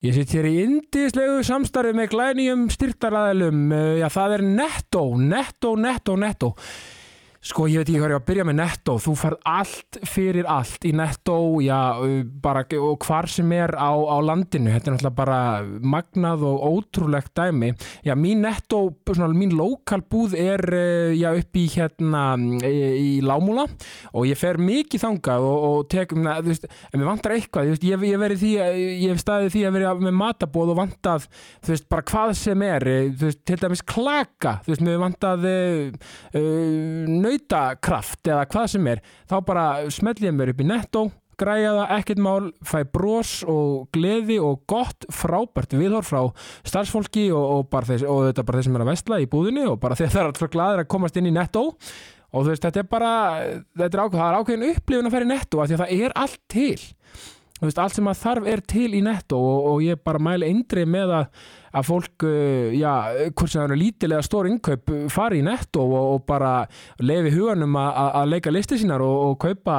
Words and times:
Ég 0.00 0.14
sitt 0.16 0.30
hér 0.32 0.46
í 0.48 0.54
indislegu 0.62 1.42
samstarfi 1.44 1.90
með 1.92 2.06
glænýjum 2.14 2.62
styrtaræðilum. 2.72 3.66
Já, 4.00 4.06
það 4.08 4.34
er 4.38 4.42
Netto, 4.48 5.02
Netto, 5.20 5.74
Netto, 5.76 6.14
Netto. 6.16 6.48
Sko, 7.40 7.64
ég 7.72 7.80
veit 7.80 7.88
ekki 7.88 7.96
hvað 7.96 8.10
ég 8.10 8.12
var 8.12 8.12
að 8.18 8.24
byrja 8.28 8.44
með 8.44 8.56
Netto. 8.58 8.94
Þú 9.00 9.12
farð 9.16 9.38
allt 9.48 9.96
fyrir 10.04 10.48
allt 10.52 10.82
í 10.84 10.90
Netto, 10.92 11.36
já, 11.64 11.78
bara 12.44 12.66
og 12.76 13.06
hvar 13.06 13.28
sem 13.32 13.54
er 13.56 13.72
á, 13.80 13.96
á 13.96 14.16
landinu. 14.20 14.74
Þetta 14.74 14.90
er 14.90 14.96
náttúrulega 14.98 15.16
bara 15.16 15.38
magnað 15.80 16.44
og 16.44 16.66
ótrúlegt 16.68 17.32
dæmi. 17.40 17.70
Já, 18.04 18.12
mín 18.12 18.44
Netto, 18.44 18.82
svona 19.08 19.32
mín 19.32 19.54
lokal 19.56 20.02
búð 20.04 20.34
er, 20.36 20.60
já, 21.16 21.30
upp 21.32 21.56
í 21.56 21.64
hérna 21.72 22.24
í, 22.68 23.08
Lámúla 23.24 23.64
og 24.12 24.28
ég 24.28 24.36
fer 24.36 24.60
mikið 24.60 25.04
þangað 25.06 25.46
og, 25.48 25.64
og 25.70 25.88
tekum, 25.96 26.28
þú 26.28 26.52
veist, 26.52 26.68
en 26.90 27.00
mér 27.00 27.08
vantar 27.08 27.36
eitthvað, 27.38 27.72
veist, 27.72 27.88
ég, 27.88 28.04
ég 28.04 28.36
því, 28.44 28.52
ég 29.06 29.14
hef 29.14 29.24
staðið 29.24 29.56
því 29.56 29.64
að 29.64 29.76
vera 29.78 29.94
með 29.96 30.16
matabóð 30.20 30.74
og 30.74 30.80
vantað, 30.82 31.30
þú 31.64 31.72
veist, 31.72 31.88
bara 31.88 32.06
hvað 32.12 32.36
sem 32.42 32.68
er, 32.68 32.88
þú 33.16 33.30
veist, 33.30 33.42
til 33.48 33.60
dæmis 33.64 33.86
klaka, 33.96 34.58
þú 34.66 34.74
veist, 34.74 34.86
mér 34.90 35.02
vantað 35.06 35.48
uh, 35.48 37.29
nautakraft 37.30 38.30
eða 38.30 38.44
hvað 38.50 38.68
sem 38.74 38.92
er 38.92 39.02
þá 39.30 39.40
bara 39.46 39.66
smell 39.92 40.18
ég 40.20 40.34
mér 40.36 40.52
upp 40.52 40.62
í 40.62 40.68
netto 40.68 41.08
græja 41.40 41.72
það, 41.72 41.92
ekkert 41.96 42.20
mál, 42.20 42.50
fæ 42.66 42.78
bros 42.92 43.32
og 43.48 43.88
gleði 43.94 44.36
og 44.44 44.60
gott 44.68 45.06
frábært 45.14 45.72
viðhorf 45.72 46.10
frá 46.10 46.22
starfsfólki 46.68 47.30
og, 47.32 47.44
og, 47.54 47.66
bara 47.72 47.88
þeir, 47.88 48.06
og 48.10 48.22
þetta 48.28 48.46
bara 48.46 48.60
þeir 48.60 48.68
sem 48.68 48.78
er 48.78 48.84
að 48.84 48.90
vestla 48.92 49.20
í 49.22 49.28
búðinu 49.30 49.66
og 49.72 49.78
bara 49.82 49.96
þeir 49.98 50.12
það 50.12 50.22
er 50.22 50.30
alltaf 50.30 50.52
gladir 50.52 50.84
að 50.84 50.90
komast 50.92 51.20
inn 51.20 51.30
í 51.30 51.34
netto 51.34 51.70
og 51.70 52.44
þú 52.44 52.52
veist, 52.52 52.66
þetta 52.66 52.82
er 52.82 52.90
bara 52.90 53.12
þetta 53.80 53.90
er, 53.90 54.02
ákveð, 54.04 54.24
er 54.26 54.38
ákveðin 54.40 54.66
upplifun 54.70 55.08
að 55.08 55.16
færa 55.16 55.26
í 55.26 55.30
netto 55.32 55.62
af 55.62 55.70
því 55.70 55.76
að 55.76 55.80
það 55.82 55.94
er 55.96 56.16
allt 56.24 56.42
til. 56.52 56.82
Þú 57.60 57.66
veist, 57.66 57.80
allt 57.82 57.96
sem 57.96 58.10
að 58.10 58.20
þarf 58.20 58.50
er 58.52 58.62
til 58.72 58.90
í 58.94 59.00
netto 59.04 59.40
og, 59.40 59.64
og 59.72 59.82
ég 59.84 59.98
bara 60.06 60.22
mæli 60.22 60.48
eindrið 60.48 60.86
með 60.94 61.16
að, 61.18 61.40
að 61.70 61.86
fólk, 61.86 62.26
uh, 62.26 62.70
já, 62.74 62.92
hvort 63.34 63.52
sem 63.52 63.60
það 63.60 63.74
er 63.76 63.82
lítilega 63.82 64.26
stór 64.26 64.48
innkaup, 64.50 64.94
fari 65.12 65.42
í 65.42 65.46
netto 65.46 65.84
og, 65.86 66.14
og 66.14 66.24
bara 66.28 66.54
lefi 67.02 67.34
huganum 67.36 67.78
að, 67.80 68.24
leika 68.32 68.54
listi 68.54 68.80
sínar 68.80 69.04
og, 69.04 69.30
og 69.30 69.38
kaupa 69.44 69.78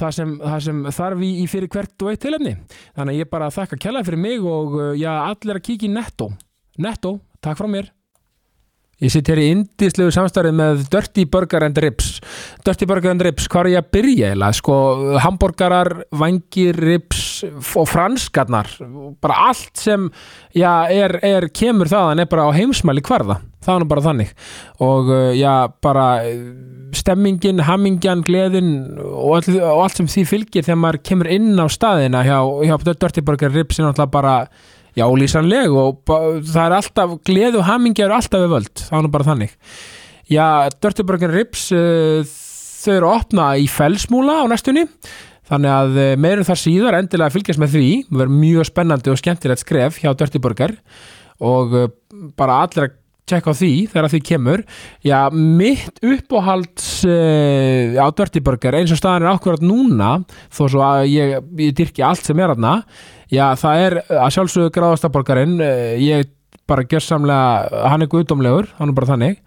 það 0.00 0.16
sem, 0.16 0.34
það 0.42 0.66
sem 0.66 0.82
þarf 0.98 1.24
í, 1.26 1.30
í 1.44 1.46
fyrir 1.50 1.72
hvert 1.72 2.04
og 2.04 2.12
eitt 2.12 2.24
tilefni. 2.24 2.56
Þannig 2.96 3.16
að 3.16 3.22
ég 3.22 3.32
bara 3.32 3.52
þakka 3.54 3.80
kjalla 3.84 4.04
fyrir 4.06 4.24
mig 4.26 4.44
og 4.44 4.76
uh, 4.80 4.92
já, 4.98 5.12
allir 5.28 5.60
að 5.60 5.66
kíkja 5.68 5.90
í 5.90 5.94
netto. 5.94 6.32
Netto, 6.80 7.18
takk 7.44 7.60
frá 7.60 7.70
mér. 7.70 7.90
Ég 9.00 9.08
sitt 9.08 9.30
hér 9.32 9.40
í 9.40 9.46
indislegu 9.54 10.12
samstarfið 10.12 10.56
með 10.58 10.80
Dirty 10.92 11.24
Burger 11.32 11.64
and 11.64 11.78
Ribs. 11.80 12.18
Dirty 12.66 12.84
Burger 12.88 13.14
and 13.14 13.22
Ribs, 13.24 13.46
hvað 13.48 13.62
er 13.62 13.72
ég 13.72 13.80
að 13.80 13.92
byrja 13.96 14.32
eða? 14.34 14.50
Sko, 14.58 14.74
hambúrgarar, 15.24 15.90
vangir, 16.20 16.76
ribs 16.76 17.22
og 17.48 17.88
franskarnar. 17.88 18.68
Bara 19.24 19.38
allt 19.48 19.80
sem 19.80 20.10
já, 20.52 20.72
er, 20.92 21.16
er, 21.24 21.48
kemur 21.48 21.88
þaðan 21.88 22.20
er 22.20 22.28
bara 22.28 22.44
á 22.44 22.50
heimsmæli 22.52 23.04
hverða. 23.06 23.38
Það 23.64 23.80
er 23.80 23.88
bara 23.88 24.04
þannig. 24.04 24.34
Og 24.84 25.08
já, 25.36 25.54
bara 25.84 26.06
stemmingin, 26.96 27.62
hamingjan, 27.64 28.24
gleðin 28.26 28.74
og, 29.00 29.38
all, 29.38 29.56
og 29.62 29.86
allt 29.86 30.00
sem 30.00 30.10
því 30.12 30.26
fylgir 30.28 30.68
þegar 30.68 30.82
maður 30.82 31.00
kemur 31.08 31.32
inn 31.32 31.54
á 31.56 31.66
staðina 31.72 32.20
hjá, 32.26 32.36
hjá 32.68 32.76
Dirty 32.90 33.24
Burger 33.24 33.56
Ribs 33.56 33.80
er 33.80 33.88
náttúrulega 33.88 34.12
bara 34.12 34.36
já, 34.98 35.06
lýsanleg 35.06 35.72
og 35.72 36.02
það 36.06 36.62
er 36.66 36.76
alltaf 36.80 37.16
gleð 37.26 37.58
og 37.60 37.66
hamingja 37.68 38.06
eru 38.08 38.18
alltaf 38.18 38.44
við 38.44 38.54
völd, 38.56 38.74
það 38.86 38.98
er 38.98 39.06
nú 39.06 39.12
bara 39.14 39.28
þannig. 39.30 39.56
Já, 40.30 40.70
Dirty 40.78 41.02
Burger 41.02 41.32
Ribs 41.34 41.64
uh, 41.74 42.22
þau 42.22 42.92
eru 42.94 43.08
að 43.10 43.16
opna 43.16 43.48
í 43.58 43.66
felsmúla 43.70 44.44
á 44.46 44.50
næstunni. 44.50 44.86
Þannig 45.50 45.74
að 45.74 45.98
uh, 45.98 46.12
meirum 46.22 46.46
þar 46.46 46.60
síðar 46.62 46.98
endilega 47.00 47.34
fylgjast 47.34 47.58
með 47.58 47.74
því. 47.74 47.88
Það 48.06 48.22
verður 48.22 48.38
mjög 48.44 48.68
spennandi 48.70 49.10
og 49.10 49.18
skemmtilegt 49.18 49.64
skref 49.64 49.98
hjá 49.98 50.12
Dirty 50.14 50.42
Burger 50.42 50.76
og 51.42 51.74
uh, 51.74 51.90
bara 52.38 52.62
allir 52.62 52.86
að 52.86 52.96
tjekka 53.30 53.50
á 53.50 53.58
því 53.58 53.72
þegar 53.90 54.10
því 54.12 54.20
kemur. 54.30 54.62
Já, 55.06 55.18
mitt 55.34 55.98
uppáhalds 56.02 56.88
á 57.06 58.06
Dirty 58.18 58.42
Burger 58.42 58.78
eins 58.78 58.94
og 58.94 58.98
staðan 58.98 59.26
er 59.26 59.34
ákveðat 59.34 59.66
núna 59.66 60.16
þó 60.50 60.64
svo 60.64 60.82
að 60.82 61.04
ég, 61.10 61.36
ég 61.62 61.76
dyrki 61.78 62.06
allt 62.06 62.26
sem 62.26 62.42
er 62.42 62.54
aðna 62.54 62.80
Já, 63.30 63.44
það 63.54 63.84
er 63.84 63.96
að 64.10 64.32
sjálfsögðu 64.34 64.72
gráðastaborgarinn, 64.74 65.58
ég 66.02 66.30
bara 66.70 66.82
gjör 66.86 67.04
samlega, 67.04 67.82
hann 67.90 68.02
er 68.02 68.10
guðdómlegur, 68.10 68.68
hann 68.78 68.90
er 68.90 68.96
bara 68.96 69.10
þannig. 69.12 69.40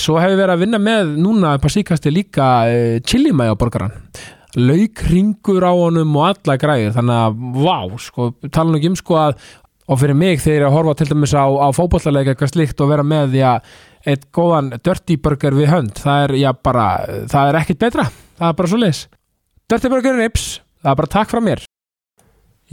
Svo 0.00 0.18
hefur 0.20 0.34
við 0.34 0.42
verið 0.42 0.54
að 0.54 0.62
vinna 0.62 0.80
með 0.82 1.14
núna 1.24 1.54
på 1.60 1.70
síkasti 1.72 2.12
líka 2.12 2.48
chilimæjaborgaran. 3.08 3.96
Lauk 4.60 5.00
ringur 5.10 5.64
á 5.66 5.72
honum 5.74 6.12
og 6.20 6.28
alla 6.28 6.58
græðir, 6.60 6.92
þannig 6.94 7.22
að 7.24 7.40
vá, 7.64 7.78
sko, 8.04 8.28
tala 8.54 8.70
nú 8.70 8.78
ekki 8.78 8.92
um 8.92 9.00
sko 9.00 9.18
að, 9.18 9.34
og 9.90 9.98
fyrir 10.04 10.20
mig 10.20 10.38
þegar 10.44 10.60
ég 10.60 10.68
að 10.68 10.76
horfa 10.76 10.94
til 11.00 11.08
dæmis 11.10 11.34
á, 11.34 11.44
á 11.48 11.68
fókbóllalega 11.74 12.34
eitthvað 12.36 12.52
slikt 12.52 12.84
og 12.84 12.92
vera 12.92 13.02
með, 13.02 13.34
já, 13.40 13.50
eitt 14.06 14.28
góðan 14.36 14.70
dirty 14.76 15.18
burger 15.24 15.56
við 15.58 15.72
hönd, 15.72 15.98
það 16.04 16.28
er, 16.28 16.38
já, 16.44 16.50
bara, 16.54 16.88
það 17.32 17.50
er 17.50 17.62
ekkit 17.64 17.82
betra, 17.82 18.06
það 18.38 18.52
er 18.52 18.58
bara 18.60 18.70
svo 18.70 18.82
leis. 18.84 19.06
Dirty 19.72 19.90
burger 19.90 20.20
rips, 20.20 20.50
það 20.84 20.92
er 20.92 21.00
bara 21.02 21.16
takk 21.18 21.34
frá 21.34 21.42
mér. 21.42 21.66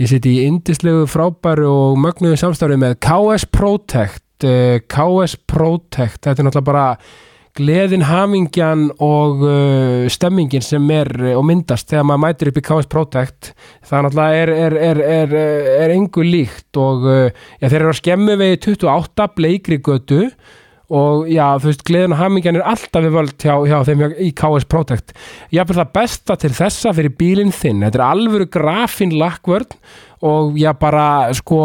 Ég 0.02 0.10
siti 0.10 0.32
í 0.40 0.46
indislegu 0.50 1.04
frábæru 1.06 1.68
og 1.70 1.98
mögnuðu 2.02 2.40
samstafri 2.42 2.74
með 2.82 2.96
KS 3.06 3.44
Protect 3.54 4.24
KS 4.90 5.36
Protect. 5.46 6.24
Þetta 6.24 6.42
er 6.42 6.48
náttúrulega 6.48 6.66
bara 6.66 6.86
gleðin, 7.60 8.06
hamingjan 8.08 8.88
og 9.04 9.44
uh, 9.44 10.08
stemmingin 10.10 10.64
sem 10.66 10.88
er 10.96 11.12
og 11.36 11.44
myndast 11.46 11.92
þegar 11.92 12.08
maður 12.08 12.24
mætir 12.24 12.50
upp 12.50 12.58
í 12.58 12.64
KS 12.66 12.90
Protect. 12.90 13.52
Það 13.86 14.08
náttúrulega 14.08 14.42
er, 14.42 14.54
er, 14.56 15.04
er, 15.20 15.38
er, 15.76 15.94
engu 16.00 16.26
líkt 16.26 16.82
og 16.82 17.06
já, 17.06 17.68
þeir 17.68 17.80
eru 17.84 17.94
að 17.94 18.00
skemmu 18.02 18.40
vegi 18.42 18.62
28 18.72 19.30
bleikri 19.38 19.82
götu 19.86 20.24
og 20.92 21.28
já, 21.32 21.46
þú 21.62 21.70
veist, 21.70 21.84
gleðin 21.88 22.16
og 22.16 22.20
hamingjan 22.20 22.60
er 22.60 22.68
alltaf 22.68 23.06
við 23.06 23.16
völd 23.16 23.36
hjá, 23.40 23.54
hjá 23.70 23.78
þeim 23.88 24.06
í 24.20 24.30
KS 24.36 24.68
Protect. 24.72 25.14
Ég 25.54 25.64
hafði 25.64 25.80
það 25.80 25.94
besta 25.96 26.38
til 26.42 26.52
þessa 26.58 26.94
fyrir 26.98 27.16
bílinn 27.20 27.54
þinn, 27.56 27.86
þetta 27.86 28.02
er 28.02 28.08
alvöru 28.10 28.48
grafin 28.52 29.16
lakkvörn 29.16 29.78
og 30.28 30.60
já, 30.60 30.74
bara 30.78 31.06
sko, 31.38 31.62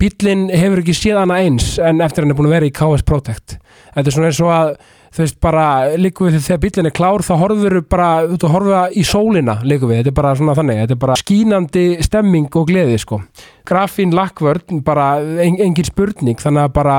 bílinn 0.00 0.48
hefur 0.54 0.80
ekki 0.82 0.96
séð 0.96 1.20
hana 1.22 1.42
eins 1.44 1.74
en 1.78 2.00
eftir 2.04 2.24
hann 2.24 2.32
er 2.32 2.40
búin 2.40 2.48
að 2.48 2.56
vera 2.56 2.70
í 2.70 2.74
KS 2.74 3.04
Protect. 3.06 3.58
Þetta 3.94 4.08
er 4.08 4.16
svona 4.16 4.32
eins 4.32 4.42
og 4.42 4.54
að 4.54 4.74
þú 5.14 5.22
veist, 5.22 5.36
bara 5.42 5.66
líku 6.00 6.26
við 6.26 6.40
þegar 6.42 6.60
bílinn 6.64 6.90
er 6.90 6.94
klár 6.94 7.22
þá 7.22 7.32
horfur 7.38 7.76
við 7.78 7.86
bara, 7.92 8.08
veist, 8.26 8.46
horfum 8.50 8.72
við 8.72 8.98
í 8.98 9.04
sólina 9.06 9.56
líku 9.62 9.88
við, 9.90 10.00
þetta 10.00 10.12
er 10.12 10.18
bara 10.18 10.34
svona 10.40 10.56
þannig 10.58 10.82
þetta 10.82 10.96
er 10.96 11.02
bara 11.04 11.18
skínandi 11.20 11.86
stemming 12.02 12.58
og 12.58 12.68
gleði 12.70 12.98
sko. 13.02 13.20
Grafín 13.68 14.14
lakkvörn, 14.16 14.82
bara 14.86 15.08
en, 15.22 15.60
engin 15.62 15.88
spurning, 15.88 16.40
þannig 16.42 16.66
að 16.66 16.76
bara 16.80 16.98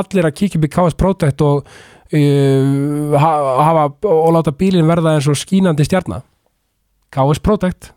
allir 0.00 0.28
að 0.28 0.36
kíkja 0.40 0.60
upp 0.60 0.68
í 0.68 0.72
KS 0.74 0.98
Protect 0.98 1.46
og 1.46 1.62
uh, 1.62 3.16
hafa 3.22 3.88
og 4.10 4.30
láta 4.36 4.54
bílinn 4.56 4.90
verða 4.90 5.16
eins 5.16 5.30
og 5.30 5.38
skínandi 5.38 5.86
stjarnar 5.86 6.26
KS 7.12 7.42
Protect. 7.44 7.92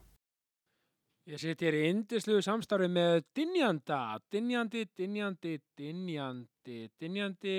Ég 1.26 1.42
seti 1.42 1.66
hér 1.66 1.76
í 1.80 1.88
indisluðu 1.90 2.44
samstarfi 2.46 2.86
með 2.86 3.24
Dinjanda, 3.34 4.20
Dinjandi, 4.30 4.84
Dinjandi, 4.94 5.56
Dinjandi, 5.74 6.84
Dinjandi, 7.02 7.56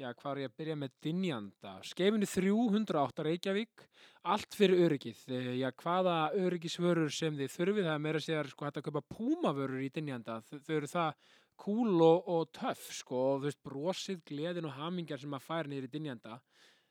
já 0.00 0.10
hvað 0.16 0.32
er 0.32 0.40
ég 0.40 0.50
að 0.50 0.56
byrja 0.60 0.76
með? 0.80 0.92
Dinjanda, 1.04 1.72
skeifinu 1.84 2.28
308 2.28 3.26
Reykjavík, 3.26 3.84
allt 4.32 4.56
fyrir 4.56 4.84
öryggið, 4.86 5.20
já 5.58 5.68
hvaða 5.82 6.16
öryggisvörur 6.40 7.12
sem 7.12 7.36
þið 7.36 7.52
þurfið, 7.56 7.88
það 7.88 7.96
er 7.96 8.04
meira 8.06 8.22
segja 8.24 8.46
sko 8.48 8.66
hægt 8.66 8.80
að 8.80 8.86
köpa 8.88 9.04
púmavörur 9.12 9.84
í 9.84 9.90
Dinjanda, 9.92 10.40
þau 10.48 10.74
eru 10.78 10.90
það 10.90 11.26
cool 11.60 12.04
og, 12.06 12.30
og 12.32 12.48
töff 12.56 12.88
sko 12.96 13.20
og 13.34 13.42
þú 13.42 13.50
veist 13.50 13.62
brosið, 13.66 14.24
gleðin 14.30 14.70
og 14.70 14.76
hamingjar 14.78 15.20
sem 15.20 15.32
maður 15.32 15.48
fær 15.50 15.70
í 15.76 15.92
Dinjanda, 15.92 16.40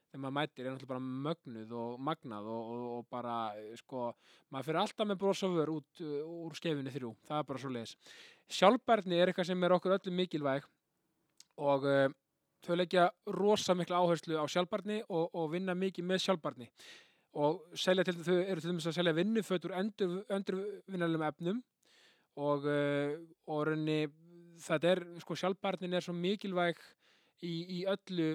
þegar 0.09 0.24
maður 0.24 0.38
mætir 0.38 0.66
er 0.66 0.72
náttúrulega 0.72 0.94
bara 0.94 1.03
mögnuð 1.26 1.76
og 1.81 2.00
magnað 2.06 2.53
og, 2.53 2.72
og, 2.76 2.88
og 3.00 3.09
bara, 3.09 3.36
sko, 3.81 4.08
maður 4.53 4.70
fyrir 4.70 4.81
alltaf 4.84 5.09
með 5.09 5.22
brosofur 5.26 5.76
út 5.80 6.02
uh, 6.06 6.16
úr 6.46 6.58
skefinu 6.58 6.94
þrjú, 6.94 7.14
það 7.30 7.41
er 7.41 7.50
bara 7.50 7.62
svo 7.62 7.74
leiðis. 7.74 7.97
Sjálfbærni 8.59 9.18
er 9.18 9.30
eitthvað 9.30 9.50
sem 9.50 9.66
er 9.66 9.78
okkur 9.78 9.97
öllum 9.97 10.17
mikilvæg 10.17 10.66
og 11.70 11.85
uh, 11.90 12.09
þau 12.66 12.78
leggja 12.78 13.09
rosa 13.35 13.76
mikla 13.78 14.02
áherslu 14.03 14.40
á 14.40 14.46
sjálfbærni 14.50 15.02
og, 15.08 15.29
og 15.34 15.52
vinna 15.53 15.76
mikið 15.78 16.08
með 16.09 16.23
sjálfbærni. 16.26 16.70
Og 17.40 17.78
selja 17.78 18.06
til 18.08 18.17
þau 18.17 18.38
eru 18.40 18.61
til 18.61 18.72
dæmis 18.72 18.90
að 18.90 18.97
selja 18.97 19.16
vinnufötur 19.17 19.76
endur, 19.78 20.16
endurvinnarlegum 20.34 21.28
efnum 21.28 21.61
og, 22.40 22.66
uh, 22.66 23.16
og 23.52 23.66
raunni, 23.70 24.00
þetta 24.66 24.94
er, 24.96 25.03
sko, 25.23 25.38
sjálfbærnin 25.38 25.94
er 25.97 26.06
svo 26.06 26.16
mikilvæg 26.17 26.82
í, 27.46 27.53
í 27.79 27.84
öllu 27.90 28.34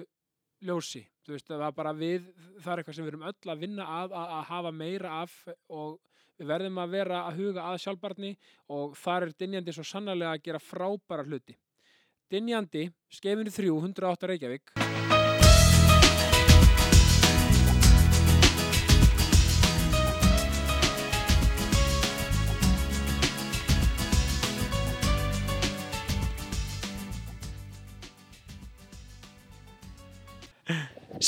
ljósi, 0.65 1.03
þú 1.25 1.35
veist, 1.35 1.47
það 1.49 1.67
er 1.67 1.75
bara 1.75 1.93
við 1.95 2.27
það 2.63 2.71
er 2.71 2.81
eitthvað 2.81 2.97
sem 2.97 3.05
við 3.05 3.13
erum 3.13 3.27
öll 3.29 3.51
að 3.51 3.61
vinna 3.61 3.87
að 3.99 4.15
að, 4.15 4.33
að 4.37 4.45
hafa 4.49 4.71
meira 4.71 5.11
af 5.21 5.35
og 5.73 5.97
við 6.39 6.49
verðum 6.51 6.79
að 6.81 6.95
vera 6.95 7.21
að 7.27 7.41
huga 7.41 7.67
að 7.69 7.81
sjálfbarni 7.83 8.31
og 8.75 8.95
þar 8.99 9.27
er 9.27 9.35
Dinjandi 9.39 9.75
svo 9.75 9.85
sannarlega 9.87 10.35
að 10.35 10.45
gera 10.47 10.63
frábæra 10.63 11.27
hluti 11.27 11.57
Dinjandi, 12.31 12.87
skefinu 13.13 13.51
3, 13.53 13.69
108 13.93 14.27
Reykjavík 14.27 14.71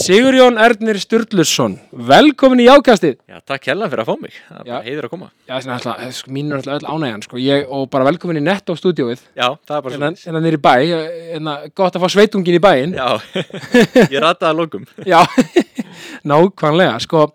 Sigurjón 0.07 0.56
Ernir 0.56 0.95
Sturluson, 1.04 1.74
velkomin 1.92 2.62
í 2.63 2.68
Jákastið. 2.69 3.18
Já, 3.27 3.42
takk 3.44 3.65
hella 3.68 3.89
fyrir 3.92 4.06
að 4.06 4.07
fá 4.07 4.21
mig. 4.21 4.36
Það 4.48 4.59
er 4.62 4.68
bara 4.69 4.86
heiður 4.86 5.07
að 5.07 5.12
koma. 5.12 5.25
Já, 5.42 5.51
það 5.57 5.65
er 5.68 5.74
alltaf, 5.74 6.19
mín 6.31 6.48
er 6.54 6.62
alltaf 6.62 6.77
öll 6.77 6.94
ánægjan, 6.94 7.24
sko, 7.25 7.39
ég, 7.44 7.65
og 7.75 7.89
bara 7.92 8.06
velkomin 8.07 8.39
í 8.39 8.44
Netto 8.45 8.75
stúdíóið, 8.80 9.25
Já, 9.36 9.50
það 9.68 9.74
er 9.75 9.83
bara 9.83 9.98
hérna, 9.98 10.12
svo. 10.13 10.30
hérna 10.30 10.42
nýri 10.45 10.59
bæ, 10.63 10.71
hérna, 11.33 11.56
gott 11.75 11.98
að 12.00 12.06
fá 12.06 12.13
sveitungin 12.13 12.56
í 12.56 12.62
bæinn. 12.63 12.95
Já, 12.95 13.09
ég 14.13 14.15
rataði 14.24 14.48
að 14.54 14.62
lókum. 14.62 14.86
Já, 15.04 15.19
nákvæmlega, 16.31 16.95
sko, 17.04 17.25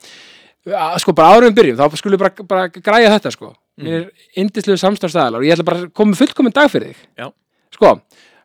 sko, 1.05 1.17
bara 1.21 1.37
árum 1.37 1.59
byrjum, 1.61 1.77
þá 1.83 2.01
skulum 2.01 2.17
við 2.17 2.25
bara, 2.25 2.49
bara 2.55 2.73
græja 2.73 3.13
þetta, 3.19 3.35
sko. 3.37 3.53
Mér 3.83 3.99
er 3.99 4.41
indislegu 4.41 4.81
samstafstæðalar 4.81 5.45
og 5.45 5.49
ég 5.51 5.59
ætla 5.59 5.69
bara 5.69 5.85
að 5.85 5.93
koma 5.93 6.15
með 6.15 6.25
fullkomin 6.25 6.57
dag 6.57 6.73
fyrir 6.73 6.95
þig. 6.95 7.05
Já. 7.21 7.29
Sko, 7.77 7.95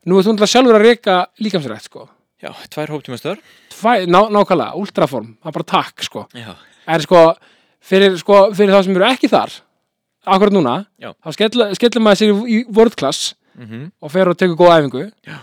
nú 0.04 0.20
er 0.20 0.28
þú 0.28 0.36
náttúrulega 0.36 0.52
sjálfur 0.58 0.82
að 0.82 0.88
reyka 0.90 1.18
líkamsrætt, 1.44 1.88
sko. 1.88 2.10
Já, 2.44 2.51
tvær 2.69 2.92
hóptíma 2.94 3.18
stöður. 3.18 3.39
Tvæ, 3.74 4.06
ná, 4.06 4.19
nákvæmlega, 4.30 4.75
ultraform, 4.78 5.31
það 5.42 5.50
er 5.50 5.56
bara 5.56 5.69
takk, 5.72 6.04
sko. 6.06 6.25
En 6.88 7.01
sko, 7.04 7.22
fyrir, 7.81 8.18
sko, 8.22 8.42
fyrir 8.57 8.75
þá 8.75 8.84
sem 8.86 8.95
eru 9.00 9.07
ekki 9.07 9.30
þar, 9.31 9.56
akkurat 10.28 10.54
núna, 10.54 10.75
Já. 11.01 11.13
þá 11.25 11.34
skellum 11.34 11.74
skell 11.80 12.04
maður 12.06 12.22
sér 12.22 12.45
í, 12.45 12.62
world 12.69 12.98
class 13.00 13.34
Mm 13.57 13.88
og 14.06 14.12
fer 14.13 14.30
og 14.30 14.38
tekur 14.38 14.54
góða 14.54 14.75
æfingu. 14.84 15.00
Já. 15.25 15.39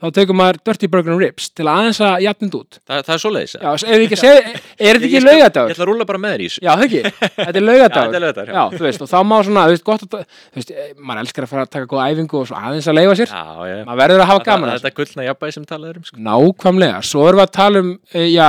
Þá 0.00 0.06
tekur 0.16 0.36
maður 0.38 0.58
Dirty 0.64 0.88
Burger 0.88 1.12
and 1.12 1.20
Ribs 1.20 1.50
til 1.52 1.66
að 1.68 1.80
aðeins 1.82 1.98
að 2.06 2.14
jafnind 2.24 2.54
út. 2.56 2.78
Það, 2.88 3.00
það 3.04 3.24
er. 3.40 3.50
Já, 3.60 3.70
ekki 4.06 4.16
að 4.16 4.22
segja, 4.22 4.38
er 4.40 4.96
þetta 4.96 5.08
ekki 5.10 5.18
Ég 5.18 5.26
laugadagur? 5.26 5.74
ætla 5.74 5.84
að 5.84 5.90
rúla 5.90 6.06
bara 6.08 6.20
með 6.22 6.32
þér 6.34 6.44
í 6.44 6.46
þessu. 6.48 6.62
Já, 6.64 6.70
það 6.70 6.84
ekki, 6.86 7.02
þetta 7.20 7.44
er 7.50 7.58
Já, 7.60 7.66
laugadagur. 7.66 8.06
þetta 8.06 8.20
er 8.20 8.24
laugardagur, 8.24 8.52
já. 8.52 8.60
Já, 8.60 8.78
þú 8.78 8.86
veist, 8.86 9.04
og 9.04 9.10
þá 9.10 9.18
má 9.30 9.34
svona, 9.48 9.64
þú 9.68 9.74
veist, 9.74 9.84
gott 9.90 10.06
að, 10.06 10.24
þú 10.40 10.60
veist, 10.62 10.72
eh, 10.72 10.92
maður 11.10 11.22
elskar 11.26 11.46
að 11.46 11.52
fara 11.52 11.66
að 11.66 11.72
taka 11.76 11.90
góða 11.92 12.06
æfingu 12.14 12.40
og 12.40 12.48
svo 12.48 12.60
aðeins 12.60 12.88
að 12.90 12.96
leifa 13.00 13.18
sér. 13.20 13.34
Já, 13.34 13.44
já. 13.70 13.76
Maður 13.90 14.00
verður 14.04 14.24
að 14.24 14.30
hafa 14.32 14.46
gaman 14.48 14.72
Þetta 14.80 14.90
er 14.90 14.96
gullna 15.00 15.26
jafnbæði 15.28 15.56
sem 15.58 15.68
talaður 15.68 16.00
um, 16.00 16.06
sko. 16.08 16.22
Nákvæmlega, 16.30 17.02
svo 17.10 17.26
erum 17.28 17.42
við 17.42 17.46
að 17.46 17.52
tala 17.60 17.84
um, 17.84 17.92
eh, 18.14 18.28
já, 18.32 18.48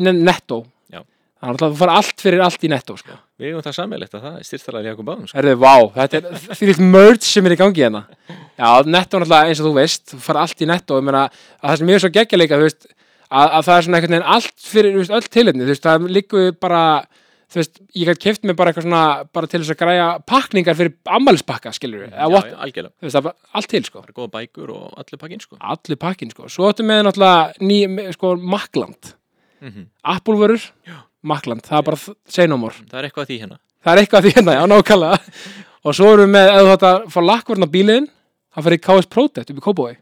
innan 0.00 0.24
netto. 0.26 0.62
Já. 1.36 1.50
Þannig 1.50 1.62
að 1.66 1.72
þú 1.74 1.78
fara 1.82 1.94
allt 2.00 2.22
fyrir 2.24 2.42
allt 2.42 2.62
í 2.64 2.68
netto, 2.72 2.94
sko. 2.96 3.14
Við 3.36 3.50
eigum 3.50 3.64
það 3.66 3.74
sammeilegt 3.76 4.14
að 4.16 4.22
það 4.24 4.36
er 4.38 4.46
styrstalega 4.48 4.92
okkur 4.94 5.06
báðum, 5.06 5.26
sko. 5.28 5.36
Herðu, 5.36 5.56
vá, 5.60 5.74
þetta 5.98 6.20
er 6.22 6.70
litt 6.70 6.80
merge 6.80 7.28
sem 7.28 7.48
er 7.48 7.54
í 7.54 7.58
gangi 7.60 7.82
hérna. 7.84 8.00
Já, 8.56 8.70
netto 8.88 9.20
náttúrulega 9.20 9.50
eins 9.50 9.60
og 9.60 9.68
þú 9.68 9.72
veist, 9.76 10.04
þú 10.14 10.20
fara 10.24 10.44
allt 10.46 10.64
í 10.64 10.68
netto, 10.70 10.96
ég 10.96 11.04
meina 11.04 11.26
að 11.26 11.66
það 11.66 11.76
sem 11.82 11.92
ég 11.92 11.98
er 11.98 12.04
svo 12.06 12.10
geggja 12.14 12.40
líka, 12.40 12.56
þú 12.56 12.68
veist, 12.70 12.88
að, 13.28 13.52
að 13.58 13.68
það 13.68 13.76
er 13.76 13.86
svona 13.86 14.00
einhvern 14.00 14.16
veginn 14.16 14.32
allt 14.36 14.66
fyrir, 14.70 14.96
þú 14.96 15.02
veist, 15.02 15.14
öll 15.18 15.30
tilefni, 15.36 15.66
þú 15.66 15.74
veist, 15.74 15.84
það 15.84 16.08
líku 16.16 16.44
bara, 16.64 16.80
þú 17.52 17.60
veist, 17.60 17.82
ég 18.00 18.10
gæti 18.10 18.24
keft 18.24 18.48
mig 18.48 18.56
bara 18.56 18.72
eitthvað 18.72 18.86
svona, 18.88 19.02
bara 19.36 19.50
til 19.52 19.60
þess 19.60 19.74
að 19.76 19.80
græja 19.82 20.08
pakningar 20.32 20.78
fyrir 20.80 20.96
ammælispakka, 21.18 21.74
skilur 21.76 22.06
við, 22.06 22.16
Já, 22.16 22.24
já, 22.32 23.12
það 23.12 23.20
er 23.20 23.28
allt 23.60 23.70
til, 23.74 23.84
sko. 23.84 24.00
Það 24.00 24.08
er 24.08 24.16
góða 24.22 24.32
bækur 24.38 24.72
og 24.72 24.96
allir 25.04 25.20
pakkin, 25.20 25.44
sko. 25.44 25.60
Allir 25.60 26.00
pakkin, 26.00 26.32
sko. 26.32 26.48
Svo 26.56 26.70
áttum 26.72 26.88
við 26.88 27.04
náttúrulega 27.04 27.68
ný, 27.68 28.08
sko, 28.16 28.32
Makland, 28.40 29.12
Mm 29.56 29.86
Appulvörur, 30.04 30.60
Makland, 31.26 31.64
það 31.66 31.78
er 31.80 31.86
bara 31.90 32.00
say 32.36 32.50
no 32.50 32.58
more. 32.60 32.74
Það 32.90 33.00
er 33.00 33.08
eitthvað 33.08 33.26
að 33.26 33.30
því 33.32 33.38
hérna. 33.42 33.60
Það 33.86 33.92
er 33.92 34.02
eitthvað 34.02 34.18
að 34.20 34.26
því 34.26 34.34
hérna, 34.36 34.56
já, 34.56 34.64
nákvæmlega. 34.72 35.18
og 35.86 35.96
svo 35.98 36.10
erum 36.14 36.26
við 36.26 36.34
með, 36.36 36.50
ef 36.52 36.58
þú 36.60 36.72
þetta 36.72 36.92
fá 37.14 37.20
lakkvörn 37.30 37.66
á 37.66 37.74
bílinn, 37.76 38.10
það 38.56 38.68
fyrir 38.68 38.82
KS 38.86 39.10
Protect 39.12 39.52
upp 39.54 39.62
í 39.62 39.64
Kópói. 39.66 39.94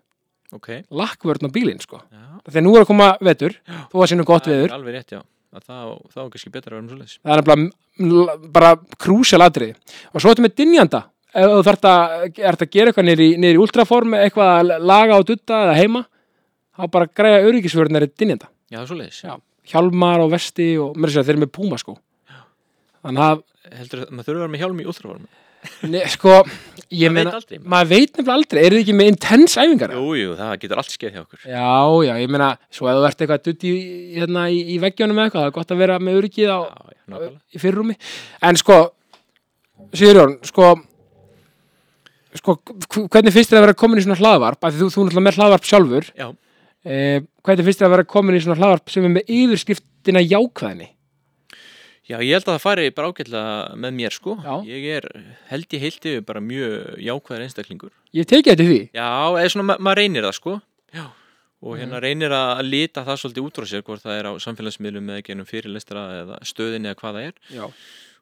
Ok. 0.55 0.69
Lakkvörn 1.03 1.49
á 1.49 1.55
bílinn, 1.55 1.81
sko. 1.83 2.01
Já. 2.13 2.25
Þegar 2.49 2.67
nú 2.67 2.75
er 2.77 2.85
að 2.85 2.91
koma 2.91 3.09
vetur, 3.25 3.57
þú 3.91 4.03
var 4.03 4.11
sínum 4.11 4.29
gott 4.29 4.49
er 4.49 4.59
veður. 4.59 4.77
Alveg 4.77 4.99
rétt, 4.99 5.17
já. 5.17 5.23
Þá 5.55 6.19
er 6.19 6.31
kannski 6.33 6.51
betra 6.51 6.73
að 6.73 6.75
vera 6.75 6.83
um 6.83 6.89
svoleiðis. 6.91 7.19
Það 7.23 7.35
er 7.35 7.43
nefnilega 7.51 8.51
bara 8.57 8.71
krúsjál 8.99 9.45
atriði. 9.45 9.77
Og 10.11 10.23
svo 10.23 10.33
erum 10.35 10.49
við 10.49 10.57
dynjanda. 10.61 11.05
Ef 11.35 11.51
þú 11.51 11.63
þarft 11.67 11.87
að, 11.91 12.15
að 12.51 12.65
gera 12.75 12.91
eitthvað 12.91 13.07
niður 13.09 13.23
í, 13.23 13.53
ultraform, 13.63 14.17
eitthvað 14.19 14.51
að 14.55 14.73
laga 14.91 15.19
og 15.19 15.27
dutta 15.31 15.61
eða 15.67 15.77
heima, 15.79 16.05
þá 16.75 16.85
bara 16.97 17.11
græja 17.21 17.43
öryggisvörðnari 17.49 18.11
dynjanda. 18.11 18.51
Já, 18.71 18.77
það 18.81 18.85
er 18.85 18.91
svoleiðis. 18.91 19.21
Já. 19.23 19.35
Hjálmar 19.71 20.21
og 20.25 20.31
vesti 20.35 20.67
og 20.83 20.97
mér 21.01 21.13
sér 21.15 21.23
að 21.23 21.31
þeir 21.31 21.37
eru 21.39 21.45
með 21.47 21.53
púma, 21.57 21.79
sko. 21.81 21.97
Þannig 23.05 23.25
að, 23.31 23.43
Heldur 23.75 24.03
að 24.05 24.11
maður 24.13 24.27
þurfa 24.29 24.37
að 24.37 24.43
vera 24.45 24.53
með 24.55 24.63
hjálm 24.65 24.81
í 24.83 24.87
últraform? 24.93 25.25
ne, 25.89 26.01
sko, 26.13 26.33
ég 26.93 27.09
Maður 27.09 27.15
meina, 27.17 27.31
veit 27.31 27.37
aldrei. 27.39 27.59
maður 27.73 27.89
veit 27.89 28.11
nefnilega 28.19 28.35
aldrei, 28.37 28.59
eru 28.67 28.77
þið 28.77 28.83
ekki 28.85 28.95
með 28.99 29.07
intense 29.15 29.63
æfingar? 29.65 29.95
Jú, 29.97 30.11
jú, 30.21 30.35
það 30.37 30.51
getur 30.61 30.81
allt 30.83 30.93
skeið 30.93 31.15
hjá 31.17 31.21
okkur. 31.23 31.39
Já, 31.49 31.71
já, 32.05 32.13
ég 32.21 32.29
meina, 32.35 32.49
svo 32.69 32.91
ef 32.93 32.99
þú 32.99 33.07
ert 33.09 33.23
eitthvað 33.25 33.45
dutt 33.49 33.65
í, 33.65 33.73
hérna, 34.19 34.43
í, 34.53 34.59
í 34.75 34.77
veggjónum 34.85 35.17
eða 35.23 35.31
eitthvað, 35.31 35.47
það 35.47 35.49
er 35.49 35.57
gott 35.57 35.73
að 35.73 35.81
vera 35.81 35.97
með 36.05 36.19
öryggið 36.21 36.53
á, 36.53 36.59
Já, 36.61 36.93
já, 36.93 37.01
nákvæmlega. 37.15 37.41
í 37.57 37.63
fyrirrúmi. 37.65 37.97
En 38.51 38.61
sko, 38.61 38.77
Sigurjón, 39.97 40.37
sko, 40.53 40.69
sko, 42.43 42.57
hv- 42.69 43.09
hvernig 43.13 43.33
finnst 43.35 43.53
þér 43.53 43.63
að 43.63 43.67
vera 43.69 43.79
komin 43.81 44.01
í 44.01 44.05
svona 44.05 44.21
hlaðvarp? 44.21 44.61
Af 44.69 44.75
því 44.75 44.83
þú, 44.85 44.91
þú 44.95 45.05
náttúrulega 45.09 45.27
með 45.31 45.39
hlaðvarp 45.41 45.69
sjálfur. 45.73 46.11
Já. 46.21 46.29
Eh, 47.45 47.51
hvernig 47.51 47.67
finnst 47.67 47.81
þér 47.81 47.91
að 47.91 47.95
vera 47.95 48.05
komin 48.09 48.37
í 48.37 48.41
svona 48.41 48.57
hlaðvarp 48.57 48.91
sem 48.93 49.05
er 49.05 49.13
með 49.13 49.33
yfirskriftina 49.35 50.23
jákvæðinni? 50.25 50.87
Já, 52.05 52.19
ég 52.21 52.37
held 52.37 52.45
að 52.45 52.55
það 52.55 52.63
fari 52.63 52.91
bara 52.93 53.11
ágætlega 53.11 53.77
með 53.81 53.93
mér, 53.97 54.13
sko. 54.13 54.37
Já. 54.45 54.55
Ég 54.69 54.87
er, 54.99 55.07
held 55.49 55.67
ég 55.73 55.85
heilt 55.85 56.09
yfir 56.09 56.25
bara 56.25 56.41
mjög 56.45 56.99
jákvæður 57.01 57.45
einstaklingur. 57.47 57.93
Ég 58.13 58.29
tekið 58.29 58.51
þetta 58.53 58.67
því. 58.69 58.81
Já, 58.93 59.09
eða 59.41 59.53
svona, 59.55 59.67
ma 59.71 59.77
maður 59.81 60.01
reynir 60.03 60.27
það, 60.27 60.35
sko. 60.37 60.57
Já. 60.93 61.05
Og 61.65 61.79
hérna 61.81 62.01
reynir 62.05 62.33
að 62.37 62.61
lita 62.67 63.05
það 63.07 63.21
svolítið 63.23 63.47
út 63.49 63.61
frá 63.61 63.69
sér, 63.71 63.85
hvort 63.87 64.05
það 64.05 64.19
er 64.19 64.29
á 64.29 64.33
samfélagsmiðlum 64.45 65.13
eða 65.15 65.25
genum 65.25 65.49
fyrirlestra 65.49 66.03
eða 66.21 66.41
stöðinni 66.45 66.91
eða 66.93 67.01
hvað 67.01 67.17
það 67.17 67.29
er. 67.31 67.39
Já. 67.57 67.65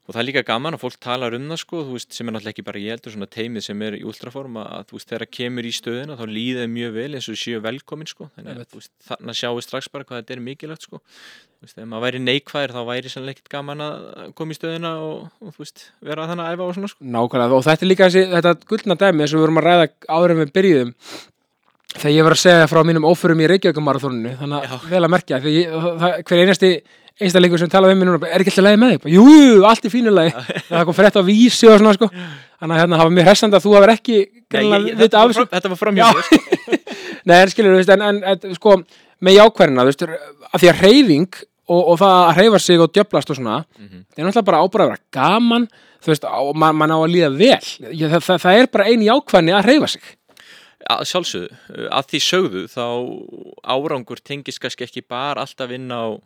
Og 0.03 0.17
það 0.17 0.19
er 0.19 0.27
líka 0.27 0.43
gaman 0.43 0.75
að 0.75 0.83
fólk 0.83 0.97
talar 0.99 1.37
um 1.37 1.45
það, 1.53 1.61
sko, 1.63 1.81
veist, 1.93 2.09
sem 2.17 2.27
er 2.27 2.35
náttúrulega 2.35 2.57
ekki 2.57 2.65
bara 2.67 2.81
ég 2.83 2.97
heldur 2.97 3.15
svona 3.15 3.29
teimið 3.31 3.65
sem 3.69 3.85
er 3.87 3.97
í 4.01 4.03
ultraform 4.11 4.59
að, 4.59 4.91
veist, 4.97 5.07
þegar 5.13 5.29
kemur 5.39 5.69
í 5.69 5.71
stöðina 5.77 6.17
þá 6.19 6.25
líðið 6.27 6.67
mjög 6.73 6.97
vel 6.97 7.07
eins 7.15 7.29
og 7.31 7.39
séu 7.39 7.61
velkomin, 7.63 8.11
sko. 8.11 8.27
Þannig 8.35 8.65
að, 8.65 8.89
þarna 9.07 9.37
sjáu 9.39 9.63
strax 9.63 9.93
bara 9.95 10.09
hvað 10.09 10.25
þetta 10.25 10.35
er 10.35 10.45
mikilvægt, 10.49 10.89
sko. 10.89 11.03
Ef 11.63 11.77
maður 11.87 12.03
væri 12.09 12.23
neikvæður 12.25 12.75
þá 12.75 12.81
væri 12.89 13.13
sannlega 13.13 13.37
ekkert 13.37 13.53
gaman 13.55 13.85
að 13.87 14.33
koma 14.35 14.51
í 14.51 14.59
stöðina 14.59 14.97
og, 15.07 15.29
og 15.39 15.61
veist, 15.63 15.85
vera 16.03 16.27
þannig 16.27 16.49
að 16.49 16.57
æfa 16.57 16.67
og 16.67 16.79
svona, 16.81 16.91
sko. 16.91 17.11
Nákvæmlega, 17.15 17.61
og 17.61 17.69
þetta 17.69 17.87
er 17.87 17.93
líka 17.93 18.09
þessi, 18.11 18.25
þetta 18.33 18.55
gullna 18.73 18.99
dæmi 18.99 19.29
sem 19.29 19.39
við 19.39 19.47
vorum 19.47 19.63
að 19.63 19.69
ræða 19.69 19.87
áður 20.11 20.35
en 20.35 20.43
við 20.43 20.57
byrjuðum 20.59 20.97
þegar 21.93 22.15
ég 22.15 22.27
var 22.27 22.35
að 22.35 22.41
segja 22.43 22.69
frá 22.71 22.81
mínum 22.89 23.07
óförum 23.09 23.43
í 23.43 23.49
Reykjavíkumarathoninu 23.51 24.35
þannig 24.41 24.67
Já. 24.67 24.75
að 24.77 24.87
vel 24.93 25.03
að 25.03 25.13
merkja 25.13 25.41
ég, 25.45 25.75
það, 26.01 26.15
hver 26.29 26.43
einasti 26.43 26.71
einstaklingur 27.21 27.59
sem 27.61 27.69
talaði 27.73 27.93
um 27.97 27.99
mig 28.03 28.09
núna 28.09 28.31
er 28.33 28.41
ekki 28.45 28.53
alltaf 28.53 28.65
leiði 28.67 28.81
með 28.83 28.93
þig, 28.95 29.13
jú, 29.13 29.27
allt 29.69 29.85
í 29.85 29.93
fínu 29.93 30.13
lagi. 30.15 30.33
Það 30.71 30.85
kom 30.89 30.97
frétt 30.97 31.19
á 31.19 31.23
vísi 31.27 31.69
og 31.71 31.79
svona 31.83 31.93
sko. 31.97 32.09
Þannig 32.63 32.77
að 32.77 32.81
hérna 32.83 32.99
hafa 33.03 33.13
mér 33.13 33.29
hressandi 33.29 33.59
að 33.59 33.65
þú 33.67 33.75
hafur 33.77 33.93
ekki 33.97 34.19
þetta, 34.53 35.21
af 35.23 35.37
var 35.37 35.49
þetta 35.53 35.73
var 35.73 35.81
fram 35.81 35.97
Já. 35.99 36.05
hjá 36.07 36.15
mér, 36.17 36.27
sko. 36.29 36.81
Nei, 37.29 37.37
en 37.43 37.53
skilur, 37.53 37.77
veist, 37.79 37.93
en, 37.95 38.23
en, 38.33 38.55
sko 38.59 38.77
með 39.23 39.39
veist, 39.89 40.03
að 40.03 40.63
því 40.63 40.71
að 40.73 40.81
hreyfing 40.83 41.29
og, 41.73 41.83
og 41.93 41.99
það 42.01 42.17
að 42.19 42.35
hreyfa 42.41 42.59
sig 42.65 42.81
og 42.83 42.93
djöblast 42.97 43.31
og 43.31 43.39
svona, 43.39 43.61
Mhm. 43.79 44.01
það 44.13 44.19
er 44.23 44.27
náttúrulega 44.27 44.49
bara 44.49 44.63
ábæða 44.65 44.83
að 44.87 44.91
vera 44.93 45.05
gaman, 45.19 45.69
þú 46.03 46.11
veist, 46.13 46.25
og 46.27 46.57
man, 46.59 46.75
man 46.77 46.91
á 46.91 46.99
að 46.99 47.13
líða 47.15 47.31
vel, 47.39 47.93
Ég, 47.95 48.11
það, 48.11 48.25
það, 48.27 48.41
það 48.43 48.59
er 48.63 48.67
bara 48.75 48.89
ein 48.91 49.05
jákvæðni 49.07 49.55
að 49.55 49.65
hreyfa 49.69 49.89
sig. 49.95 50.03
Að 50.91 51.05
sjálfsögðu, 51.07 51.59
að 51.95 52.07
því 52.11 52.21
sögðu 52.27 52.63
þá 52.73 52.87
árangur 53.71 54.19
tengist 54.27 54.59
kannski 54.63 54.83
ekki 54.89 55.05
bara 55.09 55.45
alltaf 55.47 55.71
inn 55.71 55.87
á, 55.95 56.19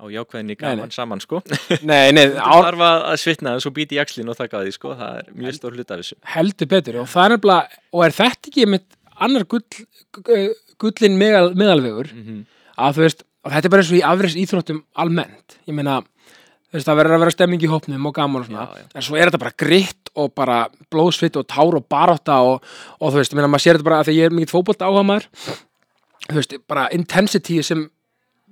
á 0.00 0.04
jákvæðinni 0.08 0.56
Nei, 0.56 0.60
gaman 0.64 0.90
saman 0.94 1.20
sko. 1.20 1.42
Nei, 1.90 2.10
nei, 2.16 2.24
á, 2.40 2.52
þarf 2.64 2.84
að 2.88 3.16
svitna 3.20 3.54
og 3.58 3.64
svo 3.64 3.72
býti 3.76 3.98
í 3.98 4.00
axlin 4.02 4.28
og 4.32 4.38
taka 4.40 4.62
því 4.64 4.72
sko, 4.76 4.94
það 4.98 5.18
er 5.20 5.28
mjög 5.36 5.58
stór 5.58 5.76
hlut 5.76 5.90
af 5.92 6.00
þessu. 6.02 6.16
heldur 6.34 6.70
betur. 6.72 7.00
Og 7.04 7.16
er 7.20 7.34
nefnilega, 7.36 7.82
og 7.92 8.04
er 8.08 8.16
þetta 8.16 8.50
ekki 8.52 8.68
með 8.72 8.86
annar 9.20 9.44
gull, 9.50 9.64
gu- 10.16 10.54
gullin 10.80 11.18
meðal, 11.20 11.50
meðalvegur? 11.60 12.14
Mm 12.16 12.46
að 12.80 12.94
þú 12.96 13.02
veist, 13.04 13.18
þetta 13.44 13.68
er 13.68 13.72
bara 13.74 13.82
eins 13.82 13.90
og 13.92 13.96
í 13.98 14.06
afræðs 14.08 14.34
íþróttum 14.40 14.78
almennt, 15.02 15.56
ég 15.68 15.74
meina 15.76 15.98
þú 16.00 16.78
veist, 16.78 16.86
það 16.86 16.96
verður 17.00 17.14
að 17.16 17.20
vera 17.26 17.32
stemming 17.34 17.64
í 17.66 17.68
hópnum 17.68 18.06
og 18.08 18.14
gaman 18.16 18.40
og 18.40 18.46
svona, 18.46 18.62
Já, 18.70 18.78
já. 18.80 18.86
en 18.96 19.04
svo 19.04 19.18
er 19.20 19.28
þetta 19.28 19.40
bara 19.42 19.52
gritt 19.60 20.10
og 20.16 20.30
bara 20.38 20.56
blóðsvitt 20.88 21.36
og 21.36 21.44
tár 21.50 21.76
og 21.76 21.84
barótta 21.92 22.38
og, 22.46 22.64
og 22.96 23.12
þú 23.12 23.20
veist, 23.20 23.34
ég 23.34 23.40
meina, 23.40 23.50
maður 23.52 23.64
sér 23.66 23.76
þetta 23.76 23.88
bara 23.90 23.98
að 24.00 24.08
því 24.08 24.14
ég 24.16 24.30
er 24.30 24.36
mikið 24.38 24.54
fótbolt 24.54 24.86
áhuga 24.86 25.02
maður 25.10 25.28
þú 26.30 26.38
veist, 26.38 26.56
bara 26.72 26.86
intensity 26.96 27.58
sem 27.68 27.84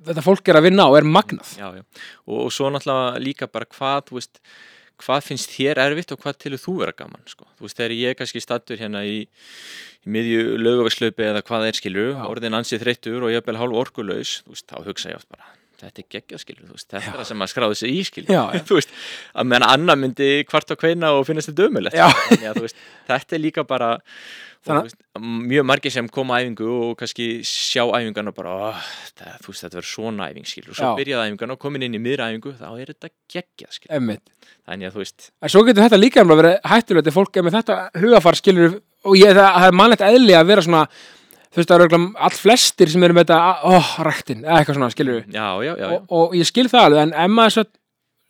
þetta 0.06 0.24
fólk 0.24 0.50
er 0.50 0.60
að 0.60 0.68
vinna 0.68 0.88
á 0.88 0.90
er 0.98 1.06
magnað 1.06 1.54
já, 1.58 1.68
já. 1.78 1.84
Og, 2.26 2.46
og 2.46 2.52
svo 2.54 2.70
náttúrulega 2.72 3.22
líka 3.24 3.50
bara 3.50 3.68
hvað 3.68 4.12
veist, 4.16 4.40
hvað 5.02 5.28
finnst 5.28 5.54
þér 5.54 5.82
erfitt 5.86 6.14
og 6.14 6.22
hvað 6.22 6.40
tilur 6.44 6.62
þú 6.62 6.78
vera 6.82 6.96
gaman 6.96 7.24
sko. 7.30 7.46
þú 7.58 7.68
veist, 7.68 7.78
þegar 7.78 7.96
ég 7.98 8.18
kannski 8.18 8.42
stattur 8.42 8.80
hérna 8.80 9.04
í, 9.06 9.20
í 9.24 10.16
miðju 10.16 10.58
lögaverslaupi 10.62 11.28
eða 11.28 11.44
hvað 11.46 11.68
er 11.70 11.78
skilur, 11.80 12.18
orðin 12.28 12.58
ansið 12.58 12.84
þreyttur 12.84 13.22
og 13.22 13.34
ég 13.34 13.42
er 13.42 13.48
vel 13.48 13.60
hálf 13.60 13.94
veist, 14.02 14.66
þá 14.68 14.82
hugsa 14.86 15.14
ég 15.14 15.20
oft 15.20 15.30
bara 15.30 15.54
þetta 15.84 16.02
er 16.02 16.08
geggjað 16.16 16.42
skilur, 16.42 16.66
þú 16.66 16.76
veist, 16.78 16.88
þetta 16.90 17.12
er 17.12 17.16
það 17.20 17.28
sem 17.30 17.40
maður 17.40 17.52
skráði 17.54 17.78
sig 17.80 17.94
í 17.94 18.02
skilur, 18.08 18.58
þú 18.68 18.78
veist 18.80 18.92
að 19.34 19.48
meðan 19.52 19.68
annar 19.68 20.00
myndi 20.00 20.28
kvart 20.48 20.74
á 20.74 20.76
kveina 20.80 21.14
og 21.16 21.24
finnast 21.28 21.52
þetta 21.52 21.94
Já. 21.94 22.06
þannig 22.28 22.50
að 22.50 22.60
veist 22.66 22.84
þetta 23.08 23.38
er 23.38 23.42
líka 23.42 23.64
bara 23.68 23.94
og, 24.68 24.82
veist, 24.82 24.98
mjög 25.18 25.66
margir 25.68 25.92
sem 25.94 26.08
koma 26.12 26.40
æfingu 26.42 26.68
og 26.68 26.96
kannski 27.00 27.28
sjá 27.46 27.84
æfingan 27.86 28.30
og 28.30 28.36
bara 28.36 28.54
oh, 28.68 28.88
það, 29.18 29.36
þú 29.44 29.52
veist, 29.52 29.64
þetta 29.64 29.78
verður 29.78 29.90
svona 29.92 30.28
æfing 30.32 30.48
skilur. 30.48 30.72
Og 30.72 30.78
svo 30.78 30.90
Já. 30.90 30.96
byrjaði 30.98 31.30
æfingan 31.32 31.54
og 31.54 31.60
komin 31.62 31.86
inn 31.86 31.96
í 31.96 32.02
miðra 32.02 32.30
æfingu 32.32 32.54
þá 32.58 32.68
er 32.70 32.92
þetta 32.92 33.12
geggjað 33.34 33.76
skilur, 33.78 34.18
þannig 34.68 34.90
að 34.90 34.96
þú 34.96 35.04
veist 35.04 35.30
En 35.30 35.54
svo 35.54 35.64
getur 35.68 35.86
þetta 35.86 36.00
líka 36.00 36.26
verið 36.28 36.58
hættulegt 36.72 37.12
ef 37.12 37.18
fólk 37.18 37.38
er 37.38 37.46
með 37.46 37.60
þetta 37.60 37.78
hugafar 38.02 38.40
skilur 38.40 38.80
og 39.06 39.14
ég, 39.18 39.30
það, 39.32 39.52
það 39.54 39.68
er 39.68 39.78
mannlegt 39.80 40.04
eðli 40.08 40.36
að 40.36 40.50
vera 40.52 40.66
svona 40.66 40.84
þú 41.48 41.60
veist, 41.60 41.70
það 41.70 41.84
eru 41.86 42.00
all 42.28 42.36
flestir 42.36 42.90
sem 42.92 43.02
eru 43.06 43.14
með 43.16 43.26
þetta, 43.28 43.38
ó, 43.64 43.74
ræktin, 44.08 44.42
eða 44.44 44.58
eitthvað 44.60 44.78
svona, 44.78 44.90
skilur 44.94 45.22
já, 45.24 45.46
já, 45.64 45.72
já, 45.72 45.84
já. 45.84 45.88
og, 45.94 46.10
og 46.18 46.34
ég 46.38 46.48
skil 46.50 46.68
það 46.68 46.84
alveg, 46.88 47.00
en 47.06 47.14
ef 47.24 47.30
maður 47.38 47.54
svo 47.56 47.64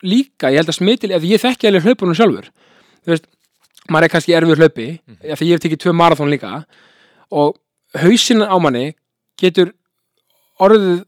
líka, 0.09 0.51
ég 0.53 0.61
held 0.61 0.71
að 0.71 0.77
smitil, 0.79 1.11
ef 1.17 1.27
ég 1.27 1.41
þekki 1.43 1.67
alveg 1.69 1.83
hlaupunum 1.89 2.15
sjálfur, 2.15 2.47
þú 3.03 3.13
veist 3.13 3.27
maður 3.89 4.05
er 4.07 4.13
kannski 4.13 4.35
erfið 4.37 4.61
hlaupi, 4.63 4.87
mm 4.95 5.17
Mhm. 5.19 5.35
því 5.39 5.49
ég 5.49 5.57
hef 5.57 5.63
tekið 5.65 5.81
tvö 5.83 5.93
marathón 5.97 6.29
líka 6.31 6.63
og 7.31 7.57
hausinn 7.99 8.41
á 8.45 8.55
manni 8.61 8.93
getur 9.41 9.73
orðið 10.59 11.03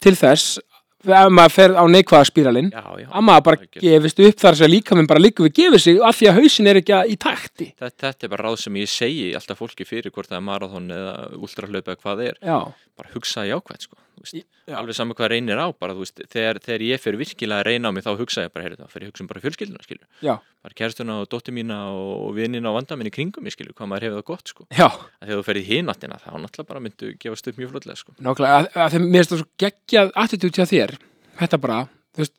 til 0.00 0.14
þess 0.16 0.58
ef 1.00 1.30
maður 1.32 1.54
fer 1.54 1.70
á 1.76 1.84
neikvæða 1.88 2.26
spíralinn 2.28 2.70
að 2.74 3.22
maður 3.24 3.44
bara 3.46 3.56
Algjörlega. 3.60 3.80
gefist 3.80 4.20
upp 4.26 4.40
þar 4.44 4.58
sem 4.60 4.70
líka 4.70 4.96
minn 4.98 5.06
bara 5.06 5.20
líka 5.22 5.44
við 5.46 5.54
gefið 5.60 5.80
sig 5.86 6.00
af 6.04 6.18
því 6.18 6.28
að 6.30 6.38
hausinn 6.40 6.66
er 6.66 6.76
ekki 6.82 6.98
í 7.08 7.16
takti. 7.16 7.66
Þetta, 7.78 7.94
þetta 8.04 8.26
er 8.26 8.32
bara 8.34 8.44
ráð 8.48 8.56
sem 8.64 8.74
ég 8.76 8.88
segi 8.90 9.26
alltaf 9.38 9.58
fólki 9.62 9.84
fyrir 9.88 10.10
hvort 10.12 10.28
það 10.28 10.36
er 10.40 10.46
marathon 10.50 10.90
eða 10.90 11.14
ultrahlaup 11.40 11.88
eða 11.88 12.00
hvað 12.04 12.24
er, 12.28 12.34
já, 12.44 12.58
bara 13.00 13.08
hugsa 13.14 13.46
jákvæmt 13.48 13.82
sko, 13.86 13.96
þú 13.96 14.09
veist. 14.24 14.46
alveg 14.80 14.96
saman 14.96 15.16
hvað 15.18 15.30
reynir 15.32 15.58
á 15.60 15.66
bara, 15.72 15.94
þú 15.96 16.04
veist, 16.04 16.22
þegar, 16.32 16.60
þegar 16.64 16.84
ég 16.86 17.00
fer 17.02 17.18
virkilega 17.20 17.60
að 17.60 17.66
reyna 17.70 17.90
á 17.90 17.92
mig 17.96 18.04
þá 18.06 18.10
hugsa 18.20 18.44
ég 18.46 18.52
bara, 18.54 18.64
heyrðu 18.66 18.80
það, 18.82 18.90
fyrir 18.94 19.06
ég 19.06 19.12
hugsa 19.12 19.24
um 19.24 19.30
bara 19.30 19.42
fjölskylduna 19.44 19.84
skilur, 19.86 20.06
já, 20.24 20.34
bara 20.66 20.76
kærstuna 20.80 21.16
og 21.22 21.28
dóttir 21.32 21.56
mína 21.56 21.78
og 21.94 22.34
vinnina 22.36 22.70
og 22.72 22.78
vandamenn 22.80 23.10
í 23.10 23.14
kringum 23.14 23.44
mig 23.46 23.54
skilur, 23.56 23.72
hvað 23.78 23.90
maður 23.92 24.08
hefur 24.08 24.20
það 24.20 24.26
gott 24.32 24.52
sko, 24.54 24.66
já. 24.70 24.88
Að 24.90 25.30
þegar 25.30 25.40
þú 25.40 25.46
ferð 25.50 25.62
í 25.62 25.68
hináttina 25.70 26.18
þá 26.20 26.28
náttúrulega 26.36 26.70
bara 26.72 26.84
myndu 26.86 27.12
gefast 27.22 27.48
upp 27.52 27.60
mjög 27.62 27.72
flotlega 27.76 28.00
sko, 28.02 28.16
nákvæmlega, 28.18 28.58
að, 28.58 28.68
að 28.84 28.96
þeim, 28.96 29.06
mér 29.14 29.24
finnst 29.24 29.32
það 29.36 29.42
svo 29.44 29.48
geggjað 29.64 30.12
attitút 30.24 30.60
hjá 30.60 30.66
þér, 30.74 30.94
þetta 31.40 31.60
bara 31.64 31.78
þú 32.16 32.24
veist, 32.24 32.36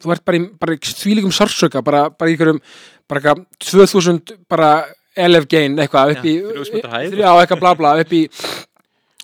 þú 0.00 0.14
ert 0.16 0.24
bara 0.30 0.40
í, 0.40 0.46
bara 0.64 0.78
í 0.78 0.80
þvílíkum 1.02 1.34
sársöka, 1.36 1.82
bara, 1.84 2.06
bara 2.10 2.30
í 2.32 2.36
einhverjum 2.38 2.62
bara 3.10 3.20
eitthvað 3.20 3.44
2000 3.66 4.34
bara 4.48 4.70
LF 5.20 5.46
gain 5.50 5.74
eitthvað 5.82 6.12
upp 6.14 6.24
í 6.30 6.34
Já, 6.38 6.50
3000 6.54 6.76
metra 6.78 6.90
hæð. 6.94 7.16
já, 7.18 7.30
eitthvað 7.42 7.60
bla 7.64 7.72
bla, 7.76 7.90
upp 8.04 8.12
í 8.14 8.20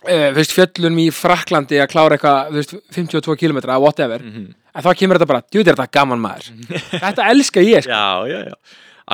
veist, 0.04 0.52
fjöllunum 0.54 1.00
í 1.02 1.08
Fraklandi 1.14 1.80
að 1.82 1.90
klára 1.94 2.18
eitthvað, 2.18 2.52
þú 2.52 2.60
veist, 2.60 2.76
52 2.96 3.36
km 3.40 3.60
whatever, 3.80 4.22
mm 4.22 4.54
en 4.76 4.84
þá 4.84 4.90
kemur 5.00 5.16
þetta 5.16 5.30
bara 5.30 5.44
djúið 5.48 5.70
er 5.70 5.78
þetta 5.78 5.96
gaman 5.96 6.20
maður, 6.20 6.50
þetta 7.04 7.28
elska 7.32 7.62
ég 7.64 7.86
sko. 7.86 7.92
já, 7.96 8.28
já, 8.28 8.50
já, 8.50 8.56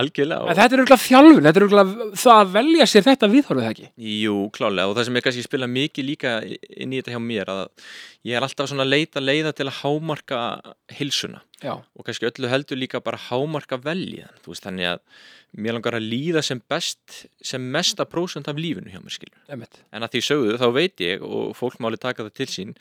algjörlega 0.00 0.46
og, 0.46 0.56
þetta 0.56 0.76
er 0.76 0.82
auðvitað 0.82 1.02
þjálfun, 1.04 1.46
þetta 1.46 1.60
er 1.60 1.66
auðvitað 1.66 2.14
það 2.22 2.38
að 2.38 2.52
velja 2.56 2.86
sér 2.88 3.04
þetta 3.08 3.28
viðhorfið 3.32 3.68
ekki? 3.68 3.88
Jú, 4.08 4.36
klálega 4.56 4.88
og 4.88 4.96
það 4.96 5.08
sem 5.08 5.18
ég 5.18 5.26
kannski 5.26 5.44
spila 5.44 5.68
mikið 5.68 6.08
líka 6.08 6.32
inn 6.46 6.94
í 6.94 7.00
þetta 7.00 7.14
hjá 7.14 7.22
mér 7.26 7.52
að 7.52 7.62
ég 8.28 8.38
er 8.38 8.46
alltaf 8.46 8.70
svona 8.70 8.88
leita 8.88 9.22
leiða 9.22 9.52
til 9.58 9.68
að 9.68 9.78
hámarka 9.82 10.40
hilsuna 10.96 11.42
já, 11.60 11.74
og 11.76 12.06
kannski 12.08 12.30
öllu 12.30 12.50
heldur 12.50 12.80
líka 12.80 13.02
bara 13.04 13.20
hámarka 13.28 13.78
veljiðan, 13.84 14.40
þú 14.42 14.54
veist, 14.54 14.66
þannig 14.66 14.90
að 14.94 15.04
mér 15.62 15.76
langar 15.76 15.98
að 15.98 16.08
líða 16.08 16.42
sem 16.46 16.60
best 16.72 17.24
sem 17.44 17.64
mesta 17.74 18.06
prósent 18.08 18.48
af 18.48 18.56
lífinu 18.60 18.92
hjá 18.92 19.02
mér 19.02 19.16
skilur 19.18 19.52
emitt 19.52 19.82
en 19.92 20.06
að 20.06 20.16
því 20.16 20.22
sögðu 20.30 20.60
þá 20.62 20.68
veit 20.78 21.04
ég 21.04 21.24
og 21.26 21.52
fólk 21.58 21.76
máli 21.84 22.00
taka 22.00 22.24
það 22.24 22.38
til 22.40 22.48
sín 22.54 22.74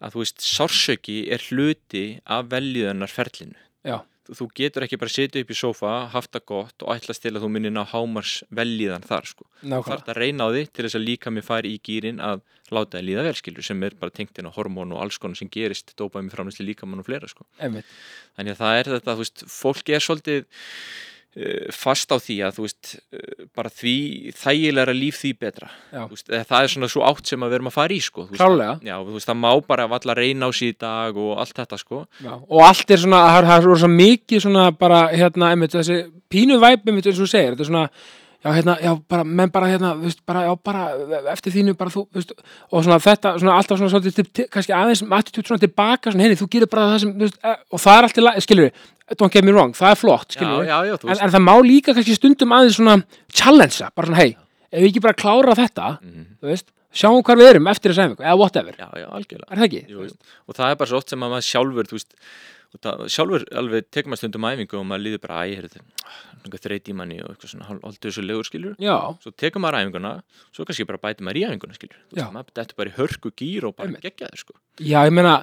að 0.00 0.16
þú 0.16 0.22
veist, 0.22 0.44
sársöki 0.44 1.18
er 1.32 1.44
hluti 1.50 2.04
af 2.24 2.48
veljiðanar 2.52 3.12
ferlinu 3.12 3.56
já, 3.84 4.00
þú, 4.26 4.48
getur 4.56 4.86
ekki 4.86 4.98
bara 5.00 5.12
setja 5.12 5.42
upp 5.42 5.52
í 5.52 5.56
sófa, 5.56 5.94
haft 6.12 6.32
það 6.34 6.44
gott 6.50 6.84
og 6.84 6.92
ætlast 6.94 7.24
til 7.24 7.32
að 7.34 7.44
þú 7.44 7.50
myndir 7.54 7.74
ná 7.74 7.82
hámars 7.90 8.36
veljiðan 8.54 9.06
þar 9.06 9.30
sko. 9.30 9.48
Þarf 9.62 10.10
að 10.10 10.20
reyna 10.20 10.46
á 10.46 10.54
því 10.54 10.62
til 10.70 10.86
þess 10.86 10.98
að 10.98 11.06
líka 11.06 11.32
mér 11.34 11.46
fari 11.46 11.74
í 11.76 11.80
gýrin 11.86 12.22
að 12.24 12.44
láta 12.74 12.98
það 12.98 13.06
líða 13.06 13.26
vel 13.28 13.34
skilur 13.38 13.66
sem 13.66 13.82
er 13.86 13.98
bara 14.00 14.14
tengt 14.14 14.38
inn 14.40 14.48
á 14.50 14.56
hormón 14.56 14.94
og 14.96 15.02
alls 15.04 15.20
konar 15.22 15.38
sem 15.38 15.50
gerist 15.52 15.94
dópaði 15.98 16.26
með 16.26 16.38
framlæsli 16.38 16.66
líkamann 16.70 17.02
og 17.02 17.06
fleira 17.06 17.30
sko. 17.30 17.46
emitt, 17.62 17.92
þannig 18.38 18.56
að 18.56 18.62
það 18.62 18.80
er 18.80 18.90
þetta, 18.96 19.12
þú 19.14 19.22
veist, 19.22 19.44
fólki 19.52 19.96
er 19.96 20.06
svolítið 20.06 20.48
fast 21.76 22.08
á 22.08 22.16
því 22.16 22.36
að 22.46 22.54
þú 22.56 22.62
veist, 22.64 22.90
uh, 23.12 23.44
bara 23.56 23.68
því 23.68 23.94
þægilega 24.40 24.94
líf 24.96 25.18
því 25.20 25.32
betra. 25.38 25.68
Veist, 25.92 26.30
eða 26.32 26.46
það 26.48 26.62
er 26.64 26.72
svona 26.72 26.88
svo 26.88 27.02
átt 27.04 27.26
sem 27.28 27.44
að 27.44 27.50
við 27.52 27.58
erum 27.58 27.70
að 27.70 27.76
fara 27.76 27.92
í 27.96 28.00
sko, 28.00 28.24
Klárlega. 28.32 28.78
já, 28.86 28.96
veist, 29.04 29.28
það 29.28 29.40
má 29.42 29.50
bara 29.68 29.86
valla 29.92 30.14
reyna 30.16 30.48
á 30.48 30.50
síð 30.56 30.78
dag 30.80 31.16
og 31.20 31.38
allt 31.42 31.54
þetta 31.60 31.78
sko. 31.82 32.06
Já, 32.24 32.32
og 32.40 32.60
allt 32.64 32.90
er 32.90 33.02
svona, 33.04 33.20
það 33.28 33.38
er- 33.42 33.48
það 33.50 33.70
er 33.72 33.82
svo 33.84 33.90
mikið 33.96 34.40
svona 34.46 34.70
bara, 34.78 35.02
hérna, 35.12 35.50
einmitt, 35.52 35.76
þessi 35.76 35.98
pínu 36.32 36.56
væp, 36.60 36.86
einmitt, 36.88 37.06
eins 37.06 37.20
og 37.20 37.28
segir, 37.28 37.52
þetta 37.52 37.60
er 37.66 37.72
svona 37.72 37.90
já, 38.46 38.50
hérna, 38.54 38.74
já, 38.80 38.92
bara, 39.10 39.24
menn 39.26 39.50
bara, 39.52 39.66
hérna, 39.72 39.90
veist, 39.98 40.20
bara, 40.28 40.44
já, 40.46 40.52
bara, 40.68 40.82
eftir 41.34 41.52
þínu, 41.56 41.74
bara 41.80 41.90
þú, 41.92 42.04
veist, 42.14 42.30
og 42.70 42.84
svona 42.86 42.98
þetta, 43.02 43.32
svona 43.42 43.56
alltaf 43.58 43.80
svona, 43.80 43.90
svona, 43.90 44.12
svona 44.14 44.48
kannski 44.54 44.74
aðeins, 44.76 45.02
attitút 45.18 45.50
svona 45.50 45.62
tilbaka, 45.66 46.12
svona, 46.14 46.26
henni, 46.28 46.38
þú 46.38 46.48
gerir 46.54 46.70
bara 46.70 46.86
það 46.94 47.02
sem, 47.04 47.12
veist, 47.24 47.40
eh, 47.42 47.58
og 47.74 47.82
það 47.82 47.98
er 47.98 48.08
allt 48.08 48.20
í 48.22 48.24
lagi, 48.26 48.44
skilur 48.46 48.68
við, 48.68 48.86
don't 49.18 49.34
get 49.34 49.44
me 49.46 49.52
wrong, 49.56 49.74
það 49.76 49.90
er 49.90 50.00
flott, 50.04 50.30
skilur 50.38 50.62
við, 50.62 50.72
en, 51.10 51.20
en 51.26 51.34
það 51.36 51.44
má 51.50 51.54
líka 51.66 51.94
kannski 51.96 52.16
stundum 52.16 52.54
aðeins 52.56 52.78
svona 52.78 52.96
challengea, 53.34 53.90
bara 53.98 54.10
svona, 54.12 54.22
hei, 54.22 54.32
ef 54.70 54.80
við 54.82 54.90
ekki 54.92 55.04
bara 55.08 55.18
klára 55.20 55.54
þetta, 55.58 55.90
Mhm. 56.06 56.26
þú 56.40 56.52
veist, 56.54 56.70
sjáum 56.96 57.22
hvar 57.26 57.36
við 57.42 57.50
erum 57.54 57.66
eftir 57.68 57.92
þess 57.92 58.02
aðeins, 58.06 58.20
eða 58.24 58.38
whatever, 58.40 58.72
já, 58.78 58.88
já, 59.02 59.06
algjörlega 59.10 59.50
er 59.52 59.58
það 59.62 59.66
ekki? 59.70 59.82
Jú, 59.90 60.06
jú. 60.06 60.16
og 60.48 60.54
það 60.56 60.70
er 60.70 60.76
bara 60.80 60.88
svo 60.90 60.96
oft 61.02 61.10
sem 61.10 61.20
að 61.26 61.32
maður 61.34 61.50
sjálfur 61.50 61.90
þú 61.90 61.98
veist, 61.98 62.14
sjálfur 63.12 63.44
alveg 63.56 63.86
tekur 63.94 64.10
maður 64.12 64.20
stundum 64.24 64.46
æfingu 64.48 64.78
og 64.80 64.86
maður 64.88 65.04
líður 65.06 65.20
bara 65.22 65.44
æ, 65.46 65.54
heyrðu, 65.56 65.80
einhver 66.46 66.62
þreyt 66.64 66.90
í 66.90 66.96
manni 66.96 67.20
og 67.22 67.30
eitthvað 67.32 67.52
svona 67.52 67.68
hálfðu 67.68 68.02
þessu 68.06 68.24
legur 68.24 68.48
skilur 68.48 68.74
Já, 68.82 68.96
svo 69.22 69.32
tekur 69.36 69.62
maður 69.64 69.78
æfinguna, 69.82 70.12
svo 70.54 70.66
kannski 70.66 70.86
bara 70.88 71.00
bætir 71.02 71.26
maður 71.26 71.40
í 71.40 71.46
æfinguna 71.48 71.76
skilur, 71.76 71.98
þú 72.10 72.18
veist, 72.20 72.34
maður 72.36 72.52
dettur 72.60 72.80
bara 72.80 72.92
í 72.92 72.96
hörku 72.96 73.32
gýr 73.42 73.68
og 73.68 73.76
bara 73.78 74.02
gegja 74.02 74.30
þér 74.30 74.42
sko. 74.42 74.56
Já, 74.80 74.98
ég 75.06 75.14
meina, 75.16 75.34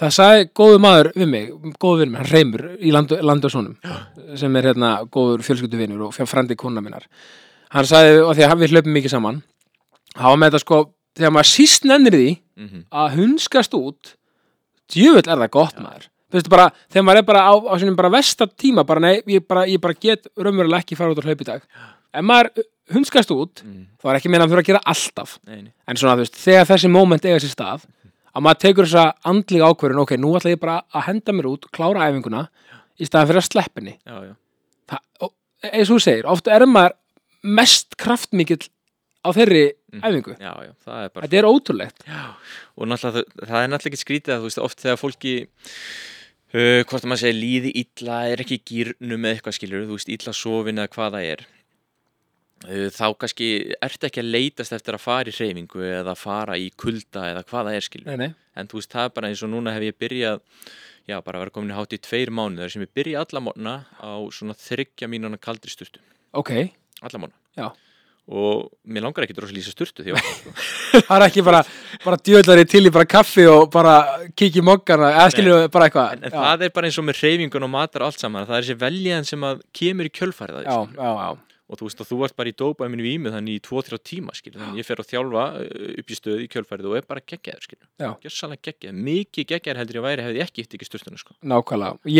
það 0.00 0.14
sagði 0.18 0.48
góðu 0.60 0.80
maður 0.84 1.10
við 1.14 1.30
mig, 1.34 1.50
góðu 1.82 2.04
vinnur, 2.04 2.20
hann 2.22 2.30
Reymur 2.32 2.66
í 2.78 2.94
landu, 2.94 3.18
Landurssonum, 3.22 3.76
sem 4.40 4.60
er 4.60 4.70
hérna 4.70 4.92
góður 5.14 5.44
fjölskylduvinur 5.46 6.06
og 6.08 6.18
frandi 6.30 6.56
kuna 6.58 6.82
minnar. 6.84 7.06
Hann 7.74 7.88
sagði, 7.90 8.20
og 8.22 8.34
því 8.38 8.48
að 8.48 8.60
við 8.62 8.74
hlöpum 8.76 8.94
mikið 8.98 9.14
saman, 9.16 9.42
hafa 10.14 10.38
með 10.38 10.52
þetta 10.52 10.62
sko, 10.62 10.80
þegar 11.18 11.34
maður 11.34 11.50
síst 11.52 11.88
nennir 11.90 12.18
því 12.18 12.28
mm 12.58 12.82
að 12.94 13.16
hunskast 13.18 13.74
út, 13.74 14.14
djöfull 14.92 15.24
er 15.24 15.40
það 15.40 15.50
gott 15.56 15.80
maður. 15.82 16.10
Þú 16.34 16.40
veist 16.40 16.48
bara, 16.50 16.64
þegar 16.90 17.04
maður 17.06 17.20
er 17.20 17.26
bara 17.28 17.42
á, 17.46 17.52
á 17.54 17.74
sínum 17.78 17.94
bara 17.94 18.10
vestar 18.10 18.48
tíma, 18.58 18.82
bara 18.82 18.98
nei, 19.04 19.20
ég 19.30 19.44
bara, 19.46 19.62
ég 19.70 19.78
bara 19.78 19.94
get 19.94 20.26
raunverulega 20.34 20.82
ekki 20.82 20.96
fara 20.98 21.14
út 21.14 21.20
á 21.22 21.26
hlaup 21.28 21.44
í 21.44 21.46
dag. 21.46 21.62
Ef 22.10 22.24
maður 22.26 22.64
hunskast 22.90 23.30
út, 23.30 23.62
mm, 23.62 23.84
þá 24.02 24.08
er 24.10 24.18
ekki 24.18 24.32
meina 24.32 24.42
að 24.42 24.48
hann 24.48 24.52
þurfa 24.56 24.64
að 24.64 24.70
gera 24.72 24.80
alltaf 24.92 25.36
nei, 25.46 25.60
nei. 25.62 25.70
en 25.86 26.00
svona 26.00 26.16
þú 26.18 26.24
veist, 26.24 26.40
þegar 26.42 26.66
þessi 26.72 26.90
moment 26.90 27.28
eiga 27.28 27.38
sér 27.38 27.52
stað 27.54 27.86
að 28.34 28.42
maður 28.44 28.60
tekur 28.66 28.88
þessa 28.90 29.04
andliga 29.30 29.70
ákvörðun 29.70 30.02
ok, 30.02 30.16
nú 30.18 30.34
ætla 30.34 30.52
ég 30.56 30.60
bara 30.60 30.80
að 30.90 31.06
henda 31.06 31.36
mér 31.38 31.48
út 31.52 31.70
klára 31.70 32.08
æfinguna 32.10 32.42
í 32.98 33.06
staðan 33.06 33.30
fyrir 33.30 33.40
að 33.40 33.94
Já, 34.04 34.16
já. 34.26 34.34
Það, 34.90 35.00
og, 35.22 35.32
eins 35.70 35.88
og 35.88 35.94
þú 35.94 36.02
segir, 36.02 36.28
oft 36.34 36.50
er 36.50 36.66
maður 36.66 36.98
mest 37.44 37.96
kraftmikill 37.96 38.66
á 39.24 39.28
þeirri 39.32 39.64
Mhm. 39.94 40.02
æfingu 40.02 40.34
já, 40.40 40.52
já, 40.66 40.72
það 40.84 41.04
er 41.04 41.10
bara 41.14 41.26
þetta 41.26 41.38
er 41.38 41.46
ótrúlegt 41.48 42.04
og 42.74 42.88
náttúrulega 42.90 43.14
það, 43.14 43.46
það 43.46 43.58
er 43.60 43.68
náttúrulega 43.70 43.92
ekki 43.92 44.02
skrítið 44.02 44.34
að 44.34 44.40
þú 44.42 44.48
veist 44.48 44.62
oft 44.64 44.82
þegar 44.82 44.98
fólki 45.00 45.34
uh, 46.54 46.80
hvort 46.86 47.02
að 47.02 47.10
maður 47.10 47.24
segir 47.24 47.40
líði 47.40 47.74
illa 47.82 48.20
er 48.30 48.44
ekki 48.44 48.60
gýrnum 48.70 49.20
með 49.20 49.36
eitthvað 49.36 49.58
skilur 49.58 49.84
þú 49.88 49.98
veist 49.98 50.14
illa 50.16 50.36
sofin 50.36 50.80
eða 50.80 50.92
hvað 50.94 51.18
það 51.18 51.28
er. 51.32 51.44
Uh, 52.64 52.88
þá 52.94 53.06
kannski 53.20 53.50
ertu 53.84 54.08
ekki 54.08 54.22
að 54.24 54.32
leitast 54.32 54.76
eftir 54.76 54.96
að 54.96 55.04
fara 55.04 55.30
í 55.30 55.36
hreyfingu 55.36 55.84
eða 55.90 56.16
fara 56.18 56.58
í 56.60 56.70
kulda 56.80 57.28
eða 57.34 57.44
hvað 57.50 57.70
það 57.70 57.78
er 58.08 58.18
nei. 58.22 58.30
en 58.56 58.70
þú 58.70 58.80
veist 58.80 58.94
það 58.94 59.10
er 59.10 59.14
bara 59.18 59.30
eins 59.30 59.44
og 59.44 59.52
núna 59.52 59.74
hef 59.74 59.88
ég 59.90 59.98
byrjað 60.00 60.42
já 61.08 61.20
bara 61.20 61.42
vera 61.42 61.52
komin 61.52 61.72
í 61.74 61.76
hátt 61.76 61.92
í 61.92 62.00
tveir 62.00 62.32
mánuðar 62.32 62.72
sem 62.72 62.84
ég 62.84 62.92
byrja 62.96 63.24
alla 63.24 63.42
morgna 63.44 63.74
á 64.00 64.16
svona 64.32 64.56
þryggja 64.56 65.08
mínuna 65.12 65.40
kaldri 65.40 65.72
sturtu. 65.72 66.00
Ok, 66.32 66.54
alla 67.04 67.20
morgna. 67.20 67.36
Já. 67.58 67.68
Og 68.24 68.70
mér 68.88 69.04
langar 69.04 69.26
ekki 69.26 69.36
drosa 69.36 69.52
lýsa 69.52 69.74
sturtu 69.74 70.04
því 70.04 70.14
að 70.16 70.28
það 71.08 71.16
er 71.18 71.26
ekki 71.26 71.44
bara 71.44 71.62
bara 72.04 72.20
djöðlari 72.24 72.66
til 72.68 72.86
í 72.88 72.92
bara 72.94 73.08
kaffi 73.08 73.44
og 73.50 73.66
bara 73.72 73.96
kikið 74.32 74.64
moggana, 74.64 75.10
eða 75.12 75.32
skilur 75.34 75.66
bara 75.72 75.88
eitthvað. 75.90 76.14
En, 76.16 76.28
en 76.30 76.36
það 76.38 76.68
er 76.68 76.76
bara 76.76 76.88
eins 76.88 77.00
og 77.00 77.08
með 77.08 77.20
hreyfingun 77.20 77.68
og 77.68 77.74
matar 77.74 78.06
allt 78.06 78.20
saman 78.20 78.48
það 78.48 78.60
er 78.60 78.68
þessi 78.68 78.78
veljaðan 78.84 79.28
sem 79.28 79.50
kemur 79.76 80.08
í 80.08 80.14
kjölfærið 80.20 80.70
og 81.64 81.80
þú 81.80 81.88
veist 81.88 82.02
að 82.02 82.10
þú 82.10 82.18
ert 82.26 82.36
bara 82.36 82.50
í 82.50 82.56
dópa 82.60 82.88
minn 82.92 83.02
vímu 83.02 83.32
þannig 83.32 83.56
í 83.56 83.62
2-3 83.64 83.98
tíma 84.04 84.34
skilur 84.36 84.60
þannig 84.60 84.82
ég 84.82 84.86
fer 84.86 85.00
að 85.00 85.08
þjálfa 85.10 85.44
uh, 85.62 85.86
upp 86.02 86.12
í 86.12 86.18
stöð 86.18 86.42
í 86.44 86.48
kjölfærið 86.52 86.88
og 86.90 86.96
er 86.98 87.06
bara 87.08 87.24
geggjaður 87.24 87.64
skilur 87.64 87.88
Já. 88.02 88.10
gjörsalega 88.20 88.68
geggjaður, 88.68 88.98
mikið 89.08 89.48
geggjaður 89.52 89.80
heldur 89.80 89.98
ég 89.98 90.04
væri 90.04 90.26
hefði 90.26 90.44
ekki 90.44 90.64
eftir 90.64 90.78
ekki 90.78 90.88
sturtuna 90.90 91.20
sko. 91.22 91.36
Nákvæmlega 91.40 92.12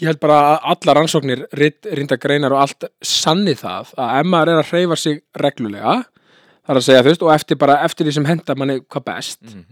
ég 0.00 0.06
held 0.06 0.18
að 0.18 0.20
og 0.20 0.22
og 0.22 0.22
bara 0.22 0.38
að 0.54 0.70
alla 0.72 0.94
rannsóknir 0.98 1.46
rinda 1.98 2.16
greinar 2.16 2.52
og 2.54 2.60
allt 2.64 2.84
sanni 3.02 3.54
það 3.58 3.92
að 3.98 4.24
maður 4.30 4.52
er 4.54 4.62
að 4.62 4.72
hreyfa 4.72 4.96
sig 4.96 5.20
reglulega 5.36 5.96
þar 6.68 6.76
að 6.80 6.86
segja 6.88 7.02
þú 7.02 7.08
veist 7.12 7.22
og 7.26 7.32
eftir 7.34 7.56
bara 7.58 7.78
eftir 7.86 8.06
því 8.06 8.12
sem 8.18 8.24
henda 8.28 8.54
manni 8.54 8.80
hvað 8.80 9.04
best 9.04 9.40
Mhm. 9.42 9.64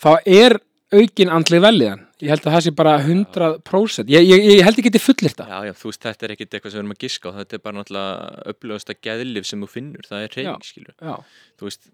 þá 0.00 0.10
er 0.26 0.58
aukin 0.94 1.30
andli 1.30 1.58
velliðan 1.60 2.02
ég 2.22 2.28
held 2.30 2.44
að 2.46 2.52
það 2.54 2.62
sé 2.64 2.70
bara 2.74 2.98
100% 3.02 4.08
ég, 4.08 4.22
ég, 4.24 4.44
ég 4.54 4.62
held 4.64 4.78
ekki 4.78 4.90
til 4.94 5.00
fullir 5.02 5.34
það. 5.34 5.48
Já, 5.50 5.58
já, 5.66 5.72
þú 5.76 5.88
veist, 5.90 6.00
þetta 6.02 6.24
er 6.24 6.32
ekkit 6.34 6.54
eitthvað 6.54 6.70
sem 6.70 6.78
við 6.78 6.82
erum 6.84 6.94
að 6.94 7.02
giska 7.04 7.28
á. 7.28 7.36
Þetta 7.40 7.54
er 7.58 7.62
bara 7.64 7.76
náttúrulega 7.76 8.44
upplöðasta 8.54 8.94
geðlif 9.02 9.46
sem 9.46 9.60
þú 9.60 9.68
finnur, 9.68 10.06
það 10.08 10.22
er 10.24 10.28
hreyfing, 10.36 10.64
skilur 10.64 10.94
já, 11.02 11.16
þú 11.58 11.68
veist, 11.68 11.90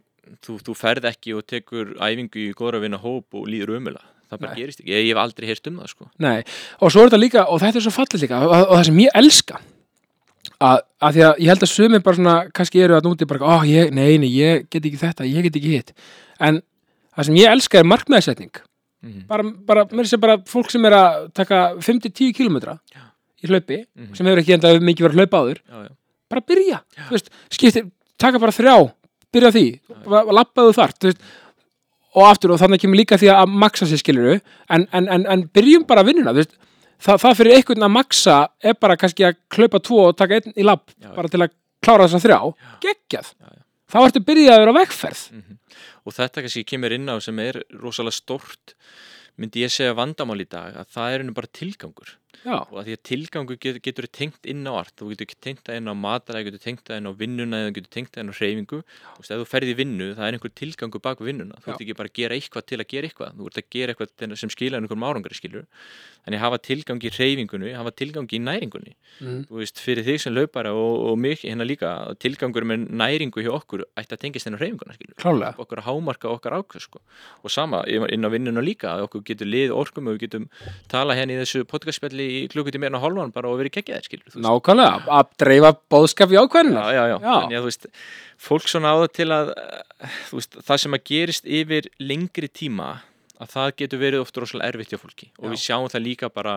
þú, 0.47 0.57
þú 0.69 0.77
ferð 0.77 1.09
ekki 1.11 1.35
og 1.35 1.47
tekur 1.51 1.95
æfingu 1.99 2.45
í 2.45 2.53
góðra 2.55 2.81
vinna 2.85 3.01
hóp 3.03 3.35
og 3.41 3.49
líður 3.51 3.75
umula, 3.81 4.03
það 4.31 4.39
bara 4.45 4.53
Nei. 4.55 4.61
gerist 4.63 4.81
ekki. 4.81 4.91
Ég, 4.95 5.05
ég 5.05 5.11
hef 5.15 5.21
aldrei 5.25 5.47
heyrt 5.51 5.67
um 5.71 5.77
það, 5.83 5.89
sko. 5.95 6.09
Nei. 6.23 6.39
Og 6.81 6.93
svo 6.95 7.03
er 7.05 7.11
þetta 7.11 7.21
líka, 7.25 7.45
og 7.51 7.61
þetta 7.61 7.81
er 7.81 7.85
svo 7.87 7.93
fallið 7.97 8.25
líka 8.25 8.41
og, 8.47 8.55
og 8.71 8.75
það 8.79 8.85
sem 8.91 9.01
ég 9.05 9.19
elska 9.21 9.61
að, 10.61 10.81
að 11.01 11.15
því 11.17 11.23
að 11.27 11.39
ég 11.45 11.51
held 11.53 11.65
að 11.67 11.71
sumir 11.75 12.03
bara 12.05 12.19
svona 12.19 12.35
kannski 12.57 12.83
eru 12.85 12.97
að 12.99 13.07
núti 13.09 13.29
bara, 13.29 13.41
ó, 13.45 13.55
ég, 13.69 13.93
nei, 13.97 14.17
nei, 14.23 14.29
ég 14.35 14.67
get 14.71 14.85
ekki 14.87 15.01
þetta, 15.01 15.27
ég 15.29 15.47
get 15.49 15.57
ekki 15.61 15.73
hitt. 15.77 15.93
En 16.41 16.61
það 17.17 17.29
sem 17.31 17.39
ég 17.41 17.51
elska 17.55 17.81
er 17.83 17.89
markmiðasetning. 17.89 18.61
Mhm. 19.01 19.23
bara, 19.31 19.43
bara, 19.65 19.83
mér 19.97 20.05
sé 20.05 20.19
bara 20.21 20.35
fólk 20.45 20.69
sem 20.71 20.85
er 20.85 20.93
að 20.93 21.31
taka 21.33 21.61
5-10 21.81 22.35
kilometra 22.37 22.75
í 23.41 23.49
hlaupi, 23.49 23.79
Mhm. 23.97 24.15
sem 24.15 24.27
hefur 24.27 24.43
ekki 24.43 24.53
enda 24.59 24.75
mikið 24.77 25.07
verið 25.07 25.15
að 25.15 25.21
hlaupa 25.23 25.39
áður, 25.41 25.61
Já, 25.65 25.77
já, 25.87 25.93
bara 26.29 26.41
byrja. 26.45 26.81
Þú 27.09 27.11
veist, 27.17 27.31
skiptir, 27.51 27.91
taka 28.19 28.39
bara 28.39 28.53
þrjá 28.53 28.93
byrja 29.33 29.51
því, 29.57 29.81
lappaðu 30.37 30.75
þart 30.77 30.99
þú 31.01 31.09
veist, 31.09 31.21
og 32.17 32.27
aftur 32.27 32.55
og 32.55 32.61
þannig 32.63 32.81
kemur 32.83 32.99
líka 32.99 33.19
því 33.21 33.31
að 33.35 33.53
maksa 33.63 33.87
sér 33.87 34.01
skiluru 34.03 34.35
en, 34.37 34.87
en, 34.93 35.07
en, 35.09 35.27
en 35.31 35.45
byrjum 35.55 35.85
bara 35.89 36.03
vinnuna 36.07 36.33
veist, 36.37 36.57
það, 37.03 37.27
fyrir 37.39 37.57
einhvern 37.59 37.87
að 37.87 37.95
maksa 37.97 38.37
er 38.63 38.75
bara 38.81 38.97
kannski 39.01 39.29
að 39.29 39.39
klaupa 39.53 39.81
tvo 39.85 40.09
og 40.09 40.17
taka 40.19 40.41
einn 40.41 40.57
í 40.59 40.67
lapp 40.67 40.91
bara 41.15 41.31
til 41.31 41.43
að 41.45 41.55
klára 41.85 42.09
þess 42.09 42.19
að 42.19 42.27
þrjá 42.27 42.41
geggjað, 42.87 43.31
Já, 43.41 43.47
já. 43.55 43.63
þá 43.93 43.99
ertu 44.07 44.25
byrjaður 44.27 44.73
á 44.73 44.79
vegferð. 44.81 45.23
Mhm. 45.39 45.57
og 46.05 46.17
þetta 46.17 46.43
kannski 46.45 46.65
kemur 46.67 46.93
inn 46.97 47.09
á 47.09 47.17
sem 47.23 47.39
er 47.45 47.63
rosalega 47.79 48.17
stórt 48.19 48.75
myndi 49.41 49.63
ég 49.65 49.73
segja 49.73 49.95
vandamál 49.97 50.41
í 50.43 50.49
dag 50.51 50.75
að 50.83 50.91
það 50.93 51.15
er 51.15 51.23
henni 51.23 51.37
bara 51.37 51.55
tilgangur 51.57 52.17
já, 52.45 52.57
og 52.61 52.77
að 52.81 52.89
því 52.89 52.97
að 52.97 53.03
tilgangur 53.11 53.59
getur, 53.61 53.81
getur 53.85 54.07
tengt 54.11 54.49
inn 54.49 54.63
á 54.69 54.73
allt 54.81 54.95
þú 55.01 55.11
getur 55.13 55.39
tengt 55.45 55.63
það 55.67 55.81
inn 55.81 55.91
á 55.91 55.95
mataræði, 55.97 56.47
getur 56.49 56.63
tengt 56.65 56.85
það 56.87 57.01
inn 57.01 57.11
á 57.11 57.13
vinnuna 57.21 57.57
eða 57.65 57.75
getur 57.79 57.93
tengt 57.97 58.13
það 58.15 58.23
inn 58.23 58.31
á 58.31 58.39
hreyfingu. 58.39 58.81
Þú 58.85 59.19
veist, 59.21 59.33
ef 59.35 59.39
þú 59.41 59.49
ferði 59.51 59.75
í 59.75 59.79
vinnu, 59.81 60.09
það 60.19 60.27
er 60.27 60.39
einhver 60.39 60.55
tilgangur 60.61 61.03
bak 61.05 61.19
vinnuna, 61.25 61.57
þú 61.65 61.67
ert 61.75 61.85
ekki 61.85 61.97
bara 61.99 62.11
að 62.11 62.17
gera 62.21 62.39
eitthvað 62.39 62.65
til 62.71 62.79
að 62.81 62.89
gera 62.95 63.11
eitthvað, 63.11 63.31
þú 63.39 63.51
ert 63.51 63.61
að 63.61 63.69
gera 63.77 63.95
eitthvað 63.95 64.37
sem 64.41 64.53
skila 64.53 64.81
einhverjum 64.81 65.09
árangri 65.11 65.37
skilur 65.37 65.67
þannig 66.21 66.41
hafa 66.43 66.59
tilgangi 66.61 67.09
í 67.09 67.13
hreyfingunni, 67.15 67.71
hafa 67.73 67.93
tilgangi 67.97 68.37
í 68.37 68.43
næringunni. 68.45 68.93
Mm. 69.25 69.41
þú 69.49 69.55
veist, 69.61 69.81
fyrir 69.81 70.05
þig 70.05 70.21
sem 70.21 70.35
laupara 70.35 70.73
og, 70.77 70.95
og 71.11 71.17
mig 71.21 71.41
hérna 71.43 71.65
líka, 71.65 71.93
tilgangur 72.21 72.65
með 72.69 72.91
næringu 72.93 73.41
hjá 73.45 73.53
okkur 73.57 73.87
ætti 73.99 74.17
að 74.17 74.23
tengist 74.27 74.49
inn 74.49 74.57
á 82.21 82.61
á 82.61 82.67
hérna 82.69 82.81
í 82.81 82.83
meira 82.85 82.97
en 82.97 83.03
hálfan 83.05 83.33
bara 83.35 83.51
og 83.51 83.61
verið 83.61 83.75
kekkjaðir 83.79 84.07
skilur 84.09 84.27
þú 84.29 84.35
veist. 84.37 84.45
nákvæmlega, 84.47 84.97
að 85.19 85.31
dreifa 85.45 85.73
bóðskap 85.95 86.35
í 86.35 86.41
ákveðina 86.41 86.87
já, 86.87 86.93
já, 86.95 87.05
já. 87.11 87.17
Já. 87.21 87.35
Þannig 87.41 87.59
að 87.59 87.63
þú 87.65 87.71
veist 87.71 87.89
fólk 88.41 88.69
svona 88.71 88.93
á 88.93 88.97
það 89.03 89.13
til 89.19 89.29
að 89.37 89.53
eh, 89.57 90.19
þú 90.31 90.41
veist, 90.41 90.59
það 90.71 90.83
sem 90.85 90.97
að 90.99 91.07
gerist 91.13 91.51
yfir 91.61 91.91
lengri 92.01 92.49
tíma 92.49 92.91
að 93.41 93.53
það 93.55 93.71
getur 93.81 94.01
verið 94.03 94.23
oft 94.25 94.39
rosalega 94.41 94.73
erfitt 94.75 94.93
hjá 94.93 95.01
fólki. 95.01 95.29
Og 95.39 95.49
Já. 95.49 95.51
við 95.53 95.63
sjáum 95.65 95.89
það 95.93 96.05
líka 96.05 96.31
bara 96.33 96.55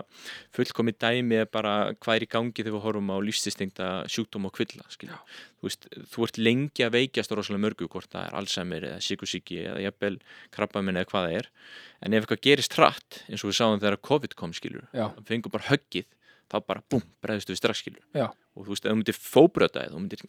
fullkomið 0.56 0.98
dæmi 1.04 1.40
bara 1.52 1.74
hvað 1.96 2.16
er 2.16 2.26
í 2.26 2.30
gangi 2.34 2.58
þegar 2.60 2.76
við 2.76 2.86
horfum 2.88 3.14
á 3.14 3.18
lífstistingta 3.24 3.90
sjúkdóm 4.12 4.50
og 4.50 4.56
kvilla 4.58 4.88
þú 4.94 5.70
veist, 5.70 5.88
þú 6.12 6.28
ert 6.28 6.40
lengi 6.42 6.84
að 6.84 6.96
veikjast 6.98 7.32
rosalega 7.32 7.64
mörgu 7.64 7.88
hvort 7.88 8.12
það 8.12 8.28
er 8.28 8.36
Alzheimer 8.42 8.88
eða 8.90 9.04
sykusíki 9.06 9.62
eða 9.64 9.86
jafnvel 9.86 10.18
krabbaminn 10.52 11.00
eða 11.00 11.12
hvað 11.12 11.30
það 11.30 11.38
er. 11.40 11.50
En 12.04 12.14
ef 12.18 12.26
eitthvað 12.26 12.44
gerist 12.50 12.76
hratt 12.76 13.22
eins 13.30 13.46
og 13.46 13.54
við 13.54 13.60
sáum 13.62 13.80
þegar 13.80 14.02
COVID 14.04 14.36
kom 14.36 14.54
skilur 14.58 14.90
það 14.92 15.24
fengur 15.30 15.56
bara 15.56 15.70
höggið 15.72 16.10
þá 16.54 16.58
bara 16.70 16.84
búm, 16.94 17.02
bregðustu 17.26 17.54
við 17.54 17.60
strax 17.60 17.82
skilur 17.82 18.04
Já. 18.14 18.28
og 18.30 18.68
þú 18.68 18.74
veist, 18.74 18.86
ef 18.86 18.92
þú 18.92 18.98
myndir 19.00 19.18
fóbröta 19.18 19.82
eða 19.82 19.96
þú 19.96 20.02
myndir, 20.04 20.22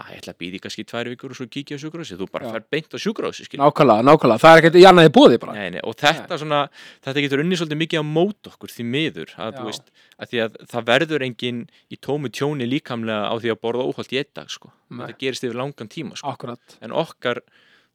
að 0.00 0.12
ég 0.14 0.22
ætla 0.22 0.32
að 0.32 0.38
býði 0.40 0.60
kannski 0.64 0.84
tvær 0.88 1.10
vikur 1.12 1.34
og 1.34 1.38
svo 1.38 1.46
kíkja 1.52 1.76
á 1.76 1.80
sjúkrahúsi, 1.82 2.16
þú 2.16 2.28
bara 2.32 2.48
Já. 2.48 2.52
fer 2.56 2.64
beint 2.72 2.96
á 2.96 2.98
sjúkrahúsi 3.04 3.46
skilur 3.46 3.62
nákvæmlega, 3.66 4.06
nákvæmlega, 4.08 4.42
það 4.46 4.54
er 4.56 4.62
ekkert 4.62 4.78
í 4.80 4.86
annaði 4.88 5.12
bóði 5.18 5.40
bara 5.42 5.56
Nei, 5.58 5.68
nei, 5.76 5.82
og 5.84 5.98
þetta 6.00 6.40
svona, 6.40 6.62
þetta 7.04 7.26
getur 7.26 7.44
unni 7.44 7.60
svolítið 7.60 7.80
mikið 7.84 8.00
á 8.00 8.04
mót 8.08 8.50
okkur 8.52 8.72
því 8.72 8.88
miður 8.96 9.34
að, 9.36 9.52
Já. 9.52 9.58
þú 9.60 9.68
veist, 9.68 9.92
að 10.16 10.32
því 10.32 10.42
að 10.46 10.58
það 10.72 10.88
verður 10.92 11.26
engin 11.28 11.62
í 11.92 12.00
tómu 12.08 12.32
tjóni 12.32 12.70
líkamlega 12.70 13.28
á 13.28 13.34
því 13.36 13.52
að 13.52 13.60
borða 13.66 13.86
óhald 13.90 14.16
í 14.16 14.20
einn 14.22 14.32
dag 14.40 14.50
sko. 14.50 14.72
Nei. 14.88 15.04
þetta 15.10 15.20
gerist 15.26 15.44
yfir 15.46 15.60
langan 15.60 15.92
tíma 15.92 16.16
sko. 16.16 16.32
akkurat, 16.32 16.78
en 16.80 16.94
okkar, 16.96 17.42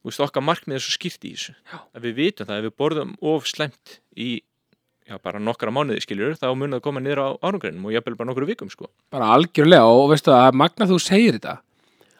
þú 0.01 0.11
veist, 0.11 0.21
okkar 0.27 0.43
markmið 0.45 0.77
er 0.77 0.83
svo 0.85 0.93
skýrt 0.97 1.25
í 1.25 1.33
þessu 1.33 1.55
Já. 1.57 1.77
að 1.95 2.05
við 2.05 2.17
vitum 2.21 2.49
það, 2.49 2.61
ef 2.61 2.67
við 2.69 2.75
borðum 2.83 3.13
of 3.33 3.47
slemt 3.49 3.99
í 4.13 4.29
já, 5.11 5.17
bara 5.23 5.39
nokkra 5.43 5.73
mánuði 5.75 6.01
skiljur 6.05 6.37
þá 6.39 6.47
mun 6.55 6.77
það 6.77 6.83
koma 6.87 7.03
niður 7.03 7.21
á 7.21 7.27
árangreinum 7.43 7.89
og 7.89 7.95
jafnvel 7.97 8.15
bara 8.17 8.31
nokkru 8.31 8.47
vikum 8.49 8.71
sko. 8.71 8.87
bara 9.11 9.27
algjörlega 9.35 9.85
og 9.91 10.09
veistu 10.13 10.31
að 10.35 10.55
magna 10.63 10.87
þú 10.89 10.99
segir 11.03 11.35
þetta. 11.37 11.57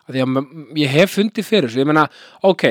Að 0.10 0.16
því 0.18 0.24
að 0.26 0.80
ég 0.82 0.90
hef 0.98 1.14
fundið 1.16 1.46
fyrir 1.48 1.70
þessu, 1.70 1.80
ég 1.84 1.88
meina, 1.88 2.06
ok 2.44 2.64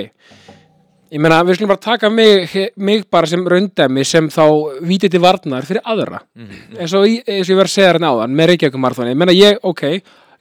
ég 1.10 1.18
meina, 1.22 1.40
við 1.46 1.56
skulum 1.58 1.70
bara 1.72 1.82
taka 1.82 2.10
mig, 2.12 2.52
mig 2.78 3.06
bara 3.10 3.26
sem 3.26 3.42
raundæmi 3.48 4.04
sem 4.06 4.28
þá 4.30 4.44
vítið 4.86 5.10
til 5.16 5.22
varnar 5.24 5.66
fyrir 5.66 5.82
aðra. 5.88 6.20
Mm 6.38 6.76
eins 6.78 6.92
og, 6.94 7.06
í- 7.06 7.22
eins 7.26 7.48
og 7.48 7.54
ég 7.54 7.58
verið 7.58 7.70
að 7.70 7.74
segja 7.74 7.92
hérna 7.94 8.12
áðan 8.14 8.36
með 8.38 8.52
Reykjavík 8.52 8.78
Marathoni, 8.84 9.14
ég 9.14 9.18
meina 9.24 9.34
ég, 9.34 9.58
ok 9.66 9.82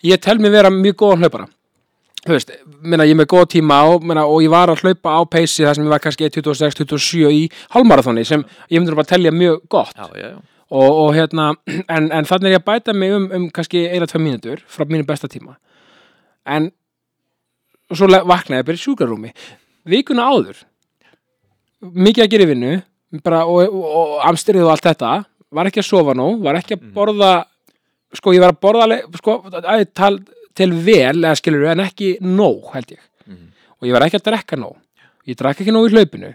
ég 0.05 0.21
tel 0.21 0.37
mig 0.39 0.51
vera 0.53 0.69
mjög 0.73 0.95
góðan 1.01 1.23
hlaupara 1.25 1.47
þú 2.29 2.35
veist, 2.37 2.51
meina 2.85 3.05
ég 3.09 3.15
er 3.15 3.19
með 3.23 3.27
góð 3.33 3.47
tíma 3.55 3.79
og, 3.89 4.03
meina, 4.05 4.23
og 4.29 4.43
ég 4.45 4.51
var 4.53 4.69
að 4.71 4.83
hlaupa 4.85 5.15
á 5.17 5.21
peysi 5.33 5.65
þar 5.65 5.75
sem 5.79 5.87
ég 5.87 5.93
var 5.95 6.01
kannski 6.03 6.27
1.26-27 6.29 7.33
í 7.33 7.41
hálmarathoni 7.73 8.23
sem 8.29 8.43
ég 8.69 8.79
myndur 8.79 8.95
bara 8.99 9.07
að 9.09 9.13
telja 9.15 9.31
mjög 9.35 9.63
gott. 9.73 9.95
Já, 9.97 10.07
já, 10.13 10.29
já, 10.29 10.39
og, 10.69 10.89
og 11.03 11.13
hérna, 11.17 11.49
en, 11.95 12.11
en 12.13 12.29
þannig 12.29 12.51
er 12.51 12.55
ég 12.57 12.61
að 12.61 12.67
bæta 12.69 12.93
mig 12.93 13.15
um, 13.17 13.25
um 13.39 13.47
kannski 13.55 13.87
eina, 13.89 14.05
tvei 14.09 14.21
mínútur 14.23 14.61
frá 14.69 14.85
mínu 14.85 15.07
besta 15.09 15.27
tíma. 15.31 15.57
En 16.45 16.69
svo 17.93 18.05
le- 18.09 18.21
vaknaði 18.29 18.61
ég 18.61 18.67
bara 18.69 18.77
í 18.77 18.83
sjúkrarúmi. 18.83 19.33
Vikuna 19.89 20.27
áður 20.29 20.61
mikið 21.81 22.25
að 22.25 22.31
gera 22.33 22.45
í 22.45 22.49
vinnu 22.53 22.73
bara, 23.25 23.43
og, 23.49 23.63
og, 23.73 23.85
og 23.99 24.17
amstyrið 24.29 24.65
og 24.67 24.73
allt 24.75 24.85
þetta 24.89 25.13
var 25.57 25.69
ekki 25.69 25.81
að 25.81 25.87
sofa 25.89 26.13
nú, 26.17 26.27
var 26.43 26.59
ekki 26.59 26.75
að 26.77 26.83
Mhm. 26.83 26.91
borða 26.93 27.29
sko 28.13 28.33
ég 28.35 28.41
var 28.43 28.51
að 28.53 28.59
borða 28.61 28.97
sko, 29.17 29.35
að, 29.49 29.85
tal, 29.97 30.19
til 30.57 30.71
vel 30.73 31.17
eða 31.23 31.35
skilur 31.39 31.67
en 31.71 31.79
ekki 31.85 32.17
nóg 32.21 32.71
held 32.73 32.95
ég. 32.95 33.01
Mm 33.27 33.45
og 33.79 33.87
ég 33.87 33.93
var 33.95 34.03
ekki 34.03 34.17
að 34.19 34.25
drekka 34.27 34.57
nóg. 34.59 34.75
Ég 35.29 35.37
drakk 35.39 35.61
ekki 35.61 35.71
nóg 35.71 35.85
í 35.87 35.93
hlaupinu. 35.93 36.33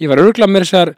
Ég 0.00 0.08
var 0.10 0.18
örgulega 0.18 0.50
með 0.50 0.64
þessar 0.64 0.94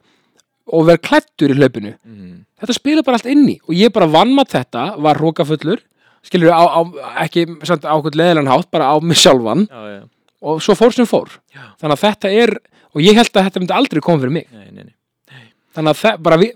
og 0.73 0.87
verið 0.89 1.03
klættur 1.09 1.53
í 1.53 1.57
hlaupinu. 1.59 1.95
Mm 2.07 2.39
þetta 2.63 2.75
spila 2.79 3.03
bara 3.03 3.19
allt 3.19 3.27
inn 3.29 3.49
í. 3.51 3.59
Og 3.69 3.75
ég 3.75 3.91
bara 3.93 4.07
vann 4.07 4.33
maður 4.37 4.55
þetta, 4.63 4.85
var 5.03 5.19
hrókafullur 5.19 5.81
skilur 6.23 6.53
á, 6.55 6.63
á, 6.63 6.81
ekki 7.27 7.43
samt 7.67 7.83
á 7.83 7.93
okkur 7.99 8.15
leðilegan 8.15 8.47
hátt, 8.47 8.69
bara 8.71 8.93
á 8.95 8.97
mig 9.03 9.19
sjálfan. 9.19 9.65
Já, 9.67 9.81
já, 9.99 10.03
og 10.43 10.61
svo 10.63 10.77
fór 10.79 10.95
sem 10.95 11.07
fór. 11.07 11.29
Já. 11.51 11.65
þannig 11.83 11.97
að 11.99 12.05
þetta 12.07 12.31
er, 12.45 12.53
og 12.95 13.03
ég 13.03 13.17
held 13.19 13.31
að 13.35 13.49
þetta 13.49 13.61
myndi 13.65 13.75
aldrei 13.75 14.01
koma 14.07 14.23
fyrir 14.23 14.33
mig, 14.37 14.47
nei, 14.55 14.69
nei, 14.71 14.85
nei. 14.87 15.43
Þannig 15.75 15.91
að 15.97 15.99
það, 16.05 16.21
bara 16.23 16.39
við 16.39 16.53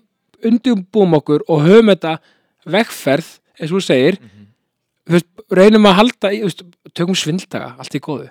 undirbúum 0.47 1.16
okkur 1.19 1.42
og 1.51 1.64
höfum 1.66 1.90
þetta 1.90 2.12
vegferð, 2.77 3.29
eins 3.59 3.73
og 3.73 3.81
þú 3.81 3.83
segir 3.88 4.19
Mhm. 4.21 4.31
þú 4.31 4.36
veist, 5.14 5.29
reynum 5.55 5.87
að 5.87 5.99
halda 6.01 6.33
í, 6.35 6.42
veist, 6.47 6.64
tökum 6.97 7.14
svinddaga, 7.19 7.75
allt 7.79 7.95
í 7.95 8.03
góðu. 8.03 8.29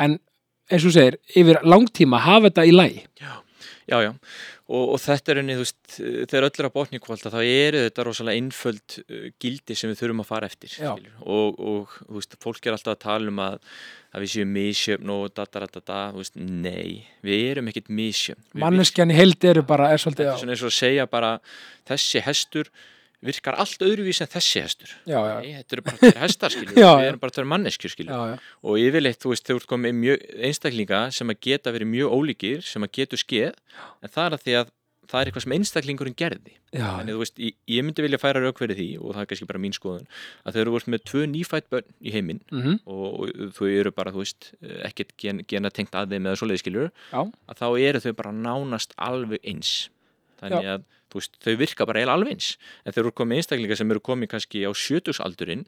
En 0.00 0.18
eins 0.72 0.88
og 0.88 0.94
segir, 0.96 1.18
yfir 1.36 1.60
langtíma 1.68 2.22
hafa 2.24 2.48
þetta 2.48 2.64
í 2.66 2.72
lagi. 2.74 3.04
Já, 3.20 3.34
já, 3.92 3.98
já. 4.08 4.12
Og, 4.64 4.94
og 4.94 5.00
þetta 5.02 5.28
er 5.34 5.38
henni, 5.42 5.54
þú 5.58 5.64
veist, 5.66 5.96
þegar 6.30 6.46
öll 6.46 6.54
er 6.62 6.66
að 6.70 6.72
botni 6.72 6.98
kválta 7.04 7.28
þá 7.34 7.40
eru 7.44 7.82
þetta 7.84 8.04
rosalega 8.08 8.40
einföld 8.40 8.94
uh, 9.02 9.26
gildi 9.44 9.74
sem 9.76 9.90
við 9.92 9.98
þurfum 10.00 10.22
að 10.24 10.28
fara 10.30 10.48
eftir 10.48 10.72
og, 11.20 11.58
og 11.60 11.92
þú 11.98 12.16
veist, 12.16 12.36
fólk 12.40 12.64
er 12.64 12.72
alltaf 12.78 12.94
að 12.94 13.02
tala 13.02 13.28
um 13.34 13.42
að, 13.44 13.58
að 14.16 14.24
við 14.24 14.32
séum 14.32 14.54
misjöfn 14.56 15.12
og 15.12 15.26
dataratata, 15.36 15.98
þú 16.14 16.22
veist, 16.22 16.40
nei 16.40 17.04
við 17.28 17.44
erum 17.50 17.68
ekkit 17.74 17.92
misjöfn. 17.92 18.40
Við- 18.54 18.64
manneskjan 18.64 19.12
í 19.12 19.18
heild 19.20 19.44
eru 19.52 19.66
bara, 19.68 19.90
er 19.92 20.00
svolítið 20.00 20.30
já, 20.30 20.34
svona 20.40 20.56
eins 20.56 20.64
og 20.64 20.72
að 20.72 20.76
segja 20.80 21.06
bara 21.12 21.34
þessi 21.92 22.24
hestur 22.24 22.72
virkar 23.24 23.56
allt 23.62 23.82
öðruvísi 23.86 24.22
en 24.26 24.30
þessi 24.34 24.62
hestur 24.64 24.92
já, 25.08 25.18
já, 25.18 25.34
Nei, 25.40 25.50
þetta 25.58 25.76
eru 25.78 25.84
bara 25.88 26.00
tveir 26.02 26.20
hestar, 26.26 26.54
skilur 26.54 26.78
Já, 26.84 26.90
við 26.98 27.04
já. 27.06 27.08
erum 27.10 27.22
bara 27.24 27.34
tveir 27.38 27.50
manneskjur, 27.54 27.94
skilur 27.96 28.14
já, 28.14 28.22
já. 28.34 28.54
og 28.68 28.78
yfirleitt, 28.84 29.20
þú 29.24 29.34
veist, 29.34 29.48
þau 29.50 29.56
ert 29.60 29.68
komið 29.74 29.98
mjög 30.04 30.24
einstaklinga 30.50 31.02
sem 31.18 31.34
að 31.34 31.42
geta 31.48 31.72
verið 31.74 31.92
mjög 31.96 32.16
ólíkir 32.20 32.64
sem 32.68 32.86
að 32.88 32.94
getur 33.00 33.22
skeð, 33.24 33.60
en 34.04 34.12
það 34.14 34.26
er 34.30 34.38
að 34.38 34.46
því 34.48 34.56
að 34.62 34.72
það 35.04 35.20
er 35.20 35.28
eitthvað 35.28 35.42
sem 35.44 35.52
einstaklingurinn 35.52 36.14
gerði 36.16 36.52
já, 36.72 36.86
þannig, 36.96 37.12
þú 37.12 37.20
veist, 37.20 37.34
ég, 37.44 37.56
ég 37.68 37.84
myndi 37.84 38.02
vilja 38.06 38.18
færa 38.22 38.40
rauk 38.40 38.56
fyrir 38.62 38.78
því 38.78 38.86
og 39.04 39.10
það 39.12 39.20
er 39.20 39.28
kannski 39.30 39.48
bara 39.50 39.60
mín 39.60 39.74
skoðun 39.76 40.06
að 40.48 40.56
þau 40.56 40.60
eru 40.62 40.72
vort 40.72 40.88
með 40.94 41.02
tvö 41.10 41.24
nýfætt 41.28 41.68
börn 41.74 41.90
í 42.00 42.14
heiminn 42.14 42.40
Mhm. 42.48 42.78
og, 42.88 43.20
og 43.20 43.52
þau 43.58 43.68
eru 43.68 43.92
bara, 43.92 44.14
þú 44.16 44.22
veist 44.24 44.48
ekkert 44.88 45.12
gen, 45.20 45.42
gena 45.44 45.68
tengt 45.76 45.92
að 46.00 46.08
þeim 46.16 46.24
eða 46.30 46.40
svoleiði 46.40 46.62
skiljur 46.64 46.88
Já. 47.12 47.20
að 47.20 47.60
þá 47.60 47.66
eru 47.84 48.00
þau 48.06 48.12
bara 48.22 48.32
nánast 48.32 48.96
alveg 48.96 49.44
eins 49.44 49.74
þannig 50.40 50.70
að 50.72 50.88
þú 50.88 51.03
veist, 51.20 51.38
þau 51.42 51.54
virka 51.60 51.86
bara 51.88 52.02
eiginlega 52.02 52.18
alveg 52.18 52.36
eins 52.36 52.52
en 52.84 52.94
þeir 52.94 53.06
eru 53.06 53.16
komið 53.20 53.42
einstaklingar 53.42 53.80
sem 53.80 53.94
eru 53.94 54.04
komið 54.04 54.32
kannski 54.34 54.64
á 54.66 54.70
sjötugsaldurinn 54.74 55.66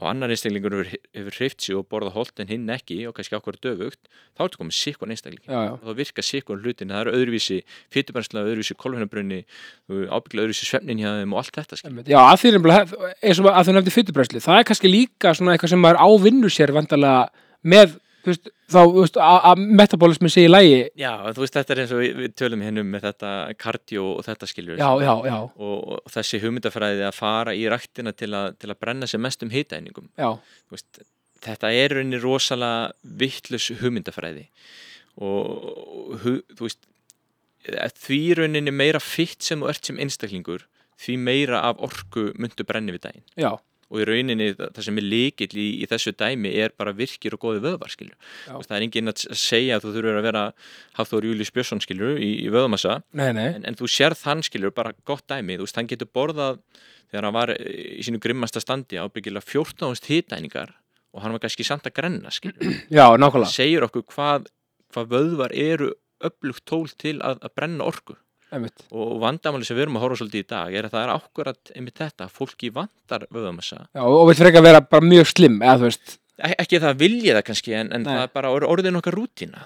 og 0.00 0.08
annar 0.08 0.32
einstaklingur 0.32 0.86
hefur, 0.88 1.34
hreift 1.36 1.60
sig 1.60 1.76
og 1.76 1.84
borðað 1.92 2.16
holt 2.16 2.40
en 2.40 2.48
hinn 2.48 2.68
ekki 2.72 3.02
og 3.08 3.14
kannski 3.16 3.36
ákveður 3.36 3.60
döfugt 3.66 4.08
þá 4.38 4.44
ertu 4.46 4.60
komið 4.62 4.76
sikkun 4.78 5.12
einstakling 5.12 5.44
þá 5.44 5.90
virka 5.98 6.24
sikkun 6.24 6.62
hlutin, 6.64 6.92
það 6.94 7.02
eru 7.04 7.16
öðruvísi 7.18 7.58
fytubærsla, 7.92 8.44
öðruvísi 8.48 8.76
kolfinabrunni 8.80 9.42
ábyggla 9.90 10.46
öðruvísi 10.46 10.68
svefnin 10.70 11.02
hjá 11.02 11.10
þeim 11.20 11.34
og 11.36 11.42
allt 11.42 11.60
þetta. 11.60 11.80
Einmitt. 11.84 12.08
Já, 12.08 12.20
að 12.24 13.66
því 13.68 13.76
nefndi 13.76 13.94
fytubræsli, 13.98 14.40
það 14.44 14.62
er 14.62 14.68
kannski 14.70 14.92
líka 14.92 15.34
svona 15.36 15.56
eitthvað 15.56 15.74
sem 15.74 15.84
maður 15.84 16.00
ávinnur 16.08 16.54
sér 16.54 16.72
vandarlega 16.76 17.28
með 17.60 17.98
veist, 18.28 18.48
þá, 18.70 18.78
þú 18.84 19.00
veist, 19.00 19.16
að 19.16 19.62
metabolismi 19.80 20.30
sé 20.32 20.44
í 20.44 20.50
lægi 20.50 20.80
Já, 21.00 21.12
þú 21.32 21.44
veist, 21.44 21.54
þetta 21.56 21.72
er 21.74 21.80
eins 21.84 21.94
og 21.96 22.02
við, 22.02 22.12
við 22.20 22.34
tölum 22.36 22.64
hennum 22.66 22.90
með 22.92 23.06
þetta 23.08 23.30
kardio 23.64 24.04
og 24.18 24.20
þetta 24.26 24.48
skilur 24.50 24.76
já, 24.82 24.90
já, 25.06 25.14
já, 25.30 25.38
og, 25.40 25.78
og 25.96 26.12
þessi 26.14 26.40
hugmyndafræði 26.44 27.06
að 27.08 27.16
fara 27.16 27.54
í 27.56 27.64
ræktina 27.72 28.12
til 28.12 28.30
að, 28.36 28.52
til 28.60 28.70
að 28.74 28.80
brenna 28.84 29.08
sér 29.10 29.22
mest 29.24 29.42
um 29.46 29.50
veist, 30.76 31.00
þetta 31.46 31.72
er 31.72 31.96
rauninni 31.96 32.20
rosalega 32.20 32.92
vittlus 33.24 33.70
hugmyndafræði. 33.80 34.48
Og, 35.20 36.18
hu- 36.22 36.42
þú 36.56 36.66
veist 36.66 36.84
eh, 37.68 37.88
því 38.04 38.20
rauninni 38.38 38.72
meira 38.74 39.00
fitt 39.02 39.42
sem 39.44 39.60
þú 39.64 39.70
ert 39.72 39.88
sem 39.88 39.98
einstaklingur 40.00 40.66
því 41.00 41.16
meira 41.18 41.62
af 41.64 41.80
orku 41.80 42.28
myndu 42.36 42.64
brenni 42.68 42.92
við 42.94 43.02
daginn. 43.08 43.24
Já, 43.40 43.54
og 43.90 44.02
í 44.02 44.06
rauninni 44.06 44.52
það 44.54 44.70
það 44.76 44.86
sem 44.86 45.00
er 45.00 45.06
líkill 45.12 45.50
í, 45.58 45.66
í 45.82 45.88
þessu 45.90 46.12
dæmi 46.14 46.52
er 46.62 46.74
bara 46.78 46.94
virkir 46.96 47.34
og 47.36 47.42
góði 47.42 47.64
vöðvar 47.64 47.92
skilju. 47.92 48.14
Það 48.46 48.76
er 48.76 48.86
enginn 48.86 49.12
að 49.12 49.24
segja 49.40 49.76
að 49.78 49.86
þú 49.86 49.94
þurfur 49.96 50.20
að 50.20 50.28
vera 50.28 50.44
Hafþór 50.98 51.26
Július 51.30 51.52
Björnsson 51.54 51.82
skilju 51.82 52.12
í, 52.16 52.30
í 52.46 52.52
nei 53.34 53.48
en, 53.56 53.66
en 53.66 53.78
þú 53.78 53.90
sérð 53.90 54.22
hann 54.28 54.44
skilur 54.46 54.74
bara 54.76 54.94
gott 55.08 55.26
dæmi. 55.30 55.58
Þú 55.58 55.66
veist 55.66 55.80
hann 55.80 55.90
getur 55.90 56.10
borðað 56.14 56.62
þegar 57.10 57.26
hann 57.26 57.36
var 57.36 57.54
eh, 57.56 57.98
í 57.98 58.06
sínu 58.06 58.22
grimmasta 58.22 58.62
standi 58.62 59.00
ábyggilega 59.00 59.44
14 59.46 59.98
hitæningar 60.06 60.74
og 61.10 61.24
hann 61.24 61.34
var 61.34 61.42
kannski 61.42 61.66
samt 61.66 61.88
að 61.90 61.96
grenna 61.98 62.32
skilur 62.34 62.62
já, 62.96 63.04
nákvæmlega, 63.18 63.50
segir 63.52 63.86
okkur 63.86 64.06
hvað, 64.14 64.50
hvað 64.94 65.14
vöðvar 65.16 65.54
eru 65.56 65.92
öflugt 66.22 66.66
tól 66.68 66.86
til 67.00 67.18
að, 67.24 67.40
að 67.42 67.56
brenna 67.56 67.88
orku 67.88 68.16
einmitt 68.52 68.86
og 68.92 69.18
vandamáli 69.22 69.64
sem 69.68 69.76
við 69.78 69.86
erum 69.86 69.96
að 70.00 70.06
horfa 70.06 70.20
svolítið 70.22 70.44
í 70.44 70.48
dag 70.54 70.74
er 70.80 70.88
að 70.88 70.94
það 70.96 71.04
er 71.06 71.14
akkurat 71.16 71.74
einmitt 71.76 71.98
þetta 72.02 72.26
að 72.28 72.34
fólki 72.40 72.72
vandar 72.74 73.26
vöðamassa 73.30 73.84
já, 73.94 74.02
og 74.02 74.26
við 74.30 74.42
frekar 74.44 74.62
vera 74.66 74.80
bara 74.80 75.06
mjög 75.06 75.30
slim 75.34 75.60
eða 75.62 75.78
þú 75.84 75.88
veist, 75.90 76.16
E- 76.40 76.54
ekki 76.56 76.78
að 76.78 76.84
það 76.86 76.94
vilja 77.02 77.32
það 77.36 77.42
kannski 77.44 77.72
en, 77.76 77.88
en 77.92 78.04
það 78.08 78.22
er 78.24 78.28
bara 78.32 78.48
or- 78.48 78.64
orðin 78.64 78.96
okkar 78.96 79.12
rútína 79.12 79.58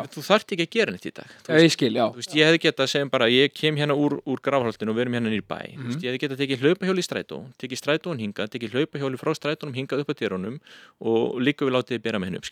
þú, 0.00 0.06
þú- 0.14 0.22
þarft 0.24 0.54
ekki 0.54 0.64
að 0.64 0.70
gera 0.72 0.92
neitt 0.94 1.04
í 1.04 1.12
dag 1.12 1.26
þú 1.44 1.52
veist, 1.52 1.64
ég 1.66 1.72
skil, 1.74 1.90
veist, 2.16 2.36
ég 2.38 2.46
hefði 2.48 2.60
getað 2.62 2.84
að 2.86 2.92
segja 2.94 3.08
bara, 3.12 3.26
ég 3.28 3.52
kem 3.52 3.76
hérna 3.76 3.92
úr, 3.92 4.14
úr 4.24 4.40
grafhaldinu 4.40 4.94
og 4.94 4.96
við 4.96 5.02
erum 5.04 5.16
hérna 5.18 5.28
nýr 5.34 5.44
bæ. 5.44 5.58
Mm 5.60 5.76
Mhm. 5.76 5.90
veist, 5.90 6.00
ég 6.00 6.08
hefði 6.08 6.22
getað 6.24 6.36
að 6.38 6.40
tekið 6.40 6.62
hlaupahjóli 6.64 7.04
í 7.04 7.08
strætó, 7.10 7.38
tekið 7.60 7.82
strætóun 7.82 8.22
hingað, 8.24 8.48
tekið 8.56 8.72
hlaupahjóli 8.72 9.20
frá 9.20 9.34
strætónum 9.36 9.76
hingað 9.76 10.00
upp 10.00 10.08
að 10.14 10.18
dyrunum 10.24 10.56
og 11.04 11.36
líka 11.44 11.68
við 11.68 11.76
látið 11.76 12.00
bera 12.02 12.18
með 12.18 12.24
henni 12.32 12.40
upp, 12.40 12.48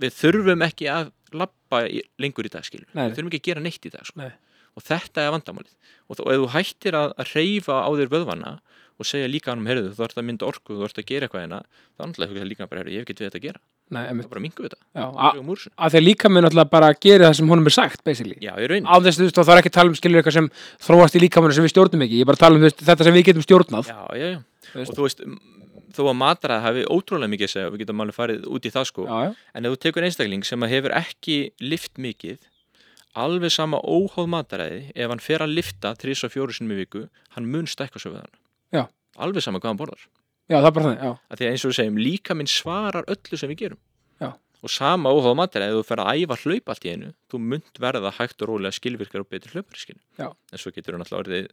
Við 0.00 0.12
þurfum 0.16 0.64
ekki 0.64 0.88
að 0.88 1.12
labba 1.36 1.84
í, 1.92 2.00
lengur 2.18 2.48
í 2.48 2.48
dag. 2.48 2.64
Nei. 2.94 3.10
Við 3.10 3.16
þurfum 3.18 3.28
ekki 3.28 3.40
að 3.44 3.48
gera 3.52 3.60
neitt 3.60 3.84
í 3.84 3.90
dag, 3.92 4.06
sko. 4.08 4.20
Nei. 4.24 4.32
Og 4.76 4.84
þetta 4.84 5.24
er 5.24 5.34
vandamálið. 5.34 5.74
Og, 6.06 6.18
og 6.20 6.32
ef 6.32 6.40
þú 6.42 6.48
hættir 6.54 6.98
að, 6.98 7.14
að 7.16 7.34
reyfa 7.36 7.78
á 7.82 7.90
þér 7.96 8.10
vöðvana 8.12 8.56
og 8.96 9.04
segja 9.04 9.28
líka 9.28 9.52
hann 9.52 9.60
um, 9.60 9.68
heyrðu, 9.68 9.90
þú 9.96 10.04
ert 10.06 10.16
að 10.20 10.24
mynda 10.24 10.46
orku, 10.48 10.76
þú 10.76 10.86
ert 10.86 11.00
að 11.00 11.06
gera 11.10 11.26
eitthvað 11.26 11.42
hérna, 11.42 11.58
þá 11.96 12.04
er 12.06 12.30
hugsa 12.30 12.46
líka 12.48 12.68
bara, 12.70 12.80
heyrðu, 12.80 12.94
ég 12.94 13.02
hef 13.02 13.06
ekki 13.06 13.16
við 13.16 13.26
þetta 13.26 13.40
að 13.40 13.44
gera. 13.46 13.60
nei, 13.92 14.00
Það 14.06 14.22
er 14.22 14.30
bara 14.30 14.42
mingu 14.44 14.64
við 14.64 14.72
þetta. 14.72 14.86
að 15.76 15.96
að 16.00 16.06
líka 16.06 16.30
minn 16.32 16.48
alltaf 16.48 16.70
bara 16.72 16.88
gera 16.96 17.28
það 17.28 17.36
sem 17.38 17.50
honum 17.52 17.68
er 17.68 17.74
sagt, 17.76 18.00
Já, 18.40 18.52
á 18.56 18.96
þess, 19.04 19.20
og 19.26 19.44
það 19.44 19.52
er 19.52 19.60
ekki 19.60 19.72
að 19.72 19.76
tala 19.76 19.92
um 19.92 19.98
skilur 20.00 20.22
eitthvað 20.22 20.38
sem 20.38 20.48
þróast 20.88 21.18
í 21.18 21.22
líkamannu 21.26 21.58
sem 21.58 21.66
við 21.68 21.74
stjórnum 21.74 22.06
ekki, 22.06 22.16
ég 22.16 22.24
er 22.24 22.30
bara 22.32 22.40
að 22.40 22.44
tala 22.46 22.56
um 22.56 22.66
þetta 22.88 23.06
sem 23.06 23.18
við 23.18 23.26
getum 23.28 23.44
stjórnað 23.46 23.92
Já, 23.92 24.00
já, 24.16 24.26
já. 24.32 24.40
Þú 24.72 24.80
og 24.80 24.96
þú 24.96 25.06
veist 25.06 25.22
þó 25.96 26.02
að 26.10 26.18
matræð 26.20 26.64
hafi 26.64 26.82
ótrúlega 26.92 27.32
mikið 27.32 27.46
að 27.46 27.52
segja 27.54 27.68
og 27.68 27.74
við 27.76 27.82
getum 27.84 28.02
alveg 28.04 28.16
farið 28.16 28.48
út 28.52 28.66
í 28.66 28.72
það 28.74 28.88
sko 28.90 29.06
já, 29.06 29.16
já, 29.28 29.30
en 29.56 29.68
ef 29.68 29.72
þú 29.76 29.78
tekur 29.86 30.06
einstakling 30.08 30.44
sem 30.44 30.66
að 30.66 30.72
hefur 30.74 30.94
ekki 30.98 31.36
lift 31.64 32.00
mikið 32.02 32.40
alveg 33.16 33.52
sama 33.54 33.80
óháð 33.80 34.28
matræði 34.32 34.80
ef 34.94 35.12
hann 35.12 35.22
fer 35.22 35.44
að 35.44 35.54
lifta 35.56 35.94
3-4 35.98 36.58
sinni 36.58 36.76
í 36.76 36.80
viku 36.82 37.06
hann 37.36 37.50
mun 37.52 37.68
stækka 37.70 38.02
svo 38.02 38.14
við 38.14 38.22
hann 38.24 38.34
Já. 38.74 38.82
alveg 39.16 39.44
sama 39.44 39.60
hvað 39.62 39.72
hann 39.72 39.80
borðar 39.80 40.02
já, 40.46 40.56
það 40.60 40.68
er 40.68 40.76
bara 40.76 40.86
þannig, 40.88 41.02
já, 41.02 41.12
því 41.36 41.46
að 41.46 41.52
eins 41.52 41.64
og 41.64 41.72
við 41.72 41.78
segjum 41.80 42.02
líka 42.02 42.36
minn 42.36 42.50
svarar 42.50 43.08
öllu 43.12 43.40
sem 43.40 43.52
við 43.52 43.62
gerum 43.64 43.82
Já. 44.22 44.30
og 44.36 44.72
sama 44.72 45.12
óháð 45.12 45.38
matræði 45.40 45.72
ef 45.72 45.80
þú 45.80 45.88
fer 45.90 46.04
að 46.04 46.22
æfa 46.22 46.40
hlaup 46.44 46.72
allt 46.74 46.86
í 46.86 46.94
einu 46.94 47.12
þú 47.32 47.42
munt 47.50 47.82
verða 47.82 48.14
hægt 48.18 48.42
og 48.42 48.52
rólega 48.52 48.76
skilvirkar 48.76 49.24
og 49.24 49.30
betri 49.32 49.54
hlaupar 49.54 49.80
skil 49.80 49.98
Já. 50.20 50.30
en 50.30 50.62
svo 50.62 50.74
getur 50.74 50.96
hann 50.96 51.06
alltaf 51.06 51.22
orðið 51.24 51.50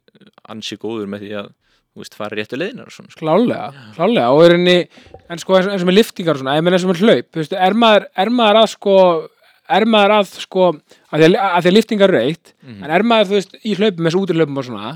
ansi 0.54 0.80
góður 0.82 1.12
með 1.12 1.28
því 1.28 1.36
að 1.44 1.52
þú 1.94 2.02
veist, 2.02 2.16
fara 2.18 2.38
réttu 2.38 2.58
leiðinar 2.58 2.90
og 2.90 2.94
svona 2.96 3.12
sko. 3.14 3.22
klálega, 3.22 3.66
klálega 3.94 4.30
og 4.34 4.40
er 4.48 4.56
henni, 4.56 4.78
en 5.30 5.42
sko 5.42 5.60
eins 5.60 5.84
og 5.84 5.86
með 5.86 6.00
liftingar 6.00 6.40
og 6.40 6.42
svona, 6.42 6.56
ég 9.74 9.80
eins 9.80 9.82
og 9.82 9.82
er 9.82 9.86
maður, 9.94 10.14
að 10.20 10.32
sko 10.44 10.68
að 10.70 10.78
að 11.14 11.20
því 11.20 11.26
að, 11.28 11.36
að, 11.42 11.66
að 11.68 11.74
liftingar 11.78 12.14
eru 12.14 12.22
eitt 12.30 12.54
Mhm. 12.64 12.84
en 12.84 12.92
er 12.92 13.04
maður, 13.04 13.28
þú 13.30 13.36
veist, 13.40 13.56
í 13.66 13.76
hlaupum, 13.76 14.06
þessu 14.08 14.22
útihlaupum 14.24 14.58
og 14.58 14.66
svona 14.70 14.94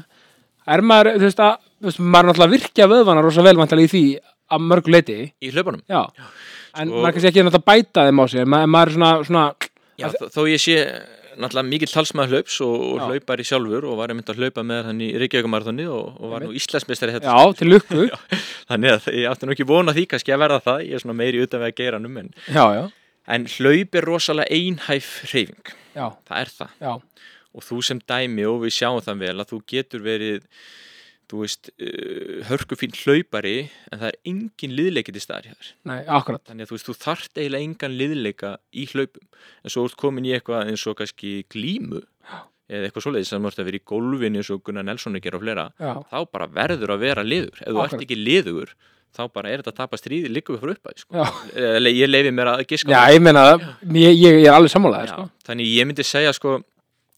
er 0.68 0.82
maður, 0.82 1.12
þú 1.18 1.26
veist, 1.28 1.40
að 1.40 1.58
þú 1.82 1.90
veist, 1.92 2.00
maður 2.00 2.24
er 2.24 2.30
náttúrulega 2.32 2.48
að 2.48 2.56
virkja 2.58 2.88
vöðvana 2.94 3.24
rosa 3.26 3.42
vel 3.46 3.58
vantilega 3.58 3.88
í 3.88 3.92
því 3.96 4.04
að 4.48 4.64
mörgu 4.72 4.92
leiti, 4.96 5.20
í 5.44 5.52
hlaupunum? 5.52 5.82
Já. 5.90 6.02
En 6.78 6.88
Sko- 6.88 7.02
maður 7.04 7.14
kannski 7.18 7.28
ekki 7.32 7.44
náttúrulega 7.44 7.64
að 7.64 7.70
bæta 7.72 8.08
þeim 8.08 8.20
á 8.22 8.26
sig 8.32 8.42
en 8.42 8.50
maður, 8.50 8.88
er 8.88 8.94
svona, 8.98 9.12
svona 9.26 9.46
Já, 9.98 10.08
þó, 10.14 10.26
þó 10.30 10.42
ég 10.48 10.62
sé 10.62 10.76
náttúrulega 11.38 11.70
mikill 11.70 11.92
talsmaður 11.94 12.32
hlaups 12.34 12.56
og, 12.66 12.74
og 12.82 12.98
Já. 12.98 13.06
hlaupari 13.12 13.44
sjálfur 13.46 13.86
og 13.86 13.98
var 14.00 14.10
einmitt 14.10 14.30
að 14.30 14.40
hlaupa 14.42 14.64
með 14.66 14.86
hann 14.90 15.02
í 15.06 15.10
Reykjavíkumarþunni 15.22 15.86
og, 15.90 16.16
og 16.22 16.32
var 16.32 16.42
nú 16.46 16.54
Íslandsmeistari 16.58 17.14
í 17.14 17.18
þetta 17.20 17.34
já, 17.34 17.54
til 17.60 17.68
lukku, 17.70 18.08
þannig 18.72 18.94
að 18.96 19.10
ég 19.14 19.28
átti 19.30 19.46
nú 19.50 19.54
ekki 19.54 19.68
vona 19.70 19.94
því 19.94 20.06
kannski 20.10 20.34
að 20.34 20.42
verða 20.46 20.60
það. 20.66 20.80
Ég 20.88 20.98
er 20.98 21.04
svona 21.04 21.18
meiri 21.18 21.44
utan 21.46 21.62
við 21.62 21.68
að 21.70 21.76
gera 21.78 22.00
num 22.02 22.18
en, 22.24 22.32
já, 22.50 22.66
já, 22.74 22.84
en 23.28 23.48
hlaup 23.58 23.96
er 24.00 24.08
rosalega 24.08 24.58
einhæf 24.58 25.12
hreyfing, 25.32 25.72
já, 25.96 26.08
það 26.28 26.42
er 26.42 26.54
það. 26.58 26.76
Já, 26.82 26.94
og 27.58 27.66
þú 27.66 27.80
sem 27.86 28.02
dæmi 28.08 28.46
og 28.48 28.62
við 28.66 28.76
sjáum 28.78 29.02
það 29.06 29.24
vel 29.26 29.38
að 29.42 29.50
þú 29.54 29.62
getur 29.74 30.06
verið 30.06 30.46
þú 31.28 31.42
veist, 31.44 31.70
uh, 31.84 32.36
hörkufín 32.48 32.94
hlaupari 32.96 33.56
en 33.92 34.00
það 34.00 34.10
er 34.10 34.20
engin 34.32 34.76
liðleiki 34.78 35.14
til 35.16 35.24
staðar 35.24 35.72
nei, 35.88 36.00
akkurat. 36.06 36.44
Þannig 36.48 36.68
að 36.68 36.72
þú 36.72 36.78
veist, 36.78 36.88
þú 36.88 36.96
þarft 37.04 37.42
eiginlega 37.42 37.68
engan 37.68 37.98
liðleika 38.00 38.52
í 38.72 38.86
hlaupum. 38.94 39.26
En 39.64 39.74
svo 39.74 39.88
ert 39.88 39.98
komin 40.00 40.28
í 40.28 40.36
eitthvað 40.38 40.72
eins 40.72 40.86
og 40.88 41.00
kannski 41.02 41.34
glímu 41.52 42.04
eða 42.68 42.88
eitthvað 42.88 43.06
svoleiðis 43.06 43.32
sem 43.34 43.48
ert 43.48 43.60
að 43.62 43.70
vera 43.70 43.80
í 43.80 43.86
gólfinu 43.92 44.42
eins 44.42 44.52
og 44.52 44.64
Gunnar 44.68 44.88
Nelson 44.88 45.20
er 45.20 45.24
gera 45.24 45.40
og 45.40 45.44
fleira. 45.44 45.68
Já, 45.80 45.94
þá 46.12 46.18
bara 46.32 46.50
verður 46.52 46.96
að 46.96 47.04
vera 47.04 47.28
liður. 47.28 47.62
Ef 47.64 47.68
þú 47.68 47.82
Akkurat. 47.84 47.98
ert 47.98 48.08
ekki 48.08 48.20
liður 48.20 48.74
þá 49.18 49.24
bara 49.34 49.52
er 49.52 49.62
þetta 49.62 49.74
að 49.74 49.82
tapa 49.82 50.00
stríði 50.00 50.32
líka 50.32 50.54
við 50.54 50.64
frá 50.64 50.74
uppæði 50.76 51.04
sko. 51.04 51.28
ég 51.90 52.10
leifi 52.10 52.34
mér 52.38 52.54
að 52.54 52.64
giska 52.70 52.94
já, 52.94 53.14
ég 53.16 53.22
meina 53.24 53.46
ég, 53.98 54.16
ég, 54.16 54.42
er 54.46 54.56
alveg 54.56 54.74
sammálaðið, 54.74 55.14
sko. 55.14 55.28
þannig 55.50 55.72
ég 55.74 55.90
myndi 55.90 56.08
segja 56.08 56.34
sko 56.38 56.58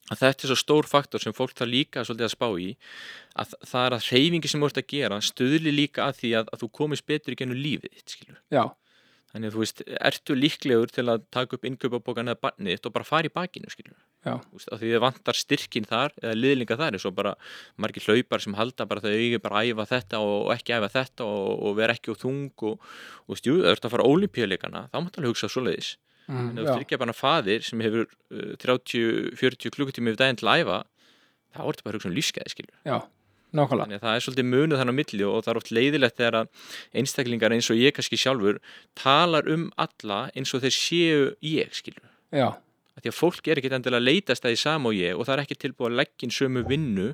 að 0.10 0.24
þetta 0.24 0.46
er 0.46 0.52
svo 0.52 0.60
stór 0.60 0.90
faktor 0.90 1.22
sem 1.24 1.36
fólk 1.36 1.56
þarf 1.58 1.72
líka 1.72 2.04
svolítið 2.06 2.30
að 2.30 2.36
spá 2.36 2.48
í 2.58 2.70
að 3.40 3.56
það 3.70 3.86
er 3.86 3.96
að 3.98 4.06
hreyfingi 4.10 4.52
sem 4.52 4.62
þú 4.64 4.70
ert 4.72 4.82
að 4.82 4.92
gera 4.96 5.22
stuðli 5.24 5.74
líka 5.76 6.08
að 6.08 6.22
því 6.24 6.36
að, 6.40 6.54
að 6.54 6.64
þú 6.64 6.72
komist 6.80 7.08
betur 7.10 7.36
í 7.36 7.40
gennum 7.40 7.60
lífið 7.60 8.16
þannig 9.30 9.52
að 9.52 9.56
þú 9.56 9.62
veist, 9.62 9.84
ertu 10.10 10.38
líklegur 10.38 10.94
til 10.94 11.06
að 11.06 11.26
taka 11.34 11.58
upp 11.58 11.68
innkaupabókan 11.70 12.32
eða 12.32 12.42
barnið 12.48 12.90
og 12.90 12.96
bara 12.96 13.06
fara 13.06 13.30
í 13.30 13.34
bakinu 13.34 13.70
skilur 13.70 13.98
Af 14.28 14.82
því 14.82 14.90
þið 14.90 15.02
vantar 15.04 15.38
styrkin 15.38 15.88
þar 15.88 16.12
eða 16.20 16.36
liðlinga 16.36 16.78
þar 16.80 16.98
eins 16.98 17.06
og 17.08 17.16
bara 17.16 17.36
margir 17.80 18.04
hlaupar 18.04 18.44
sem 18.44 18.58
halda 18.58 18.88
bara 18.90 19.04
þau 19.06 19.14
eigi 19.14 19.40
bara 19.40 19.64
æfa 19.64 19.86
þetta 19.88 20.20
og, 20.20 20.50
ekki 20.56 20.76
æfa 20.76 20.90
þetta 20.92 21.28
og, 21.28 21.48
og 21.64 21.78
vera 21.78 21.96
ekki 21.96 22.12
á 22.12 22.16
þung 22.20 22.66
og, 22.68 22.84
og 23.24 23.32
veist, 23.32 23.48
jú, 23.48 23.62
það 23.64 23.72
ert 23.72 23.88
að 23.88 23.96
fara 23.96 24.10
ólimpíuleikana 24.12 24.86
þá 24.92 25.00
máttu 25.00 25.22
alveg 25.22 25.36
hugsa 25.36 25.52
svoleiðis. 25.54 25.94
Mm, 26.28 26.50
en 26.52 26.60
ef 26.60 26.68
þú 26.68 26.76
styrkja 26.76 27.02
bara 27.02 27.16
faðir 27.16 27.64
sem 27.66 27.82
hefur 27.86 28.06
uh, 28.06 28.52
30-40 28.62 29.74
klukkutími 29.78 30.12
yfir 30.12 30.20
daginn 30.20 30.42
til 30.42 30.52
að 30.52 30.66
æfa 30.66 30.82
þá 31.56 31.64
ertu 31.64 31.86
bara 31.88 31.96
að 31.96 31.98
hugsa 31.98 32.12
um 32.12 32.18
lífskeiði 32.20 32.54
skilur 32.54 32.76
já, 32.86 32.98
nákvæmlega. 33.56 33.88
Þannig 33.88 33.98
að 33.98 34.04
það 34.06 34.18
er 34.20 34.26
svolítið 34.28 34.50
munuð 34.52 34.82
þannig 34.84 34.94
á 34.94 35.00
milli 35.00 35.26
og 35.30 35.44
það 35.46 35.54
er 35.54 35.62
oft 35.64 35.72
leiðilegt 35.80 36.20
þegar 36.20 36.38
að 36.44 36.68
einstaklingar 37.02 37.56
eins 37.56 37.72
og 37.72 37.80
ég 37.80 37.96
kannski 37.96 38.20
sjálfur 38.20 38.60
talar 39.00 39.50
um 39.50 39.70
alla 39.80 40.26
eins 40.36 40.54
og 40.54 40.68
þeir 40.68 40.76
séu 40.76 41.24
ég 41.42 41.74
skilur 41.80 42.06
já, 42.30 42.52
Af 43.00 43.06
því 43.06 43.14
að 43.14 43.20
fólk 43.20 43.48
er 43.48 43.62
ekkit 43.62 43.76
endilega 43.78 44.04
að 44.04 44.10
leitast 44.10 44.44
það 44.44 44.56
í 44.56 44.58
sama 44.60 44.92
og 44.92 44.98
ég 45.00 45.16
og 45.16 45.28
það 45.28 45.38
er 45.38 45.46
ekki 45.46 45.56
tilbúið 45.64 45.94
að 45.94 46.02
leggja 46.02 46.28
inn 46.28 46.34
sömu 46.36 46.64
vinnu 46.68 47.06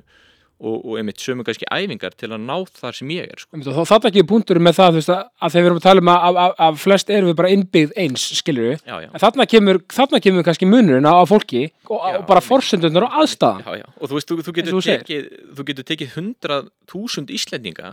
og, 0.56 0.76
og 0.80 0.96
einmitt 0.98 1.20
sömu 1.20 1.44
kannski 1.46 1.68
æfingar 1.70 2.14
til 2.16 2.30
að 2.32 2.42
ná 2.42 2.54
þar 2.80 2.96
sem 2.96 3.12
ég 3.12 3.28
er 3.30 3.42
sko. 3.42 3.60
Þá 3.60 3.82
þarf 3.92 4.08
ekki 4.10 4.24
punktur 4.26 4.58
með 4.62 4.78
það 4.80 4.98
veist, 4.98 5.12
að, 5.12 5.22
að 5.38 5.54
þegar 5.54 5.64
við 5.64 5.70
erum 5.70 5.80
að 5.80 5.86
tala 5.86 6.02
um 6.02 6.10
að, 6.10 6.26
að, 6.26 6.40
að, 6.42 6.54
að 6.66 6.80
flest 6.82 7.12
erum 7.12 7.30
við 7.30 7.38
bara 7.38 7.52
innbyggð 7.54 7.94
eins, 8.02 8.26
skilur 8.40 8.70
við 8.72 8.84
þarna 9.22 9.48
kemur, 9.52 9.80
þarna 9.98 10.22
kemur 10.26 10.48
kannski 10.48 10.70
munurinn 10.70 11.06
á, 11.06 11.14
fólki 11.28 11.62
og, 11.66 11.94
Já, 11.94 12.18
og 12.18 12.26
bara 12.26 12.40
einmitt. 12.40 12.48
forsendunar 12.48 13.06
og 13.06 13.18
aðstæðan 13.22 13.84
og 13.84 14.10
þú 14.10 14.18
veist, 14.18 14.32
þú, 14.32 14.38
þú, 14.48 14.56
getur 14.58 14.86
tekið, 14.90 15.30
þú 15.60 15.68
getur 15.70 15.88
tekið 15.92 16.20
100.000 16.24 17.36
Íslendinga 17.36 17.92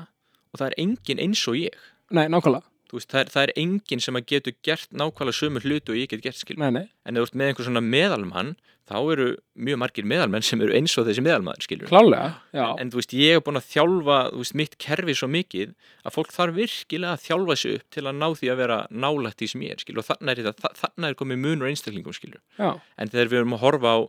og 0.54 0.62
það 0.62 0.70
er 0.70 0.80
engin 0.86 1.22
eins 1.28 1.44
og 1.52 1.60
ég. 1.60 1.90
Nei, 2.14 2.28
nákvæmlega, 2.32 2.64
veist, 3.00 3.10
það, 3.12 3.20
er, 3.24 3.32
það 3.34 3.44
er 3.48 3.54
engin 3.64 4.04
sem 4.04 4.20
að 4.20 4.28
getur 4.34 4.56
gert 4.66 4.92
nákvæmlega 4.94 5.40
sömu 5.40 5.64
hlutu 5.64 5.94
og 5.96 6.00
ég 6.00 6.12
get 6.14 6.24
gert 6.26 6.40
skil 6.40 6.60
nei, 6.62 6.70
nei, 6.72 6.86
en 7.06 7.18
ef 7.18 7.24
þú 7.24 7.30
ert 7.30 7.40
með 7.42 7.52
einhver 7.52 7.68
svona 7.70 7.84
meðalmann 7.86 8.56
þá 8.84 8.98
eru 9.14 9.28
mjög 9.64 9.78
margir 9.80 10.08
meðalmenn 10.12 10.44
sem 10.44 10.62
eru 10.62 10.74
eins 10.76 10.94
og 11.00 11.06
þessi 11.08 11.24
meðalmaður 11.24 11.64
skilur. 11.64 11.88
Klálega 11.88 12.26
en, 12.82 12.90
þú 12.92 13.00
veist, 13.00 13.14
ég 13.16 13.38
hef 13.38 13.44
búin 13.46 13.60
að 13.60 13.70
þjálfa 13.72 14.18
veist, 14.36 14.56
mitt 14.60 14.76
kerfi 14.84 15.16
svo 15.16 15.30
mikið 15.32 15.72
að 16.04 16.16
fólk 16.18 16.34
þarf 16.36 16.58
virkilega 16.58 17.14
að 17.16 17.24
þjálfa 17.24 17.58
sig 17.62 17.78
upp 17.80 17.86
til 17.96 18.04
að 18.04 18.18
ná 18.20 18.28
því 18.36 18.52
að 18.52 18.60
vera 18.60 18.80
nálægt 18.92 19.40
því 19.40 19.50
sem 19.54 19.64
ég 19.64 19.78
er 19.78 19.84
skilur. 19.86 20.04
Og 20.04 20.10
þannig 20.10 20.44
er, 20.44 20.52
er 21.08 21.18
komið 21.22 21.42
munur 21.46 21.72
einstaklingum 21.72 22.18
skilur. 22.18 22.44
Já, 22.60 22.74
en 23.00 23.14
þegar 23.14 23.32
við 23.32 23.40
erum 23.40 23.56
að 23.56 23.64
horfa 23.64 23.96
á 23.96 24.00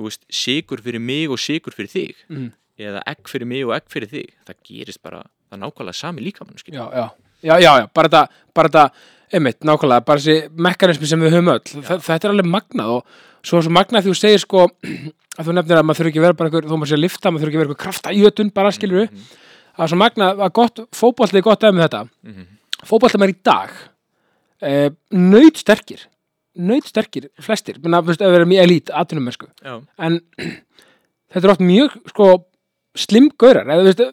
veist, 0.00 0.26
sigur 0.32 0.82
fyrir 0.82 1.02
mig 1.06 1.30
og 1.30 1.38
sigur 1.38 1.76
fyrir 1.76 1.94
þig 1.94 2.26
Mhm. 2.28 2.50
eða 2.80 3.02
egg 3.06 3.28
fyrir 3.28 3.46
mig 3.46 3.62
og 3.66 3.74
egg 3.76 3.86
fyrir 3.92 4.10
þig 4.10 4.30
það 4.48 4.62
gerist 4.66 5.02
bara, 5.02 5.22
það 5.52 5.62
nákvæmlega 5.62 5.94
sami 5.94 6.22
líkamann 6.24 6.58
skilur. 6.58 6.80
Já, 6.82 6.86
já 6.90 7.29
já, 7.42 7.54
já, 7.60 7.70
já, 7.80 7.86
bara 7.94 8.08
þetta, 8.10 8.44
bara 8.56 8.68
þetta 8.72 9.08
einmitt, 9.36 9.60
nákvæmlega, 9.66 10.04
bara 10.06 10.22
þessi 10.22 10.62
mekanismi 10.66 11.08
sem 11.10 11.22
við 11.22 11.36
höfum 11.36 11.52
öll, 11.54 11.62
Þa, 11.86 11.98
þetta 12.06 12.28
er 12.28 12.34
alveg 12.34 12.50
magnað 12.50 12.94
og 12.96 13.20
svo 13.46 13.62
svo 13.64 13.72
magnað 13.74 14.06
því 14.06 14.12
þú 14.12 14.20
segir 14.20 14.42
sko 14.42 14.64
að 15.38 15.46
þú 15.46 15.56
nefnir 15.56 15.80
að 15.80 15.86
maður 15.86 16.00
þurfi 16.00 16.12
ekki 16.12 16.22
að 16.22 16.26
vera 16.26 16.38
bara 16.40 16.50
einhver 16.50 16.68
þó 16.70 16.74
maður 16.76 16.90
sé 16.90 16.98
að 16.98 17.04
lifta, 17.04 17.30
maður 17.30 17.44
þurfi 17.44 17.52
ekki 17.52 17.60
að 17.60 17.62
vera 17.62 17.70
einhver 17.70 17.82
krafta 17.84 18.14
jötun 18.16 18.52
bara 18.56 18.72
skilur 18.74 19.02
við, 19.04 19.28
það 19.76 19.84
er 19.86 19.92
svo 19.92 20.00
magnað 20.02 20.42
að 20.46 20.54
gott, 20.60 20.82
fótbolti 20.98 21.40
er 21.40 21.46
gott 21.46 21.62
dæmi 21.62 21.78
um 21.78 21.84
þetta. 21.84 22.02
Mhm. 22.26 22.48
fótbolti 22.90 23.20
er 23.22 23.32
í 23.32 23.38
dag 23.46 23.76
e, 24.60 24.90
nöyt 25.14 25.62
sterkir 25.62 26.06
nöyt 26.60 26.88
sterkir, 26.90 27.28
flestir, 27.40 27.78
menna, 27.80 28.02
þú 28.02 28.10
veist, 28.10 28.22
ef 28.24 28.32
við 28.32 28.40
erum 28.40 28.52
í 28.52 28.58
elít, 28.60 28.90
atvinnumennsku 28.90 29.46
Já, 29.62 29.78
en 30.02 30.18
þetta 31.32 31.44
er 31.46 31.52
oft 31.54 31.62
mjög 31.64 31.94
sko 32.10 32.30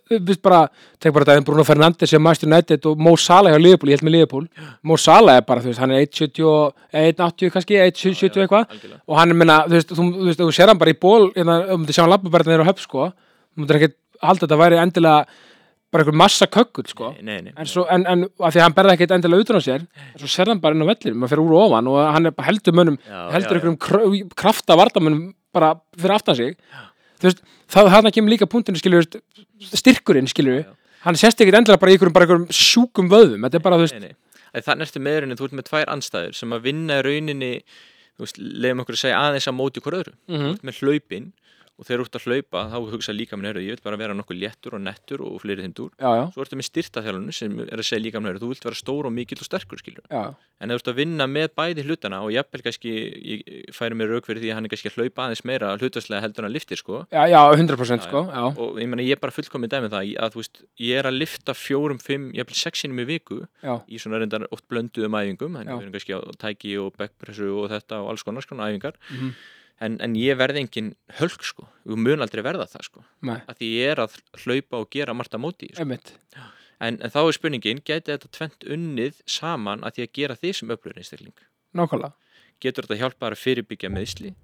þú 0.06 0.20
veist 0.28 0.42
bara 0.44 1.26
daginn 1.26 1.46
Bruno 1.48 1.64
Fernandes 1.66 2.12
sem 2.12 2.22
Master 2.22 2.46
United 2.48 2.86
og 2.86 3.00
Mo 3.02 3.16
Salah 3.18 3.52
hjá 3.56 3.58
Liverpool, 3.62 3.90
ég 3.90 3.98
held 3.98 4.06
með 4.06 4.16
Liverpool. 4.20 4.46
Mo 4.86 4.98
Salah 5.02 5.40
er 5.40 5.46
bara, 5.48 5.62
þú 5.64 5.72
veist, 5.72 5.80
hann 5.82 5.92
er 5.96 6.04
1.70 6.06 6.46
og- 6.46 6.74
eh, 6.94 7.08
1.80 7.12 7.50
kannski, 7.56 7.76
1.70 7.82 8.46
eitthvað. 8.46 8.68
og 9.08 9.18
hann 9.18 9.30
er 9.30 9.34
minna, 9.34 9.64
þú 9.66 9.74
veist, 9.80 9.90
þú, 9.90 10.52
sér 10.54 10.68
hann 10.68 10.78
bara 10.78 10.92
í 10.94 11.00
ból, 11.00 11.32
um 11.36 11.86
þetta 11.86 11.94
sjá 11.98 12.02
hann 12.06 12.10
labba 12.14 12.30
bara 12.30 12.44
neyra 12.44 12.64
á 12.66 12.70
höf, 12.70 12.80
sko, 12.86 13.12
þú 13.56 13.58
myndir 13.66 13.80
ekki 13.82 13.94
halda 14.22 14.46
að 14.46 14.50
þetta 14.50 14.62
væri 14.62 14.82
endilega 14.86 15.26
bara 15.90 16.04
einhver 16.04 16.14
massa 16.20 16.46
kökkull, 16.46 16.86
sko, 16.88 17.14
Nei, 17.16 17.24
nei, 17.24 17.42
nei. 17.50 17.54
En 17.58 17.66
svo, 17.66 17.88
en, 17.90 18.06
en 18.06 18.24
að 18.26 18.52
því 18.54 18.60
að 18.60 18.66
hann 18.68 18.74
berða 18.78 18.94
ekkert 18.94 19.12
endilega 19.18 19.42
utan 19.42 19.58
á 19.58 19.62
sér, 19.64 19.82
en 20.14 20.20
svo 20.20 20.28
sér 20.28 20.48
hann 20.52 20.60
bara 20.60 20.76
inn 20.76 20.84
á 20.84 20.90
vellir, 20.92 21.16
maður 21.16 21.30
fyrir 21.34 21.46
úr 21.48 21.56
og 21.58 21.72
ofan 21.72 21.88
og 21.88 22.14
hann 22.14 22.26
er 22.28 22.34
heldur 22.46 22.74
mönnum, 22.78 22.98
heldur 23.34 23.58
einhverjum 23.58 23.80
kr 23.80 24.36
krafta 24.36 24.76
vardamönnum 24.78 25.34
bara 25.54 25.74
fyrir 25.98 26.14
aftan 26.14 26.36
sig 26.36 26.58
veist, 27.26 27.42
það 27.74 27.90
hann 27.96 28.12
kemur 28.14 28.34
líka 28.34 28.48
punktinu 28.50 28.80
skilur, 28.80 29.08
styrkurinn 29.74 30.30
skilur 30.30 30.62
Já, 30.62 30.70
hann 31.08 31.18
sést 31.20 31.42
ekkert 31.42 31.58
endilega 31.62 31.82
bara 31.82 31.92
í 31.92 31.98
einhverjum, 31.98 32.18
einhverjum 32.22 32.48
sjúkum 32.54 33.10
vöðum, 33.12 33.44
þetta 33.48 33.58
er 33.60 33.64
bara, 33.66 33.80
þú 33.82 33.88
veist. 33.88 34.18
Þannig 34.68 34.88
ertu 34.88 35.02
með 35.04 35.20
rauninni, 35.22 35.38
þú 35.38 35.46
ert 35.50 35.58
með 35.60 35.68
tvær 35.70 35.92
anstæður 35.94 36.38
sem 36.40 36.54
að 36.56 36.64
vinna 36.66 37.02
rauninni, 37.06 37.52
þú 38.18 38.26
veist, 38.26 38.40
leiðum 38.42 38.84
okkur 38.84 38.98
að 38.98 39.02
segja 39.04 39.20
aðeins 39.22 39.50
að 39.50 39.58
móti 39.58 39.84
hvort 39.84 40.00
öðru. 40.00 40.14
Þú 40.28 40.54
ert 40.54 40.66
með 40.70 40.80
hlaupin 40.82 41.28
og 41.78 41.86
þegar 41.86 42.02
þú 42.02 42.06
ert 42.08 42.18
að 42.18 42.26
hlaupa 42.28 42.62
þá 42.72 42.78
hugsa 42.94 43.14
líka 43.14 43.38
með 43.38 43.60
ég 43.62 43.76
vil 43.76 43.84
bara 43.86 44.00
vera 44.02 44.16
nokkuð 44.18 44.40
léttur 44.42 44.74
og 44.78 44.82
nettur 44.82 45.22
og 45.22 45.36
fleiri 45.44 45.62
þindur. 45.68 45.92
já, 45.94 46.10
já, 46.18 46.24
Svo 46.34 46.42
ertu 46.42 46.58
með 46.58 46.68
styrtaþjálunum 46.72 47.34
sem 47.38 47.60
er 47.68 47.78
að 47.78 47.86
segja 47.86 48.02
líka 48.02 48.22
með 48.24 48.40
þú 48.42 48.50
vilt 48.52 48.66
vera 48.66 48.80
stór 48.80 49.06
og 49.06 49.14
mikill 49.14 49.38
og 49.42 49.46
sterkur 49.46 49.84
já, 49.86 50.24
En 50.58 50.70
þú 50.74 50.78
ert 50.80 50.88
að 50.90 50.98
vinna 50.98 51.28
með 51.30 51.52
bæði 51.54 51.84
hlutana 51.86 52.24
og 52.26 52.32
jafnvel 52.34 52.64
kannski, 52.66 52.94
ég 53.30 53.74
færi 53.78 53.94
mér 53.94 54.10
rauk 54.10 54.26
fyrir 54.26 54.42
því 54.42 54.50
að 54.50 54.56
hann 54.58 54.66
er 54.66 54.72
kannski 54.74 54.90
að 54.90 54.98
hlaupa 54.98 55.26
aðeins 55.28 55.44
meira 55.46 55.76
hlutaslega 55.78 56.22
heldur 56.26 56.44
en 56.46 56.50
að 56.50 56.56
liftir 56.58 56.82
sko. 56.82 57.04
já, 57.14 57.22
já, 57.30 57.42
100% 57.54 58.08
sko, 58.08 58.24
já, 58.26 58.46
Og 58.58 58.80
ég 58.82 58.90
meina 58.90 59.06
ég 59.06 59.14
er 59.14 59.22
bara 59.22 59.36
fullkomið 59.38 59.70
dæmið 59.76 59.94
það 59.94 60.16
að 60.26 60.40
veist, 60.40 60.64
ég 60.82 60.98
er 60.98 61.06
að 61.06 61.20
lifta 61.22 61.54
fjórum, 61.54 62.02
fimm, 62.02 62.32
jafnvel 62.34 62.58
sexinum 62.58 63.04
í 63.04 63.06
viku 63.06 63.44
já, 63.62 63.78
í 63.86 64.02
svona 64.02 64.18
reyndar 64.18 64.48
oft 64.50 64.66
blönduðum 64.66 65.14
æfingum 65.14 65.62
og 69.80 69.84
og 69.84 69.94
og 69.94 70.02
en, 70.02 70.02
en 70.02 70.16
ég 70.16 70.38
verði 70.38 70.60
engin 70.60 70.96
hölk 71.20 71.44
sko. 71.44 71.68
Við 71.86 71.96
mun 71.96 72.22
aldrei 72.22 72.44
verða 72.44 72.66
það 72.66 72.82
sko. 72.82 73.04
Nei, 73.22 73.42
að 73.48 73.58
því 73.58 73.66
ég 73.66 73.92
er 73.92 74.00
að 74.00 74.18
hlaupa 74.44 74.78
og 74.78 74.90
gera 74.90 75.14
margt 75.14 75.34
að 75.34 75.40
móti 75.40 75.70
sko. 75.74 75.86
en, 76.80 77.02
en 77.02 77.10
þá 77.10 77.28
er 77.28 77.32
spurningin, 77.32 77.82
geti 77.86 78.12
þetta 78.12 78.28
tvent 78.32 78.64
unnið 78.64 79.22
saman 79.26 79.84
að 79.84 79.92
því 79.92 80.02
að 80.02 80.14
gera 80.14 80.36
því 80.36 80.54
sem 80.54 80.70
öflur 80.70 80.98
einstakling? 80.98 81.34
Nákvæmlega, 81.74 82.14
getur 82.60 82.84
þetta 82.84 83.02
hjálpa 83.02 83.26
þér 83.26 83.32
að 83.32 83.44
fyrirbyggja 83.44 83.90
meðsli 83.90 84.36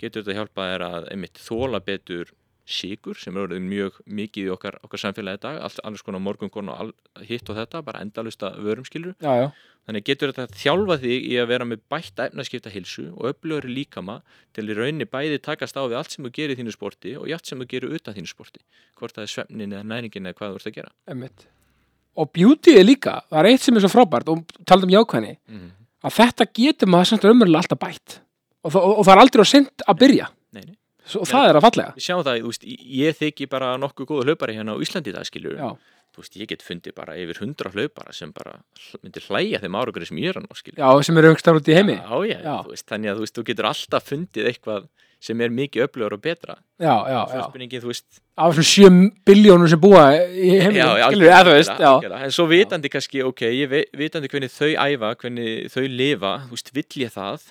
getur 0.00 0.22
þetta 0.22 0.38
hjálpa 0.38 0.66
þér 0.72 0.84
að 0.86 1.08
einmitt 1.12 1.40
þóla 1.40 1.80
betur 1.84 2.32
síkur 2.70 3.18
sem 3.18 3.36
er 3.36 3.46
orðið 3.48 3.64
mjög 3.66 3.98
mikið 4.06 4.46
í 4.48 4.52
okkar, 4.54 4.78
okkar 4.86 5.02
samfélagi 5.02 5.42
dag 5.42 5.58
allt 5.66 5.80
annars 5.84 6.02
konar 6.06 6.22
morgunkon 6.24 6.70
og 6.72 6.80
all, 6.84 6.92
hitt 7.26 7.48
og 7.50 7.58
þetta 7.58 7.82
bara 7.86 8.00
endalusta 8.04 8.52
vörum 8.62 8.86
skilur 8.88 9.14
já, 9.20 9.34
já, 9.44 9.50
Þannig 9.88 10.04
getur 10.06 10.30
þetta 10.36 10.58
þjálfa 10.60 10.96
þig 11.02 11.24
í 11.32 11.36
að 11.40 11.46
vera 11.50 11.64
með 11.66 11.80
bætta 11.90 12.26
efnaskipta 12.28 12.70
hilsu 12.70 13.06
og 13.16 13.30
öflugri 13.32 13.72
líkama 13.74 14.18
til 14.54 14.66
í 14.68 14.74
rauninni 14.76 15.06
bæði 15.08 15.38
takast 15.42 15.74
á 15.74 15.82
við 15.88 15.96
allt 15.98 16.12
sem 16.14 16.26
þú 16.28 16.30
gerir 16.36 16.52
í 16.54 16.58
þínu 16.60 16.74
sporti 16.76 17.14
og 17.18 17.30
allt 17.32 17.48
sem 17.48 17.58
þú 17.58 17.66
gerir 17.72 17.94
utan 17.96 18.14
þínu 18.14 18.30
sporti. 18.30 18.60
Hvort 19.00 19.16
það 19.16 19.24
er 19.24 19.32
svefnin 19.32 19.72
eða 19.74 19.88
næringin 19.90 20.28
eða 20.30 20.36
hvað 20.38 20.52
þú 20.52 20.60
ert 20.60 20.68
að 20.70 20.76
gera. 20.76 20.92
einmitt 21.10 21.46
og 22.20 22.30
beauty 22.36 22.74
er 22.76 22.84
líka, 22.84 23.16
það 23.30 23.40
er 23.40 23.48
eitt 23.54 23.64
sem 23.64 23.76
er 23.80 23.84
svo 23.86 23.90
frábært 23.96 24.28
og 24.28 24.44
talað 24.68 24.84
um 24.88 24.94
jákvæðni, 24.98 25.32
Mm. 25.48 25.70
að 26.04 26.16
þetta 26.20 26.46
getur 26.60 26.88
maður 26.92 27.08
samt 27.14 27.24
raunverulega 27.24 27.62
alltaf 27.64 27.80
bætt 27.80 28.18
og, 28.64 28.74
og, 28.76 28.98
og 29.00 29.04
það 29.06 29.14
er 29.14 29.22
aldrei 29.24 29.42
á 29.42 29.48
sent 29.48 29.84
að 29.88 29.98
byrja 30.04 30.26
Nei, 30.52 30.62
nei. 30.66 30.76
Og 31.16 31.26
það 31.30 31.48
er 31.50 31.58
að 31.58 31.64
fallega 31.66 31.94
Við 31.96 32.04
sjáum 32.06 32.22
það, 32.26 32.38
þú 32.44 32.52
veist, 32.52 32.66
ég 33.00 33.18
þykki 33.20 33.48
bara 33.50 33.72
nokkuð 33.80 34.10
góða 34.12 34.28
hlaupari 34.30 34.54
hérna 34.58 34.76
á 34.76 34.82
Íslandi 34.84 35.12
dag, 35.16 35.26
skilur. 35.26 35.56
já, 35.58 35.70
Þú 36.10 36.22
veist, 36.24 36.36
ég 36.42 36.48
get 36.50 36.62
fundið 36.66 36.94
bara 36.96 37.14
yfir 37.14 37.38
hundra 37.38 37.70
hlaupara 37.70 38.12
sem 38.12 38.32
bara 38.34 38.56
myndir 39.02 39.22
hlæja 39.28 39.60
þeim 39.62 39.76
árugri 39.78 40.06
sem 40.08 40.18
ég 40.18 40.32
er 40.34 40.40
að 40.40 40.48
ná, 40.48 40.56
skilur. 40.58 40.78
já, 40.82 40.88
sem 41.06 41.18
eru 41.22 41.30
aukstar 41.34 41.54
út 41.60 41.68
í 41.70 41.76
heimi 41.76 41.98
Já, 42.00 42.16
já, 42.26 42.38
Já. 42.42 42.56
Þú 42.66 42.74
veist, 42.74 42.86
þannig 42.90 43.12
að 43.12 43.22
þú 43.30 43.44
getur 43.50 43.68
alltaf 43.70 44.08
fundið 44.10 44.50
eitthvað 44.50 44.88
sem 45.20 45.40
er 45.44 45.52
mikið 45.52 45.84
öflugur 45.84 46.14
og 46.16 46.20
betra. 46.24 46.54
já, 46.80 46.94
já, 47.12 47.20
já, 47.28 47.40
af 48.40 48.54
þessum 48.56 48.64
sjö 48.64 48.88
biljónum 49.28 49.68
sem 49.68 49.80
búa 49.80 50.04
í 50.16 50.54
já, 50.56 50.86
já, 50.96 51.06
skilur 51.10 51.28
eða 51.28 51.40
þú 51.44 51.54
veist, 51.58 51.82
já, 51.84 51.92
en 52.24 52.32
svo 52.32 52.46
vitandi 52.48 52.88
kannski, 52.88 53.22
ok, 53.28 53.42
ég 53.52 53.74
vitandi 54.00 54.30
hvernig 54.32 54.50
þau 54.54 54.70
æfa, 54.80 55.10
hvernig 55.20 55.68
þau 55.74 55.84
lifa 55.92 56.32
þú 56.46 56.56
veist, 56.56 56.72
vill 56.72 57.02
ég 57.04 57.12
það 57.12 57.44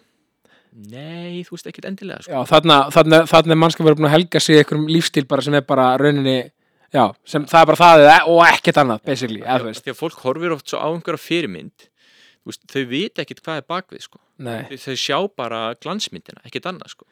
nei, 0.91 1.41
þú 1.47 1.55
veist, 1.57 1.67
ekkert 1.71 1.89
endilega 1.89 2.23
sko. 2.23 2.31
já, 2.31 2.39
þarna, 2.53 2.77
þarna, 2.95 3.19
þarna 3.29 3.55
er 3.55 3.59
mannskap 3.63 3.85
verið 3.87 3.99
búin 3.99 4.09
að 4.09 4.15
helga 4.15 4.39
sig 4.43 4.61
einhverjum 4.61 4.87
lífstíl 4.93 5.25
bara 5.27 5.41
sem 5.45 5.53
er 5.59 5.65
bara 5.67 5.89
rauninni, 5.99 6.37
já, 6.93 7.03
sem 7.25 7.45
það 7.45 7.61
er 7.61 7.69
bara 7.71 7.81
það 7.83 8.03
eða- 8.07 8.27
og 8.27 8.41
ekkert 8.47 8.81
annað, 8.83 9.03
basically, 9.05 9.41
eða 9.41 9.59
þú 9.59 9.69
veist, 9.69 9.83
því 9.85 9.91
að 9.95 9.99
fólk 10.03 10.19
horfir 10.23 10.55
oft 10.55 10.67
svo 10.71 10.79
á 10.79 10.87
einhverja 10.93 11.23
fyrirmynd 11.27 11.87
þú 12.39 12.53
veist, 12.53 12.63
þau 12.71 12.83
vita 12.89 13.21
ekkert 13.25 13.43
hvað 13.43 13.57
er 13.61 13.67
bakvið 13.69 14.01
sko. 14.07 14.19
nei, 14.39 14.63
þau, 14.71 14.77
þau 14.87 14.95
sjá 15.05 15.17
bara 15.35 15.61
glansmyndina, 15.83 16.41
ekkert 16.47 16.65
annað 16.71 16.95
sko. 16.95 17.05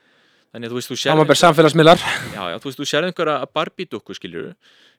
þannig 0.53 0.69
að 0.69 0.71
þú 0.71 0.79
veist, 0.79 0.89
þú 0.89 0.95
sér 0.97 1.11
saman 1.11 1.27
ber 1.27 1.35
samfélagsmiðlar 1.43 1.99
já, 2.33 2.43
já, 2.53 2.57
þú 2.57 2.69
veist, 2.71 2.79
þú 2.79 2.85
sér 2.87 3.03
einhverja 3.11 3.45
Barbie-dúkku, 3.53 4.15
skilur 4.15 4.53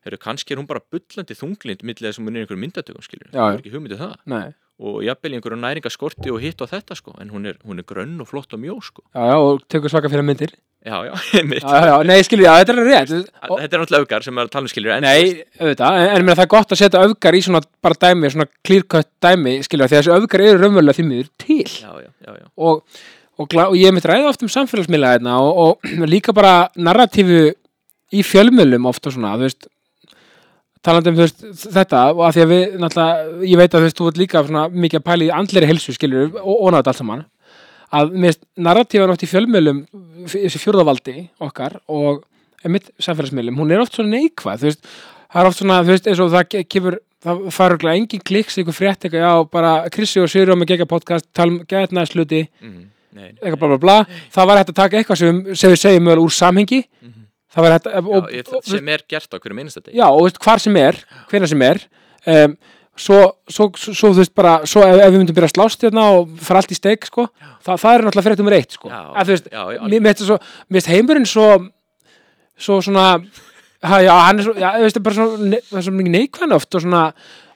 Heru, 0.04 0.16
kannski 0.22 0.52
er 0.54 0.61
hún 0.61 0.66
bara 0.68 0.78
bullandi 0.92 1.35
þunglind 1.35 1.81
millega 1.83 2.12
sem 2.14 2.22
hún 2.24 2.37
er 2.37 2.44
einhverjum 2.44 2.61
myndatökum, 2.62 3.02
skilur 3.02 3.33
Já, 3.33 3.40
já. 3.40 3.54
er 3.57 3.59
ekki 3.59 3.72
hugmyndið 3.72 3.98
það 3.98 4.12
nei, 4.31 4.54
og 4.78 5.02
jafnvel 5.02 5.34
í 5.34 5.38
einhverju 5.38 5.58
næringaskorti 5.58 6.30
og 6.30 6.40
hitt 6.42 6.62
og 6.62 6.70
þetta 6.70 6.96
sko, 6.98 7.14
en 7.22 7.32
hún 7.34 7.48
er, 7.50 7.58
hún 7.66 7.82
er 7.82 7.86
grönn 7.88 8.20
og 8.22 8.28
flott 8.30 8.54
og 8.54 8.60
mjó 8.62 8.78
sko. 8.84 9.02
já, 9.10 9.24
já, 9.26 9.36
og 9.42 9.62
tekur 9.66 9.90
svaka 9.90 10.10
fyrir 10.12 10.26
myndir. 10.26 10.54
Já, 10.86 11.02
já, 11.04 11.12
einmitt. 11.40 11.64
Já, 11.66 11.86
já, 11.90 11.94
nei, 12.06 12.22
skilur, 12.22 12.46
já, 12.46 12.52
þetta 12.62 12.74
er 12.76 12.86
rétt. 12.86 13.12
Þetta 13.42 13.76
er 13.76 13.82
náttúrulega 13.82 14.06
öfgar 14.06 14.26
sem 14.28 14.38
er 14.38 14.46
að 14.46 14.52
tala 14.54 14.68
um 14.68 14.70
skilur 14.70 14.94
en 14.94 15.06
Nei, 15.08 15.44
auðvitað, 15.58 15.98
en, 16.04 16.14
en 16.22 16.30
það 16.30 16.44
er 16.44 16.50
gott 16.54 16.74
að 16.74 16.82
setja 16.82 17.04
öfgar 17.08 17.34
í 17.38 17.44
svona 17.48 17.62
bara 17.82 17.98
dæmi, 18.06 18.30
svona 18.34 18.46
clear-cut 18.68 19.10
dæmi, 19.26 19.54
skilja, 19.66 19.88
því 19.90 19.98
að 19.98 20.04
þessi 20.04 20.16
öfgar 20.20 20.44
eru 20.46 20.60
raunverulega 20.62 20.98
því 21.00 21.06
miður 21.08 21.30
til. 21.42 21.64
Já, 21.66 21.90
já, 21.98 22.10
já, 22.28 22.36
já, 22.38 22.46
og, 22.54 23.00
og, 23.34 23.58
og 23.66 23.74
ég 23.80 23.96
mitt 23.96 24.06
ræða 24.06 24.30
oft 24.30 24.46
um 24.46 24.52
samfélagsmiðla 24.54 25.16
hérna 25.16 25.40
og, 25.42 25.58
og 25.64 25.90
líka 26.14 26.36
bara 26.36 26.54
narratífu 26.78 27.48
í 28.14 28.22
fjölmiðlum 28.24 28.86
oft 28.88 29.10
og 29.10 29.18
svona, 29.18 29.34
þú 29.34 29.48
veist 29.48 29.68
talandi 30.84 31.10
um 31.10 31.16
þú 31.18 31.24
veist, 31.24 31.42
þetta 31.74 32.02
og 32.14 32.22
að 32.28 32.36
því 32.36 32.42
að 32.44 32.52
við, 32.52 32.76
náttúrulega, 32.84 33.26
ég 33.50 33.58
veit 33.60 33.74
að 33.74 33.78
þú 33.80 33.86
veist, 33.88 33.98
þú 33.98 34.08
ert 34.12 34.20
líka 34.22 34.42
svona 34.46 34.62
mikið 34.70 35.00
að 35.00 35.06
pæla 35.08 35.26
í 35.26 35.32
andleri 35.40 35.68
helsu, 35.70 35.94
skilur 35.96 36.30
og, 36.42 36.54
og 36.54 36.72
nátt 36.76 36.90
allt 36.92 37.00
saman 37.02 37.24
að 37.98 38.10
mér 38.12 38.28
finnst 38.34 38.42
narratífan 38.68 39.12
oft 39.14 39.22
í 39.24 39.30
fjölmiðlum 39.30 39.78
þessi 40.28 40.60
fjórðavaldi 40.60 41.16
okkar 41.40 41.78
og 41.88 42.24
mitt 42.68 42.90
samfélagsmiðlum, 43.00 43.56
hún 43.62 43.70
er 43.72 43.80
oft 43.80 43.94
svona 43.96 44.12
neikvæð 44.18 44.60
þú 44.60 44.68
veist, 44.68 44.88
það 45.32 45.40
er 45.42 45.48
oft 45.50 45.60
svona, 45.62 45.78
þú 45.86 45.94
veist, 45.94 46.08
eins 46.10 46.20
og 46.20 46.32
það 46.34 46.48
ke- 46.52 46.64
kemur, 46.74 46.98
það 47.24 47.40
fara 47.54 47.74
örugglega 47.74 47.98
engin 48.02 48.22
kliks 48.28 48.58
ykkur 48.60 48.76
frétt 48.76 49.06
eitthvað, 49.08 49.24
já, 49.24 49.32
bara 49.50 49.72
Krissi 49.94 50.20
og 50.20 50.28
Sigurjón 50.30 50.60
með 50.60 50.74
gegga 50.74 50.86
podcast, 50.90 51.26
talum 51.34 51.62
gætnaðsluti 51.70 52.42
mm, 52.60 52.76
nei, 53.16 53.22
nei. 53.24 53.32
eitthvað 53.40 53.58
bla 53.62 53.70
bla 53.72 53.78
bla, 53.86 53.96
það 54.36 54.50
var 54.52 54.60
hægt 54.60 54.74
að 54.74 54.78
taka 54.82 55.00
eitthvað 55.00 55.22
sem, 55.22 55.40
sem 55.58 55.72
við 55.72 55.80
segjum 55.86 56.04
mögulega 56.10 56.28
úr 56.28 56.36
samhengi 56.42 56.82
Mhm. 57.00 57.17
Það 57.54 57.64
var 57.66 57.76
hægt 57.76 57.87
að, 57.90 57.94
Já, 57.98 58.16
og, 58.18 58.58
og, 58.58 58.66
sem 58.68 58.90
er 58.94 59.04
gert 59.08 59.32
á 59.32 59.37
hverju 59.38 59.56
minnsta 59.56 59.82
degi. 59.84 59.96
Já, 59.98 60.06
og 60.08 60.26
veist, 60.26 60.40
hvar 60.44 60.62
sem 60.62 60.76
er, 60.80 61.00
hvenær 61.30 61.52
sem 61.52 61.64
er 61.68 61.82
um, 62.34 62.54
svo, 62.98 63.18
svo, 63.48 63.70
svo, 63.78 64.12
þú 64.12 64.14
veist 64.20 64.34
bara, 64.37 64.54
svo 64.68 64.84
ef, 64.84 64.94
ef 64.98 65.12
við 65.14 65.18
myndum 65.22 65.38
byrja 65.38 65.50
að 65.52 65.56
slást 65.56 65.87
hérna 65.87 66.06
og 66.18 66.38
fara 66.44 66.62
allt 66.62 66.74
í 66.74 66.78
steik, 66.78 67.08
sko 67.08 67.28
það, 67.64 67.74
það 67.74 67.90
er 67.92 68.06
náttúrulega 68.06 68.28
frétt 68.28 68.42
nummer 68.42 68.58
eitt, 68.58 68.78
sko. 68.78 68.92
Já, 68.92 69.02
að, 69.14 69.28
þú 69.28 69.37
veist, 69.37 69.50
já, 69.52 69.61
já, 69.76 69.82
mér 69.88 70.08
finnst 70.08 70.24
það 70.24 70.30
svo, 70.32 70.40
mér 70.68 70.80
finnst 70.80 70.92
heimurinn 70.94 71.28
svo 71.28 71.48
svo 72.58 72.80
svona 72.82 73.06
ha, 73.87 74.00
já, 74.02 74.14
hann 74.26 74.40
er 74.42 74.48
svo, 74.48 74.54
já, 74.58 74.70
þú 74.74 74.87
veist, 74.88 75.02
bara 75.06 75.18
svona 75.18 75.50
ne- 75.52 75.62
það 75.68 75.80
er 75.80 75.87
svo 75.87 75.94
mikið 75.98 76.14
neikvæðan 76.16 76.56
oft 76.58 76.74
og 76.74 76.84
svona 76.84 77.04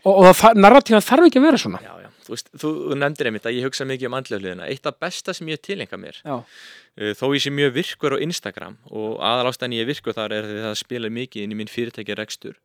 og, 0.02 0.12
og 0.12 0.28
það, 0.38 0.60
narratífan 0.62 1.04
þarf 1.06 1.28
ekki 1.28 1.40
að 1.40 1.46
vera 1.48 1.60
svona. 1.62 1.80
Já, 1.82 1.92
já. 2.02 2.08
Þú, 2.22 2.34
veist, 2.36 2.48
þú, 2.54 2.70
þú 2.86 2.98
nefndir 3.00 3.28
einmitt 3.30 3.48
að 3.50 3.56
ég 3.58 3.66
hugsa 3.66 3.86
mikið 3.88 4.08
um 4.08 4.16
andlega 4.18 4.42
hliðina. 4.42 4.68
Eitt 4.70 4.86
af 4.86 4.98
besta 5.02 5.34
sem 5.34 5.48
ég 5.50 5.58
tilenga 5.62 5.98
mér 5.98 6.20
já, 6.22 6.36
þó 6.92 7.24
ég 7.32 7.40
sé 7.40 7.50
mjög 7.52 7.72
virkur 7.78 8.14
á 8.16 8.18
Instagram 8.20 8.74
og 8.92 9.16
aðal 9.24 9.48
ástæðan 9.48 9.74
ég 9.78 9.84
er 9.86 9.88
virkur 9.88 10.16
þar 10.16 10.34
er 10.36 10.48
því 10.48 10.64
það 10.66 10.74
spilar 10.82 11.12
mikið 11.16 11.44
inn 11.46 11.54
í 11.54 11.56
minn 11.56 11.72
fyrirtæki 11.72 12.16
rekstur 12.18 12.58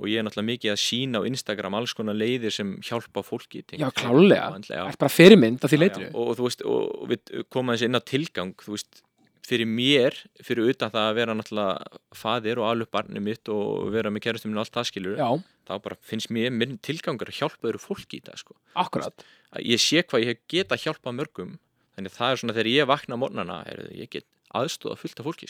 og 0.00 0.08
ég 0.08 0.20
er 0.20 0.24
náttúrulega 0.24 0.50
mikið 0.54 0.72
að 0.72 0.80
sína 0.80 1.20
á 1.20 1.28
Instagram 1.28 1.76
alls 1.76 1.92
konar 1.96 2.16
leiðir 2.16 2.54
sem 2.54 2.70
hjálpa 2.80 3.20
fólki 3.26 3.60
já, 3.76 3.88
klálega 3.92 4.54
það 4.64 4.86
er 4.88 5.00
bara 5.04 5.12
fyrirmynd 5.12 5.60
að 5.60 5.74
því 5.74 5.80
leitur 5.82 6.06
og, 6.14 6.22
og 6.24 6.38
þú 6.38 6.46
veist, 6.48 6.64
og, 6.64 7.10
við 7.12 7.34
komum 7.52 7.74
þessi 7.74 7.90
inn 7.90 8.00
á 8.00 8.08
tilgang 8.08 8.54
þú 8.64 8.78
veist, 8.78 9.04
fyrir 9.44 9.68
mér, 9.68 10.16
fyrir 10.40 10.70
utan 10.72 10.92
það 10.94 11.10
að 11.10 11.18
vera 11.18 11.36
náttúrulega 11.36 12.00
faðir 12.16 12.62
og 12.62 12.70
alveg 12.70 12.90
barnið 12.96 13.26
mitt 13.26 13.52
og 13.52 13.90
vera 13.92 14.12
með 14.12 14.24
kærastum 14.24 14.52
minn 14.52 14.62
og 14.62 14.64
allt 14.64 14.78
það 14.78 14.88
skilur 14.88 15.20
Já, 15.20 15.28
þá 15.68 15.74
bara 15.84 15.98
finnst 16.00 16.32
mér 16.32 16.54
minn 16.54 16.78
tilgangur 16.80 17.28
að 17.28 17.42
hjálpa 17.42 17.68
öðru 17.68 17.82
fólki 17.82 18.22
í 18.22 18.24
það 18.24 18.40
sko. 18.40 18.56
akkurat. 18.80 19.26
Að 19.52 19.68
ég 19.74 19.84
sé 19.84 20.00
hvað 20.00 20.24
ég 20.24 20.40
geta 20.48 20.80
hjálpað 20.80 21.18
mörgum 21.20 21.52
þannig 21.94 22.12
að 22.12 22.18
það 22.18 22.34
er 22.34 22.42
svona 22.42 22.56
þegar 22.58 22.72
ég 22.72 22.90
vakna 22.90 23.18
á 23.18 23.22
morgnana 23.22 23.62
er, 23.70 23.86
ég 23.94 24.10
get 24.12 24.26
aðstóða 24.54 24.98
fullt 25.00 25.20
af 25.20 25.28
fólki. 25.30 25.48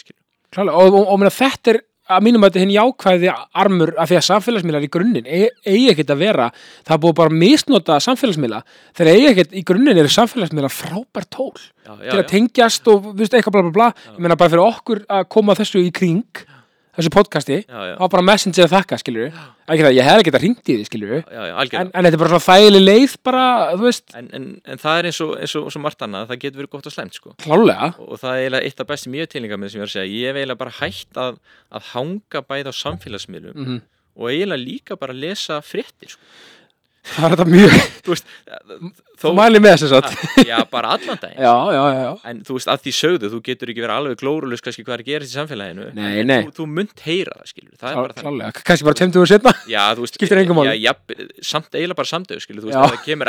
Klálega, 0.54 0.78
og, 0.78 0.94
og, 0.94 1.11
og 1.12 1.20
meina, 1.20 1.35
þetta 1.35 1.74
er 1.74 1.83
að 2.04 2.24
mínum 2.26 2.44
að 2.44 2.50
þetta 2.52 2.62
hinn 2.62 2.74
jákvæði 2.74 3.30
armur 3.62 3.92
af 3.96 4.11
því 4.11 4.16
að 4.18 4.26
samfélagsmiðlar 4.26 4.85
í 4.85 4.90
grunninn 4.92 5.28
e- 5.28 5.54
eigi 5.64 5.87
ekkert 5.92 6.11
að 6.12 6.20
vera, 6.20 6.48
það 6.85 6.96
er 6.96 7.00
búið 7.04 7.14
bara 7.20 7.38
misnota 7.42 7.96
samfélagsmiðla, 8.04 8.61
þegar 8.98 9.12
eigi 9.14 9.30
ekkert 9.30 9.54
í 9.57 9.62
grunninn 9.70 10.00
eru 10.02 10.12
samfélagsmiðla 10.12 10.72
frábært 10.72 11.30
tól 11.33 11.54
já, 11.57 11.94
til 12.02 12.18
að 12.18 12.26
tengjast 12.35 12.90
og 12.92 13.09
viðst, 13.14 13.38
eitthvað 13.38 13.57
bla 13.57 13.64
bla 13.64 13.74
bla, 13.78 13.88
ég 14.12 14.20
meina 14.20 14.37
bara 14.40 14.52
fyrir 14.52 14.66
okkur 14.66 15.00
að 15.09 15.24
koma 15.33 15.57
þessu 15.57 15.80
í 15.80 15.94
kring 15.96 16.44
þessu 16.96 17.12
podcasti, 17.14 17.57
þá 17.68 18.04
bara 18.12 18.24
messenger 18.26 18.66
að 18.66 18.74
þakka 18.74 18.98
það, 19.87 19.96
ég 19.96 20.09
hef 20.09 20.20
ekki 20.20 20.33
að 20.33 20.37
ringt 20.44 20.70
í 20.70 20.76
því 20.76 20.85
já, 21.24 21.42
en, 21.80 21.90
en 21.90 22.07
þetta 22.07 22.11
er 22.11 22.20
bara 22.22 22.33
svona 22.35 22.44
þægileg 22.44 22.85
leið 22.85 23.16
bara, 23.26 23.46
en, 24.20 24.28
en, 24.38 24.46
en 24.68 24.83
það 24.85 25.00
er 25.00 25.09
eins 25.11 25.22
og, 25.24 25.33
eins 25.40 25.57
og, 25.59 25.66
eins 25.70 25.78
og 25.80 25.85
margt 25.87 26.04
annað 26.07 26.28
það 26.30 26.42
getur 26.44 26.62
verið 26.62 26.72
gott 26.76 26.90
og 26.90 26.94
slemt 26.94 27.18
sko. 27.18 27.35
klálega 27.42 27.90
og 27.98 28.20
það 28.20 28.37
er 28.37 28.44
eiginlega 28.44 28.68
eitt 28.70 28.85
af 28.85 28.90
bestu 28.92 29.14
mjög 29.14 29.33
tilninga 29.35 29.59
með 29.61 29.72
sem 29.72 29.80
ég 29.80 29.87
er 29.87 29.90
að 29.90 29.96
segja. 29.96 30.12
Ég 30.12 30.30
hef 30.30 30.40
eiginlega 30.42 30.62
bara 30.62 30.76
hægt 30.83 31.20
að, 31.24 31.40
að 31.74 31.90
hanga 31.94 32.44
bæði 32.52 32.70
á 32.70 32.74
samfélagsmiðlum 32.85 33.59
mm 33.59 33.83
og 34.14 34.30
eiginlega 34.30 34.62
líka 34.62 34.98
bara 34.98 35.14
að 35.14 35.22
lesa 35.24 35.61
fréttir 35.64 36.14
sko. 36.14 36.22
það 37.14 37.25
er 37.27 37.35
þetta 37.35 37.45
mjög, 37.53 37.73
veist, 38.09 38.27
þú 39.21 39.33
mæli 39.37 39.61
með 39.61 39.75
þess 39.83 39.93
að 39.99 40.05
já, 40.49 40.57
bara 40.71 40.88
allan 40.97 41.19
daginn. 41.21 41.40
Já, 41.45 41.55
já, 41.75 41.83
já, 41.99 42.09
en 42.31 42.37
þú 42.47 42.53
veist, 42.57 42.69
að 42.73 42.79
því 42.85 42.93
sögðu, 42.99 43.27
þú 43.35 43.38
getur 43.49 43.73
ekki 43.73 43.83
verið 43.85 43.97
alveg 43.99 44.17
glórulus 44.23 44.62
kannski 44.64 44.85
hvað 44.87 44.95
er 44.97 45.03
að 45.05 45.09
gerast 45.11 45.31
í 45.31 45.37
samfélaginu. 45.37 45.85
Nei, 45.99 46.17
nei. 46.25 46.40
Þú, 46.49 46.51
þú 46.59 46.64
munt 46.79 46.99
heyra 47.05 47.33
það, 47.37 47.47
skilur 47.53 47.75
það 47.77 47.90
er 47.90 47.97
bara 48.01 48.17
klálega, 48.21 48.51
kannski 48.71 48.88
bara 48.88 48.99
20 49.03 49.29
setna 49.35 49.53
Já, 49.69 49.83
þú 49.93 50.01
veist, 50.07 50.19
Skiptir 50.19 50.40
engu 50.40 50.57
máli. 50.57 50.75
já, 50.81 50.93
samt 51.45 51.71
eiginlega 51.77 52.01
bara 52.01 52.11
samdöð, 52.14 52.38
skilur, 52.45 52.62
þú 52.64 52.69
veist, 52.73 52.81
það 52.81 53.05
kemur 53.05 53.29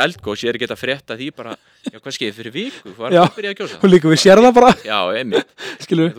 er 0.50 0.56
ekki 0.56 0.68
að 0.72 0.82
frétta 0.82 1.12
því 1.20 1.28
bara, 1.36 1.52
já, 1.84 1.96
hvað 2.00 2.12
skeið 2.16 2.34
fyrir 2.40 2.52
viku, 2.56 2.88
hvað 2.96 3.06
er 3.12 3.20
að 3.22 3.36
byrja 3.36 3.50
að 3.52 3.58
gjósa? 3.60 3.76
og 3.82 3.88
líka 3.92 4.08
við 4.12 4.20
sér 4.24 4.40
það 4.40 4.54
bara, 4.56 4.70
Já, 4.86 4.98
einmitt, 5.16 5.48
skilur 5.84 6.16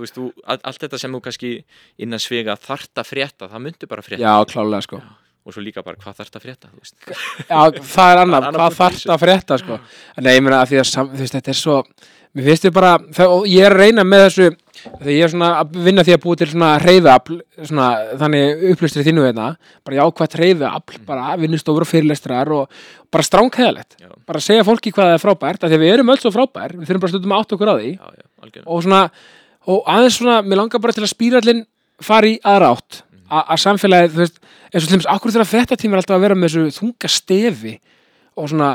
þetta 5.48 5.50
og 5.50 5.56
svo 5.56 5.64
líka 5.64 5.84
bara 5.86 6.00
hvað 6.02 6.20
þart 6.20 6.38
að 6.38 6.46
frétta, 6.46 6.70
já, 7.52 7.60
það 7.96 8.12
er 8.12 8.22
Annað. 8.26 8.52
Hvað 8.58 8.78
þarf 8.82 9.00
þessu. 9.00 9.10
að 9.14 9.24
frétta 9.24 9.58
sko? 9.62 9.80
Nei, 10.20 10.34
ég 10.36 10.46
meina 10.46 10.62
að 10.62 10.74
því 10.74 10.80
að 10.84 10.94
þú 10.98 11.24
veist, 11.24 11.38
þetta 11.38 11.54
er 11.54 11.60
svo 11.62 11.82
mér 12.38 12.48
finnst 12.52 12.66
þið 12.68 12.74
bara, 12.76 12.92
og 13.32 13.46
ég 13.50 13.66
er 13.66 13.74
að 13.74 13.82
reyna 13.82 14.04
með 14.06 14.24
þessu 14.28 14.48
þegar 14.84 15.14
ég 15.14 15.24
er 15.26 15.32
svona 15.32 15.48
að 15.62 15.78
vinna 15.88 16.04
því 16.06 16.14
að 16.14 16.22
búi 16.26 16.38
til 16.38 16.48
svona 16.52 16.72
reyðafl, 16.84 17.38
svona 17.64 17.88
þannig 18.22 18.66
upplýstir 18.74 19.08
þínu 19.08 19.24
veitna, 19.26 19.48
bara 19.88 19.98
jákvætt 20.02 20.38
reyðafl 20.42 21.00
bara 21.08 21.32
vinnustofur 21.42 21.86
og 21.88 21.90
fyrirlestrar 21.90 22.52
og 22.54 22.84
bara 23.14 23.26
stránkæðalegt, 23.26 23.98
bara 24.30 24.44
segja 24.44 24.68
fólki 24.68 24.94
hvað 24.94 25.14
það 25.14 25.18
er 25.18 25.24
frábært, 25.24 25.66
af 25.66 25.74
því 25.74 25.82
við 25.82 25.96
erum 25.96 26.14
öll 26.14 26.20
svo 26.22 26.34
frábær 26.36 26.76
við 26.78 26.92
þurfum 26.92 27.06
bara 27.08 27.18
að 27.18 27.40
átta 27.40 27.58
okkur 27.58 27.74
á 27.74 27.76
því. 27.80 27.92
Já, 27.96 28.06
já, 28.22 28.28
algjörlega. 28.44 28.68
og 28.68 28.86
svona, 28.86 29.02
og 29.74 29.92
aðeins 29.96 30.22
svona 30.22 30.38
mér 30.46 30.62
langar 30.62 30.84
bara 30.84 30.98
til 30.98 31.08
að 31.08 31.14
spýrallin 31.16 31.66
fari 32.06 32.36
í 32.36 32.42
aðra 32.46 32.76
átt 32.76 33.02
að 33.30 33.62
samfélagið, 33.64 34.14
þú 34.14 34.22
veist 34.24 34.38
eins 34.44 34.84
og 34.84 34.88
til 34.88 34.96
dæmis, 34.96 35.10
akkur 35.12 35.34
þegar 35.36 35.50
fréttatíma 35.52 35.98
er 35.98 36.02
alltaf 36.02 36.18
að 36.18 36.24
vera 36.26 36.38
með 36.38 36.54
þessu 36.54 36.78
þunga 36.78 37.12
stefi 37.12 37.74
og 38.38 38.50
svona, 38.52 38.70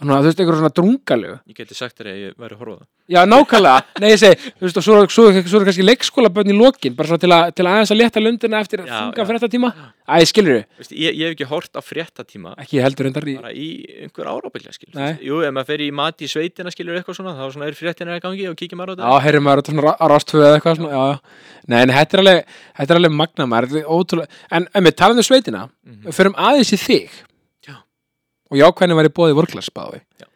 svona 0.00 0.20
þú 0.20 0.28
veist, 0.30 0.42
einhver 0.42 0.60
svona 0.60 0.74
drungalegu 0.78 1.36
Ég 1.52 1.58
geti 1.58 1.76
sagt 1.78 1.98
þér 2.00 2.12
að 2.12 2.20
ég 2.22 2.38
væri 2.40 2.56
að 2.56 2.62
horfa 2.62 2.74
á 2.74 2.80
það. 2.80 2.88
Já, 3.10 3.20
nákvæmlega, 3.26 3.82
nei 4.00 4.10
ég 4.12 4.18
segi 4.20 4.36
þú 4.58 4.62
veist, 4.66 4.76
og 4.78 4.84
svo, 4.86 4.98
svo, 5.10 5.24
svo, 5.32 5.42
svo 5.50 5.58
er 5.60 5.66
kannski 5.68 5.84
leikskólabönn 5.86 6.52
í 6.52 6.56
lokin 6.56 6.94
bara 6.96 7.08
svona 7.10 7.22
til, 7.22 7.30
að, 7.34 7.50
til 7.56 7.64
að 7.66 7.72
aðeins 7.72 7.92
að 7.94 7.98
létta 8.02 8.22
lundina 8.22 8.60
eftir 8.62 8.82
Já, 8.86 8.92
þunga 8.94 9.18
já. 9.22 9.26
fréttatíma 9.30 9.70
æ, 10.06 10.14
skilur 10.30 10.54
við, 10.58 10.64
Veist, 10.78 10.92
ég, 10.94 11.16
ég 11.18 11.24
hef 11.26 11.34
ekki 11.36 11.48
hort 11.50 11.72
á 11.74 11.80
fréttatíma 11.82 12.54
ekki 12.62 12.80
heldur 12.84 13.08
endar 13.10 13.26
í 13.28 13.34
bara 13.40 13.52
í 13.52 13.68
einhver 14.06 14.30
árabyggja, 14.32 14.72
skilur. 14.76 14.94
Nei. 15.00 15.12
Jú, 15.26 15.40
ef 15.46 15.52
maður 15.56 15.68
fer 15.72 15.80
í 15.82 15.90
mat 16.02 16.22
í 16.22 16.28
sveitina, 16.30 16.70
skilur, 16.74 16.96
eitthvað 17.00 17.18
svona, 17.20 17.34
þá 17.38 17.44
svona 17.56 17.66
er 17.70 17.78
fréttina 17.78 18.16
í 18.18 18.22
gangi 18.22 18.46
og 18.50 18.56
kíkja 18.60 18.78
maður 18.78 18.96
á 18.98 19.02
Já, 19.02 19.26
þetta. 19.26 19.42
maður, 19.46 19.62
þetta 19.62 19.72
er 19.72 19.78
svona 19.80 19.96
á 19.98 20.04
rástvöðu 20.12 20.46
eða 20.48 20.56
eitthvað 20.60 20.78
svona, 20.80 20.92
já, 20.92 21.02
já. 21.12 21.16
Nei, 21.72 21.78
en 21.82 21.94
þetta 21.98 22.16
er 22.18 22.22
alveg, 22.24 22.40
þetta 22.80 22.90
er 22.96 23.00
alveg 23.02 23.14
magna 23.22 23.46
maður, 23.50 23.76
er 23.82 23.90
ótrúlega, 23.98 24.28
en 24.50 24.68
ef 24.72 24.82
við 24.88 24.96
talum 25.02 25.18
um 25.22 25.26
sveitina, 25.26 25.62
Mhm. 25.82 26.08
við 30.22 30.31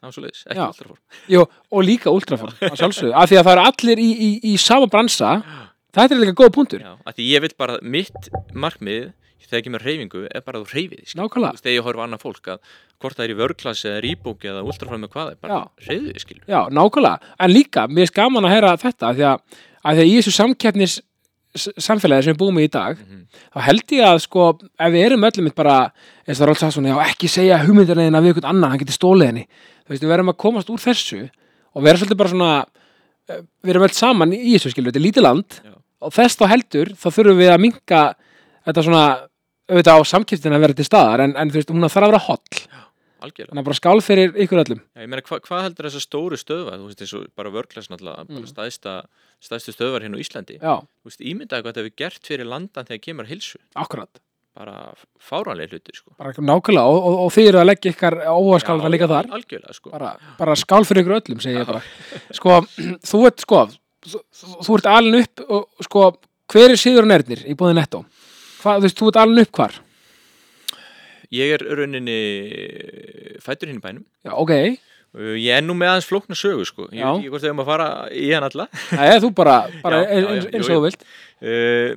Það 0.00 0.08
var 0.08 0.16
svo 0.16 0.22
leiðis, 0.24 0.42
ekki 0.48 0.60
Já. 0.60 0.66
ultrafór. 0.72 0.98
Jú, 1.28 1.42
og 1.76 1.84
líka 1.84 2.12
ultraform, 2.14 2.54
að 2.70 2.76
sjálfsögðu, 2.80 3.14
af 3.20 3.28
því 3.30 3.36
að 3.40 3.48
það 3.48 3.54
eru 3.56 3.64
allir 3.70 4.00
í, 4.00 4.10
í, 4.10 4.30
í 4.48 4.52
sama 4.60 4.88
bransa, 4.88 5.32
þetta 5.92 6.16
er 6.16 6.22
líka 6.22 6.36
góð 6.40 6.52
punktur. 6.56 6.84
Já, 6.86 6.94
að 7.04 7.18
því 7.18 7.26
ég 7.34 7.44
vil 7.44 7.52
bara, 7.60 7.76
mitt 7.84 8.30
markmið 8.56 9.10
þegar 9.50 9.60
ég 9.60 9.66
kemur 9.66 9.84
reyfingu 9.84 10.22
er 10.30 10.44
bara 10.46 10.60
þú 10.62 10.76
reyfið 10.76 11.14
Nákvæmlega, 11.18 11.60
þegar 11.60 11.74
ég 11.74 11.86
horfa 11.86 12.04
annað 12.06 12.22
fólk 12.24 12.50
að 12.54 12.72
hvort 13.00 13.18
það 13.18 13.24
er 13.24 13.32
í 13.32 13.38
vörklass 13.40 13.86
eða 13.88 14.02
rýbók 14.04 14.46
eða 14.46 14.64
ultrafór 14.66 15.00
með 15.02 15.12
hvað 15.14 15.32
er, 15.32 15.38
bara 15.42 15.60
reyfið 15.88 16.20
skilur. 16.22 16.44
já, 16.46 16.60
nákvæmlega. 16.70 17.32
En 17.40 17.54
líka, 17.54 17.86
mér 17.90 18.06
er 18.08 18.14
gaman 18.20 18.46
að 18.46 18.54
heyra 18.54 18.74
þetta, 18.80 19.10
af 19.10 19.18
því 19.18 19.26
að, 19.30 19.62
að 19.82 19.98
því 19.98 20.04
að 20.04 20.10
í 20.10 20.16
þessu 20.18 20.34
samkeppnis 20.36 20.96
samfélagi 21.56 22.24
sem 22.28 22.34
við 22.34 22.38
búum 22.38 22.58
í 22.60 22.64
í 22.68 22.70
dag, 22.70 22.96
Mhm. 22.98 23.26
þá 23.54 23.60
held 23.66 23.86
ég 23.96 24.04
að 24.06 24.20
sko, 24.22 24.58
ef 24.78 24.92
við 24.92 25.04
erum 25.06 25.24
öllum 25.26 25.54
bara, 25.54 25.92
eins 26.26 26.40
og 26.40 26.48
alltaf 26.48 26.72
svona, 26.74 26.88
já, 26.94 27.10
ekki 27.10 27.28
segja 27.28 27.58
hugmyndarlegin 27.64 28.12
við 28.14 28.30
einhvern 28.34 28.48
annan, 28.48 28.70
hann 28.70 28.78
getur 28.78 28.98
stólið 28.98 29.26
henni. 29.26 29.46
Þú 29.86 29.88
veist, 29.90 30.02
við 30.04 30.12
verðum 30.14 30.30
að 30.32 30.36
komast 30.38 30.70
úr 30.70 30.78
þessu 30.78 31.30
og 31.74 31.82
vera 31.82 31.98
svolítið 31.98 32.16
bara 32.16 32.28
svona, 32.30 32.66
eh, 33.28 33.40
við 33.64 33.70
erum 33.70 33.82
öll 33.82 33.94
saman 33.94 34.32
í 34.32 34.54
þessu 34.54 34.70
skilur, 34.70 34.92
þetta 34.92 35.00
er 35.00 35.08
lítið 35.10 35.22
land 35.22 35.60
Já. 35.64 35.70
og 36.02 36.12
þess 36.12 36.36
þá 36.36 36.46
heldur, 36.48 36.86
þá 36.94 37.06
þurfum 37.10 37.38
við 37.38 37.50
að 37.54 37.60
minka 37.60 38.14
þetta 38.66 38.84
svona, 38.84 39.04
auðvitað 39.70 39.98
á 39.98 40.02
samkiptin 40.06 40.52
að 40.54 40.60
vera 40.60 40.74
til 40.74 40.84
staðar, 40.84 41.20
en, 41.20 41.36
en 41.36 41.50
þú 41.50 41.54
veist, 41.54 41.70
hún 41.70 41.82
þarf 41.82 42.02
að 42.02 42.10
vera 42.10 42.26
holl. 42.26 42.79
Algjörlega. 43.20 43.50
Þannig 43.52 43.62
að 43.62 43.68
bara 43.70 43.78
skál 43.80 44.00
fyrir 44.04 44.32
ykkur 44.44 44.62
öllum. 44.64 44.80
Já, 44.96 45.02
ég 45.04 45.10
meina, 45.12 45.24
hva, 45.28 45.38
hvað 45.44 45.62
heldur 45.66 45.88
þessar 45.90 46.04
stóru 46.06 46.38
stöðvar, 46.40 46.78
þú 46.80 46.88
veist, 46.90 47.04
eins 47.04 47.14
og 47.18 47.26
bara 47.36 47.52
vörklass 47.54 47.90
náttúrulega, 47.92 48.24
bara 48.30 48.50
stæðsta, 48.50 48.94
stæðstu 49.44 49.74
stöðvar 49.76 50.06
hérna 50.06 50.18
á 50.18 50.22
Íslandi. 50.24 50.56
Mm. 50.60 50.64
Já, 50.64 50.74
Þú 51.04 51.10
veist, 51.12 51.22
ímyndaði 51.32 51.64
hvað 51.64 51.70
þetta 51.74 51.84
hefur 51.84 51.96
gert 52.04 52.30
fyrir 52.32 52.48
landan 52.50 52.88
þegar 52.90 53.02
kemur 53.06 53.28
hilsu. 53.30 53.60
akkurat. 53.76 54.22
Bara 54.60 54.90
fáranlega 55.22 55.70
hlutir, 55.76 55.94
sko. 55.94 56.10
Bara 56.18 56.32
nákvæmlega, 56.34 56.82
og, 56.90 57.04
og, 57.06 57.18
og 57.26 57.28
þið 57.36 57.48
eru 57.52 57.60
að 57.60 57.68
leggja 57.70 57.92
ykkar 57.94 58.16
óhaskál 58.34 58.80
það 58.82 58.92
líka 58.96 59.08
þar. 59.12 59.28
Algjörlega, 59.36 59.76
sko. 59.76 59.92
bara, 59.94 60.08
bara 60.40 60.56
skál 60.58 60.82
fyrir 60.88 61.04
ykkur 61.04 61.14
öllum 61.20 61.40
segi 61.44 61.60
ég 61.60 61.68
bara 61.68 61.82
sko, 62.34 62.56
þú 63.12 63.20
ert 63.30 63.44
sko 63.46 63.60
þú, 64.10 64.22
þú 64.66 64.78
ert 64.80 64.88
alin 64.90 65.20
upp 65.20 65.44
og 65.46 65.86
sko, 65.86 66.02
hver 66.50 66.74
er 66.74 66.80
Sigur 66.82 67.06
Nernir 67.06 67.44
í 67.46 67.54
búið 67.54 67.76
netto 67.78 68.02
Hva, 68.60 68.74
þú 68.80 68.88
veist, 68.88 68.98
þú 68.98 69.12
ert 69.12 69.20
alin 69.22 69.42
upp 69.44 69.54
hvar 69.60 69.78
Ég 71.30 71.52
er 71.54 71.62
rauninni 71.78 72.18
fættur 73.44 73.70
hinn 73.70 73.78
í 73.80 73.84
bænum. 73.84 74.04
já, 74.26 74.32
ok, 74.34 74.78
Uh, 75.10 75.34
Ég 75.34 75.50
er 75.58 75.62
nú 75.66 75.74
með 75.74 75.88
aðeins 75.90 76.06
flókna 76.06 76.36
sögu, 76.38 76.62
sko. 76.68 76.84
Ég 76.94 77.02
veit 77.02 77.16
ekki 77.24 77.30
hvort 77.32 77.46
um 77.50 77.58
að 77.64 77.66
fara 77.66 77.86
í 78.14 78.28
hann 78.30 78.44
alla. 78.46 78.68
það 78.92 79.08
er 79.10 79.18
þú 79.24 79.30
bara, 79.34 79.54
bara 79.82 79.96
Já, 80.04 80.10
eins, 80.14 80.44
já, 80.44 80.50
eins 80.54 80.68
og 80.70 80.76
þú 80.76 80.82
vilt 80.84 81.02
Uh, 81.40 81.96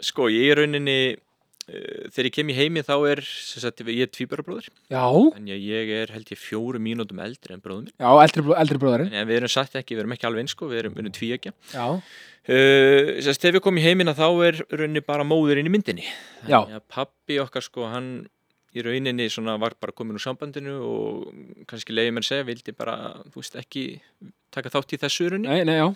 sko, 0.00 0.28
ég 0.32 0.54
er 0.54 0.60
rauninni, 0.62 0.94
uh, 1.68 2.06
þegar 2.14 2.28
ég 2.30 2.32
kem 2.38 2.52
í 2.54 2.56
heimi 2.56 2.80
þá 2.86 2.94
er, 3.10 3.20
sagt, 3.28 3.82
ég 3.84 4.06
er 4.06 4.08
tvíbarabróður. 4.08 4.70
Þannig 5.34 5.52
að 5.52 5.66
ég 5.68 5.92
er 5.98 6.12
held 6.14 6.32
ég 6.32 6.40
fjóru 6.40 6.80
mínútum 6.80 7.20
eldri 7.26 7.52
en 7.52 7.60
bróðum 7.60 7.90
já, 7.92 8.08
eldri, 8.24 8.46
eldri 8.56 8.80
bróðarinn 8.80 9.12
En 9.12 9.28
við 9.28 9.36
erum 9.42 9.52
sagt 9.52 9.76
ekki, 9.76 9.92
við 9.98 10.06
erum 10.06 10.14
ekki 10.16 10.28
alveg 10.30 10.46
eins, 10.46 10.54
sko, 10.56 10.70
við 10.72 10.80
erum, 10.84 10.96
erum 11.02 11.12
tvíekja. 11.18 11.52
já, 11.74 11.86
Uh, 12.46 13.18
sérst, 13.26 13.42
þegar 13.42 13.56
við 13.58 13.62
komum 13.64 13.80
í 13.80 13.84
heimina 13.84 14.12
þá 14.14 14.26
er 14.46 14.58
rauninni 14.70 15.00
bara 15.02 15.24
móðurinn 15.26 15.66
í 15.66 15.70
myndinni. 15.74 16.04
Þannig 16.46 16.76
að 16.78 16.84
pappi 16.94 17.40
okkar, 17.42 17.64
sko, 17.66 17.88
hann 17.90 18.10
í 18.76 18.84
rauninni 18.84 19.28
var 19.62 19.76
bara 19.80 19.94
komin 19.96 20.18
úr 20.18 20.24
sambandinu 20.24 20.78
og 20.84 21.68
kannski 21.70 21.96
leiði 21.96 22.14
mér 22.14 22.26
að 22.26 22.30
segja, 22.30 22.48
vildi 22.48 22.74
bara, 22.76 22.96
þú 23.32 23.42
veist, 23.42 23.60
ekki 23.60 23.86
taka 24.54 24.72
þátt 24.72 24.96
í 24.96 25.00
þessu 25.04 25.30
rauninni. 25.32 25.52
nei, 25.52 25.64
nei, 25.68 25.78
já. 25.80 25.88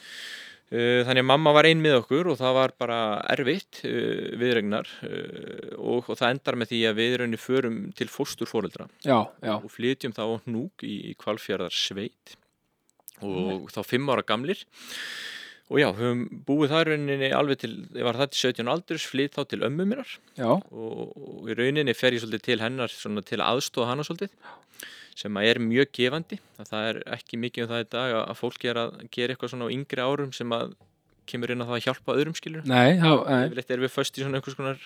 Uh, 0.70 1.00
þannig 1.02 1.24
að 1.24 1.26
mamma 1.26 1.50
var 1.50 1.66
ein 1.66 1.80
með 1.82 1.96
okkur 2.04 2.28
og 2.30 2.36
það 2.38 2.52
var 2.54 2.72
bara 2.78 2.98
erfitt 3.32 3.80
uh, 3.88 4.28
viðregnar 4.38 4.86
uh, 5.02 5.72
og, 5.82 6.04
og 6.06 6.14
það 6.14 6.36
endar 6.36 6.58
með 6.60 6.70
því 6.70 6.78
að 6.86 7.00
við 7.00 7.14
rauninni 7.18 7.40
förum 7.42 7.80
til 7.98 8.06
já, 9.42 9.56
og 9.56 9.66
flytjum 9.74 10.14
þá 10.14 10.22
á 10.30 10.34
hnúk 10.44 10.84
í, 10.86 10.94
í 11.10 11.16
kvalfjörðar 11.18 11.74
sveit 11.74 12.36
og 13.18 13.66
þá 13.74 13.80
fimm 13.82 14.14
ára 14.14 14.22
gamlir 14.22 14.62
og 15.70 15.78
já, 15.78 15.86
höfum 15.94 16.22
búið 16.48 16.72
það 16.72 16.80
í 16.82 16.88
rauninni 16.90 17.30
alveg 17.36 17.60
til, 17.62 17.72
ég 17.94 18.06
var 18.06 18.18
það 18.18 18.32
til 18.32 18.40
17 18.50 18.72
aldurs 18.72 19.06
flytt 19.06 19.36
þá 19.38 19.42
til 19.52 19.60
ömmu 19.68 19.86
minnar 19.86 20.16
já, 20.34 20.50
og, 20.50 21.14
og 21.14 21.50
í 21.50 21.56
rauninni 21.58 21.94
fer 21.94 22.16
ég 22.16 22.24
svolítið 22.24 22.46
til 22.48 22.58
hennar 22.64 22.90
svona 22.92 23.22
til 23.26 23.38
að 23.38 23.46
aðstóða 23.54 23.92
hana 23.92 24.06
svolítið 24.06 24.34
sem 25.20 25.36
að 25.36 25.50
er 25.50 25.60
mjög 25.62 25.90
gefandi 25.96 26.38
að 26.58 26.70
það 26.70 26.90
er 26.90 27.00
ekki 27.18 27.40
mikið 27.44 27.66
um 27.66 27.72
það 27.72 27.82
í 27.84 27.88
dag 27.94 28.14
að 28.18 28.22
að 28.24 28.38
fólk 28.40 28.66
er 28.70 28.80
að 28.82 28.94
gera 29.14 29.34
eitthvað 29.34 29.52
svona 29.54 29.68
á 29.68 29.74
yngri 29.76 30.06
árum 30.06 30.32
sem 30.34 30.54
að 30.56 30.74
kemur 31.30 31.52
inn 31.54 31.62
á 31.62 31.66
það 31.68 31.76
að 31.76 31.84
hjálpa 31.86 32.14
öðrum 32.16 32.36
skilur 32.38 32.64
nei, 32.66 32.96
já, 32.98 33.10
nei. 33.26 33.42
yfirleitt 33.46 33.74
erum 33.74 33.86
við 33.86 33.92
föst 33.94 34.16
í 34.18 34.24
svona 34.24 34.40
einhvers 34.40 34.56
konar 34.58 34.80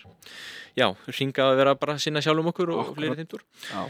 já, 0.76 0.88
ringa 1.08 1.46
að 1.46 1.60
vera 1.62 1.76
bara 1.78 1.96
að 1.96 2.02
sinna 2.04 2.22
sjálfum 2.24 2.50
okkur 2.52 2.74
og 2.74 2.82
Akkurat. 2.82 2.98
fleiri 2.98 3.20
þeimtur 3.22 3.44
Já. 3.70 3.84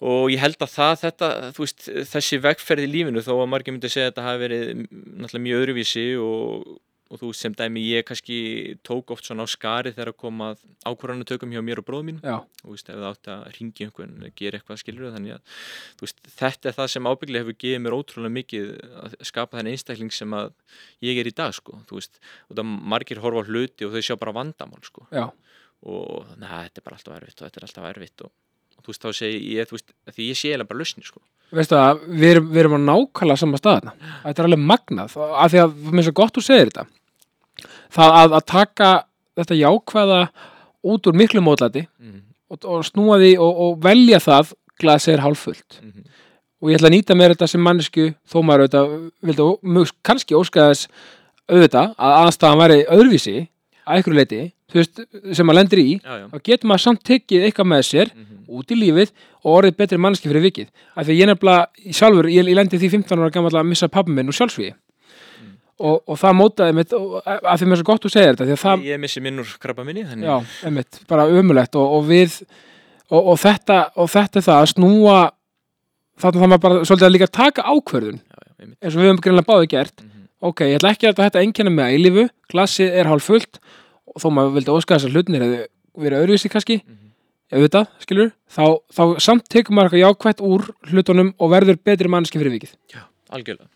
Og 0.00 0.30
ég 0.32 0.40
held 0.40 0.60
að 0.64 0.74
það, 0.74 0.92
þetta, 1.04 1.32
veist, 1.58 1.88
þessi 2.12 2.38
vegferð 2.44 2.86
í 2.86 2.92
lífinu 2.94 3.24
þó 3.24 3.34
að 3.38 3.50
margir 3.52 3.76
myndi 3.76 3.90
segja 3.92 4.08
að 4.08 4.14
þetta 4.14 4.28
hafi 4.28 4.44
verið 4.46 4.70
náttúrulega 4.86 5.44
mjög 5.46 5.64
öðruvísi 5.64 6.04
og, 6.24 6.70
og 7.10 7.20
þú 7.20 7.32
sem 7.36 7.56
dæmi 7.58 7.82
ég 7.84 8.06
kannski 8.08 8.38
tók 8.86 9.12
oft 9.12 9.28
svona 9.28 9.44
á 9.44 9.48
skari 9.50 9.92
þegar 9.92 10.12
að 10.14 10.20
koma 10.22 10.48
ákvarðanatökum 10.88 11.52
hjá 11.52 11.60
mér 11.66 11.82
og 11.82 11.88
bróðum 11.90 12.08
mín 12.12 12.22
já, 12.24 12.38
þú 12.62 12.72
veist, 12.72 12.88
ef 12.88 12.96
það 12.96 13.08
átti 13.10 13.34
að 13.34 13.44
ringi 13.58 13.86
einhvern 13.88 14.32
gera 14.40 14.60
eitthvað 14.60 14.80
skilur 14.84 15.14
þannig 15.18 15.36
að 15.36 15.60
veist, 16.00 16.24
þetta 16.38 16.70
er 16.70 16.78
það 16.78 16.90
sem 16.94 17.10
ábygglega 17.10 17.44
hefur 17.44 17.60
gefið 17.66 17.84
mér 17.84 17.98
ótrúlega 17.98 18.36
mikið 18.38 18.72
að 19.04 19.18
skapa 19.32 19.60
þennan 19.60 19.74
einstakling 19.74 20.16
sem 20.16 20.38
að 20.38 20.54
ég 21.04 21.20
er 21.20 21.28
í 21.28 21.36
dag 21.42 21.52
sko, 21.56 21.82
þú 21.90 22.00
veist, 22.00 22.22
og 22.48 22.56
það 22.56 22.74
margir 22.94 23.20
horfa 23.20 23.44
hluti 23.50 23.84
og 23.84 23.96
þau 23.96 24.06
sjá 24.06 24.16
bara 24.22 24.36
vandamál 24.40 24.80
sko. 24.86 25.04
Já, 25.12 25.26
og 25.88 26.30
neða, 26.36 26.64
þetta 26.68 26.80
er 26.80 26.86
bara 26.86 26.98
alltaf 26.98 27.16
erfitt 27.16 27.40
og 27.40 27.46
þetta 27.46 27.60
er 27.60 27.66
alltaf 27.66 27.86
erfitt 27.90 28.24
og, 28.26 28.32
og 28.32 28.49
þú 28.80 28.92
veist, 28.92 29.02
þá 29.04 29.20
segi 29.20 29.56
ég, 29.56 29.74
veist, 29.74 29.92
því 30.14 30.30
ég 30.30 30.38
sé 30.38 30.50
eiginlega 30.50 30.70
bara 30.70 30.82
lausni 30.82 31.06
sko. 31.06 31.20
Veistu 31.50 31.74
það, 31.74 32.02
við 32.06 32.30
erum, 32.30 32.48
við 32.50 32.62
erum 32.62 32.76
á 32.78 32.80
nákvæmlega 32.86 33.42
sama 33.42 33.58
staðna, 33.58 33.94
þetta 34.22 34.42
er 34.42 34.48
alveg 34.48 34.64
magnað. 34.70 35.14
Af 35.18 35.52
því 35.52 35.62
að, 35.64 35.76
mér 35.90 36.02
er 36.02 36.06
svo 36.06 36.16
gott 36.20 36.36
þú 36.36 36.44
segir 36.46 36.70
þetta. 36.70 36.86
Það 37.90 38.18
að, 38.20 38.36
að 38.38 38.44
taka 38.52 38.90
þetta 39.40 39.58
jákvæða 39.58 40.20
út 40.90 41.08
úr 41.10 41.18
miklu 41.18 41.42
mótlæti 41.44 41.86
mm 41.98 42.20
og, 42.50 42.66
og 42.66 42.86
snúa 42.86 43.18
því 43.20 43.34
og, 43.38 43.62
og 43.64 43.80
velja 43.84 44.20
það 44.22 44.54
glasið 44.80 45.14
er 45.14 45.24
hálffullt. 45.24 45.80
-hmm. 45.80 46.06
og 46.60 46.70
ég 46.70 46.78
ætla 46.78 46.88
að 46.88 46.96
nýta 46.96 47.16
mér 47.16 47.34
þetta 47.34 47.46
sem 47.46 47.62
mannesku 47.62 48.14
þó 48.28 48.38
maður 48.42 48.66
auðvitað 48.66 49.10
vildi 49.22 49.48
mjög, 49.62 49.92
kannski 50.02 50.34
óska 50.36 50.70
þess 50.70 50.88
auðvitað 51.48 51.94
að 51.96 52.16
aðstæðan 52.20 52.60
væri 52.62 52.80
öðruvísi 52.96 53.36
að 53.86 53.96
einhverju 53.96 54.18
leiti, 54.18 54.40
veist, 54.74 55.00
sem 55.32 55.46
maður 55.46 55.58
lendir 55.60 55.78
í 55.78 55.92
já, 56.00 56.12
já. 56.20 56.26
þá 56.28 56.38
getur 56.44 56.68
maður 56.68 56.84
samt 56.84 57.04
tekið 57.04 57.46
eitthvað 57.46 57.70
með 57.72 57.82
sér 57.82 58.12
mm 58.14 58.26
út 58.60 58.70
í 58.74 58.78
lífið 58.78 59.10
og 59.42 59.50
orðið 59.56 59.76
betri 59.80 59.98
manneski 60.00 60.30
fyrir 60.30 60.44
vikið. 60.46 60.70
Af 60.94 61.06
því 61.06 61.14
að 61.14 61.20
ég 61.20 61.30
nefnilega, 61.30 61.90
sjálfur, 61.98 62.28
ég, 62.30 62.46
ég 62.50 62.58
lendi 62.58 62.80
því 62.80 62.92
15 62.96 63.24
ára 63.24 63.34
gammal 63.34 63.52
að 63.54 63.68
missa 63.72 63.90
pappa 63.90 64.14
minn 64.14 64.30
og 64.30 64.36
sjálfsvíði 64.36 64.74
og, 65.80 66.02
og 66.04 66.16
það 66.20 66.34
mótaði 66.36 66.76
mitt 66.76 66.90
og, 66.92 67.20
af 67.24 67.56
því 67.56 67.64
að 67.64 67.68
mér 67.70 67.78
er 67.78 67.80
svo 67.80 67.88
gott 67.88 68.04
þú 68.04 68.12
segir 68.12 68.34
þetta 68.34 68.46
því 68.46 68.56
að 68.56 68.62
það, 68.64 68.82
ég 68.84 69.00
missi 69.00 69.22
minn 69.24 69.40
úr 69.40 69.52
krabba 69.62 69.86
minni 69.86 70.02
þannig 70.04 70.28
já, 70.28 70.34
einmitt, 70.68 70.98
bara 71.08 71.24
ömulegt 71.32 71.78
og, 71.80 71.94
og 71.96 72.04
við 72.10 72.34
og, 73.08 73.20
og, 73.22 73.36
þetta, 73.40 73.78
og 73.96 74.10
þetta 74.12 74.42
er 74.42 74.44
það 74.44 74.60
að 74.60 74.68
snúa 74.74 75.16
þarna 76.20 76.42
það 76.42 76.52
maður 76.52 76.64
bara 76.66 76.82
svolítið 76.84 77.08
að 77.08 77.14
líka 77.14 77.30
taka 77.32 77.64
ákvörðun. 77.64 78.20
Já, 78.20 78.42
já, 78.44 78.72
eins 78.76 78.92
og 78.92 79.00
við 79.00 79.08
höfum 79.08 79.22
greinlega 79.24 79.48
báði 79.48 79.70
gert. 79.72 80.04
Mm 80.04 80.20
ok, 80.40 80.64
ég 80.68 80.80
ætla 80.80 80.94
ekki 80.94 81.10
að 81.10 81.20
þetta 81.24 81.44
einkenna 81.44 81.72
með 81.74 81.94
eilífu. 81.94 82.26
Glasið 82.50 82.96
er 83.00 83.10
hálf 83.10 83.28
fullt 83.28 83.60
og 84.10 84.22
þó 84.22 84.28
maður 84.34 84.56
vildi 84.58 84.74
óska 84.74 84.96
þess 84.96 85.08
að 85.08 85.16
hlutinir 85.16 85.44
hefði 85.44 85.60
verið 86.00 86.24
öðruvísi 86.24 86.50
kannski, 86.50 86.80
-hmm. 86.80 87.09
Þetta, 87.50 87.82
skilur 88.04 88.30
þá, 88.54 88.64
þá 88.94 89.02
samt 89.26 89.48
tekur 89.50 89.74
maður 89.74 89.90
eitthvað 89.90 90.04
jákvætt 90.06 90.42
úr 90.46 90.66
hlutunum 90.92 91.32
og 91.38 91.50
verður 91.50 91.80
betri 91.90 92.10
manneski 92.12 92.38
fyrir 92.38 92.54
vikið. 92.54 92.74
Já, 92.94 93.02
algjörlega. 93.34 93.68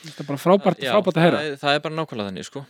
Þetta 0.00 0.22
er 0.22 0.28
bara 0.30 0.40
frábært, 0.40 0.78
Já, 0.80 0.94
frábært 0.94 1.18
að 1.20 1.24
heyra. 1.26 1.40
það, 1.44 1.56
það 1.60 1.74
er 1.76 1.82
bara 1.84 1.96
nákvæmlega 1.98 2.30
þannig 2.30 2.46
sko. 2.48 2.62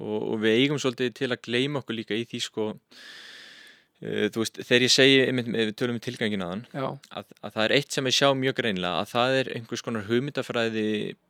og, 0.00 0.14
og 0.32 0.38
við 0.40 0.54
eigum 0.62 0.78
svolítið 0.80 1.10
til 1.18 1.28
að 1.28 1.42
gleyma 1.44 1.82
okkur 1.82 1.96
líka 1.98 2.16
í 2.16 2.22
því 2.30 2.40
sko, 2.40 2.68
uh, 2.70 4.24
þú 4.32 4.40
veist, 4.40 4.60
þegar 4.64 4.84
ég 4.86 4.94
segi 4.94 5.18
við 5.50 5.72
tölum 5.76 5.98
um 5.98 6.02
tilgangin 6.06 6.44
aðan 6.46 6.62
já, 6.72 6.86
að, 7.20 7.26
að 7.44 7.52
það 7.58 7.64
er 7.66 7.74
eitt 7.76 7.92
sem 7.98 8.08
ég 8.08 8.16
sjá 8.16 8.30
mjög 8.40 8.56
greinlega 8.62 9.02
að 9.02 9.12
það 9.12 9.36
er 9.42 9.52
einhvers 9.58 9.84
konar 9.84 10.08
hugmyndafræði 10.08 10.86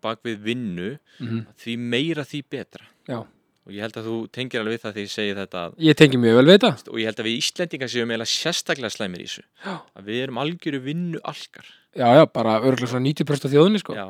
bak 0.06 0.22
við 0.28 0.38
vinnu. 0.46 0.92
Mm 1.18 1.42
því 1.64 1.76
meira 1.96 2.22
því 2.24 2.44
betra. 2.54 2.86
Já. 3.10 3.20
Og 3.66 3.74
ég 3.74 3.84
held 3.84 3.98
að 4.00 4.08
þú 4.08 4.16
tengir 4.34 4.62
alveg 4.62 4.76
við 4.76 4.84
það 4.84 4.94
þegar 4.96 5.06
ég 5.06 5.14
segi 5.16 5.34
þetta 5.40 5.64
að, 5.66 5.76
ég 5.88 5.98
tengi 6.00 6.22
mjög 6.22 6.40
vel 6.40 6.46
við 6.48 6.56
þetta. 6.56 6.72
Og 6.90 7.02
ég 7.02 7.10
held 7.10 7.20
að 7.20 7.28
við 7.28 7.42
Íslendingar 7.42 7.92
séum 7.92 8.14
eiginlega 8.14 8.34
sérstaklega 8.34 8.94
slæmir 8.94 9.22
í 9.22 9.28
þessu. 9.28 9.44
Já, 9.66 9.74
að 9.76 10.08
við 10.10 10.24
erum 10.24 10.42
algjöru 10.44 10.82
vinnu 10.86 11.22
algar 11.28 11.68
já, 11.96 12.06
já 12.14 12.26
bara 12.26 12.60
örgulega 12.60 12.90
svona 12.90 13.08
90% 13.08 13.46
af 13.46 13.52
þjóðinni 13.54 13.82
sko. 13.82 13.96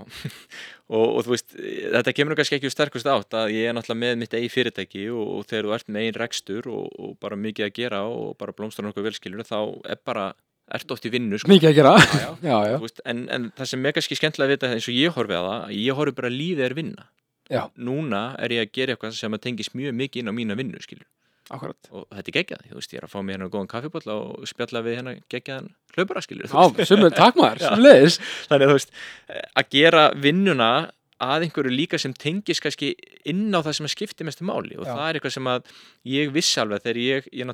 Og, 0.90 1.04
og 1.06 1.20
þú 1.22 1.30
veist, 1.30 1.52
þetta 1.54 2.12
kemur 2.18 2.34
kannski 2.34 2.56
ekki 2.56 2.66
úr 2.66 2.72
sterkust 2.74 3.06
átt 3.06 3.34
að 3.38 3.52
ég 3.54 3.68
er 3.70 3.74
náttúrulega 3.76 4.00
með 4.00 4.16
mitt 4.18 4.32
eigi 4.34 4.48
fyrirtæki 4.50 5.04
og, 5.14 5.20
og 5.36 5.44
þegar 5.46 5.68
þú 5.68 5.74
ert 5.76 5.92
með 5.94 6.06
einn 6.08 6.16
rekstur 6.18 6.66
og, 6.66 6.88
og 6.98 7.12
bara 7.22 7.38
mikið 7.38 7.66
að 7.68 7.76
gera 7.76 8.00
og 8.10 8.32
bara 8.40 8.54
blómstur 8.58 8.88
nokkuð 8.88 9.06
velskilur 9.06 9.46
þá 9.46 9.60
er 9.86 10.00
bara, 10.02 10.24
ert 10.74 10.90
oft 10.90 11.06
í 11.06 11.12
vinnu 11.14 11.38
sko. 11.38 11.52
mikið 11.52 11.70
að 11.70 11.78
gera. 11.78 11.92
Já, 12.42 12.56
já. 12.72 12.74
Veist, 12.82 12.98
en, 13.06 13.22
en 13.30 13.46
það 13.54 13.70
sem 13.70 13.86
er 13.86 13.94
kannski 14.00 14.18
skemmtilega 14.18 14.50
að 14.50 14.56
vita 14.56 14.72
eins 14.74 14.90
og 14.90 14.98
ég 14.98 15.14
horfi 15.14 15.38
á 15.38 15.42
það, 15.46 15.54
að 15.60 15.78
ég 15.78 16.00
horfi 16.00 16.18
bara 16.18 16.32
að 16.32 16.38
lífið 16.40 16.66
er 16.66 16.76
vinna 16.80 17.06
Já. 17.50 17.64
Núna 17.76 18.36
er 18.38 18.54
ég 18.54 18.68
að 18.68 18.76
gera 18.78 18.94
eitthvað 18.94 19.16
sem 19.18 19.34
að 19.34 19.42
tengist 19.48 19.74
mjög 19.74 19.96
mikið 19.98 20.22
inn 20.22 20.30
á 20.30 20.34
mína 20.36 20.58
vinnu 20.58 20.78
akkurat 21.50 21.90
og 21.90 22.06
þetta 22.14 22.30
er 22.30 22.36
geggjað, 22.36 22.62
þú 22.70 22.78
veist, 22.78 22.92
ég 22.94 23.00
er 23.00 23.06
að 23.06 23.12
fá 23.12 23.18
mér 23.24 23.36
hérna 23.36 23.50
góðan 23.50 23.70
kaffibólla 23.70 24.16
og 24.22 24.46
spjalla 24.48 24.82
við 24.86 24.96
hérna 25.00 25.14
geggjaðan 25.32 25.68
hlaupara 25.96 26.22
þannig 28.50 28.66
að 28.66 28.70
þú 28.70 28.76
veist 28.76 28.94
að 29.58 29.70
gera 29.74 30.04
vinnuna 30.14 30.70
að 31.20 31.46
einhverju 31.46 31.74
líka 31.74 32.00
sem 32.00 32.14
tengis 32.16 32.62
kannski 32.64 32.94
inn 33.28 33.50
á 33.52 33.60
það 33.60 33.76
sem 33.76 33.88
að 33.88 33.94
skipti 33.96 34.26
mestu 34.28 34.46
máli 34.48 34.78
og 34.78 34.86
Já. 34.86 34.94
það 34.94 35.04
er 35.08 35.18
eitthvað 35.18 35.36
sem 35.36 35.50
að 35.52 35.74
ég 36.14 36.32
vissi 36.32 36.62
alveg 36.62 36.86
þegar 36.86 37.02
ég, 37.02 37.28
ég 37.34 37.52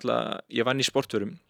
ég 0.61 0.68
vann 0.68 0.82
í 0.82 0.86
sportvörum 0.86 1.32
Já. 1.34 1.45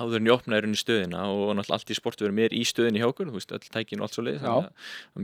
Áður 0.00 0.18
en 0.18 0.28
ég 0.28 0.34
opnaði 0.34 0.64
rauninni 0.64 0.80
stöðina 0.80 1.24
og 1.28 1.50
náttúrulega 1.58 1.78
allt 1.78 1.92
í 1.92 1.96
sportvörum 1.98 2.40
er 2.42 2.54
í 2.56 2.62
stöðinni 2.68 3.02
hjá 3.02 3.08
okkur, 3.10 3.28
þú 3.28 3.36
veist, 3.36 3.52
öll 3.52 3.72
tækin 3.74 4.00
og 4.00 4.08
allt 4.08 4.16
svo 4.16 4.24
leið 4.24 4.46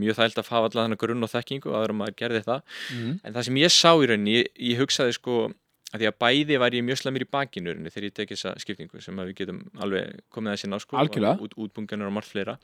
mjög 0.02 0.18
þægilt 0.18 0.42
að 0.42 0.50
hafa 0.52 0.72
þennan 0.74 1.00
grunn 1.00 1.24
og 1.24 1.32
þekkingu 1.32 1.72
áður 1.72 1.94
en 1.94 2.00
maður 2.02 2.18
gerði 2.20 2.42
það. 2.44 2.60
Mm. 2.92 3.14
en 3.24 3.38
það 3.38 3.48
sem 3.48 3.62
ég 3.62 3.74
sá 3.74 3.90
í 3.96 4.10
rauninni, 4.10 4.36
ég, 4.36 4.52
ég 4.68 4.82
hugsaði 4.82 5.16
sko 5.16 5.38
að 5.88 6.02
því 6.02 6.08
að 6.10 6.16
bæði 6.20 6.56
var 6.60 6.74
ég 6.76 6.84
mjög 6.84 6.98
slæmur 7.00 7.22
í 7.24 7.26
bakinu 7.32 7.72
þegar 7.88 8.06
ég 8.08 8.14
tekið 8.16 8.36
þessa 8.36 8.50
skiptingu 8.60 9.00
sem 9.00 9.20
við 9.22 9.30
getum 9.38 9.60
alveg 9.80 10.18
komið 10.34 10.52
að 10.52 10.58
sinna 10.60 10.76
á 10.76 10.80
sko 10.84 11.00
út, 11.00 11.54
útbunganar 11.56 12.10
og 12.10 12.14
margt 12.18 12.28
fleira. 12.28 12.58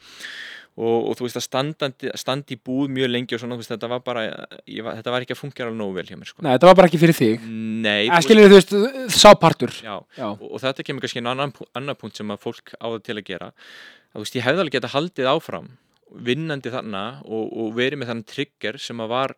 Og, 0.74 1.08
og 1.08 1.16
þú 1.16 1.24
veist 1.24 1.38
að 1.38 1.46
standandi, 1.46 2.10
standi 2.20 2.58
búð 2.60 2.90
mjög 2.92 3.12
lengi 3.14 3.36
og 3.36 3.40
svona, 3.40 3.56
veist, 3.56 3.70
þetta 3.72 3.88
var 3.94 4.02
bara 4.04 4.24
ég, 4.26 4.82
var, 4.84 4.98
þetta 4.98 5.14
var 5.14 5.24
ekki 5.24 5.36
að 5.36 5.40
fungera 5.40 5.70
alveg 5.70 5.80
nógu 5.80 5.96
vel 5.96 6.04
hjá 6.10 6.18
mér 6.18 6.30
sko. 6.32 6.44
nei, 6.44 6.50
þetta 6.50 6.68
var 6.68 6.78
bara 6.80 6.90
ekki 6.90 7.00
fyrir 7.00 7.18
þig. 7.20 7.46
Nei, 7.86 8.02
að 8.08 8.18
þú 8.18 8.26
skilur 8.26 8.50
þú 8.50 8.58
veist, 8.58 8.74
sápartur 9.14 9.76
já, 9.78 9.94
já, 10.18 10.26
og, 10.26 10.44
og 10.50 10.64
þetta 10.66 10.86
kemur 10.88 11.06
kannski 11.06 11.22
á 11.24 11.30
annan, 11.30 11.54
annan 11.78 12.00
punkt 12.00 12.18
sem 12.20 12.34
að 12.34 12.42
fólk 12.44 12.74
á 12.76 12.86
það 12.90 13.00
til 13.06 13.16
að 13.16 13.24
gera. 13.30 13.52
Að 13.54 14.18
þú 14.18 14.26
veist, 14.26 14.36
ég 14.40 14.48
hefði 14.48 14.64
alveg 14.64 14.76
geta 14.76 14.92
haldið 14.96 15.30
áfram 15.30 15.72
vinnandi 16.14 16.70
þarna 16.72 17.04
og, 17.24 17.48
og 17.50 17.72
verið 17.78 18.00
með 18.00 18.10
þann 18.12 18.24
trigger 18.28 18.78
sem 18.82 19.00
að 19.02 19.10
var 19.10 19.34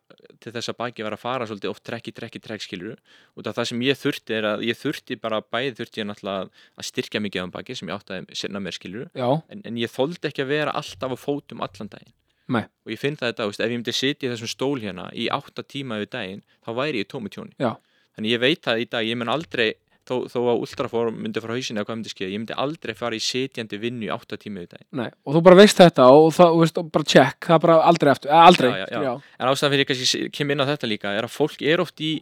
til 0.46 0.54
þess 0.54 0.70
að 0.70 0.78
baki 0.78 1.02
var 1.06 1.16
að 1.16 1.22
fara 1.24 1.46
svolítið 1.48 1.72
oft 1.72 1.82
trekki, 1.86 2.12
trekki, 2.14 2.40
trekk 2.42 2.62
skilur 2.62 3.00
og 3.34 3.46
það 3.46 3.70
sem 3.72 3.80
ég 3.82 3.98
þurfti 3.98 4.36
er 4.36 4.46
að 4.52 4.62
ég 4.68 4.78
þurfti 4.78 5.18
bara 5.18 5.40
bæði 5.42 5.72
þurfti 5.80 6.02
ég 6.02 6.06
náttúrulega 6.06 6.44
að 6.78 6.86
styrkja 6.90 7.22
mikið 7.24 7.48
á 7.50 7.54
baki 7.56 7.76
sem 7.78 7.90
ég 7.90 7.98
átti 7.98 8.14
að 8.14 8.36
sinna 8.38 8.62
mér 8.62 8.76
skilur 8.76 9.08
já, 9.10 9.26
en, 9.50 9.64
en 9.66 9.80
ég 9.80 9.90
þoldi 9.90 10.30
ekki 10.30 10.44
að 10.44 10.52
vera 10.52 10.76
alltaf 10.78 11.16
á 11.16 11.18
fótum 11.18 11.64
allan 11.66 11.90
daginn. 11.90 12.14
Nei. 12.46 12.62
og 12.62 12.92
ég 12.94 13.00
finn 13.02 13.16
það 13.18 13.32
þetta, 13.32 13.46
veist, 13.50 13.60
ef 13.64 13.72
ég 13.72 13.80
myndi 13.80 13.96
sitja 13.96 14.28
í 14.28 14.30
þessum 14.30 14.50
stól 14.52 14.76
hérna 14.78 15.08
í 15.10 15.26
átta 15.34 15.64
tíma 15.66 15.98
yfir 15.98 16.12
daginn 16.12 16.44
þá 16.62 16.70
væri 16.78 17.02
ég 17.02 17.08
tómi 17.10 17.32
tjóni. 17.34 17.56
Já. 17.58 17.72
þannig 18.14 18.36
ég 18.36 18.42
veit 18.44 18.62
það 18.62 18.82
í 18.84 18.86
dag, 18.92 19.08
ég 19.08 19.18
mun 19.18 19.32
aldrei 19.34 19.72
þó, 20.06 20.14
þó 20.30 20.38
að 20.42 20.62
ultraform 20.64 21.18
myndi 21.24 21.42
frá 21.42 21.52
hausinu 21.56 21.80
eða 21.80 21.88
hvað 21.88 21.98
myndi 21.98 22.12
skeið, 22.12 22.30
ég 22.32 22.42
myndi 22.42 22.56
aldrei 22.64 22.94
fara 22.98 23.18
í 23.18 23.22
sitjandi 23.26 23.80
vinnu 23.82 24.06
í 24.06 24.12
átta 24.14 24.38
tíma 24.40 24.62
yfir 24.62 24.76
daginn 24.76 25.02
nei, 25.02 25.10
og 25.26 25.36
þú 25.36 25.44
bara 25.48 25.60
veist 25.60 25.82
þetta 25.82 26.08
og 26.14 26.30
það, 26.36 26.54
þú 26.54 26.62
veist, 26.62 26.80
og 26.82 26.90
bara 26.94 27.10
check, 27.14 27.38
það 27.48 27.58
er 27.58 27.64
bara 27.66 27.78
aldrei 27.90 28.12
eftir, 28.14 28.34
aldrei, 28.46 28.72
Já, 28.76 28.86
já, 28.92 29.02
já. 29.06 29.12
en 29.40 29.50
ástæðan 29.52 29.74
fyrir 29.76 29.90
kannski 29.90 30.24
kem 30.38 30.54
inn 30.54 30.64
á 30.64 30.70
þetta 30.70 30.90
líka 30.90 31.14
er 31.18 31.28
að 31.28 31.36
fólk 31.36 31.62
er 31.66 31.82
oft 31.84 32.02
í, 32.04 32.12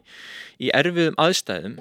í 0.63 0.73
erfiðum 0.75 1.19
aðstæðum 1.21 1.79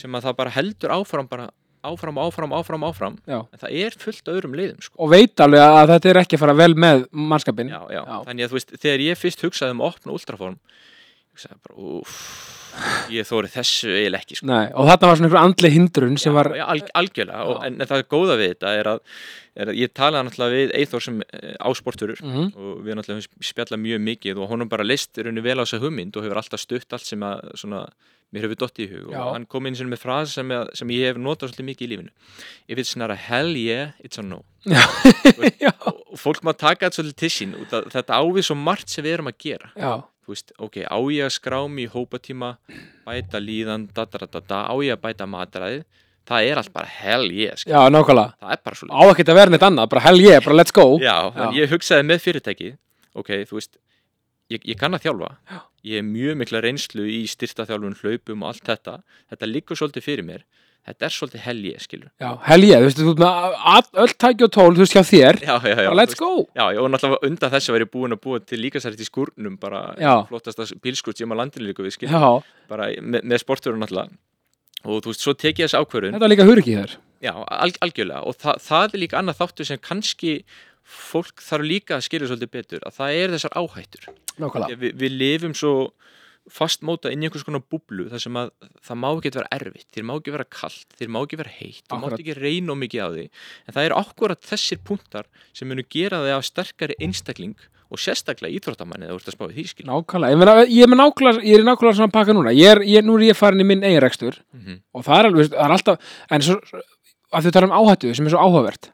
sem 0.00 0.14
að 0.16 0.28
það 0.28 0.38
bara 0.40 0.54
heldur 0.56 0.94
áfram 0.96 1.28
bara 1.30 1.50
áfram, 1.82 2.18
áfram, 2.20 2.52
áfram, 2.52 2.84
áfram 2.84 3.14
já. 3.24 3.40
en 3.40 3.60
það 3.60 3.76
er 3.80 3.96
fullt 3.98 4.28
öðrum 4.28 4.56
leiðum 4.58 4.82
sko. 4.84 4.96
og 5.00 5.12
veit 5.14 5.40
alveg 5.40 5.62
að 5.64 5.92
þetta 5.94 6.10
er 6.10 6.20
ekki 6.22 6.36
að 6.36 6.42
fara 6.44 6.56
vel 6.58 6.74
með 6.76 7.06
mannskapin 7.10 7.72
já, 7.72 7.80
já. 7.88 8.02
Já. 8.04 8.16
þannig 8.28 8.44
að 8.44 8.52
þú 8.52 8.58
veist, 8.58 8.74
þegar 8.84 9.04
ég 9.06 9.20
fyrst 9.20 9.44
hugsaði 9.46 9.76
um 9.76 9.80
að 9.80 9.94
opna 9.94 10.16
ultraform 10.16 10.58
ég 10.60 11.32
hugsaði 11.32 11.60
bara, 11.64 11.78
úff 11.96 12.18
ég 13.10 13.26
þóri 13.28 13.50
þessu 13.52 13.90
eiginlega 13.92 14.22
ekki 14.24 14.38
sko. 14.38 14.46
Nei, 14.50 14.66
og 14.74 14.88
þarna 14.90 15.08
var 15.10 15.18
svona 15.20 15.28
einhver 15.30 15.40
andli 15.42 15.70
hindrun 15.74 16.18
sem 16.22 16.34
var, 16.36 16.50
já, 16.58 16.64
alg, 16.74 16.90
algjörlega, 17.00 17.44
og, 17.50 17.56
Já. 17.60 17.66
en, 17.70 17.80
það 17.90 18.04
góða 18.14 18.36
við 18.40 18.52
þetta 18.54 18.74
er 18.80 18.90
að, 18.92 19.00
er 19.64 19.72
að 19.72 19.80
ég 19.80 19.92
talaði 19.96 20.28
náttúrulega 20.28 20.56
við 20.60 20.74
Eithor 20.80 21.04
sem 21.08 21.18
eh, 21.26 21.56
ásporturur 21.70 22.22
mm 22.22 22.46
og 22.54 22.78
við 22.86 22.96
náttúrulega 23.00 23.24
höfum 23.24 23.50
spjallað 23.50 23.82
mjög 23.88 24.04
mikið 24.06 24.40
og 24.44 24.52
honum 24.54 24.70
bara 24.70 24.86
leist 24.86 25.18
rauninu 25.18 25.42
vel 25.44 25.58
á 25.58 25.64
þessa 25.66 25.82
hugmynd 25.82 26.16
og 26.16 26.24
hefur 26.26 26.40
alltaf 26.42 26.62
stutt 26.62 26.96
allt 26.96 27.06
sem 27.08 27.22
að 27.26 27.42
svona, 27.60 27.82
mér 28.30 28.46
hefur 28.46 28.60
dottið 28.62 28.84
í 28.86 28.90
hug 28.94 29.10
Já. 29.10 29.20
og 29.26 29.32
hann 29.34 29.46
kom 29.50 29.66
inn 29.66 29.74
sem 29.78 29.90
með 29.90 30.02
frasa 30.04 30.36
sem, 30.38 30.52
að- 30.54 30.70
sem 30.78 30.92
ég 30.94 31.10
hef 31.10 31.18
notað 31.18 31.50
svolítið 31.50 31.68
mikið 31.72 31.86
í 31.86 31.90
lífinu. 31.94 32.12
If 32.70 32.78
it's 32.78 32.94
not 32.96 33.10
a 33.10 33.16
hell 33.18 33.50
yeah, 33.58 33.90
it's 34.04 34.18
a 34.18 34.22
no. 34.22 34.44
Já, 34.68 35.72
og 35.86 35.96
og 36.12 36.18
fólk 36.20 36.42
má 36.46 36.52
taka 36.54 36.86
þetta 36.88 37.00
svolítið 37.00 37.18
til 37.22 37.30
sín 37.34 37.52
þetta 37.70 38.18
ávið 38.22 38.46
svo 38.50 38.56
margt 38.58 38.90
sem 38.92 39.04
við 39.06 39.16
erum 39.18 39.30
að 39.32 39.38
gera. 39.42 39.70
Já, 39.78 39.92
þú 40.30 40.36
veist, 40.36 40.52
ok, 40.62 40.76
á 40.86 40.98
ég 41.10 41.26
að 41.26 41.34
skrá 41.34 41.58
mig 41.68 41.88
í 41.88 41.90
hópatíma 41.90 42.52
bæta 43.08 43.42
líðan, 43.42 43.88
da, 43.90 44.06
da, 44.06 44.22
da, 44.22 44.30
da, 44.38 44.44
da, 44.46 44.60
á 44.70 44.74
ég 44.86 44.94
að 44.94 45.02
bæta 45.08 45.26
matræðið 45.26 45.82
það 46.30 46.46
er 46.46 46.60
allt 46.60 46.72
bara 46.72 46.86
hell 46.86 47.26
yeah 47.34 47.56
skilur. 47.58 47.74
já, 47.74 47.90
nákvæmlega. 47.90 48.36
Það 48.38 48.54
er 48.54 48.60
bara 48.62 48.76
á 48.76 48.78
svolítið 48.78 49.10
ekkert 49.14 49.32
að 49.32 49.40
vera 49.40 49.50
neitt 49.50 49.66
annað, 49.66 49.90
bara 49.90 50.04
hell 50.04 50.20
yeah, 50.22 50.44
bara 50.44 50.58
let's 50.60 50.74
go. 50.76 50.86
Já, 51.02 51.16
en 51.34 51.56
ég 51.58 51.72
hugsaði 51.74 52.06
með 52.06 52.22
fyrirtæki 52.28 52.70
ok, 53.18 53.30
þú 53.48 53.58
veist 53.58 53.78
ég, 54.50 54.62
ég 54.64 54.78
kann 54.78 54.94
að 54.96 55.06
þjálfa, 55.06 55.30
Já. 55.50 55.58
ég 55.90 56.00
hef 56.00 56.08
mjög 56.08 56.40
mikla 56.40 56.62
reynslu 56.64 57.06
í 57.10 57.20
styrtaþjálfun, 57.30 57.98
hlaupum 58.02 58.44
og 58.44 58.52
allt 58.52 58.66
þetta. 58.70 58.96
Þetta 59.32 59.50
liggur 59.50 59.78
svolítið 59.80 60.06
fyrir 60.06 60.26
mér 60.26 60.46
þetta 60.88 61.06
er 61.06 61.14
svolítið 61.14 61.44
helgi, 61.44 61.74
skilur. 61.82 62.08
Já, 62.22 62.30
hell 62.46 62.64
ég, 62.66 62.80
þú 62.80 62.88
veist, 62.88 63.00
þú 63.00 63.10
veist 63.10 63.20
með 63.24 64.00
öll 64.04 64.14
tæki 64.24 64.46
og 64.46 64.54
tól, 64.56 64.70
þú 64.74 64.84
veist, 64.84 64.96
hjá 64.96 65.04
þér. 65.10 65.40
Já, 65.44 65.54
já, 65.68 65.76
já, 65.86 65.90
let's 65.96 66.18
go. 66.18 66.30
Já, 66.56 66.64
og 66.70 66.88
náttúrulega 66.92 67.30
undan 67.30 67.54
þess 67.54 67.70
að 67.70 67.78
vera 67.78 67.90
búin 67.92 68.16
að 68.16 68.22
búa 68.24 68.40
til 68.40 68.62
líkasært 68.62 69.02
í 69.02 69.08
skúrnum 69.08 69.60
bara 69.60 69.84
flottasta 70.30 70.66
bílskúrt 70.82 71.20
sem 71.20 71.30
að 71.30 71.42
landinu 71.44 71.70
líka 71.70 71.84
við 71.84 71.96
skil 71.98 72.10
Já, 72.10 72.32
bara 72.70 72.90
með, 73.00 73.24
með 73.24 73.44
sporturinn 73.44 73.82
náttúrulega 73.84 74.10
og 74.80 75.04
þú 75.04 75.12
veist, 75.12 75.24
svo 75.24 75.34
tek 75.36 75.60
ég 75.60 75.68
þess 75.68 75.76
ákvörðun. 75.76 76.14
Þetta 76.16 76.24
var 76.24 76.32
líka 76.32 76.48
hurki 76.48 76.74
þér. 76.78 76.96
Já, 77.20 77.34
al 77.36 77.72
algjörlega. 77.84 78.22
Og 78.24 78.36
þa 78.40 78.54
það 78.64 78.94
er 78.94 79.02
líka 79.02 79.18
annað 79.20 79.40
þáttur 79.42 79.68
sem 79.68 79.80
kannski 79.84 80.34
fólk 80.90 81.42
þarf 81.44 81.66
líka 81.68 81.98
að 81.98 82.06
skilja 82.06 82.30
svolítið 82.30 82.52
betur 82.54 82.86
að 82.88 82.96
það 82.96 83.18
er 83.18 83.34
þessar 83.34 83.56
áhættur. 83.60 84.06
Nákvæmlega. 84.40 84.78
Vi, 84.80 84.92
við 85.02 85.18
lifum 85.20 85.56
svo 85.58 85.74
fastmóta 86.50 87.10
inn 87.12 87.22
í 87.22 87.28
einhvers 87.28 87.44
konar 87.46 87.62
búblu 87.62 88.06
þar 88.10 88.22
sem 88.24 88.38
að 88.40 88.52
það 88.86 89.00
má 89.02 89.08
ekki 89.10 89.32
vera 89.36 89.50
erfitt 89.54 89.88
þér 89.94 90.06
má 90.08 90.14
ekki 90.16 90.34
vera 90.34 90.46
kallt, 90.48 90.86
þér 90.98 91.12
má 91.12 91.20
ekki 91.20 91.40
vera 91.40 91.52
heitt 91.58 91.84
þú 91.84 91.98
mátt 92.00 92.16
ekki 92.16 92.36
reyna 92.38 92.72
of 92.74 92.80
mikið 92.80 93.04
á 93.04 93.08
því. 93.10 93.26
En 93.66 93.76
það 93.76 93.90
eru 93.90 93.98
akkurat 94.00 94.48
þessir 94.50 94.80
punktar 94.86 95.28
sem 95.52 95.70
munu 95.70 95.84
gera 95.84 96.22
þig 96.24 96.36
af 96.38 96.48
sterkari 96.48 96.96
einstakling 97.02 97.58
og 97.90 97.98
sérstaklega 97.98 98.54
íþróttamanni 98.58 99.08
eða 99.08 99.16
þú 99.16 99.20
ert 99.20 99.30
að 99.30 99.36
spá 99.36 99.44
í 99.48 99.54
því 99.56 99.64
skil 99.70 99.86
Nákvæmlega, 99.88 100.64
ég, 100.70 100.84
er 100.86 100.98
nákvæmlega, 101.00 101.42
ég 101.42 101.58
er 101.58 101.66
nákvæmlega 101.66 101.98
svona 101.98 102.14
pakka 102.14 102.36
núna. 102.36 102.52
Ég 102.54 102.70
er, 102.76 102.82
ég, 102.86 103.02
Nú 103.06 103.16
er 103.18 103.26
ég 103.30 103.38
farin 103.38 103.62
í 103.62 103.66
minn 103.66 103.82
eigin 103.82 104.02
rekstur 104.04 104.38
mm 104.54 104.78
og 104.94 105.04
það 105.06 105.18
er 105.18 105.28
alveg, 105.30 105.50
það 105.50 105.66
er 105.66 105.74
alltaf 105.76 106.14
en 106.30 106.44
svo, 106.46 106.56
að 107.34 107.46
þau 107.46 107.54
tala 107.56 107.68
um 107.68 107.76
áhættu 107.80 108.14
sem 108.14 108.26
er 108.26 108.34
svo 108.34 108.42
áhugavert 108.46 108.90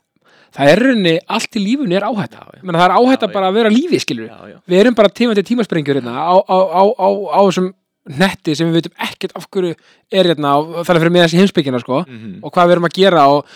það 0.56 0.70
er 0.72 0.82
rauninni, 0.82 1.14
allt 1.28 1.56
í 1.58 1.62
lífunni 1.62 1.96
er 1.98 2.06
áhætta 2.08 2.40
Já. 2.40 2.62
Menna, 2.62 2.78
það 2.80 2.86
er 2.88 2.96
áhætta 2.98 3.28
Já, 3.28 3.32
bara 3.36 3.50
að 3.50 3.58
vera 3.60 3.72
lífi, 3.74 4.00
skilur 4.00 4.28
Já, 4.30 4.60
við 4.66 4.80
erum 4.82 4.94
bara 4.98 5.08
tímandi 5.12 5.44
tímasprengjur 5.44 6.00
hérna, 6.00 6.14
á, 6.16 6.34
á, 6.40 6.56
á, 6.72 6.82
á, 6.96 7.40
þessum 7.46 7.72
netti 8.06 8.54
sem 8.54 8.68
við 8.70 8.80
veitum 8.80 8.92
ekkert 9.02 9.32
af 9.36 9.48
hverju 9.50 9.74
er 10.14 10.28
hérna, 10.30 10.56
og 10.62 10.84
það 10.86 10.92
er 10.96 11.00
fyrir 11.02 11.14
með 11.16 11.24
þessi 11.26 11.40
heimsbyggina 11.42 11.80
sko, 11.82 12.04
Mhm. 12.06 12.38
og 12.44 12.52
hvað 12.54 12.66
við 12.70 12.72
erum 12.76 12.86
að 12.88 12.94
gera 13.00 13.24
og, 13.34 13.46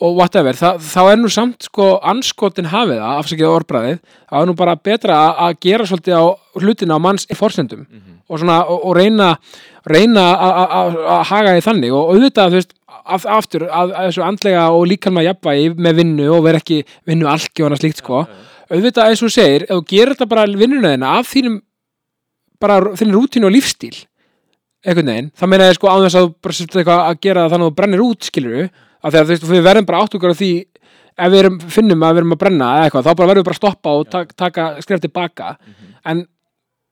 og 0.00 0.12
whatever, 0.16 0.52
Þa, 0.54 0.76
þá 0.78 1.00
er 1.12 1.16
nú 1.16 1.28
samt 1.32 1.62
sko 1.66 1.98
anskotin 2.04 2.66
hafið 2.70 3.00
það, 3.00 3.18
afsakið 3.22 3.48
orðbræðið 3.56 3.98
þá 4.30 4.34
er 4.40 4.46
nú 4.46 4.54
bara 4.54 4.76
betra 4.76 5.16
að, 5.34 5.56
gera 5.60 5.84
svolítið 5.88 6.14
á 6.20 6.24
hlutina 6.60 6.94
á 6.94 6.98
manns 7.02 7.26
forsendum 7.34 7.86
Mhm. 7.90 8.20
og, 8.28 8.38
svona, 8.38 8.60
og, 8.68 8.84
og 8.86 8.96
reyna 8.96 9.36
reyna 9.86 10.24
að 10.36 11.22
haga 11.30 11.54
því 11.56 11.62
þannig 11.66 11.92
og 11.94 12.14
auðvitað, 12.14 12.50
þú 12.50 12.58
veist, 12.60 12.72
af, 13.06 13.26
aftur 13.38 13.66
að, 13.68 13.92
að 13.94 14.08
þessu 14.10 14.24
andlega 14.26 14.64
og 14.74 14.86
líkalma 14.90 15.22
jafnvægi 15.26 15.70
með 15.86 15.96
vinnu 16.00 16.26
og 16.36 16.42
vera 16.46 16.60
ekki 16.62 16.80
vinnu 17.06 17.28
algi 17.30 17.62
og 17.62 17.68
annað 17.70 17.82
slíkt 17.84 18.02
sko, 18.02 18.24
Já, 18.26 18.28
já. 18.30 18.76
auðvitað 18.76 19.10
eins 19.12 19.22
og 19.22 19.32
segir, 19.34 19.62
ef 19.68 19.76
þú 19.78 19.84
gerir 19.92 20.14
þetta 20.14 20.28
bara 20.32 20.46
vinnuna 20.50 20.92
þina 20.96 21.12
af 21.20 21.30
þínum 21.32 21.60
bara 22.60 22.78
þínum 22.96 23.16
rútínu 23.18 23.46
og 23.50 23.54
lífstíl 23.54 23.94
einhvern 24.86 25.10
veginn, 25.10 25.30
það 25.36 25.50
meina 25.50 25.66
ég 25.70 25.76
sko 25.78 25.90
á 25.90 25.96
þess 26.04 26.16
að 26.18 26.26
þú 26.26 26.32
bara 26.46 26.56
sérst 26.56 26.76
eitthvað 26.78 27.00
að 27.10 27.20
gera 27.26 27.42
það 27.46 27.52
þannig 27.54 27.66
að 27.66 27.70
þú 27.72 27.76
brennir 27.80 28.02
út 28.06 28.28
skilur 28.30 28.58
af 28.66 29.12
því 29.12 29.18
að 29.20 29.24
þú 29.26 29.32
veist, 29.34 29.46
við 29.50 29.64
verðum 29.66 29.86
bara 29.88 30.00
átt 30.04 30.14
okkur 30.18 30.34
á 30.34 30.40
því 30.40 30.50
ef 31.16 31.30
við 31.32 31.38
erum, 31.40 31.56
finnum 31.72 32.02
að 32.06 32.12
við 32.16 32.20
erum 32.22 32.34
að 32.36 32.40
brenna 32.42 32.68
eða 32.76 32.86
eitthvað, 32.90 33.06
þá 33.06 33.12
bara 33.16 33.28
verðum 33.30 33.42
við 33.42 33.48
bara 33.48 33.56
að 33.56 33.60
stoppa 33.62 33.94
og 33.96 34.32
taka, 34.36 34.66
skref 34.84 35.00
tilbaka, 35.06 35.56
Mhm. 35.66 35.92
en 36.12 36.26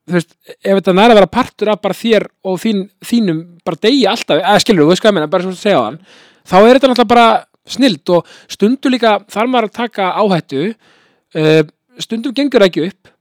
þú 0.08 0.16
veist, 0.18 0.34
ef 0.60 0.78
þetta 0.78 0.94
næra 0.96 1.14
að 1.14 1.18
vera 1.20 1.30
partur 1.38 1.70
af 1.72 1.80
bara 1.84 1.96
þér 1.96 2.26
og 2.44 2.58
þín, 2.60 2.82
þínum 3.04 3.38
bara 3.64 3.80
degi 3.86 4.04
alltaf, 4.10 4.42
eða 4.42 4.60
skilur, 4.60 4.90
þú 4.90 4.98
ég 5.08 5.14
meina, 5.16 5.30
bara 5.32 5.46
svo 5.46 5.54
að 5.54 5.62
segja 5.62 5.80
á 5.80 5.86
hann 5.86 5.98
þá 6.44 6.56
er 6.60 6.74
þetta 6.76 6.90
náttúrulega 6.92 7.12
bara 7.14 7.28
snilt 7.64 8.10
og 8.12 8.26
stundum 8.52 8.92
líka 8.92 9.14
þarf 9.32 9.48
maður 9.48 9.70
að 9.70 9.76
taka 9.78 10.10
áhættu 10.20 10.62
uh, 10.74 11.62
stundum 11.98 12.34
gengur 12.36 12.60
það 12.60 12.68
ekki 12.68 12.86
upp 12.90 13.12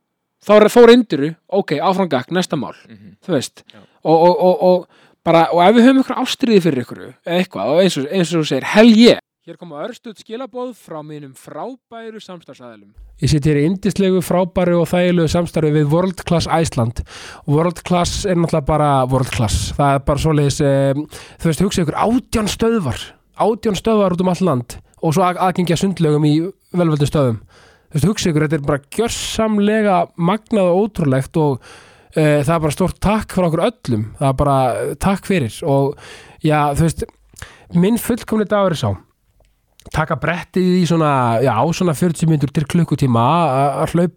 þá 0.43 0.51
er 0.57 0.67
þó 0.73 0.81
reyndiru, 0.89 1.29
ok, 1.47 1.77
áframgak, 1.79 2.31
næsta 2.35 2.57
mál 2.59 2.75
Mhm. 2.89 3.15
þú 3.23 3.31
veist. 3.31 3.63
Og, 4.03 4.17
og, 4.27 4.35
og, 4.43 4.63
og, 4.67 4.87
bara, 5.23 5.45
og 5.55 5.61
ef 5.63 5.75
við 5.77 5.85
höfum 5.87 6.01
ykkur 6.03 6.17
ástriði 6.19 6.61
fyrir 6.65 6.83
ykkur 6.83 7.03
eitthvað, 7.23 7.77
eins 7.79 7.95
og, 7.97 8.07
eins 8.11 8.33
og 8.35 8.41
þú 8.43 8.47
segir, 8.49 8.65
hell 8.73 8.91
ég 8.91 9.19
Hér 9.43 9.57
koma 9.59 9.81
örstuð 9.83 10.21
skilabóð 10.23 10.69
frá 10.79 11.01
mínum 11.03 11.33
frábæru 11.35 12.21
samstarfsæðilum 12.23 12.93
Ég 13.19 13.27
sitt 13.27 13.43
hér 13.49 13.57
í 13.59 13.65
indislegu, 13.67 14.21
frábæru 14.23 14.77
og 14.79 14.87
þægilegu 14.87 15.27
samstarfi 15.33 15.71
við 15.75 15.89
World 15.91 16.23
Class 16.29 16.47
Iceland. 16.47 17.01
World 17.51 17.81
Class 17.83 18.23
er 18.23 18.39
náttúrulega 18.39 18.69
bara 18.69 18.87
World 19.11 19.33
Class, 19.35 19.73
það 19.75 19.97
er 19.97 20.01
bara 20.07 20.23
svoleiðis 20.23 20.61
eh, 20.63 21.01
þú 21.43 21.49
veist, 21.51 21.63
hugsa 21.65 21.83
ykkur 21.83 21.99
átján 22.05 22.49
stöðvar. 22.55 23.03
Átján 23.43 23.79
stöðvar 23.81 24.15
út 24.15 24.23
um 24.23 24.31
all 24.31 24.43
land 24.47 24.77
og 25.03 25.11
svo 25.17 25.27
að- 25.27 25.43
aðgengja 25.49 25.77
sundlögum 25.83 26.25
í 26.31 26.33
velvöldu 26.71 27.11
stöðum. 27.11 27.43
Þú 27.91 27.99
veist, 27.99 28.09
hugsa 28.13 28.31
ykkur, 28.31 28.47
þetta 28.47 28.61
er 28.61 28.67
bara 28.71 28.83
gjörsamlega 28.95 29.99
magnað 30.15 30.71
og 30.71 30.83
ótrúlegt 30.87 31.39
og 31.43 31.59
eh, 32.15 32.39
það 32.47 32.55
er 32.57 32.63
bara 32.69 32.77
stort 32.79 33.03
takk 33.03 33.35
frá 33.35 33.51
okkur 33.51 33.67
öllum. 33.67 34.07
Það 34.23 34.29
er 34.31 34.37
bara 34.47 34.57
eh, 34.87 34.93
takk 35.03 35.27
fyrir 35.27 35.59
og 35.67 35.97
já, 36.39 36.61
þú 36.79 36.87
veist 36.87 37.09
minn 37.75 37.99
fullkomni 37.99 38.47
dagur 38.47 38.71
er 38.79 38.87
sá 38.87 38.91
taka 39.91 40.15
brettið 40.21 40.69
í 40.79 40.83
svona, 40.87 41.39
já, 41.43 41.53
svona 41.75 41.93
40 41.97 42.29
minnur 42.29 42.51
til 42.53 42.63
klukkutíma 42.69 43.23
að- 43.23 43.81
að 43.83 43.95
hlaup 43.95 44.13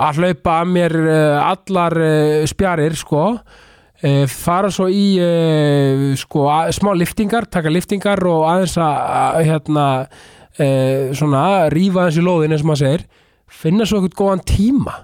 að 0.00 0.16
hlaupa 0.22 0.52
að 0.62 0.70
mér 0.72 0.94
uh, 0.96 1.50
allar 1.50 1.92
uh, 2.00 2.46
spjarir 2.48 2.94
sko. 2.96 3.24
Uh, 4.00 4.24
fara 4.32 4.70
svo 4.72 4.86
í 4.88 5.18
sko, 6.16 6.46
smá 6.72 6.94
liftingar 6.96 7.44
taka 7.52 7.68
liftingar 7.68 8.22
og 8.30 8.46
aðeins 8.48 8.78
að, 8.80 8.96
hérna 9.50 9.86
svona 11.16 11.42
aðeins 12.06 12.16
í 12.20 12.24
lóðin 12.24 12.52
eins 12.56 12.64
og 12.64 12.70
maður 12.70 12.80
segir. 12.86 13.04
Finna 13.50 13.84
svo 13.88 14.00
eitthvað 14.00 14.18
góðan 14.22 14.42
tíma 14.48 14.94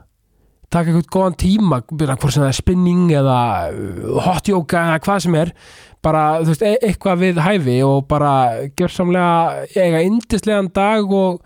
taka 0.73 0.91
eitthvað 0.91 1.13
góðan 1.15 1.37
tíma 1.41 1.81
hvort 1.87 2.33
sem 2.35 2.43
það 2.43 2.51
er 2.51 2.59
spinning 2.59 3.13
eða 3.15 3.39
uh, 3.71 4.17
hot 4.27 4.51
yoga 4.51 4.89
eða 4.91 5.05
hvað 5.07 5.23
sem 5.27 5.39
er 5.43 5.55
bara, 6.07 6.25
veist, 6.47 6.65
e 6.65 6.77
eitthvað 6.85 7.23
við 7.23 7.41
hæfi 7.45 7.79
og 7.87 8.05
bara 8.11 8.35
gjörsamlega 8.79 9.65
eiga 9.77 10.05
yndislegan 10.07 10.71
dag 10.75 11.11
og, 11.15 11.41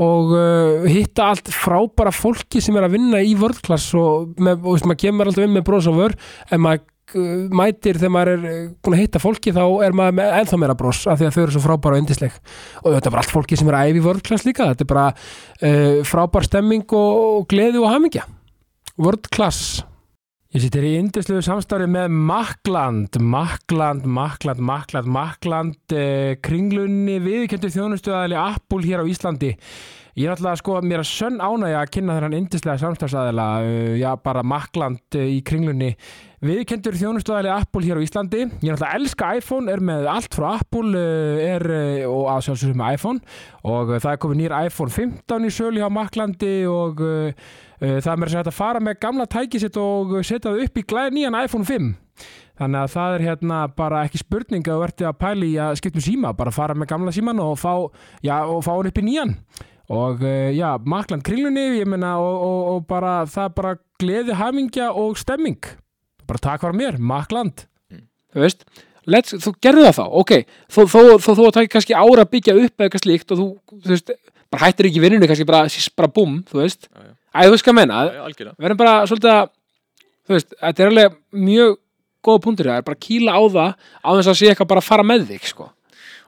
og 0.00 0.32
uh, 0.34 0.88
hitta 0.90 1.30
allt 1.32 1.52
frábæra 1.54 2.14
fólki 2.14 2.62
sem 2.64 2.76
er 2.78 2.88
að 2.88 2.98
vinna 2.98 3.22
í 3.22 3.36
vörðklass 3.38 3.92
og, 4.00 4.34
með, 4.38 4.64
og 4.64 4.74
veist, 4.74 4.88
maður 4.90 5.04
kemur 5.04 5.30
alltaf 5.30 5.46
inn 5.46 5.54
með 5.54 5.66
bros 5.68 5.90
og 5.90 5.98
vör 6.00 6.16
en 6.50 6.64
maður 6.64 6.84
uh, 7.14 7.48
mætir 7.54 8.00
þegar 8.00 8.14
maður 8.16 8.32
er 8.34 8.46
uh, 8.50 8.60
búin 8.80 8.98
að 8.98 9.04
hitta 9.04 9.22
fólki 9.22 9.54
þá 9.54 9.64
er 9.86 9.98
maður 9.98 10.20
með 10.20 10.38
ennþá 10.40 10.62
meira 10.62 10.78
bros 10.78 11.02
af 11.06 11.20
því 11.20 11.28
að 11.28 11.36
þau 11.36 11.42
eru 11.44 11.56
svo 11.56 11.66
frábæra 11.66 11.98
og 11.98 12.04
yndisleg. 12.04 12.38
Og 12.82 12.94
þetta 12.96 13.10
er 13.10 13.16
bara 13.18 13.26
allt 13.26 13.36
fólki 13.36 13.60
sem 13.60 13.70
er 13.70 13.78
að 13.78 13.92
æfi 13.92 14.06
vörðklass 14.08 14.48
líka 14.48 14.70
þetta 14.72 14.88
er 14.88 14.94
bara 14.94 15.10
uh, 15.12 16.00
frábær 16.08 16.48
stemming 16.50 16.88
og, 16.90 17.28
og 17.42 17.46
gleði 17.52 17.82
og 17.82 17.92
hamingja 17.92 18.26
vörðklass 19.00 19.82
Ég 20.54 20.62
sittir 20.62 20.84
í 20.86 20.92
indislegu 21.00 21.40
samstarfi 21.42 21.88
með 21.90 22.12
Makland, 22.14 23.16
Makland, 23.18 24.04
Makland, 24.06 24.60
Makland, 24.62 25.08
Makland, 25.10 25.80
eh, 25.90 26.36
kringlunni 26.38 27.16
viðkjöndu 27.18 27.72
þjónustuðaðali 27.74 28.38
Apple 28.38 28.86
hér 28.86 29.02
á 29.02 29.10
Íslandi. 29.10 29.50
Ég 30.14 30.28
er 30.28 30.36
alltaf 30.36 30.60
sko 30.60 30.78
mér 30.78 31.02
að 31.02 31.10
sönn 31.10 31.40
ánægja 31.42 31.80
að 31.80 31.90
kynna 31.90 32.14
þennan 32.14 32.36
indislega 32.38 32.78
samstarfsaðila, 32.78 33.46
uh, 33.66 33.96
já 33.98 34.12
bara 34.22 34.44
Makland 34.46 35.18
uh, 35.18 35.26
í 35.26 35.40
kringlunni. 35.42 35.96
Viðkendur 36.44 36.96
þjónustuðaðali 37.00 37.48
Apple 37.54 37.86
hér 37.86 37.96
á 37.96 38.04
Íslandi. 38.04 38.42
Ég 38.60 38.68
er 38.68 38.74
alltaf 38.74 38.90
að 38.90 38.98
elska 38.98 39.28
iPhone, 39.38 39.70
er 39.72 39.80
með 39.80 40.08
allt 40.12 40.34
frá 40.36 40.50
Apple 40.58 40.90
uh, 41.00 41.38
er, 41.40 41.62
uh, 41.72 42.00
og 42.10 42.26
að 42.34 42.42
sjálfsögum 42.44 42.80
með 42.82 42.96
iPhone 42.98 43.36
og 43.64 43.92
uh, 43.94 44.00
það 44.02 44.08
er 44.10 44.18
komið 44.20 44.40
nýr 44.42 44.54
iPhone 44.66 44.92
15 44.92 45.46
í 45.48 45.52
sölu 45.56 45.80
hjá 45.80 45.88
Maklandi 45.94 46.50
og 46.68 46.98
uh, 47.00 47.46
það 47.80 48.10
er 48.12 48.20
mér 48.20 48.34
að 48.42 48.50
fara 48.52 48.82
með 48.84 48.98
gamla 49.00 49.24
tæki 49.32 49.60
sitt 49.62 49.78
og 49.80 50.12
setja 50.20 50.50
það 50.50 50.66
upp 50.66 50.76
í 50.76 50.84
glæð 50.92 51.16
nýjan 51.16 51.38
iPhone 51.40 51.68
5. 51.70 51.86
Þannig 52.60 52.80
að 52.82 52.92
það 52.92 53.14
er 53.14 53.24
hérna 53.24 53.60
bara 53.78 54.02
ekki 54.04 54.20
spurning 54.20 54.68
að 54.68 54.84
ertu 54.88 55.06
að 55.08 55.16
pæli 55.22 55.48
í 55.54 55.62
að 55.64 55.78
skipta 55.80 56.02
um 56.02 56.04
síma, 56.04 56.34
bara 56.36 56.52
fara 56.52 56.76
með 56.76 56.90
gamla 56.92 57.14
síman 57.16 57.40
og 57.40 57.54
fá, 57.62 57.72
já, 58.20 58.34
og 58.44 58.60
fá 58.66 58.74
hann 58.74 58.90
upp 58.90 59.00
í 59.00 59.06
nýjan 59.06 59.32
og 59.94 60.20
já, 60.56 60.68
makland 60.84 61.24
kringlunni 61.24 61.64
ég 61.78 61.88
meina 61.88 62.14
og, 62.20 62.36
og, 62.36 62.60
og 62.74 62.84
bara 62.88 63.14
það 63.28 63.48
er 63.48 63.56
bara 63.56 63.74
gleði, 64.00 64.36
hamingja 64.38 64.90
og 64.92 65.18
stemming 65.20 65.72
bara 66.28 66.44
takk 66.48 66.64
fyrir 66.64 66.78
mér, 66.80 66.98
makland 66.98 67.66
þú 68.34 68.44
veist, 68.44 68.64
let's, 69.10 69.34
þú 69.44 69.54
gerðu 69.62 69.86
það 69.88 69.98
þá 69.98 70.04
ok, 70.22 70.32
þó, 70.74 70.80
að 71.46 71.52
taka 71.58 71.72
kannski 71.76 71.96
ára 71.96 72.24
að 72.24 72.32
byggja 72.34 72.56
upp 72.58 72.74
eða 72.74 72.88
eitthvað 72.88 73.04
slíkt 73.04 73.34
og 73.34 73.40
þú, 73.40 73.48
þú 73.84 73.92
veist, 73.94 74.14
bara 74.52 74.66
hættir 74.68 74.90
ekki 74.90 75.04
vinnunni 75.04 75.30
kannski 75.30 75.46
bara, 75.48 75.68
bara 75.98 76.10
búm, 76.14 76.40
þú 76.48 76.62
veist. 76.62 76.88
Já, 76.90 77.06
já. 77.06 77.14
æ, 77.34 77.38
þú 77.44 77.54
veist 77.54 77.66
hvað 77.66 77.74
að 77.74 77.80
menna, 77.80 78.02
við 78.58 78.68
erum 78.68 78.80
bara 78.80 78.96
svolítið 79.10 79.32
að 79.34 79.46
þú 80.24 80.36
veist, 80.36 80.58
þetta 80.60 80.84
er 80.84 80.92
alveg 80.92 81.16
mjög 81.44 81.78
góða 82.24 82.44
punktur 82.46 82.70
það 82.70 82.80
er 82.80 82.86
bara 82.88 82.98
að 82.98 83.06
kýla 83.06 83.36
á 83.36 83.42
það 83.44 83.72
á 84.00 84.10
þess 84.18 84.30
að 84.32 84.38
sé 84.40 84.50
eitthvað 84.50 84.70
bara 84.72 84.82
að 84.82 84.88
fara 84.88 85.06
með 85.06 85.26
þig 85.32 85.50
sko. 85.50 85.68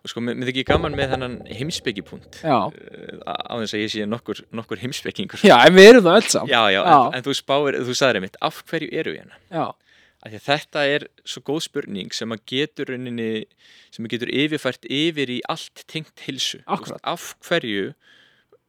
og 0.07 0.11
sko, 0.13 0.23
mér 0.23 0.51
þykir 0.51 0.67
gaman 0.69 0.95
með 0.95 1.15
þennan 1.15 1.33
heimspekipunkt. 1.51 2.37
Já, 2.45 2.59
á 2.71 3.55
þess 3.63 3.75
að 3.75 3.81
ég 3.81 3.91
sé 3.95 4.05
nokkur, 4.07 4.43
nokkur 4.55 4.83
heimspekingur. 4.85 5.41
Já, 5.43 5.57
en 5.65 5.75
við 5.75 5.89
erum 5.95 6.05
það 6.05 6.21
öll 6.21 6.29
saman 6.35 6.53
já, 6.53 6.61
já, 6.77 6.81
Já. 6.85 6.99
En, 7.01 7.17
en 7.17 7.27
þú 7.27 7.35
spáir, 7.35 7.79
þú 7.89 7.97
sagðir 7.99 8.21
einmitt 8.21 8.39
af 8.47 8.61
hverju 8.69 8.93
eru 8.93 9.15
við 9.17 9.25
hérna? 9.25 9.41
Já, 9.51 9.65
þetta 10.33 10.83
er 10.89 11.07
svo 11.29 11.43
góð 11.47 11.63
spurning 11.67 12.13
sem 12.17 12.33
að 12.35 12.43
getur 12.51 12.91
rauninni, 12.93 13.47
sem 13.95 14.07
að 14.07 14.17
getur 14.17 14.33
yfirfært 14.33 14.89
yfir 14.91 15.33
í 15.37 15.39
allt 15.53 15.85
tengt 15.91 16.27
hilsu 16.27 16.63
Þú 16.65 16.77
Akkúrat. 16.79 17.01
af 17.03 17.31
hverju 17.47 17.95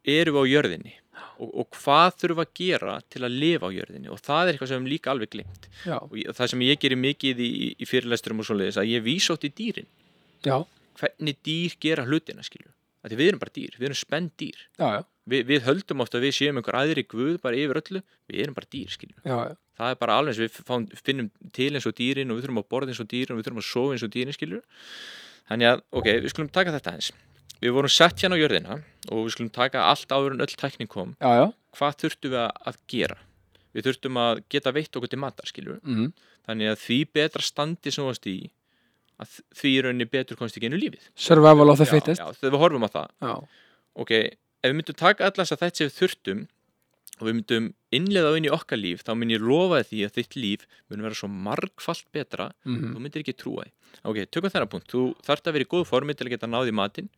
erum 0.08 0.38
við 0.38 0.48
á 0.48 0.52
jörðinni? 0.54 0.96
Og, 1.42 1.50
og 1.62 1.68
hvað 1.74 2.16
þurfum 2.22 2.40
við 2.40 2.46
að 2.46 2.56
gera 2.62 2.96
til 3.14 3.24
að 3.26 3.38
lifa 3.42 3.70
á 3.70 3.76
jörðinni? 3.78 4.10
Og 4.14 4.22
það 4.22 4.44
er 4.44 4.54
eitthvað 4.54 4.72
sem 4.72 4.86
við 4.86 4.94
líka 4.94 5.12
alveg 5.14 5.34
glimt 5.34 5.70
og 5.98 6.16
það 6.38 6.52
sem 6.54 6.66
ég 6.68 6.82
gerir 6.82 7.02
mikið 7.02 7.44
í, 7.46 7.52
í 7.78 7.90
fyrirlesturum 7.90 8.42
og 8.44 8.50
svoleiðis 8.50 8.80
að 8.82 8.92
ég 8.94 9.06
vísa 9.06 9.34
átt 9.38 9.48
í 9.50 9.54
dýrin. 9.58 9.90
Já, 10.46 10.58
hvernig 11.02 11.40
dýr 11.46 11.78
gera 11.82 12.06
hlutina 12.06 12.46
skilur 12.46 12.74
Því 13.08 13.16
við 13.16 13.30
erum 13.32 13.40
bara 13.40 13.54
dýr, 13.56 13.76
við 13.78 13.86
erum 13.88 13.98
spennt 13.98 14.34
dýr. 14.42 14.58
Já, 14.76 14.88
já, 14.98 15.02
Vi, 15.28 15.42
við 15.44 15.66
höldum 15.68 16.02
ofta 16.06 16.18
að 16.18 16.24
við 16.28 16.36
séum 16.38 16.58
einhver 16.62 16.78
aðri 16.80 17.04
guð 17.12 17.38
bara 17.44 17.56
yfir 17.60 17.80
öllu, 17.82 18.02
við 18.32 18.42
erum 18.46 18.54
bara 18.56 18.70
dýr 18.72 18.88
já, 19.28 19.36
já. 19.52 19.56
það 19.78 19.90
er 19.92 19.98
bara 20.00 20.18
alveg 20.22 20.34
eins 20.34 20.40
við 20.46 20.60
fáum, 20.70 20.86
finnum 21.04 21.32
til 21.52 21.72
eins 21.76 21.88
og 21.90 21.96
dýrin 21.98 22.32
og 22.32 22.38
við 22.40 22.46
þurfum 22.48 22.62
að 22.64 22.70
borða 22.72 22.94
eins 22.94 23.02
og 23.04 23.10
dýrin 23.12 23.36
og 23.36 23.42
við 23.42 23.48
þurfum 23.50 23.62
að 23.64 23.68
sofa 23.68 23.98
eins 23.98 24.06
og 24.08 24.14
dýrin 24.16 24.38
skilur 24.38 24.64
þannig 25.50 25.68
að, 25.74 25.84
ok, 26.00 26.08
við 26.24 26.32
skulum 26.32 26.50
taka 26.56 26.74
þetta 26.78 26.94
eins 26.96 27.12
við 27.62 27.74
vorum 27.76 27.92
sett 27.92 28.24
hérna 28.24 28.38
á 28.38 28.42
jörðina 28.44 28.80
og 29.12 29.22
við 29.26 29.32
skulum 29.36 29.52
taka 29.60 29.84
allt 29.92 30.12
áður 30.16 30.36
en 30.38 30.44
öll 30.46 30.56
tækning 30.62 30.88
kom. 30.92 31.16
Já, 31.20 31.48
hvað 31.78 31.96
þurftum 32.04 32.32
við 32.36 32.42
að- 32.44 32.58
gera? 32.88 33.18
Við 33.76 33.88
þurftum 33.88 34.20
að 34.22 34.42
geta 34.54 34.72
veitt 34.76 34.96
okkur 34.96 35.10
til 35.12 35.20
matar 35.20 35.50
Mm. 35.84 36.14
þannig 36.48 36.72
að 36.72 36.80
því 36.86 36.98
betra 37.14 37.42
standi 37.44 37.92
sem 37.92 38.04
þú 38.04 38.08
varst 38.12 38.28
í 38.30 38.36
að 39.20 39.40
því 39.58 39.72
rauninni 39.84 40.06
betur 40.10 40.38
inn 40.70 40.78
í 40.78 40.82
lífið. 40.86 41.04
Fittest. 41.98 42.22
já, 42.22 42.28
þegar 42.38 42.54
við 42.54 42.62
horfum 42.62 42.86
á 42.86 42.90
það. 42.94 43.10
Ok, 43.98 44.12
ef 44.68 44.74
við 44.74 44.78
myndum 44.82 44.98
taka 45.00 45.28
allas 45.32 45.54
að 45.56 45.62
þetta 45.64 45.86
við 45.88 45.94
þurftum 45.98 46.42
og 47.18 47.24
við 47.26 47.36
myndum 47.40 47.68
innlega 47.98 48.34
inn 48.38 48.46
í 48.46 48.52
okkar 48.54 48.78
líf 48.78 49.04
þá 49.06 49.14
mun 49.18 49.32
ég 49.34 49.42
lofa 49.42 49.80
þér 49.82 49.88
því 49.90 50.02
að 50.06 50.18
þitt 50.18 50.36
líf 50.38 50.66
mun 50.92 51.06
vera 51.08 51.18
svo 51.18 51.30
margfalt 51.32 52.06
betra. 52.14 52.52
Mhm. 52.66 52.92
þú 52.94 53.02
myndir 53.06 53.24
ekki 53.24 53.38
trúa 53.40 53.64
því. 53.66 53.72
Ok, 54.04 54.20
tökum 54.30 54.54
þennan 54.54 54.70
punkt, 54.70 54.92
þú 54.92 55.16
þarft 55.26 55.48
að 55.50 55.58
vera 55.58 55.66
í 55.66 55.72
góð 55.72 55.88
formi 55.90 56.14
til 56.14 56.28
að 56.28 56.36
geta 56.36 56.52
náði 56.52 56.76
matinn. 56.76 57.10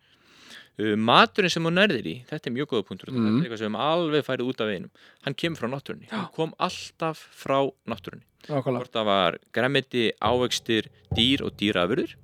Uh, 0.80 0.96
maturinn 0.96 1.52
sem 1.52 1.66
þú 1.66 1.74
nærðir 1.76 2.06
í, 2.08 2.16
þetta 2.30 2.48
er 2.48 2.56
mjög 2.56 2.70
góða 2.72 2.86
punktur. 2.88 3.12
Mhm. 3.12 3.20
þetta 3.20 3.36
er 3.36 3.44
eitthvað 3.50 3.64
sem 3.66 3.76
alveg 3.76 4.24
færið 4.24 4.48
út 4.48 4.62
af 4.64 4.68
veginum. 4.70 4.92
Hann 5.26 5.36
kemur 5.36 5.60
frá 5.60 5.68
náttúrunni, 5.68 6.08
Já. 6.08 6.16
hann 6.16 6.32
kom 6.32 6.54
alltaf 6.58 7.20
frá 7.36 7.60
náttúrunni. 7.86 8.24
Hvort 8.48 8.94
það 8.94 9.06
var 9.06 9.38
gremmiti, 9.52 10.12
ávextir, 10.24 10.88
dýr 11.14 11.44
og 11.44 11.58
dýrafurður 11.60 12.16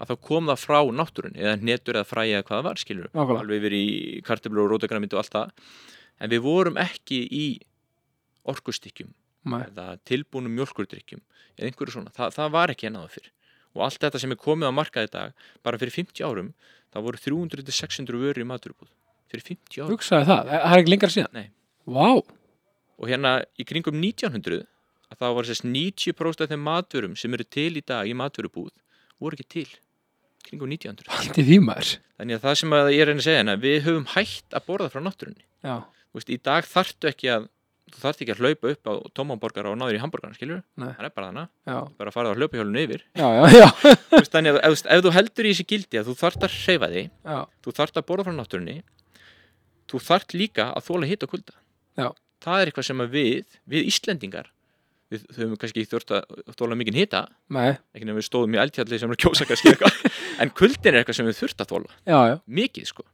að 0.00 0.12
þá 0.12 0.26
kom 0.26 0.50
það 0.50 0.62
frá 0.64 0.78
náttúrunni 1.00 1.42
eða 1.42 1.56
hnetur 1.60 1.98
eða 2.00 2.08
fræði 2.08 2.36
eða 2.36 2.46
hvað 2.48 2.58
það 2.58 2.68
var 2.68 2.80
skilur 2.80 3.08
nákvæmlega, 3.10 3.44
alveg 3.44 3.60
yfir 3.60 3.76
í 3.76 3.86
kartöflur 4.26 4.64
og 4.64 4.70
rótagræmiti 4.72 5.16
og 5.16 5.22
allt 5.22 5.34
það. 5.34 5.52
En 6.20 6.32
við 6.32 6.44
vorum 6.44 6.80
ekki 6.80 7.20
í 7.28 7.44
orkustykkjum 8.50 9.12
eða 9.60 9.86
tilbúnum 10.08 10.56
mjölkurdrykkjum 10.56 11.20
eða 11.58 11.68
einhverju 11.68 11.96
svona, 11.96 12.12
Þa, 12.16 12.30
það 12.36 12.56
var 12.56 12.72
ekki 12.72 12.88
ennáða 12.88 13.12
fyrr. 13.14 13.30
Og 13.76 13.84
allt 13.86 14.02
þetta 14.02 14.20
sem 14.20 14.32
er 14.34 14.40
komið 14.40 14.72
á 14.72 14.74
markað 14.74 15.06
í 15.06 15.12
dag 15.12 15.46
bara 15.64 15.78
fyrir 15.80 15.94
50 15.94 16.26
árum 16.26 16.50
það 16.90 17.06
voru 17.06 17.22
300-600 17.22 18.20
vörur 18.24 18.42
í 18.42 18.48
maturubúð 18.48 18.90
fyrir 19.30 19.46
50 19.46 19.84
árum 19.84 19.94
hugsaði 19.94 20.26
það, 20.26 20.50
það 20.50 20.72
er 20.74 20.82
ekki 20.82 20.92
lengra 20.92 21.12
síðan? 21.14 21.36
Nei. 21.36 21.46
Vá, 21.90 22.08
og 23.00 23.08
hérna 23.08 23.36
í 23.56 23.66
kringum 23.68 24.00
1900 24.00 24.64
að 25.10 25.22
það 25.22 25.36
var 25.36 25.48
sérst 25.48 25.66
90% 25.66 26.44
af 26.44 26.50
þeim 26.50 26.66
maturum 26.66 27.14
sem 27.18 27.36
eru 27.36 27.46
til 27.46 27.70
í 27.78 27.84
dag 27.86 28.10
í 28.10 28.16
maturubúð 28.18 28.72
voru 29.22 29.38
ekki 29.38 29.48
til 29.56 29.68
kringum 30.46 30.70
1900 30.72 31.10
allt 31.16 31.38
í 31.40 31.46
því 31.46 31.58
maður. 31.66 31.94
Þannig 32.20 32.36
að 32.38 32.44
það 32.46 32.58
sem 32.60 32.74
að 32.76 32.90
ég 32.94 33.02
er 33.04 33.12
að 33.14 33.22
segja 33.26 33.40
hérna 33.40 33.56
við 33.62 33.78
höfum 33.86 34.06
hætt 34.16 34.56
að 34.58 34.66
borða 34.68 34.90
frá 34.92 35.00
náttúrunni. 35.04 35.44
Já, 35.64 35.76
Þú 36.10 36.18
veist, 36.18 36.30
í 36.34 36.38
dag 36.42 36.66
þarftu 36.66 37.08
ekki 37.12 37.28
að 37.30 37.44
þú 37.90 38.00
þarft 38.04 38.20
ekki 38.22 38.34
að 38.34 38.40
hlaupa 38.44 38.70
upp 38.70 38.88
á 38.90 38.92
tómaborgara 39.18 39.70
og 39.72 39.76
náður 39.80 39.96
í 39.98 40.00
hambúrgarna, 40.02 40.36
skilur? 40.38 40.60
Nei. 40.78 40.90
Það 40.94 41.06
er 41.08 41.12
bara 41.14 41.28
þannig, 41.30 41.48
bara 41.98 42.10
að 42.10 42.14
fara 42.16 42.30
á 42.30 42.38
hlaupahjólun 42.38 42.78
yfir. 42.82 43.02
já, 43.18 43.26
já, 43.34 43.44
já, 43.50 43.68
Þú 44.10 44.20
veist, 44.20 44.32
þannig 44.34 44.54
að 44.54 44.58
ef, 44.68 44.82
ef 44.94 45.02
þú 45.06 45.12
heldur 45.16 45.48
í 45.48 45.52
þessi 45.54 45.66
gildi 45.72 45.98
að 46.00 46.10
þú 46.10 46.14
þarft 46.20 46.46
að 46.46 46.54
hreyfa 46.60 46.90
þig, 46.94 47.08
þú 47.66 47.74
þarft 47.80 47.98
að 48.00 48.06
borða 48.10 48.26
frá 48.28 48.34
náttúrunni, 48.38 48.76
þú 49.90 50.02
þarft 50.06 50.36
líka 50.38 50.68
að 50.78 50.86
þóla 50.86 51.10
hitt 51.10 51.26
og 51.26 51.32
kulda. 51.34 51.56
Það 52.40 52.60
er 52.62 52.70
eitthvað 52.70 52.86
sem 52.90 53.02
við, 53.12 53.58
við 53.74 53.88
Íslendingar, 53.90 54.46
við 55.10 55.24
höfum 55.36 55.56
kannski 55.60 55.84
þurft 55.90 56.14
að 56.16 56.54
þóla 56.58 56.78
mikinn 56.78 56.98
hita, 57.00 57.24
Nei, 57.52 57.72
ekki 57.94 58.06
nefnir 58.06 58.20
við 58.20 58.28
stóðum 58.28 58.56
í 58.56 58.60
eldfjalli 58.62 59.00
sem 59.02 59.10
er 59.10 59.18
að 59.18 59.22
kjósa 59.24 59.48
kannski 59.48 59.72
eitthvað, 59.72 59.98
en 60.44 60.52
kuldin 60.60 60.92
er 60.92 61.00
eitthvað 61.02 61.18
sem 61.18 61.30
við 61.30 61.38
þurft 61.42 61.64
að 61.64 61.74
þóla, 61.74 61.96
já, 62.06 62.18
já, 62.30 62.36
mikið 62.60 62.90
sko. 62.92 63.06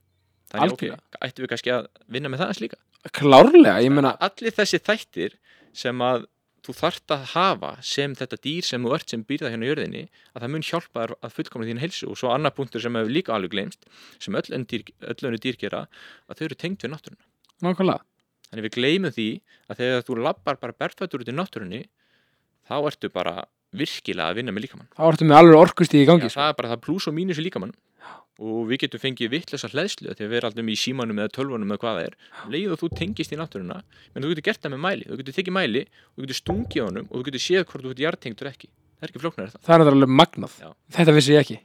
Þannig 0.46 0.76
Algjörlega. 0.76 1.20
ættum 1.26 1.42
við 1.42 1.52
kannski 1.54 1.74
að 1.74 1.88
vinna 2.16 2.30
með 2.30 2.42
það 2.42 2.52
eins 2.52 2.62
líka. 2.62 2.80
klárlega, 3.16 3.76
ég 3.82 3.94
meina 3.94 4.14
allir 4.22 4.54
þessi 4.54 4.82
þættir 4.86 5.38
sem 5.76 6.04
að 6.06 6.28
þú 6.66 6.74
þarft 6.74 7.14
að 7.14 7.24
hafa 7.32 7.70
sem 7.86 8.14
þetta 8.18 8.38
dýr 8.42 8.66
sem 8.66 8.82
þú 8.86 8.94
ert 8.96 9.12
sem 9.12 9.22
býrða 9.26 9.52
hérna 9.52 9.66
á 9.66 9.70
jörðinni 9.70 10.02
að 10.32 10.42
það 10.42 10.52
mun 10.54 10.66
hjálpa 10.66 11.04
þér 11.04 11.14
að 11.20 11.34
fullkomna 11.36 11.68
þín 11.68 11.82
heilsu. 11.82 12.08
Og 12.10 12.18
svo 12.18 12.32
annar 12.34 12.54
punktur 12.56 12.82
sem 12.82 12.98
hefur 12.98 13.12
líka 13.12 13.34
alveg 13.36 13.54
glemst 13.54 13.86
sem 14.22 14.34
öll 14.38 14.48
önnu 14.58 15.40
dýr 15.42 15.58
gera 15.60 15.84
að 16.26 16.40
þau 16.40 16.44
eru 16.48 16.58
tengt 16.58 16.82
við 16.82 16.92
náttúruna. 16.94 17.22
Nákvæmlega, 17.62 18.02
þannig 18.50 18.66
við 18.68 18.74
gleymum 18.76 19.14
því 19.16 19.28
að 19.70 19.80
þegar 19.82 20.06
þú 20.06 20.18
lappar 20.26 20.60
bara 20.62 20.76
berfættur 20.84 21.24
út 21.24 21.30
í 21.32 21.34
náttúrunni 21.36 21.82
þá 22.66 22.76
ertu 22.90 23.10
bara 23.12 23.44
virkilega 23.76 24.30
að 24.30 24.38
vinna 24.40 24.54
með 24.54 24.66
líkamann. 24.66 24.88
Þá 24.96 25.02
ertu 25.10 25.26
með 25.28 25.40
alveg 25.40 25.60
orkustíð 25.60 26.02
í 26.02 26.06
gangi 26.08 26.28
Já, 26.30 26.34
það 26.36 26.48
er 26.52 26.56
bara 26.60 26.70
það 26.72 26.82
pluss 26.86 27.08
og 27.10 27.16
mínus 27.16 27.40
í 27.40 27.44
líkamann. 27.46 27.74
Og 28.36 28.66
við 28.68 28.82
getum 28.84 29.00
fengið 29.00 29.30
vittlösa 29.32 29.68
hlæðslu 29.72 30.10
að 30.12 30.18
við 30.20 30.34
erum 30.36 30.50
alltaf 30.50 30.66
í 30.68 30.76
símanum 30.76 31.20
eða 31.22 31.32
tölvunum 31.32 31.70
eða 31.72 31.80
hvað 31.82 31.94
það 31.96 32.08
er. 32.08 32.16
Leið 32.52 32.74
og 32.74 32.80
þú 32.82 32.90
tengist 32.98 33.32
í 33.32 33.38
náttúruna 33.40 33.78
menn 34.12 34.26
þú 34.26 34.32
getur 34.34 34.44
gert 34.44 34.60
það 34.60 34.74
með 34.74 34.82
mæli, 34.84 35.06
þú 35.08 35.16
getur 35.22 35.36
tekið 35.38 35.56
mæli 35.56 35.82
og 35.86 36.18
þú 36.20 36.26
getur 36.26 36.38
stungið 36.42 36.84
honum 36.84 37.06
og 37.08 37.14
þú 37.16 37.22
getur 37.30 37.42
séð 37.46 37.64
hvort 37.70 37.86
þú 37.86 37.92
getur 37.94 38.04
jartengtur 38.06 38.50
ekki. 38.52 38.68
Það 38.96 39.06
er 39.06 39.12
ekki 39.14 39.22
flóknar 39.24 39.54
það. 39.54 39.62
Það 39.64 39.84
er 39.86 39.90
alveg 39.94 40.12
magnað, 40.20 40.58
Já. 40.60 40.68
þetta 40.98 41.14
vissi 41.16 41.32
ég 41.32 41.40
ekki. 41.46 41.56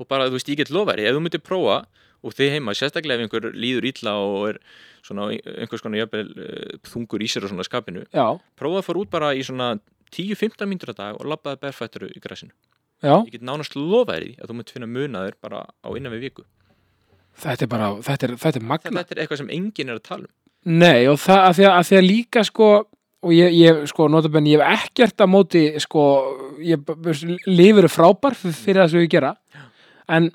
Og 0.00 0.08
bara 0.08 0.30
þú 0.30 0.38
veist 0.38 0.48
ég 0.48 0.58
get 0.62 0.72
lofæri, 0.72 1.04
ef 1.04 1.14
þú 1.14 1.22
myndir 1.26 1.44
prófa 1.44 1.76
og 2.24 2.36
þið 2.36 2.54
heima, 2.56 2.74
sérstaklega 2.76 3.20
ef 3.20 3.28
einhver 3.28 3.56
líður 3.56 3.88
illa 3.90 4.14
og 4.24 4.48
er 4.52 4.60
svona 5.04 5.30
einhvers 5.34 5.84
konar 5.84 6.04
jafnvel 6.04 6.30
uh, 6.32 6.76
þungur 6.88 7.24
í 7.24 7.28
sér 7.30 7.46
og 7.46 7.52
svona 7.52 7.66
skapinu 7.66 8.06
já, 8.08 8.26
prófa 8.58 8.80
að 8.80 8.86
fara 8.88 9.02
út 9.02 9.12
bara 9.12 9.34
í 9.36 9.44
svona 9.44 9.74
10-15 10.14 10.70
mínútur 10.70 10.94
að 10.94 11.02
dag 11.02 11.20
og 11.20 11.28
labbaði 11.28 11.60
berfættur 11.66 12.08
í 12.08 12.22
græsinu 12.24 12.54
já, 13.04 13.16
ég 13.18 13.34
get 13.36 13.44
nánast 13.44 13.76
lofæri 13.76 14.34
því 14.34 14.40
að 14.40 14.50
þú 14.50 14.58
myndir 14.58 14.78
finna 14.78 14.90
munaður 14.90 15.38
bara 15.44 15.66
á 15.68 15.88
innan 15.92 16.14
við 16.14 16.30
viku. 16.30 16.46
Þetta 17.44 17.66
er 17.66 17.70
bara 17.70 17.92
þetta 18.06 18.26
er, 18.26 18.34
þetta 18.38 18.60
er 18.60 18.66
magnað. 18.70 18.98
Þetta 19.00 19.14
er 19.14 19.22
eitthvað 19.24 19.40
sem 19.42 19.54
enginn 19.56 19.90
er 19.90 19.98
að 19.98 20.04
tala 20.08 20.28
um. 20.28 20.34
Nei, 20.64 21.04
og 21.10 21.18
það 21.20 21.40
að 21.44 21.56
því 21.58 21.64
að, 21.68 21.72
að, 21.74 21.86
því 21.88 21.96
að 21.98 22.06
líka 22.06 22.44
sko 22.48 22.68
og 23.24 23.32
ég, 23.32 23.56
ég 23.56 23.80
sko, 23.88 24.06
notabenn, 24.12 24.48
ég 24.48 24.60
hef 24.60 24.84
ekkert 24.84 25.24
að 25.24 25.30
móti 25.32 25.64
sko, 25.82 26.04
ég 26.64 26.92
lifur 27.48 27.88
frábær 27.92 28.36
fyrir, 28.36 28.56
fyrir 28.60 28.82
það 28.82 28.92
sem 28.92 29.04
ég 29.04 29.12
gera. 29.14 29.32
En 30.12 30.30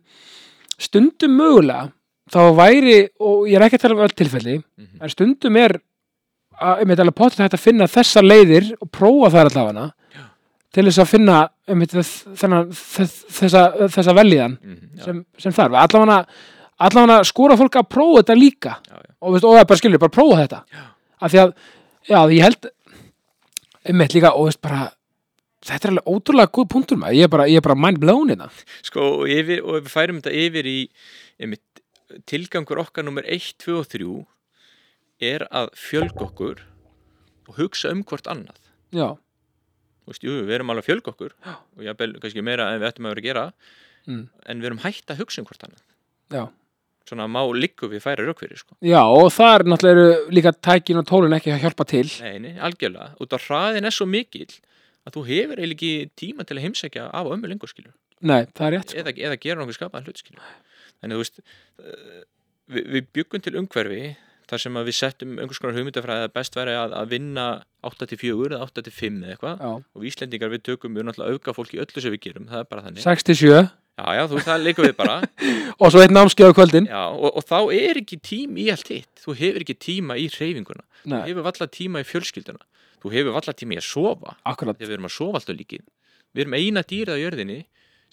stundum 0.80 1.36
mögulega 1.38 1.92
þá 2.30 2.40
væri, 2.58 2.98
og 3.20 3.48
ég 3.50 3.58
er 3.58 3.66
ekki 3.68 3.80
að 3.80 3.82
tala 3.88 3.96
um 3.98 4.04
öll 4.06 4.14
tilfelli, 4.16 4.58
Mhm. 4.78 5.02
en 5.02 5.10
stundum 5.10 5.56
er 5.58 5.80
ég 6.60 6.88
veit 6.88 7.00
alveg 7.00 7.16
potið 7.16 7.44
hægt 7.46 7.54
að 7.56 7.64
finna 7.64 7.88
þessar 7.88 8.26
leiðir 8.26 8.74
og 8.82 8.90
prófa 8.92 9.30
þær 9.32 9.50
allavega 9.50 9.86
Já. 10.16 10.24
til 10.74 10.84
þess 10.86 11.00
að 11.00 11.08
finna 11.14 11.38
um, 11.68 11.82
þess, 11.82 12.26
þessa, 13.40 13.64
þessa 13.88 14.14
velíðan 14.18 14.58
Mhm, 14.62 14.90
já, 14.98 15.04
sem, 15.06 15.26
sem 15.38 15.52
þarf, 15.54 15.78
allavega 15.80 16.26
allavega 16.80 17.24
skora 17.28 17.58
fólk 17.60 17.76
að 17.80 17.90
prófa 17.90 18.22
þetta 18.24 18.36
líka 18.40 18.76
já, 18.88 18.96
já. 19.00 19.14
og, 19.22 19.40
það 19.42 19.60
er 19.60 19.66
bara 19.66 19.78
skilur, 19.82 20.00
bara 20.00 20.16
prófa 20.18 20.42
þetta 20.44 20.64
af 21.22 21.32
því 21.32 21.40
að, 21.46 21.54
já, 22.10 22.20
ég 22.30 22.42
held 22.44 22.70
einmitt 23.90 24.14
líka, 24.14 24.34
og 24.36 24.46
veist 24.50 24.62
bara 24.62 24.92
þetta 25.66 25.88
er 25.90 25.94
alveg 25.94 26.10
ótrúlega 26.14 26.54
góð 26.56 26.68
punktur 26.74 27.00
maður. 27.02 27.18
Ég 27.20 27.28
er 27.28 27.32
bara, 27.34 27.48
ég 27.52 27.60
er 27.62 27.66
bara 27.66 27.80
mind 27.80 28.00
blown 28.04 28.32
hérna. 28.34 28.50
Sko, 28.86 29.08
og, 29.22 29.24
yfir, 29.34 29.64
og 29.66 29.80
við 29.82 29.90
færum 29.94 30.22
þetta 30.22 30.36
yfir 30.46 30.70
í 30.70 30.78
einmitt, 31.40 31.82
tilgangur 32.30 32.82
okkar 32.84 33.06
nummer 33.06 33.26
1, 33.28 33.54
2 33.64 33.80
og 33.80 33.90
3 33.92 34.12
er 35.30 35.46
að 35.52 35.72
fjölga 35.78 36.26
okkur 36.30 36.62
og 37.50 37.58
hugsa 37.60 37.92
um 37.94 38.04
hvort 38.08 38.30
annað. 38.32 38.60
Já, 38.96 39.10
Þú 40.10 40.14
veist, 40.16 40.24
jú, 40.26 40.36
við 40.48 40.56
erum 40.56 40.72
alveg 40.74 40.82
að 40.82 40.88
fjölga 40.90 41.12
okkur 41.12 41.34
Já. 41.46 41.52
og 41.78 41.82
ég 41.86 41.98
bel 42.00 42.14
kannski 42.18 42.42
meira 42.42 42.72
en 42.74 42.80
við 42.82 42.88
ættum 42.88 43.06
að 43.06 43.12
vera 43.12 43.20
að 43.22 43.28
gera 43.28 43.44
mm, 44.10 44.24
en 44.50 44.64
við 44.64 44.68
erum 44.72 44.80
hætt 44.82 45.12
að 45.14 45.20
hugsa 45.22 45.42
um 45.44 45.46
hvort 45.46 45.66
annað. 45.68 45.84
Já. 46.34 46.42
Svona 47.06 47.28
má 47.30 47.44
liggu 47.54 47.90
við 47.92 48.02
færa 48.02 48.26
raukveri 48.26 48.58
sko. 48.58 48.74
já, 48.82 49.02
og 49.06 49.30
það 49.36 49.54
er 49.54 49.66
náttúrulega 49.70 50.18
líka 50.34 50.54
tækin 50.58 50.98
og 51.04 51.06
tólin 51.12 51.38
ekki 51.38 51.54
að 51.54 51.62
hjálpa 51.62 51.86
til. 51.94 52.08
Nei, 52.26 52.40
nei, 52.42 52.56
algjörlega, 52.58 53.12
út 53.22 53.38
af 53.38 53.46
hraðin 53.46 53.86
er 53.86 53.94
svo 53.94 54.08
mikill 54.10 54.50
að 55.10 55.18
þú 55.18 55.26
hefur 55.34 55.62
eiginlega 55.62 55.78
ekki 55.78 56.16
tíma 56.22 56.48
til 56.48 56.58
að 56.58 56.66
heimsækja 56.68 57.10
af 57.10 57.34
ömmu 57.34 57.52
lengur 57.52 57.72
skilur 57.72 57.96
nei, 58.22 58.46
það 58.54 58.66
er 58.68 58.76
rétt 58.78 58.94
sko. 58.94 59.04
eða, 59.04 59.16
eða 59.28 59.42
gera 59.44 59.62
nokkuð 59.62 59.80
skapaðan 59.80 60.10
hlut 60.10 60.24
skilur. 60.24 60.50
þannig 61.02 61.18
þú 61.18 61.24
veist 61.26 61.40
uh, 61.44 62.26
við, 62.70 62.90
við 62.96 63.14
byggum 63.18 63.46
til 63.46 63.56
umhverfi 63.60 64.04
þar 64.50 64.64
sem 64.64 64.80
við 64.88 64.96
settum 64.98 65.36
einhvers 65.38 65.62
konar 65.62 65.78
hugmyndafræði 65.78 66.28
að 66.28 66.32
best 66.36 66.56
væri 66.58 66.78
að, 66.78 66.96
að 66.98 67.12
vinna 67.14 67.46
8-4 67.86 68.56
eða 68.56 68.64
8-5 68.66 69.20
eða 69.20 69.36
eitthvað. 69.36 69.62
Og 69.70 70.02
við 70.02 70.10
Íslendingar 70.10 70.54
við 70.54 70.64
tökum 70.66 70.98
við 70.98 71.06
náttúrulega 71.06 71.38
auka 71.38 71.56
fólk 71.58 71.76
í 71.76 71.82
öllu 71.84 72.04
sem 72.04 72.16
við 72.16 72.24
gerum 72.26 72.50
það 72.50 72.64
er 72.64 72.72
bara 72.72 72.86
þannig. 72.88 73.04
67 73.06 73.52
já 74.00 74.16
já 74.16 74.22
þú 74.32 74.38
veist 74.38 74.50
það 74.50 74.66
leikum 74.66 74.88
við 74.88 74.96
bara. 74.98 75.20
Og 75.82 75.94
svo 75.94 76.02
eitt 76.02 76.16
námskeið 76.16 76.52
á 76.52 76.58
kvöldin. 76.58 76.90
Já, 76.90 77.04
og, 77.12 77.30
og 77.36 77.46
þá 77.46 77.58
er 77.76 78.00
ekki 78.02 78.18
tími 78.24 78.66
í 78.66 78.70
allt 78.74 78.90
hitt. 78.92 79.12
Þú 79.22 79.36
hefur 79.42 79.66
ekki 79.66 79.76
tíma 79.80 80.16
í 80.20 80.30
hreyfinguna. 80.32 80.86
Þú 81.04 81.12
nei, 81.14 81.22
hefur 81.28 81.46
valla 81.46 81.68
tíma 81.76 82.04
í 82.04 82.08
fjölskylduna 82.08 82.64
þú 83.04 83.14
hefur 83.14 83.36
valla 83.38 83.56
tíma 83.56 83.78
í 83.78 83.80
að 83.82 83.88
sofa. 83.90 84.36
Akkurat, 84.50 84.78
þegar 84.80 84.92
við 84.92 84.98
erum 84.98 85.10
að 85.10 85.16
sofa 85.16 85.42
alltaf 85.42 85.58
líkið. 85.60 85.86
Við 86.36 86.46
erum 86.46 86.58
eina 86.60 86.86
dýrað 86.86 87.20
á 87.20 87.24
jörðinni 87.24 87.60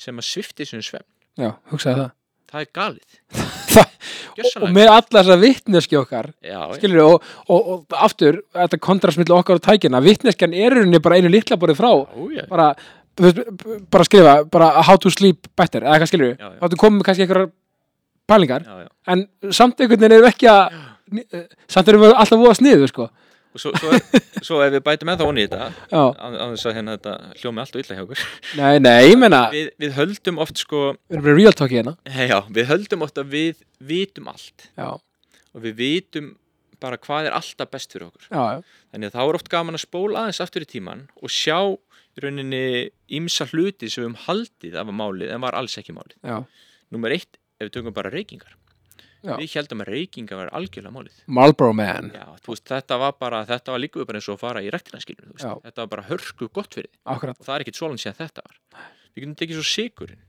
sem 0.00 0.20
að 0.20 0.28
svifti 0.30 0.68
sem 0.68 0.84
svefn. 0.84 1.08
Já, 1.36 1.50
hugsaði 1.72 2.02
það. 2.02 2.14
Það 2.46 2.62
er 2.62 2.72
galið. 2.78 3.10
Og, 4.36 4.66
með 4.68 4.90
alla 4.92 5.20
þessa 5.22 5.36
vitneski 5.40 5.96
okkar 5.96 6.26
já, 6.44 6.58
skilur 6.76 7.06
og, 7.06 7.28
og, 7.48 7.68
og 7.72 7.94
aftur 8.04 8.42
þetta 8.52 8.78
kontrast 8.84 9.16
milli 9.16 9.32
okkar 9.32 9.56
og 9.56 9.62
tækina 9.64 10.02
vitneskjan 10.04 10.52
er 10.52 10.76
rauninni 10.76 11.00
bara 11.00 11.16
einu 11.16 11.30
litla 11.32 11.56
borið 11.60 11.78
frá. 11.78 11.88
Já, 12.34 12.42
bara 12.50 12.66
bara 13.16 14.04
skrifa, 14.04 14.44
bara 14.52 14.82
how 14.82 14.96
to 15.00 15.10
sleep 15.10 15.48
better, 15.56 15.84
eða 15.86 16.02
hvað 16.02 16.10
skilur 16.10 16.32
við, 16.34 16.42
þá 16.60 16.76
komið 16.76 16.98
með 16.98 17.06
kannski 17.08 17.24
einhverjar 17.24 17.52
pælingar, 18.28 18.66
en 19.08 19.22
samt 19.56 19.80
einhvern 19.80 20.02
veginn 20.02 20.16
erum 20.18 20.26
við 20.26 20.32
ekki 20.34 20.50
að 20.52 20.76
eh, 21.24 21.46
samt 21.72 21.88
erum 21.88 22.04
við 22.04 22.12
alltaf 22.12 22.42
voða 22.42 22.58
sniðu, 22.58 22.90
sko 22.92 23.08
og 23.56 23.62
svo, 23.62 23.72
svo, 23.80 23.98
svo 24.44 24.60
ef 24.64 24.72
við 24.74 24.82
bætum 24.86 25.10
ennþá 25.12 25.26
onni 25.30 25.44
í 25.46 25.50
þetta 25.50 25.68
á 25.88 26.04
þess 26.52 26.68
að 26.68 26.76
hérna 26.76 26.96
þetta 26.96 27.14
hljómi 27.40 27.62
allt 27.62 27.76
og 27.76 27.82
illa 27.82 27.96
hjá 27.96 28.02
okkur. 28.04 28.24
Nei, 28.60 28.74
nei, 28.82 28.96
ég 29.08 29.20
meina 29.20 29.42
við, 29.52 29.70
við 29.82 29.94
höldum 29.96 30.40
oft 30.44 30.60
sko 30.60 30.82
hérna? 31.80 31.94
Já, 32.04 32.38
við 32.58 32.68
höldum 32.72 33.06
oft 33.06 33.20
að 33.22 33.32
við 33.32 33.62
vitum 33.92 34.28
allt. 34.32 34.68
Já, 34.76 34.90
og 35.56 35.64
við 35.64 35.78
vitum 35.80 36.34
bara 36.82 37.00
hvað 37.00 37.30
er 37.30 37.38
alltaf 37.38 37.72
best 37.72 37.96
fyrir 37.96 38.10
okkur. 38.10 38.28
Já, 38.28 38.58
já, 38.58 38.76
þannig 38.92 39.10
að 39.10 39.16
þá 39.16 39.22
er 39.24 39.40
oft 39.40 39.50
gaman 39.56 39.78
að 39.78 39.84
spóla 39.86 40.26
aðeins 40.26 40.42
aftur 40.44 40.66
í 40.66 40.70
tíman 40.76 41.06
og 41.22 41.32
sjá 41.32 41.58
í 41.72 42.24
rauninni 42.24 42.62
ýmsa 43.16 43.48
hluti 43.50 43.88
sem 43.88 44.02
við 44.02 44.10
höfum 44.10 44.20
haldið 44.26 44.76
af 44.76 44.92
að 44.92 45.00
málið 45.00 45.32
en 45.32 45.42
var 45.44 45.56
alls 45.56 45.76
ekki 45.80 45.96
málið. 45.96 46.18
Númer 46.92 47.16
eitt, 47.16 47.40
ef 47.56 47.68
við 47.70 47.74
tökum 47.78 47.96
bara 47.96 48.12
reykingar 48.12 48.54
Já. 49.26 49.34
við 49.40 49.56
heldum 49.58 49.82
að 49.84 49.90
reykingar 49.92 50.40
var 50.40 50.52
algjörlega 50.56 50.94
málið. 50.94 51.18
Marlboro 51.38 51.74
Man. 51.76 52.12
Já, 52.14 52.26
veist, 52.46 52.64
þetta 52.70 52.98
var 53.02 53.16
bara, 53.18 53.42
þetta 53.48 53.74
var 53.74 53.82
líka 53.82 54.06
bara 54.06 54.20
eins 54.20 54.30
og 54.30 54.38
að 54.38 54.44
fara 54.44 54.62
í 54.62 54.70
rektina 54.74 55.02
skilur, 55.02 55.32
Já. 55.34 55.52
þetta 55.66 55.82
var 55.84 55.90
bara 55.96 56.06
hörku 56.10 56.48
gott 56.48 56.78
fyrir 56.78 56.92
akkurat, 57.04 57.40
og 57.40 57.48
það 57.48 57.56
er 57.58 57.66
ekkit 57.66 57.80
svolan 57.80 58.00
síðan 58.02 58.20
þetta 58.22 58.46
var. 58.46 58.56
Við 59.16 59.24
getum 59.24 59.36
tekið 59.42 59.60
svo 59.60 59.68
sigurinn 59.72 60.24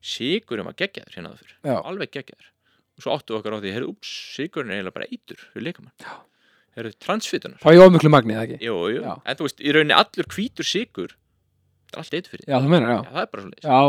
sigurinn 0.00 0.68
var 0.70 0.78
geggjaður 0.80 1.18
hérna 1.18 1.34
áður. 1.34 1.52
Já. 1.66 1.76
alveg 1.82 2.14
geggjaður. 2.14 2.48
Og 2.96 3.04
svo 3.04 3.16
áttu 3.16 3.36
okkar 3.36 3.56
á 3.56 3.60
því, 3.60 3.74
heyrðu, 3.74 3.92
ups, 3.94 4.10
sigurinn 4.36 4.72
er 4.72 4.80
eiginlega 4.80 4.96
bara 4.96 5.10
eitur 5.10 5.42
fyrir 5.52 5.66
leikamann 5.68 5.94
heyrðu, 6.76 6.92
transfitunar 7.02 7.60
þá 7.62 7.70
er 7.70 7.76
ég 7.78 7.84
ofmiklu 7.86 8.12
magni, 8.12 8.36
eða 8.36 8.46
ekki? 8.46 8.58
Jú, 8.66 8.76
jú, 8.94 9.00
Já. 9.04 9.14
en 9.24 9.38
þú 9.38 9.46
veist, 9.46 9.62
í 9.62 9.74
rauninni 9.74 9.96
allur 9.96 10.28
hvítur 10.34 10.68
sigur 10.68 11.14
það 11.90 11.96
er 11.96 12.02
allt 12.04 12.16
eitur 12.18 12.34
fyrir 12.34 12.46
já, 12.46 12.54
Já, 12.54 13.00
það 13.10 13.22
er 13.22 13.30
bara 13.32 13.44
svo 13.46 13.80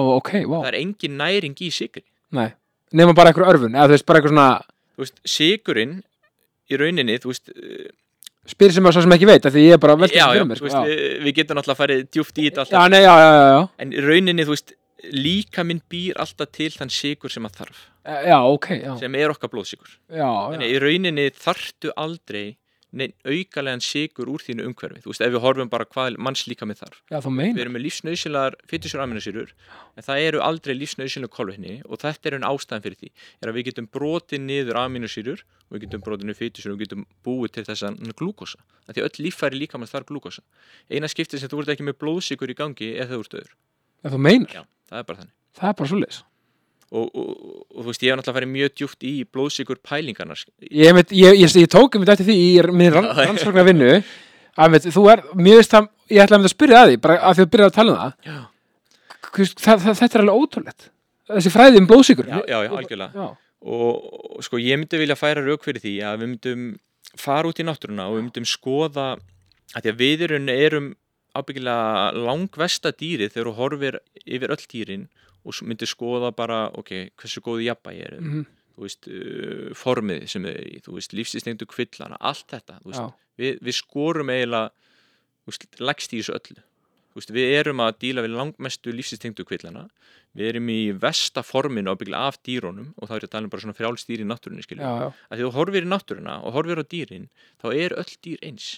wow 0.50 0.64
það 0.64 0.70
er 0.72 0.80
engin 0.82 1.18
næring 1.22 1.58
í 1.62 1.70
sigri 1.74 2.04
nei, 2.34 2.50
nema 2.98 3.16
bara 3.18 3.32
einhver 3.32 3.48
örfun, 3.52 3.76
eða 3.76 3.90
þú 3.90 3.96
veist, 3.96 4.08
bara 4.10 4.22
eitthvað 4.22 4.36
svona 4.36 4.48
þú 4.96 5.06
veist, 5.06 5.18
sigurinn 5.36 5.98
í 6.72 6.80
rauninni, 6.80 7.18
þú 7.22 7.32
veist, 7.32 7.52
uh, 7.56 7.90
spyr 8.52 8.76
sem 8.76 8.90
að 8.90 8.98
svo 8.98 9.06
sem 9.06 9.16
ekki 9.18 9.30
veit, 9.30 9.48
af 9.48 9.56
því 9.56 9.66
ég 9.68 9.78
er 9.78 9.82
bara 9.82 9.96
að 9.98 10.06
velta 10.06 10.18
já, 10.18 10.24
já, 10.24 10.34
fyrir 10.34 10.50
mér, 10.50 10.60
þú 10.60 10.64
sko, 10.64 10.70
veist, 10.70 10.78
já. 10.78 10.92
við, 10.92 11.26
við 11.26 11.38
getum 11.40 11.60
náttúrulega 11.60 11.82
farið 11.82 12.06
djúft 12.10 12.38
í 12.38 12.46
þetta 12.48 12.62
já, 12.64 12.68
alltaf, 12.68 12.92
nei, 12.94 13.02
já, 13.02 13.14
já, 13.22 13.32
já, 13.32 13.50
já, 13.52 13.62
en 13.84 13.94
í 13.94 14.06
rauninni, 14.08 14.48
þú 14.48 14.56
veist 14.56 14.76
líka 15.18 15.66
minn 15.66 15.82
býr 15.90 16.20
alltaf 16.22 16.52
til 16.54 16.72
þann 16.76 16.94
sigur 16.94 17.34
sem 17.34 17.48
að 17.48 17.62
þarf, 17.62 17.84
já, 18.30 18.38
ok, 18.40 18.72
já, 18.78 18.92
sem 19.02 19.20
er 19.22 19.34
okkar 19.34 19.52
blóðsigur 19.54 19.94
já, 20.10 20.26
já, 20.26 20.32
Þannig 20.54 20.74
í 20.74 20.82
rauninni 20.86 21.30
þarftu 21.38 21.94
aldrei 21.98 22.46
aukalegan 23.24 23.82
sigur 23.84 24.28
úr 24.28 24.44
þínu 24.44 24.66
umhverfi. 24.68 25.00
Þú 25.04 25.12
veist, 25.12 25.24
ef 25.24 25.32
við 25.32 25.44
horfum 25.46 25.70
bara 25.72 25.88
hvað 25.88 26.18
mannslíka 26.20 26.68
með 26.68 26.82
þarf. 26.82 26.98
Já, 27.12 27.20
við 27.24 27.62
erum 27.64 27.76
með 27.78 27.86
lífsnauðsynlegar 27.86 28.58
fytusjur 28.68 29.04
aminosýrur 29.06 29.54
en 29.96 30.06
það 30.08 30.24
eru 30.28 30.42
aldrei 30.44 30.74
lífsnauðsynlega 30.76 31.36
kolvetni 31.38 31.78
og 31.88 32.02
þetta 32.04 32.30
er 32.30 32.38
einn 32.38 32.48
ástæðan 32.50 32.86
fyrir 32.86 33.00
því 33.00 33.12
er 33.40 33.52
að 33.52 33.58
við 33.58 33.68
getum 33.70 33.88
brotið 33.96 34.44
niður 34.48 34.82
aminosýrur 34.84 35.44
og 35.44 35.76
við 35.76 35.86
getum 35.86 36.04
brotið 36.08 36.28
niður 36.28 36.42
fytusjur 36.42 36.74
og 36.74 36.80
við 36.80 36.84
getum 36.88 37.06
búið 37.24 37.56
til 37.56 37.66
þess 37.70 37.88
að 37.88 38.16
glúkosa 38.20 38.60
af 38.88 38.98
því 38.98 39.06
öll 39.08 39.26
líffæri 39.28 39.62
líka 39.62 39.80
með 39.80 39.94
þar 39.96 40.08
glúkosa 40.12 40.44
eina 40.92 41.08
skiptið 41.12 41.46
sem 41.46 41.52
þú 41.52 41.64
ert 41.64 41.76
ekki 41.76 41.88
með 41.88 42.00
blóðsikur 42.04 42.52
í 42.52 42.58
gangi 42.60 42.92
er 42.98 43.08
það 44.92 45.00
er 45.00 45.08
bara 45.08 45.24
þannig. 45.24 45.38
Það 45.56 45.72
er 45.72 45.80
bara 45.80 45.92
svo 45.92 46.02
leis 46.02 46.24
og, 46.92 47.08
og, 47.16 47.30
og, 47.72 47.80
þú 47.82 47.88
veist, 47.88 48.04
ég 48.04 48.12
hef 48.12 48.20
náttúrulega 48.20 48.38
farið 48.38 48.52
mjög 48.56 48.74
djúpt 48.76 49.06
í 49.08 49.14
blóðsikur 49.32 49.80
pælingarnar. 49.88 50.44
Ég, 50.68 50.92
ég, 50.92 51.14
ég, 51.16 51.40
ég, 51.40 51.56
ég 51.64 51.72
tók 51.72 51.96
um 51.98 52.06
þetta 52.08 52.28
því 52.28 52.38
í 52.38 52.50
minn 52.72 52.92
rann, 52.94 53.08
Já, 53.08 53.16
já. 53.16 53.28
rannsóknar 53.30 53.68
vinnu 53.70 53.92
að 54.62 54.76
veit, 54.76 54.88
þú 54.92 55.06
er, 55.14 55.24
mér 55.40 55.62
veist 55.62 55.76
það 55.76 55.88
ég 56.12 56.24
ætla 56.26 56.42
að 56.42 56.50
spyrja 56.52 56.82
að 56.82 56.92
því, 56.92 57.02
bara 57.06 57.20
að 57.30 57.38
því 57.38 57.46
að 57.46 57.54
byrja 57.56 57.70
að 57.70 57.78
tala 57.78 57.94
um 57.94 58.02
það. 58.02 58.42
Það, 59.32 59.86
það, 59.86 59.96
þetta 60.02 60.18
er 60.18 60.24
alveg 60.26 60.42
ótrúlegt. 60.44 60.90
Þessi 61.32 61.54
fræði 61.54 61.80
um 61.80 61.88
blóðsíkur 61.88 62.28
já, 62.28 62.40
já, 62.50 62.58
já 62.66 62.72
algjörlega. 62.76 63.12
Já, 63.16 63.30
og 63.72 64.22
og 64.42 64.46
sko 64.48 64.58
ég 64.58 64.80
myndi 64.80 64.98
vilja 64.98 65.16
færa 65.20 65.44
rauk 65.46 65.64
fyrir 65.64 65.84
því 65.84 65.94
að 66.08 66.18
við 66.24 66.30
myndum 66.32 66.64
fara 67.20 67.50
út 67.52 67.60
í 67.62 67.66
náttúruna 67.68 68.08
og 68.10 68.18
við 68.18 68.24
myndum 68.26 68.48
skoða 68.50 69.08
að 69.76 69.84
því 69.86 69.92
að 69.92 70.00
við 70.02 70.24
erum, 70.28 70.50
erum 70.50 70.88
ábyggilega 71.38 72.12
langvesta 72.18 72.92
dýrið 72.92 73.36
þegar 73.36 73.50
þú 73.50 73.54
horfir 73.60 74.00
yfir 74.26 74.54
öll 74.56 74.66
dýrin 74.72 75.06
og 75.42 75.56
svo 75.56 75.68
myndir 75.70 75.90
skoða 75.90 76.32
bara 76.36 76.66
ok, 76.78 76.92
hversu 77.20 77.42
góðu 77.46 77.66
jafnvægi 77.66 78.04
er 78.06 78.18
mhm, 78.20 78.44
þú 78.76 78.86
veist, 78.86 79.08
uh, 79.10 79.72
formið 79.78 80.28
sem 80.32 80.46
þau 80.46 80.52
eru 80.54 80.68
í 80.70 80.82
þú 80.86 80.98
veist, 80.98 81.16
lífsistengdu 81.18 81.68
kvillana, 81.70 82.20
allt 82.20 82.48
þetta 82.54 82.80
veist, 82.86 83.18
við, 83.42 83.58
við 83.62 83.78
skorum 83.78 84.32
eiginlega 84.34 84.70
lagst 85.82 86.14
í 86.14 86.22
þessu 86.22 86.38
öllu. 86.38 86.62
Veist, 87.18 87.34
við 87.36 87.58
erum 87.58 87.82
að 87.84 87.98
díla 88.06 88.24
við 88.24 88.38
langmestu 88.38 88.94
lífsistengdu 88.96 89.44
kvillana. 89.48 89.90
Við 90.38 90.54
erum 90.54 90.70
í 90.72 90.80
versta 90.96 91.44
forminu 91.44 91.92
ábyggilega 91.92 92.30
af 92.30 92.38
dýrónum 92.48 92.94
og 92.96 93.10
þá 93.10 93.18
er 93.18 93.26
tala 93.28 93.50
um 93.50 93.52
bara 93.52 93.66
svona 93.66 93.76
frjálstýr 93.76 94.24
í 94.24 94.28
náttúrunni 94.30 94.64
að 94.80 95.42
því 95.42 95.44
þú 95.44 95.52
horfir 95.58 95.84
í 95.84 95.90
náttúruna 95.92 96.38
og 96.48 96.56
horfir 96.56 96.80
á 96.80 96.86
dýrin 96.88 97.28
þá 97.60 97.68
er 97.74 97.98
öll 98.00 98.14
dýr 98.24 98.40
eins. 98.48 98.70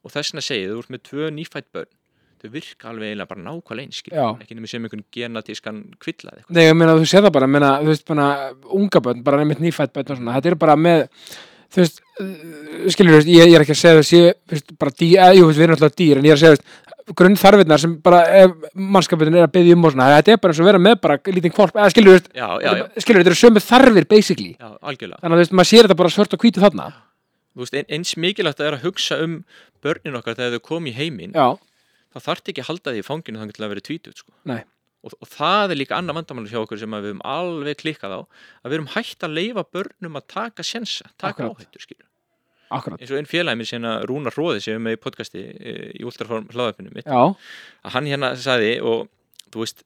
Og 0.00 0.14
þess 0.14 0.32
vegna 0.32 0.46
segið, 0.46 0.72
þú 0.72 0.80
ert 0.80 0.94
með 0.94 1.02
tvö 1.10 1.28
nýfætt 1.36 1.68
börn 1.76 1.92
þau 2.40 2.50
virka 2.54 2.88
alveg 2.90 3.10
eiginlega 3.10 3.28
bara 3.30 3.44
nákvæmlega 3.44 3.86
eins 3.86 4.00
skilur, 4.00 4.16
Já. 4.20 4.28
ekki 4.44 4.56
nema 4.58 4.70
sem 4.70 4.84
einhvern 4.86 5.04
genatískan 5.16 5.78
kvilla 6.00 6.32
eða 6.32 6.40
eitthvað. 6.40 6.56
Nei, 6.56 6.64
ég 6.66 6.76
meina 6.80 6.96
þú 6.98 7.06
séð 7.12 7.26
það 7.28 7.34
bara, 7.36 7.46
meina, 7.54 7.70
þú 7.82 7.92
veist, 7.92 8.04
bara 8.08 8.26
unga 8.80 9.00
bönn, 9.06 9.22
bara 9.26 9.40
nefnitt 9.44 9.64
nýfætt 9.66 9.92
bönn 9.96 10.10
og 10.14 10.20
svona, 10.20 10.36
þetta 10.38 10.52
er 10.54 10.58
bara 10.64 10.76
með, 10.80 11.06
þú 11.70 11.82
veist, 11.84 12.00
uh, 12.20 12.30
skilur, 12.94 13.12
þú 13.12 13.18
veist, 13.20 13.32
ég, 13.34 13.50
ég 13.50 13.58
er 13.58 13.64
ekki 13.66 13.76
að 13.76 13.82
segja 13.82 13.98
þess, 14.00 14.14
ég, 14.16 14.38
þú 14.48 14.56
veist, 14.56 14.72
bara 14.80 14.96
dýr, 15.02 15.16
eða, 15.18 15.34
jú, 15.40 15.50
við 15.50 15.66
erum 15.66 15.76
alltaf 15.78 15.98
dýr, 16.00 16.18
en 16.22 16.24
ég 16.30 16.34
er 16.34 16.38
að 16.38 16.44
segja, 16.44 16.56
þú 16.56 16.64
veist, 16.64 16.86
grunnþarfinnar 17.20 17.80
sem 17.82 17.94
bara, 18.06 18.18
ef 18.44 18.52
mannskapin 18.78 19.34
er 19.34 19.42
að 19.48 19.52
byggja 19.56 19.74
um 19.76 19.84
og 19.88 19.94
svona, 19.96 20.08
þetta 20.20 20.32
er 20.36 20.40
bara 20.44 20.52
eins 20.54 20.60
og 20.62 20.68
vera 20.68 20.78
með 20.84 20.98
bara 21.02 21.16
lítinn 21.26 21.54
kvolp, 21.56 21.74
eða 21.74 21.90
skilur, 21.90 22.12
þú 22.12 22.18
veist, 22.20 22.28
já, 22.38 22.48
já, 22.62 22.70
já, 22.78 22.84
skilur, 23.02 23.22
þetta 23.24 23.32
eru 23.32 23.40
sömu 23.40 23.62
þarfir, 23.66 24.06
basically, 24.12 24.52
já, 24.60 24.68
algjörlega. 24.78 25.18
Þannig 25.24 25.34
að, 25.34 25.40
þú 25.40 25.44
veist, 25.44 25.56
maður 25.58 25.70
sér 25.72 25.88
þetta 25.88 25.96
bara 26.02 26.12
svört 26.14 26.36
og 26.38 26.44
hvítu 26.44 26.62
þarna, 26.62 26.88
Þú 27.50 27.64
veist, 27.64 27.74
ein- 27.74 27.88
eins 27.90 28.12
mikilvægt 28.14 28.60
að 28.62 28.66
er 28.68 28.74
að 28.76 28.84
hugsa 28.86 29.16
um 29.24 29.32
börnin 29.82 30.14
okkar 30.20 30.36
þegar 30.38 30.52
þau 30.54 30.62
kom 30.68 30.84
í 30.86 30.92
heiminn 30.94 31.32
já, 31.34 31.48
þá 32.14 32.18
þarf 32.26 32.50
ekki 32.52 32.62
að 32.64 32.68
halda 32.70 32.94
því 32.94 33.02
í 33.02 33.06
fanginu 33.06 33.40
þannig 33.42 33.56
til 33.58 33.64
að 33.66 33.72
vera 33.74 33.86
tvítut 33.88 34.22
sko. 34.22 34.32
Og, 35.00 35.14
og 35.16 35.28
það 35.32 35.72
er 35.72 35.78
líka 35.80 35.96
annað 35.96 36.18
vandamáli 36.20 36.50
hjá 36.52 36.60
okkur 36.60 36.76
sem 36.82 36.92
við 36.92 37.06
höfum 37.08 37.22
alveg 37.24 37.78
klikkað 37.80 38.12
á 38.12 38.20
að 38.20 38.68
við 38.68 38.74
erum 38.76 38.90
hægt 38.92 39.24
að 39.24 39.36
leifa 39.38 39.62
börnum 39.72 40.18
að 40.20 40.26
taka 40.34 40.66
sjensa, 40.66 41.06
taka 41.16 41.46
akkurat, 41.46 43.00
eins 43.00 43.10
og 43.10 43.16
einn 43.18 43.26
félagi 43.30 43.58
minn 43.58 43.66
sem 43.70 43.86
Rúnar 44.06 44.36
Róði 44.36 44.60
sem 44.62 44.76
er 44.76 44.82
með 44.84 44.98
í 44.98 45.00
podcasti 45.02 45.40
e, 45.56 45.72
í 45.98 46.04
Ultraform 46.06 46.50
hlaðarpinu 46.52 46.92
mitt 46.94 47.08
já, 47.08 47.22
að 47.82 47.94
hann 47.96 48.06
hérna 48.12 48.34
sagði 48.38 48.74
og 48.86 49.08
þú 49.50 49.64
veist, 49.64 49.82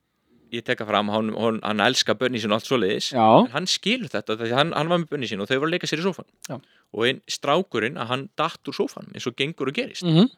ég 0.52 0.66
teka 0.66 0.84
fram 0.86 1.08
hann, 1.14 1.30
hann, 1.38 1.60
hann 1.64 1.80
elskar 1.86 2.18
börni 2.20 2.42
sín 2.42 2.52
og 2.52 2.58
allt 2.58 2.68
svoleiðis 2.68 3.12
já, 3.14 3.24
en 3.46 3.54
hann 3.54 3.70
skilur 3.70 4.10
þetta 4.12 4.36
því 4.36 4.50
að 4.50 4.58
hann, 4.58 4.74
hann 4.76 4.90
var 4.92 5.00
með 5.04 5.14
börni 5.14 5.30
sín 5.30 5.40
og 5.40 5.48
þau 5.48 5.56
voru 5.62 5.70
að 5.70 5.76
leika 5.78 5.88
sér 5.90 6.02
í 6.02 6.04
sófan 6.04 6.28
Já. 6.50 6.58
og 6.92 7.06
einn 7.08 7.22
strákurinn 7.30 7.96
að 8.02 8.10
hann 8.12 8.26
datt 8.38 8.68
úr 8.68 8.76
sófan 8.82 9.08
eins 9.14 9.30
og 9.30 9.38
gengur 9.38 9.70
og 9.70 9.78
gerist. 9.78 10.04
Mhm, 10.04 10.28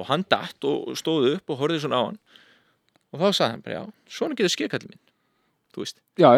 og 0.00 0.08
hann 0.10 0.24
datt 0.32 0.66
og 0.68 0.96
stóð 0.98 1.30
upp 1.36 1.52
og 1.54 1.60
horfði 1.62 1.82
svona 1.84 2.00
á 2.00 2.04
hann. 2.08 2.18
Og 3.10 3.20
þá 3.22 3.28
sagði 3.30 3.52
hann 3.54 3.64
bara 3.66 3.78
já, 3.78 3.84
svona 4.18 4.38
getur 4.38 4.54
skekallin 4.54 4.92
minn. 4.94 5.02
Þú 5.70 5.84
veist, 5.84 6.00
já, 6.18 6.30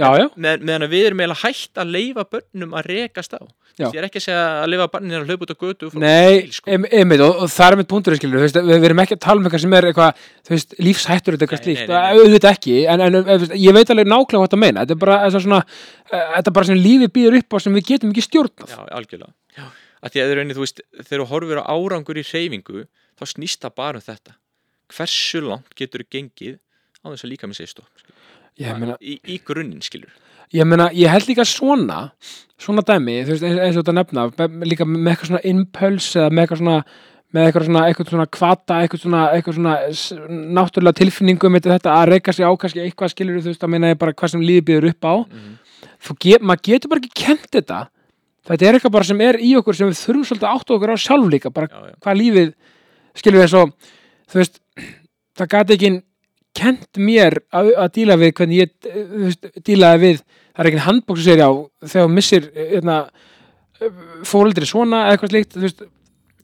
já, 0.00 0.28
með, 0.44 0.62
meðan 0.64 0.86
að 0.86 0.94
við 0.94 1.06
erum 1.10 1.20
eiginlega 1.20 1.42
hægt 1.44 1.80
að 1.82 1.90
leifa 1.92 2.24
börnum 2.32 2.78
að 2.78 2.88
rekast 2.88 3.36
á. 3.36 3.42
Ég 3.80 3.94
er 3.96 4.04
ekki 4.04 4.20
að 4.20 4.24
segja 4.26 4.40
að 4.60 4.66
leifa 4.68 4.86
barnin 4.92 5.16
að 5.16 5.30
hlaupa 5.30 5.46
út 5.46 5.52
á 5.52 5.62
götu 5.62 5.88
Nei, 6.00 6.42
sko. 6.52 6.72
einmitt, 6.76 7.22
og, 7.24 7.38
og 7.44 7.48
það 7.52 7.72
er 7.72 7.76
með 7.80 8.16
skilur, 8.18 8.36
þú 8.36 8.44
veist, 8.44 8.58
við, 8.68 8.84
erum 8.88 9.00
ekki 9.04 9.16
að 9.16 9.22
tala 9.24 9.40
um 9.40 9.46
eitthvað 9.48 9.62
sem 9.64 9.76
er 9.78 9.86
eitthvað, 9.88 10.26
þú 10.44 10.52
veist, 10.54 10.74
lífshættur 10.88 11.36
eitthvað 11.38 11.62
Nei, 11.62 11.76
slíkt, 11.78 11.94
auðvitað 11.96 12.56
ekki 12.58 12.74
en, 12.92 13.04
en 13.06 13.16
ef- 13.22 13.46
ég 13.56 13.76
veit 13.78 13.92
alveg 13.94 14.10
nákvæmlega 14.12 14.42
hvað 14.42 14.52
það 14.52 14.62
meina 14.66 14.84
þetta 14.84 14.96
er 14.96 15.00
bara 15.06 15.30
svona, 15.38 15.62
eh, 16.12 16.26
þetta 16.36 16.52
er 16.52 16.56
bara 16.58 16.68
sem 16.68 16.82
lífið 16.84 17.12
býður 17.16 17.38
upp 17.40 17.56
á 17.56 17.58
sem 17.64 17.78
við 17.78 17.88
getum 17.88 18.12
ekki 18.12 18.26
stjórnað. 18.28 18.74
Já, 18.76 18.82
algjörlega. 18.98 19.32
Já. 19.56 19.64
Að 20.02 20.14
því 20.14 20.22
að 20.22 20.34
rauninni, 20.36 20.56
þú 20.56 20.64
veist, 20.64 20.82
þegar 20.98 21.22
þú 21.22 21.28
horfir 21.30 21.62
á 21.62 21.64
árangur 21.70 22.18
í 22.18 22.26
hreyfingu 22.26 22.86
þá 23.18 23.24
snýst 23.30 23.62
það 23.62 23.76
bara 23.78 24.00
um 24.00 24.06
þetta 24.06 24.36
hversu 24.92 25.42
langt 25.44 25.76
getur 25.78 26.02
þú 26.04 26.10
gengið 26.16 26.58
á 27.02 27.06
þess 27.12 27.24
að 27.24 27.32
líka 27.32 27.48
skilur. 27.52 27.86
ég 28.60 28.78
meina, 28.78 28.96
í, 29.00 29.18
í 29.24 29.38
grunninn 29.46 29.84
skilur 29.84 30.12
ég 30.52 30.68
meina, 30.68 30.90
ég 30.92 31.12
held 31.12 31.30
líka 31.30 31.46
svona 31.48 32.10
svona 32.60 32.84
dæmi, 32.86 33.22
þú 33.24 33.36
veist, 33.36 33.46
eins, 33.46 33.78
og 33.78 33.86
þetta 33.86 33.96
nefna 33.96 34.26
líka 34.66 34.86
með 34.88 35.14
eitthvað 35.14 35.30
svona 35.30 35.46
impuls 35.52 36.10
eða 36.18 36.30
með 36.30 36.44
eitthvað 36.44 36.62
svona 36.62 36.76
með 37.32 37.46
eitthvað 37.46 37.64
svona, 37.64 37.82
eitthvað 37.88 38.10
svona 38.12 38.28
kvata, 38.36 38.78
eitthvað 38.82 39.02
svona, 39.06 39.22
eitthvað 39.32 39.56
svona 39.56 40.40
náttúrulega 40.58 40.98
tilfinningu 40.98 41.48
með 41.48 41.70
þetta 41.70 41.94
að 41.96 42.10
reyka 42.10 42.34
sig 42.36 42.44
á 42.44 42.52
kannski 42.52 42.82
eitthvað 42.84 43.14
skilur 43.14 43.40
þú 43.40 43.52
veist, 43.54 43.64
að 43.64 43.72
meina 43.72 43.92
ég 43.94 44.00
bara 44.02 44.12
hvað 44.12 44.34
sem 44.34 44.44
lífið 44.44 44.66
býður 44.68 44.88
upp 44.90 45.08
á 45.08 45.14
mm. 45.16 45.54
þú 46.08 46.16
get, 46.26 46.44
maður 46.44 46.64
getur 46.68 46.92
bara 46.92 47.00
ekki 47.00 47.24
kent 47.24 47.48
þetta 47.56 47.78
þetta 48.48 48.68
er 48.68 48.78
eitthvað 48.78 48.94
bara 48.96 49.08
sem 49.08 49.24
er 49.24 49.38
í 49.42 49.52
okkur 49.58 49.78
sem 49.78 49.90
við 49.90 50.00
þurfum 50.00 50.28
svolítið 50.28 50.48
að 50.48 50.56
áttu 50.58 50.76
okkur 50.76 50.94
á 50.94 51.04
sjálf 51.04 51.28
líka 51.32 51.52
bara 51.54 51.68
já, 51.70 51.90
já, 51.90 51.96
hvað 52.04 52.18
lífið 52.20 52.54
skilur 53.20 53.38
við 53.38 53.46
eins 53.46 53.56
og 53.60 53.74
þú 54.32 54.40
veist, 54.40 54.60
það 55.38 55.52
gæti 55.54 55.76
ekki 55.76 55.92
kent 56.62 57.00
mér 57.00 57.38
að, 57.54 57.72
að 57.84 57.92
díla 57.96 58.18
við 58.20 58.34
hvernig 58.38 58.62
ég 58.62 58.72
eh, 58.90 59.16
veist, 59.26 59.50
dílaði 59.64 60.02
við 60.06 60.22
það 60.22 60.64
er 60.64 60.70
ekki 60.70 60.84
handbóksu 60.86 61.26
sér 61.26 61.44
á 61.46 61.50
þegar 61.86 62.06
þú 62.08 62.12
missir 62.12 62.48
hérna, 62.58 62.98
fóreldri 64.28 64.68
svona 64.68 65.06
eða 65.06 65.16
eitthvað 65.16 65.34
slíkt 65.34 65.56
þú 65.56 65.64
veist, 65.64 65.84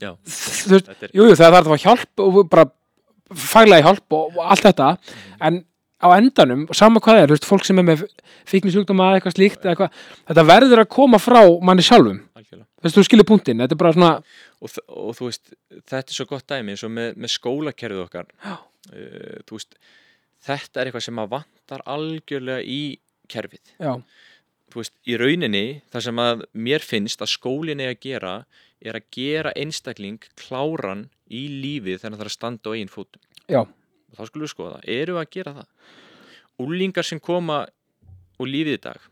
já. 0.01 0.11
þú 0.15 0.75
veist 0.77 0.91
er, 0.95 1.13
jú, 1.13 1.29
það 1.35 1.49
er 1.49 1.59
að 1.61 1.83
hjálp 1.85 2.25
og 2.25 2.43
bara 2.49 2.71
faglega 3.35 3.85
hjálp 3.85 4.17
og, 4.17 4.37
og 4.37 4.53
allt 4.55 4.65
þetta. 4.69 4.93
En 5.45 5.61
á 5.99 6.07
endanum, 6.15 6.67
sama 6.77 7.03
hvað 7.03 7.23
er, 7.23 7.33
veist, 7.35 7.47
fólk 7.49 7.67
sem 7.67 7.79
er 7.81 7.87
með 7.87 8.05
fíknisjúkdóma 8.49 9.11
eða 9.11 9.19
eitthvað 9.19 9.37
slíkt 9.37 9.65
eða 9.65 9.73
eitthvað, 9.75 10.03
þetta 10.31 10.45
verður 10.53 10.83
að 10.85 10.91
koma 10.95 11.21
frá 11.23 11.41
manni 11.65 11.85
sjálfum, 11.87 12.21
þú 12.39 12.87
veist, 12.87 12.95
þú 12.95 13.05
skilir 13.07 13.29
punktinn 13.29 13.65
þetta 13.65 13.75
er 13.75 13.83
bara 13.83 13.95
svona, 13.97 14.13
og, 14.63 14.79
og 14.95 15.19
þú 15.19 15.31
veist, 15.31 15.53
þetta 15.81 16.05
er 16.05 16.19
svo 16.19 16.29
gott 16.31 16.47
dæmi 16.51 16.75
eins 16.75 16.87
og 16.87 16.95
með, 16.95 17.19
með 17.19 17.35
skólakerfið 17.35 18.05
okkar. 18.05 18.31
Uh, 18.89 19.43
þú 19.49 19.59
veist 19.59 19.77
þetta 20.47 20.81
er 20.81 20.89
eitthvað 20.89 21.07
sem 21.09 21.21
að 21.21 21.33
vantar 21.35 21.85
algjörlega 21.97 22.63
í 22.63 22.83
kerfið. 23.29 23.75
Já, 23.83 23.93
þú 24.73 24.83
veist, 24.83 24.95
í 25.09 25.19
rauninni 25.21 25.67
það 25.93 26.07
sem 26.09 26.23
að 26.23 26.47
mér 26.69 26.85
finnst 26.85 27.25
að 27.25 27.33
skólinn 27.35 27.83
er 27.83 27.95
að 27.95 28.03
gera 28.07 28.35
er 28.79 28.99
að 28.99 29.09
gera 29.15 29.53
einstakling 29.59 30.23
kláran 30.39 31.09
í 31.27 31.49
lífið 31.51 31.99
þegar 31.99 32.13
það 32.15 32.21
þarf 32.23 32.31
að 32.31 32.37
standa 32.37 32.71
á 32.71 32.75
eigin 32.77 32.93
fótum. 32.93 33.23
Já, 33.49 33.61
þá 34.17 34.23
skulum 34.29 34.47
við 34.47 34.55
skoða, 34.55 34.81
eru 34.85 35.17
við 35.17 35.23
að 35.23 35.31
gera 35.37 35.55
það? 35.59 35.69
Úlingar 36.65 37.07
sem 37.07 37.21
koma 37.23 37.61
úr 38.39 38.51
lífið 38.51 38.79
í 38.79 38.83
dag 38.89 39.07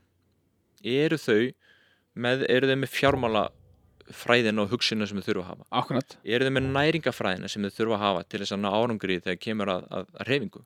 eru 0.86 1.18
þau 1.20 1.40
með, 2.16 2.46
eru 2.48 2.70
þau 2.70 2.78
með 2.82 2.92
fjármála 2.94 3.44
fræðina 4.14 4.62
og 4.62 4.70
hugsina 4.70 5.06
sem 5.08 5.18
þau 5.18 5.26
þurfa 5.26 5.42
að 5.42 5.50
hafa? 5.50 5.68
Akkurat. 5.80 6.16
Eru 6.22 6.46
þau 6.46 6.54
með 6.54 6.68
næringafræðina 6.76 7.50
sem 7.50 7.66
þau 7.66 7.76
þurfa 7.80 7.98
að 7.98 8.04
hafa 8.04 8.24
til 8.30 8.42
þess 8.42 8.54
að 8.54 8.62
ná 8.62 8.68
árangri 8.70 9.18
þegar 9.18 9.40
kemur 9.42 9.72
að, 9.72 9.86
að, 9.90 10.08
að 10.14 10.30
reyfingu 10.30 10.64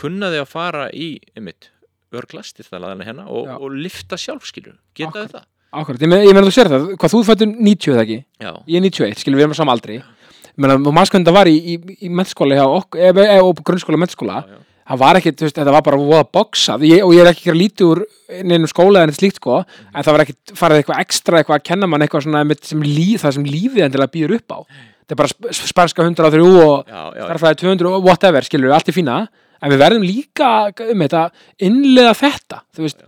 kunna 0.00 0.30
þau 0.32 0.40
að 0.40 0.48
fara 0.48 0.84
í 0.96 1.08
einmitt, 1.36 1.68
örglast 2.16 2.56
til 2.56 2.64
það 2.64 3.02
hérna 3.04 3.26
og, 3.28 3.50
og 3.52 3.74
lifta 3.76 4.16
sjálfskilur 4.20 4.78
geta 4.96 5.26
þau 5.26 5.34
það? 5.36 5.48
akkurat, 5.72 6.04
ég 6.04 6.32
meina 6.32 6.44
þú 6.46 6.54
sér 6.54 6.70
það, 6.72 6.88
hvað 7.00 7.14
þú 7.14 7.22
fættur 7.28 7.52
90 7.52 7.92
eða 7.94 8.04
ekki, 8.06 8.18
Já, 8.42 8.50
ég 8.68 8.78
er 8.78 8.84
91, 8.86 9.20
skilur 9.22 9.40
við 9.40 9.46
erum 9.46 9.56
á 9.56 9.60
sama 9.60 9.76
aldri. 9.76 9.98
Ég 9.98 10.04
meina, 10.04 10.21
og 10.58 10.92
maður 10.92 11.08
sko 11.10 11.22
þetta 11.22 11.34
var 11.38 11.50
í, 11.50 11.56
í, 11.56 11.78
í 12.04 12.12
mennskóla 12.12 12.58
hjá 12.58 12.66
okkur, 12.66 13.00
eða 13.08 13.26
e, 13.32 13.40
og 13.40 13.62
grunnskóla 13.64 14.00
mennskóla, 14.02 14.42
já, 14.44 14.52
já, 14.52 14.86
það 14.92 15.02
var 15.02 15.20
ekki, 15.20 15.34
þú 15.38 15.46
veist, 15.46 15.58
þetta 15.60 15.74
var 15.76 15.84
bara 15.86 16.00
voða 16.02 16.24
boxað, 16.38 16.86
ég, 16.90 17.04
og 17.06 17.14
ég 17.16 17.24
er 17.24 17.32
ekki 17.32 17.52
að 17.52 17.60
lítið 17.60 17.88
úr 17.88 18.02
neinum 18.44 18.70
skóla 18.70 19.02
en 19.02 19.12
þetta 19.12 19.22
slíkt, 19.22 19.40
sko 19.40 19.60
en 19.62 20.02
það 20.04 20.16
var 20.16 20.24
ekki 20.26 20.56
farið 20.58 20.82
eitthvað 20.82 21.04
ekstra, 21.06 21.40
eitthvað 21.40 21.60
að 21.60 21.68
kenna 21.70 21.88
mann 21.88 22.04
eitthvað 22.04 22.26
svona 22.26 22.44
sem 22.68 22.82
líf, 22.84 23.22
það 23.24 23.36
sem 23.38 23.46
lífið 23.48 23.86
endilega 23.86 24.12
býður 24.12 24.36
upp 24.38 24.56
á. 24.56 24.58
Þetta 25.02 25.16
er 25.16 25.18
bara 25.18 25.32
sp- 25.32 25.68
spanska 25.72 26.04
103 26.06 26.42
og 26.42 26.86
já, 26.86 27.00
já, 27.16 27.24
starfræði 27.26 27.58
200 27.64 27.88
og 27.96 28.04
whatever, 28.06 28.46
skilur 28.46 28.74
allt 28.76 28.88
er 28.88 28.96
fína. 28.96 29.16
En 29.62 29.70
við 29.70 29.82
verðum 29.82 30.06
líka 30.06 30.50
um 30.88 31.02
þetta 31.04 31.24
innlega 31.62 32.14
þetta, 32.18 32.60
þú 32.74 32.86
veist. 32.86 33.02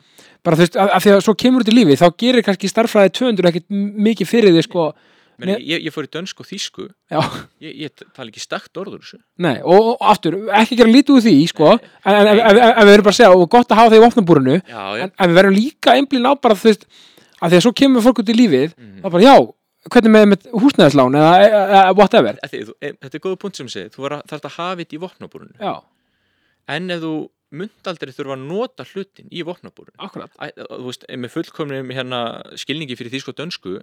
Bara 0.45 0.59
þú 0.59 0.65
veist, 0.67 0.77
að 0.77 1.01
því 1.01 1.13
að 1.15 1.23
svo 1.25 1.35
kemur 1.41 1.65
út 1.65 1.71
í 1.73 1.75
lífi 1.75 1.97
þá 1.99 2.07
gerir 2.21 2.45
kannski 2.47 2.71
starfræði 2.71 3.15
200 3.17 3.51
ekkit 3.51 3.67
mikið 4.09 4.29
fyrir 4.29 4.55
því 4.55 4.65
sko, 4.67 4.89
Meni, 5.39 5.57
ég, 5.67 5.83
ég 5.89 5.95
fór 5.95 6.07
í 6.07 6.11
dönsk 6.15 6.41
og 6.41 6.47
þýsku. 6.47 6.85
Já, 7.11 7.21
ég, 7.65 7.73
ég 7.85 8.05
tala 8.15 8.29
ekki 8.31 8.43
stakt 8.43 8.79
orður 8.79 9.01
þessu. 9.03 9.19
Nei 9.43 9.57
og, 9.63 9.89
og 9.95 10.05
aftur, 10.13 10.37
ekki 10.61 10.79
gera 10.79 10.93
lítið 10.95 11.17
úr 11.17 11.25
því 11.25 11.35
sko, 11.51 11.73
en, 11.75 12.15
en, 12.15 12.31
en, 12.31 12.41
en, 12.53 12.61
en 12.71 12.87
við 12.87 12.95
erum 12.95 13.09
bara 13.09 13.15
að 13.17 13.19
segja 13.19 13.33
og 13.35 13.49
gott 13.51 13.75
að 13.75 13.81
hafa 13.83 13.95
það 13.95 13.99
í 13.99 14.63
já, 14.71 14.85
en, 15.05 15.13
en 15.19 15.31
við 15.33 15.39
verðum 15.41 15.59
líka 15.59 15.97
einblín 15.99 16.29
á 16.31 16.33
bara 16.39 16.55
veist, 16.63 16.87
að 17.41 17.51
því 17.51 17.59
að 17.61 17.65
svo 17.67 17.75
kemur 17.83 18.05
fólk 18.07 18.23
út 18.23 18.31
í 18.33 18.39
lífið 18.39 18.75
Mhm. 18.79 19.03
þá 19.05 19.11
bara 19.11 19.25
já, 19.25 19.37
hvernig 19.93 20.13
með, 20.15 20.27
með 20.33 20.47
húsnæðislán 20.63 21.19
eða, 21.19 21.33
eða, 21.45 21.63
eða 21.75 21.95
whatever. 21.99 22.39
Að 22.45 22.53
því, 22.55 22.61
þú, 22.69 22.75
e, 22.81 22.93
þetta 23.05 23.19
er 23.19 23.25
góða 23.27 23.41
punkt 23.43 23.57
sem 23.61 23.69
segir 23.69 23.91
þú 23.93 24.07
þarf 24.25 24.45
að 24.49 24.55
hafa 24.59 24.77
þetta 24.81 24.97
í 24.97 25.03
vopnabúrunu 25.03 25.73
en 26.75 26.91
ef 26.95 27.03
þú 27.03 27.15
munt 27.55 27.87
aldrei 27.91 28.11
þurfa 28.15 28.35
að 28.35 28.47
nota 28.49 28.87
hlutin 28.89 29.29
í 29.31 29.43
vopnabúrunu 29.47 30.01
akkurat, 30.03 30.33
Æ, 30.41 30.47
þú 30.57 30.87
veist, 30.89 31.05
með 31.21 31.35
fullkomnum 31.37 31.93
hérna 31.95 32.21
skilningi 32.59 32.97
fyrir 32.99 33.13
þýsku 33.15 33.35
og 33.35 33.39
dönsku 33.39 33.75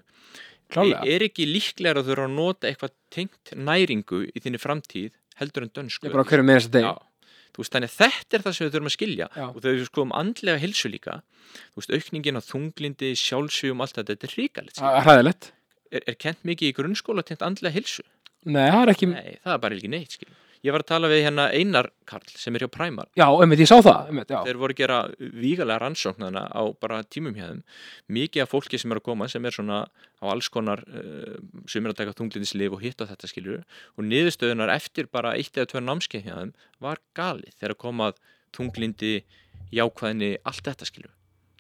klálega. 0.74 1.06
Er 1.08 1.26
ekki 1.28 1.48
líklega 1.50 2.00
að 2.00 2.02
þú 2.02 2.12
þurfa 2.12 2.28
að 2.28 2.36
nota 2.38 2.70
eitthvað 2.70 2.94
tengt 3.14 3.54
næringu 3.70 4.26
í 4.32 4.44
þinni 4.44 4.62
framtíð 4.62 5.16
heldur 5.42 5.68
en 5.68 5.74
dönsku 5.78 6.08
ég 6.08 6.16
bara 6.16 6.28
hverju 6.28 6.48
með 6.48 6.60
þess 6.60 6.82
að 6.82 7.08
þú 7.52 7.64
veist, 7.64 7.74
þannig 7.76 7.92
að 7.92 7.96
þetta 8.00 8.38
er 8.38 8.44
það 8.46 8.54
sem 8.56 8.66
við 8.68 8.76
þurfum 8.76 8.90
að 8.90 8.96
skilja. 8.96 9.28
Já. 9.36 9.46
og 9.50 9.58
þegar 9.60 9.74
við 9.76 9.88
skoðum 9.90 10.14
andlega 10.16 10.62
hilsu 10.62 10.92
líka 10.92 11.16
þú 11.74 11.82
veist, 11.82 11.96
aukningin 11.98 12.40
á 12.40 12.42
þunglindi, 12.48 13.10
sjálfsvíum 13.20 13.84
allt 13.84 13.98
þetta, 13.98 14.16
þetta 14.16 14.30
er 14.30 14.36
ríkalegt 14.40 14.80
er, 15.92 16.06
er 16.08 16.16
kent 16.16 16.46
mikið 16.48 16.72
í 16.72 16.76
grunnskóla 16.78 17.26
tengt 17.28 17.44
andlega 17.44 17.76
hilsu 17.76 18.06
nei, 18.48 18.70
það 18.72 18.82
er 18.86 18.94
ekki 18.94 19.10
nei, 19.12 19.34
það 19.44 19.56
er 19.58 19.62
bara 19.66 19.78
ekki 19.78 19.92
neitt, 19.92 20.16
skilja 20.16 20.38
ég 20.66 20.74
var 20.76 20.84
að 20.84 20.90
tala 20.92 21.10
við 21.10 21.24
hérna 21.26 21.48
Einar 21.56 21.90
Karl 22.10 22.34
sem 22.38 22.56
er 22.56 22.66
hjá 22.66 22.70
Præmar 22.74 23.10
já, 23.18 23.26
einmitt, 23.26 23.62
ég 23.64 23.70
sá 23.70 23.80
það 23.82 24.12
einmitt, 24.12 24.34
þeir 24.46 24.60
voru 24.62 24.76
að 24.76 24.82
gera 24.82 24.98
vígalega 25.42 25.82
rannsóknana 25.82 26.44
á 26.54 26.62
bara 26.82 27.02
tímum 27.04 27.36
þeim. 27.38 27.62
Mikið 28.12 28.46
af 28.46 28.52
fólki 28.54 28.80
sem 28.82 28.94
er 28.94 29.02
að 29.02 29.08
koma 29.10 29.30
sem 29.32 29.46
er 29.48 29.56
svona 29.56 29.80
á 30.22 30.26
alls 30.30 30.50
konar 30.54 30.84
uh, 30.86 31.38
sem 31.70 31.86
er 31.86 31.94
að 31.94 32.02
taka 32.04 32.16
þunglindislif 32.20 32.76
og 32.78 32.84
hitta 32.86 33.08
þetta 33.10 33.30
skilur 33.32 33.64
og 33.98 34.06
niðurstöðunar 34.06 34.74
eftir 34.76 35.10
bara 35.12 35.34
eitt 35.38 35.58
eða 35.58 35.72
tvö 35.74 35.84
námskeið 35.86 36.28
þeim 36.30 36.54
var 36.84 37.02
galið 37.18 37.56
þegar 37.58 37.78
komað 37.82 38.20
þunglindi 38.56 39.14
jákvæðinni, 39.72 40.36
allt 40.44 40.66
þetta 40.68 40.88
skilur 40.90 41.14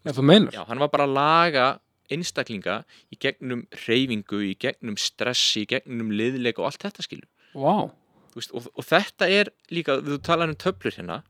já, 0.03 0.11
þú 0.11 0.27
meinar. 0.27 0.53
Já, 0.53 0.65
hann 0.67 0.81
var 0.83 0.91
bara 0.93 1.07
að 1.07 1.15
laga 1.15 1.65
einstaklinga 2.11 2.81
í 3.07 3.17
gegnum 3.23 3.65
reyfingu, 3.85 4.41
í 4.51 4.55
gegnum 4.59 4.97
stressi, 4.99 5.63
í 5.63 5.69
gegnum 5.69 6.11
liðleika 6.11 6.59
og 6.61 6.71
allt 6.71 6.83
þetta 6.89 7.05
skilur 7.07 7.29
Vá, 7.55 7.87
Þú 7.87 8.00
veist, 8.39 8.55
og, 8.55 8.67
og 8.75 8.87
þetta 8.87 9.29
er 9.29 9.51
líka, 9.73 9.99
við 9.99 10.21
talar 10.25 10.51
um 10.51 10.57
töflur 10.59 10.95
hérna 10.95 11.21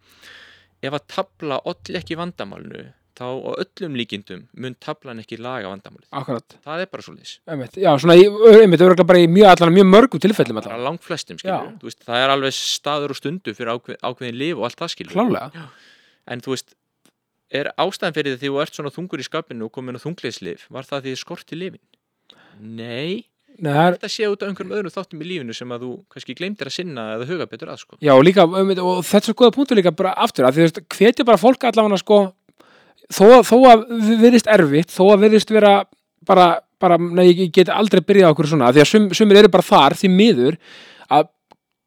ef 0.81 0.97
að 0.97 1.07
tabla 1.13 1.61
olli 1.69 1.97
ekki 1.99 2.17
vandamálinu 2.19 2.89
þá 3.17 3.27
á 3.27 3.51
öllum 3.61 3.95
líkindum 3.99 4.43
mun 4.57 4.75
tablan 4.81 5.21
ekki 5.21 5.37
laga 5.41 5.69
vandamálið. 5.69 6.07
Akkurat. 6.15 6.55
Það 6.65 6.83
er 6.83 6.91
bara 6.91 7.05
svo 7.05 7.13
einmitt, 7.15 7.77
já, 7.77 7.91
svona, 8.01 8.17
einmitt, 8.17 8.83
örugglega 8.83 9.07
bara 9.07 9.21
í 9.21 9.29
mjög, 9.29 9.49
allan 9.51 9.75
mjög 9.75 9.89
mörgum 9.89 10.23
tilfellum 10.23 10.61
allan, 10.61 10.85
langt 10.87 11.05
flestum 11.05 11.39
þú 11.41 11.89
veist, 11.89 12.03
það 12.07 12.23
er 12.23 12.35
alveg 12.35 12.55
staður 12.57 13.13
og 13.13 13.19
stundu 13.19 13.55
fyrir 13.57 13.73
ákveð, 13.75 13.99
ákveðin 14.01 14.39
lif 14.41 14.61
og 14.61 14.67
allt 14.67 14.79
það 14.81 14.93
skilur 14.95 15.17
klálega 15.17 15.65
en 16.31 16.45
þú 16.45 16.55
veist, 16.55 16.75
er 17.51 17.71
ástæðan 17.81 18.17
fyrir 18.17 18.39
því 18.39 18.53
þú 18.53 18.61
ert 18.63 18.79
svona 18.79 18.93
þungur 18.95 19.23
í 19.23 19.27
skapinu 19.27 19.67
og 19.67 19.75
komin 19.75 19.99
á 19.99 20.03
þungleislif 20.05 20.65
var 20.71 20.87
það 20.87 21.05
því 21.05 21.13
þið 21.13 21.21
skorti 21.25 21.59
lifin? 21.59 21.83
Nei, 22.61 23.27
Er, 23.61 23.93
þetta 23.93 24.09
sé 24.09 24.25
út 24.25 24.41
af 24.41 24.49
einhverjum 24.49 24.73
öðrum 24.73 24.93
þáttum 24.93 25.19
í 25.21 25.27
lífinu 25.29 25.53
sem 25.53 25.69
að 25.69 25.83
þú 25.85 25.91
kannski 26.09 26.33
gleymdir 26.37 26.69
að 26.71 26.73
sinna 26.73 27.03
eða 27.13 27.27
huga 27.29 27.45
betur 27.51 27.69
að 27.69 27.81
sko. 27.83 27.97
já, 28.01 28.13
líka, 28.25 28.45
einmitt, 28.57 28.81
og 28.81 29.03
þetta 29.05 29.19
er 29.21 29.27
svo 29.27 29.35
góða 29.37 29.53
punktur 29.53 29.77
líka 29.77 29.93
bara 29.93 30.13
aftur, 30.17 30.47
að 30.47 30.55
því, 30.55 30.61
þú 30.61 30.65
veist, 30.65 30.79
hvetja 30.97 31.25
bara 31.27 31.41
fólk 31.41 31.67
allavega 31.69 31.99
sko, 32.01 32.17
þó, 33.05 33.25
þó 33.45 33.57
að 33.69 33.83
við 33.91 34.23
virðist 34.25 34.49
erfitt, 34.49 34.95
þó 34.95 35.03
að 35.11 35.27
virðist 35.27 35.53
vera 35.53 35.75
bara, 36.25 36.47
bara, 36.81 36.97
nei, 36.97 37.27
ég 37.29 37.53
get 37.53 37.69
aldrei 37.69 38.01
byrjað 38.01 38.33
okkur 38.33 38.49
svona, 38.55 38.73
því 38.73 38.81
að 38.81 38.91
sum, 38.95 39.07
sumir 39.21 39.43
eru 39.43 39.53
bara 39.53 39.69
þar 39.69 39.97
því 40.01 40.13
miður, 40.15 40.59
að 41.13 41.29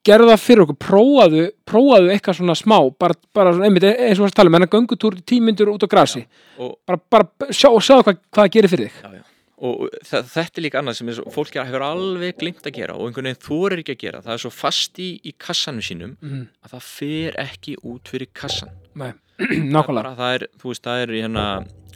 gerðu 0.06 0.30
það 0.30 0.46
fyrir 0.46 0.64
okkur, 0.68 0.80
prófaðu 0.86 1.44
prófaðu 1.66 2.14
eitthvað 2.14 2.38
svona 2.38 2.58
smá, 2.60 2.78
bara, 3.02 3.18
bara 3.34 3.58
einmitt, 3.58 3.90
eins 3.90 4.20
og 4.20 4.28
varst 4.28 4.36
að 4.36 4.44
tala 4.44 4.54
um, 4.54 4.58
en 4.60 4.68
að 4.68 4.74
göngutúr 4.78 5.20
tímyndur 5.26 5.74
út 5.74 5.86
á 5.86 5.88
grasi, 5.90 6.26
og 6.60 6.76
bara, 6.86 7.02
bara 7.10 7.50
sjá, 7.50 7.72
sjá 7.82 7.96
hvað, 7.98 8.20
hvað 8.30 8.52
gerir 8.54 8.70
fyrir 8.76 8.92
þig 8.92 9.00
já, 9.02 9.16
já. 9.18 9.30
Og 9.62 9.84
þetta 10.02 10.44
er 10.58 10.64
líka 10.64 10.80
annað 10.80 10.98
sem 10.98 11.10
svo, 11.14 11.26
fólk 11.34 11.54
hefur 11.60 11.84
alveg 11.86 12.40
glimt 12.40 12.66
að 12.66 12.74
gera 12.78 12.96
og 12.98 13.06
einhvern 13.08 13.30
veginn 13.30 13.44
þorir 13.44 13.82
ekki 13.84 13.94
að 13.94 14.02
gera. 14.02 14.22
Það 14.24 14.34
er 14.34 14.42
svo 14.42 14.52
fast 14.54 14.98
í, 15.02 15.08
í 15.22 15.34
kassanum 15.38 15.84
sínum 15.84 16.16
mm, 16.18 16.42
að 16.64 16.74
það 16.74 16.88
fer 16.88 17.38
ekki 17.44 17.76
út 17.86 18.10
fyrir 18.10 18.30
kassan 18.34 18.74
Nei, 18.98 19.12
nákvæmlega. 19.74 20.14
Það 20.18 20.36
er, 20.38 20.46
þú 20.60 20.72
veist, 20.72 20.84
það 20.84 21.04
er 21.04 21.14
hérna 21.20 21.46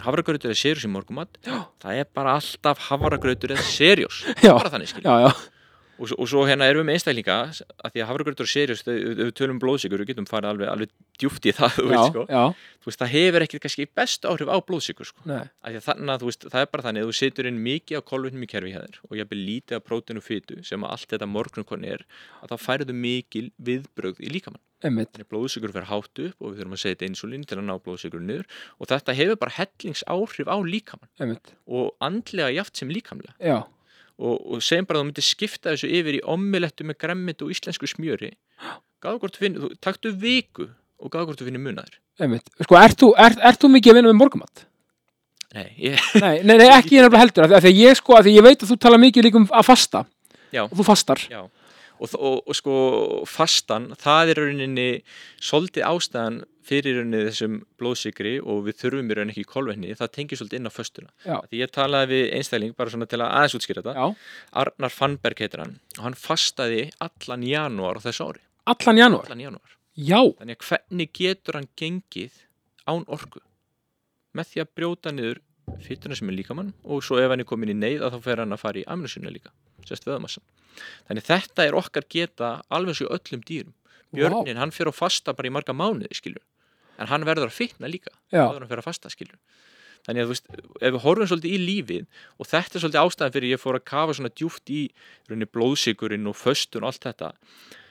havragrautur 0.04 0.52
eða 0.52 0.60
serjós 0.62 0.86
í 0.86 0.92
morgumat 0.94 1.38
það 1.82 2.02
er 2.02 2.10
bara 2.14 2.36
alltaf 2.38 2.82
havragrautur 2.88 3.56
eða 3.56 3.66
serjós. 3.66 4.22
Bara 4.44 4.70
þannig 4.74 4.92
skil 4.92 5.02
Já, 5.02 5.14
já, 5.26 5.30
og, 5.98 6.08
svo- 6.10 6.18
og 6.22 6.28
svo 6.30 6.44
hérna 6.48 6.68
erum 6.70 6.82
við 6.84 6.88
með 6.88 6.96
einstaklinga 6.98 7.36
að 7.50 7.90
því 7.94 8.02
að 8.04 8.08
havragrautur 8.10 8.46
og 8.46 8.52
serjós, 8.52 8.82
ef 8.86 9.18
við 9.18 9.32
tölum 9.38 9.56
um 9.56 9.60
blóðsikur 9.62 10.02
við 10.02 10.10
getum 10.12 10.28
farið 10.30 10.50
alveg, 10.52 10.68
alveg 10.72 10.92
djúpt 11.18 11.48
í 11.50 11.54
það 11.58 11.74
þú 11.78 11.86
já, 11.88 11.90
veist, 11.92 12.12
sko. 12.14 12.24
þú 12.78 12.90
veist, 12.92 13.02
það 13.02 13.12
hefur 13.16 13.46
ekki 13.48 13.60
kannski 13.66 13.88
best 13.98 14.28
áhrif 14.30 14.52
á 14.52 14.56
blóðsikur 14.68 15.10
sko. 15.10 15.26
að 15.28 15.80
þannig 15.88 16.14
að 16.14 16.26
veist, 16.28 16.48
það 16.52 16.60
er 16.64 16.70
bara 16.72 16.86
þannig 16.88 17.02
að 17.04 17.10
þú 17.10 17.18
setur 17.22 17.50
inn 17.50 17.60
mikið 17.66 17.98
á 17.98 18.02
kolvetnum 18.12 18.46
í 18.46 18.50
kerfi 18.54 18.72
hér 18.76 19.00
og 19.08 19.18
ég 19.18 19.28
byrja 19.32 19.48
lítið 19.50 19.76
af 19.80 19.84
prótein 19.88 20.22
og 20.22 20.26
fytu 20.28 20.62
sem 20.64 20.86
að 20.86 20.94
allt 20.96 21.12
þetta 21.12 21.28
morgunkonni 21.34 21.92
er 21.98 22.06
að 22.42 22.54
þá 22.54 22.56
færðu 22.68 22.94
mikil 22.94 23.46
viðbrögð 23.58 24.22
í 24.22 24.32
líkamann. 24.38 24.62
blóðsikur 25.26 25.72
fer 25.74 25.88
hátt 25.90 26.20
upp 26.22 26.36
og 26.38 26.52
við 26.52 26.60
þurfum 26.60 26.74
að 26.76 26.82
setja 26.84 27.06
insulín 27.10 27.42
til 27.50 27.56
að 27.58 27.64
ná 27.66 27.72
blóðsikur 27.82 28.22
niður 28.22 28.44
og 28.78 28.86
þetta 28.92 29.14
hefur 29.18 29.40
bara 29.42 29.54
hellingsáhrif 29.56 30.46
á 30.46 30.56
líkamann. 30.62 31.10
Einmitt, 31.18 31.50
og 31.66 31.96
andlega 31.98 32.52
jaft 32.54 32.78
sem 32.78 32.92
líkamlega. 32.94 33.34
Já, 33.42 33.64
og, 34.18 34.34
og 34.54 34.62
segjum 34.64 34.86
bara 34.88 34.98
að 35.00 35.04
þú 35.04 35.08
myndir 35.10 35.26
skipta 35.28 35.72
þessu 35.74 35.90
yfir 36.00 36.18
í 36.18 36.22
ommilettu 36.34 36.84
með 36.88 36.98
gremmit 37.04 37.42
og 37.44 37.52
íslensku 37.54 37.86
smjöri 37.90 38.32
gáðu 39.02 39.20
hvort 39.22 39.36
finnir, 39.38 39.62
þú 39.62 39.76
taktu 39.84 40.10
viku 40.18 40.66
og 40.98 41.12
gáðu 41.12 41.28
hvort 41.30 41.38
þú 41.42 41.46
finnir 41.46 41.62
munaður. 41.62 41.98
Sko, 42.64 42.74
ert 42.80 42.98
þú, 42.98 43.12
ert, 43.22 43.38
ert 43.46 43.60
þú 43.62 43.68
mikið 43.76 43.92
að 43.92 43.98
vinna 44.00 44.10
með 44.10 44.18
morgumat? 44.18 44.64
Nei, 45.54 45.68
ég, 45.80 46.00
Nei, 46.20 46.42
nei, 46.42 46.56
nei, 46.58 46.66
ekki 46.74 46.98
ég 46.98 47.04
nefnilega 47.06 47.22
heldur 47.22 47.44
af 47.46 47.62
því- 47.62 47.70
að 47.70 47.78
ég 47.84 47.96
sko, 47.96 48.16
af 48.18 48.26
því 48.26 48.32
ég 48.34 48.44
veit 48.44 48.62
að 48.66 48.72
þú 48.72 48.76
tala 48.82 48.98
mikið 49.00 49.24
líka 49.28 49.38
um 49.40 49.46
að 49.48 49.64
fasta 49.70 50.02
já. 50.52 50.64
og 50.66 50.74
þú 50.76 50.84
fastar 50.90 51.22
Já, 51.30 51.40
og, 51.98 52.12
og, 52.18 52.36
og 52.48 52.56
sko 52.56 52.74
fastan, 53.28 53.90
það 53.98 54.32
er 54.34 54.40
rauninni 54.42 54.86
svolítið 55.42 55.86
ástæðan 55.88 56.38
fyrir 56.68 56.98
rauninni 56.98 57.22
þessum 57.30 57.56
blóðsikri 57.80 58.34
og 58.42 58.62
við 58.66 58.76
þurfum 58.82 59.08
í 59.12 59.16
rauninni 59.18 59.34
ekki 59.34 59.44
í 59.46 59.48
kolvetni, 59.48 59.94
það 59.98 60.12
tengir 60.18 60.40
svolítið 60.40 60.60
inn 60.60 60.70
á 60.70 60.72
föstuna. 60.74 61.10
Já. 61.24 61.36
Því 61.48 61.62
ég 61.62 61.72
talaði 61.74 62.10
við 62.12 62.24
einstakling 62.38 62.76
bara 62.78 62.92
svona 62.94 63.08
til 63.08 63.20
að 63.24 63.32
aðeins 63.38 63.56
útskýra 63.58 63.82
þetta, 63.86 63.96
Já, 63.96 64.36
Arnar 64.64 64.94
Fannberg 64.94 65.42
heitir 65.44 65.64
hann 65.64 65.74
og 65.98 66.04
hann 66.06 66.18
fastaði 66.18 66.84
allan 67.08 67.46
janúar 67.48 67.98
á 67.98 68.04
þessu 68.06 68.28
ári. 68.28 68.44
allan 68.68 69.00
janúar? 69.02 69.26
Allan 69.28 69.44
janúar. 69.46 69.76
Já, 69.98 70.20
þannig 70.38 70.58
að 70.60 70.68
hvernig 70.70 71.12
getur 71.18 71.56
hann 71.58 71.70
gengið 71.80 72.42
án 72.86 73.04
orku? 73.08 73.40
Með 74.36 74.52
því 74.52 74.60
að 74.62 74.74
brjóta 74.76 75.10
niður 75.16 75.40
fytuna 75.84 76.16
sem 76.16 76.28
er 76.30 76.36
líkamann 76.38 76.70
og 76.84 77.02
svo 77.04 77.18
ef 77.20 77.28
hann 77.32 77.42
er 77.42 77.48
komin 77.48 77.72
í 77.72 77.76
neyð 77.76 78.04
að 78.06 78.14
þá 78.14 78.22
fer 78.28 78.40
hann 78.44 78.54
að 78.54 78.60
fara 78.62 78.80
í 78.80 78.84
amnusinu 78.88 79.32
líka 79.32 79.50
sérst 79.88 80.06
veðamassan 80.08 80.44
þannig 81.08 81.26
þetta 81.26 81.66
er 81.66 81.76
okkar 81.78 82.06
geta 82.12 82.52
alveg 82.70 82.98
svo 83.00 83.08
öllum 83.10 83.42
dýrum. 83.48 83.74
Björnin, 84.14 84.56
hann 84.56 84.70
fer 84.72 84.88
á 84.88 84.94
fasta 84.94 85.34
bara 85.36 85.50
í 85.50 85.52
marga 85.52 85.74
mánuði 85.76 86.14
skilur 86.16 86.44
en 86.98 87.10
hann 87.10 87.26
verður 87.28 87.50
að 87.50 87.56
fitna 87.58 87.90
líka. 87.90 88.10
Hann 88.54 88.68
fer 88.70 88.80
að 88.80 88.86
fasta 88.88 89.10
skilur 89.12 89.36
þannig 90.06 90.22
að 90.22 90.28
þú 90.28 90.32
veist, 90.32 90.46
ef 90.80 90.92
við 90.94 91.02
horfum 91.02 91.28
svolítið 91.28 91.52
í 91.52 91.58
lífið 91.66 92.04
og 92.38 92.46
þetta 92.48 92.78
er 92.78 92.82
svolítið 92.84 93.00
ástæðan 93.02 93.34
fyrir 93.34 93.52
ég 93.52 93.60
fór 93.60 93.76
að 93.76 93.84
kafa 93.90 94.14
svona 94.16 94.30
djúft 94.38 94.70
í 94.72 94.78
rauninni 95.28 95.48
blóðsigurinn 95.52 96.30
og 96.30 96.36
föstun 96.38 96.86
og 96.86 96.92
allt 96.92 97.04
þetta 97.08 97.32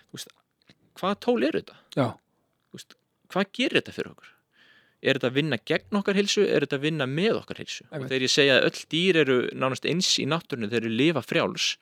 þú 0.07 0.17
veist, 0.17 0.31
hvað 0.97 1.19
tól 1.27 1.37
er 1.43 1.59
þetta? 1.59 1.75
já, 1.99 2.07
Þú 2.71 2.79
veist, 2.79 2.95
hvað 3.35 3.51
gerir 3.59 3.77
þetta 3.81 3.95
fyrir 3.99 4.11
okkur? 4.15 4.31
Er 5.03 5.19
þetta 5.19 5.29
að 5.29 5.35
vinna 5.37 5.59
gegn 5.69 5.99
okkar 5.99 6.17
hilsu? 6.17 6.41
Er 6.47 6.65
þetta 6.65 6.79
að 6.79 6.85
vinna 6.87 7.05
með 7.11 7.35
okkar 7.43 7.59
hilsu? 7.61 7.85
Og 7.91 8.07
þegar 8.07 8.25
ég 8.25 8.33
segja 8.33 8.55
að 8.57 8.65
öll 8.71 8.81
dýr 8.95 9.19
eru 9.21 9.37
nánast 9.53 9.85
eins 9.85 10.09
í 10.17 10.25
náttúrunni 10.25 10.71
þeir 10.71 10.87
lifa 10.89 11.21
frjáls 11.21 11.75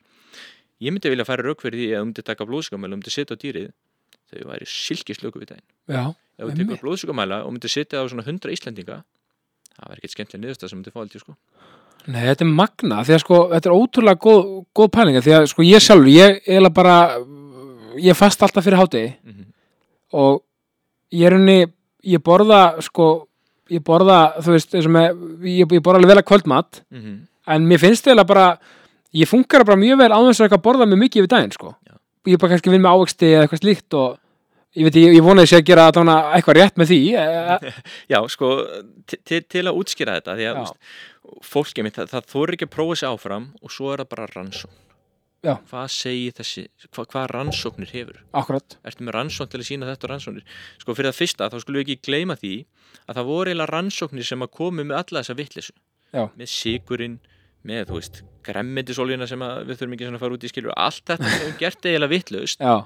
ég 0.80 0.92
myndi 0.92 1.12
vilja 1.12 1.24
færa 1.24 1.42
rauk 1.46 1.60
fyrir 1.64 1.78
því 1.80 1.90
að 1.92 2.00
þú 2.00 2.06
myndi 2.10 2.26
taka 2.26 2.46
blóðsikamæla 2.46 2.92
og 2.92 2.98
myndi 2.98 3.14
setja 3.14 3.36
á 3.36 3.42
dýrið 3.42 3.68
þau 4.26 4.48
væri 4.50 4.66
silkislöku 4.66 5.40
við 5.40 5.52
daginn 5.52 5.68
já, 5.88 6.04
ef 6.12 6.48
þú 6.48 6.56
tekur 6.60 6.82
blóðsikamæla 6.82 7.44
og 7.46 7.54
myndi 7.54 7.70
setja 7.70 8.02
á 8.02 8.04
svona 8.10 8.26
100 8.26 8.52
Íslendinga 8.52 9.02
það 9.76 9.90
væri 9.90 10.00
ekkert 10.00 10.14
skemmtilega 10.14 10.44
niðurstað 10.44 10.72
sem 10.72 10.80
myndi 10.80 10.92
fá 10.92 11.00
aldrei 11.02 11.22
sko. 11.22 11.36
Nei, 12.06 12.22
þetta 12.22 12.44
er 12.46 12.52
magna, 12.54 13.00
því 13.06 13.14
að 13.16 13.22
sko, 13.24 13.38
þetta 13.50 13.68
er 13.70 13.76
ótrúlega 13.76 14.22
góð, 14.22 14.50
góð 14.78 14.90
pælinga, 14.94 15.22
því 15.26 15.32
að 15.36 15.46
sko 15.50 15.66
ég 15.66 15.82
sjálfur, 15.82 16.10
ég 16.12 16.36
eiginlega 16.44 16.76
bara, 16.76 16.96
ég 18.02 18.18
fast 18.18 18.44
alltaf 18.46 18.66
fyrir 18.66 18.78
hátegi 18.78 19.08
mm 19.10 19.32
-hmm. 19.32 19.48
og 20.22 20.42
ég 21.12 21.26
er 21.26 21.36
henni, 21.36 21.58
ég 22.04 22.22
borða, 22.22 22.80
sko, 22.80 23.26
ég 23.70 23.82
borða, 23.82 24.20
þú 24.38 24.54
veist, 24.54 24.74
ég, 24.74 25.66
ég 25.66 25.82
borða 25.82 25.98
alveg 25.98 26.12
vel 26.14 26.22
að 26.22 26.28
kvöldmat, 26.30 26.82
en 27.46 27.66
mér 27.66 27.82
finnst 27.82 28.06
eiginlega 28.06 28.26
bara, 28.26 28.58
ég 29.16 29.30
funkar 29.30 29.64
bara 29.66 29.80
mjög 29.80 30.00
vel 30.02 30.12
á 30.12 30.18
þess 30.28 30.46
að 30.46 30.62
borða 30.64 30.86
mig 30.88 31.00
mikið 31.06 31.24
yfir 31.24 31.32
daginn, 31.32 31.54
sko. 31.56 31.74
Ég 32.26 32.36
er 32.36 32.42
bara 32.42 32.54
kannski 32.54 32.72
vinn 32.72 32.82
með 32.84 32.96
ávexti 32.96 33.28
eða 33.32 33.44
eitthvað 33.46 33.62
slíkt 33.62 33.96
og 33.96 34.16
ég 34.76 34.88
veit, 34.88 34.96
ég, 35.00 35.12
ég 35.16 35.24
vona 35.24 35.44
þessi 35.44 35.58
að 35.60 35.68
gera 35.70 35.84
eitthvað 35.90 36.58
rétt 36.58 36.80
með 36.80 36.90
því, 36.92 36.98
e, 37.16 37.74
Já, 38.12 38.18
sko, 38.32 38.50
til- 39.06 39.66
að 39.66 39.78
útskýra 39.78 40.16
þetta 40.18 40.34
því 40.36 40.48
að 40.50 40.58
veist, 40.60 40.90
fólkið 41.46 41.86
mitt, 41.86 42.00
það, 42.00 42.10
það 42.12 42.28
þóri 42.34 42.56
ekki 42.58 42.68
að 42.68 42.74
prófa 42.74 42.98
sig 43.00 43.08
áfram 43.12 43.46
og 43.62 43.72
svo 43.72 43.92
er 43.94 44.02
það 44.02 44.12
bara 44.14 44.28
rannsókn. 44.34 44.82
Já. 45.46 45.52
hvað 45.70 45.90
segir 45.94 46.32
þessi, 46.34 46.62
hvað, 46.90 47.06
hvað 47.12 47.26
rannsóknir 47.30 47.90
hefur? 47.92 48.16
Akkurat, 48.34 48.78
ertu 48.88 49.04
með 49.06 49.14
rannsókn 49.14 49.50
til 49.52 49.60
að 49.60 49.66
sína 49.68 49.86
þetta 49.92 50.06
og 50.08 50.10
rannsóknir? 50.10 50.46
Sko 50.80 50.96
fyrir 50.96 51.12
það 51.12 51.18
fyrsta 51.20 51.48
þá 51.52 51.56
skulum 51.62 51.78
við 51.78 51.84
ekki 51.92 52.08
gleyma 52.08 52.36
því 52.40 52.54
að 53.04 53.20
það 53.20 53.28
voru 53.28 53.52
eiginlega 53.52 53.70
rannsóknir 53.70 54.26
sem 54.26 54.42
að 54.42 54.50
komu 54.56 54.86
með 54.88 54.98
alla 55.04 55.22
þessa 55.22 55.36
vitleysu. 55.38 55.76
Já. 56.16 56.24
með 56.38 56.50
sigurinn, 56.50 57.16
með 57.66 57.90
þú 57.92 58.00
veist 58.00 58.18
gremmendisóljuna 58.46 59.28
sem 59.30 59.42
við 59.66 59.80
þurfum 59.80 59.96
ekki 59.96 60.12
að 60.12 60.22
fara 60.22 60.38
út 60.38 60.46
í 60.46 60.52
skilur 60.52 60.76
allt 60.76 61.02
þetta 61.12 61.32
sem 61.32 61.44
við 61.46 61.58
gert 61.64 61.88
eiginlega 61.90 62.12
vitlaust 62.14 62.62
já, 62.62 62.76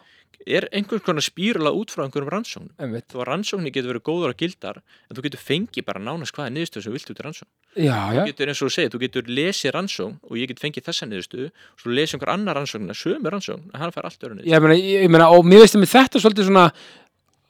er 0.47 0.67
einhvern 0.73 1.03
konar 1.05 1.25
spírala 1.25 1.73
út 1.77 1.93
frá 1.93 2.05
einhverjum 2.07 2.31
rannsóknum. 2.33 2.95
Þó 3.11 3.19
að 3.21 3.27
rannsóknir 3.29 3.75
getur 3.75 3.93
verið 3.93 4.05
góður 4.07 4.33
og 4.33 4.39
gildar 4.41 4.81
en 4.81 5.17
þú 5.17 5.25
getur 5.27 5.43
fengið 5.43 5.87
bara 5.89 6.03
nánast 6.03 6.37
hvaða 6.37 6.55
niðurstöð 6.55 6.85
sem 6.85 6.91
þú 6.91 6.97
vilt 6.97 7.13
út 7.13 7.21
í 7.21 7.27
rannsókn. 7.27 7.51
Já, 7.77 7.85
já, 7.85 8.21
þú 8.21 8.25
getur 8.31 8.53
eins 8.53 8.63
og 8.63 8.71
þú 8.71 8.75
segir, 8.77 8.93
þú 8.95 9.03
getur 9.05 9.29
lesið 9.41 9.75
rannsókn 9.77 10.17
og 10.25 10.41
ég 10.41 10.51
get 10.51 10.63
fengið 10.63 10.89
þessa 10.89 11.11
niðurstöðu 11.11 11.51
og 11.51 11.85
svo 11.85 11.93
lesið 11.93 12.17
einhver 12.17 12.33
annar 12.35 12.59
rannsóknina, 12.61 12.97
sömu 12.97 13.35
rannsókn 13.35 13.69
en 13.69 13.85
hann 13.85 13.95
fær 13.95 14.09
allt 14.09 14.25
öru 14.25 14.39
niðurstöð 14.39 14.55
ég 14.55 14.65
meina, 14.65 14.79
ég, 14.81 15.05
ég 15.05 15.13
meina 15.13 15.29
og 15.35 15.45
mér 15.47 15.65
veist 15.67 15.77
með 15.77 15.93
þetta 15.93 16.25
svolítið 16.25 16.49
svona 16.49 16.67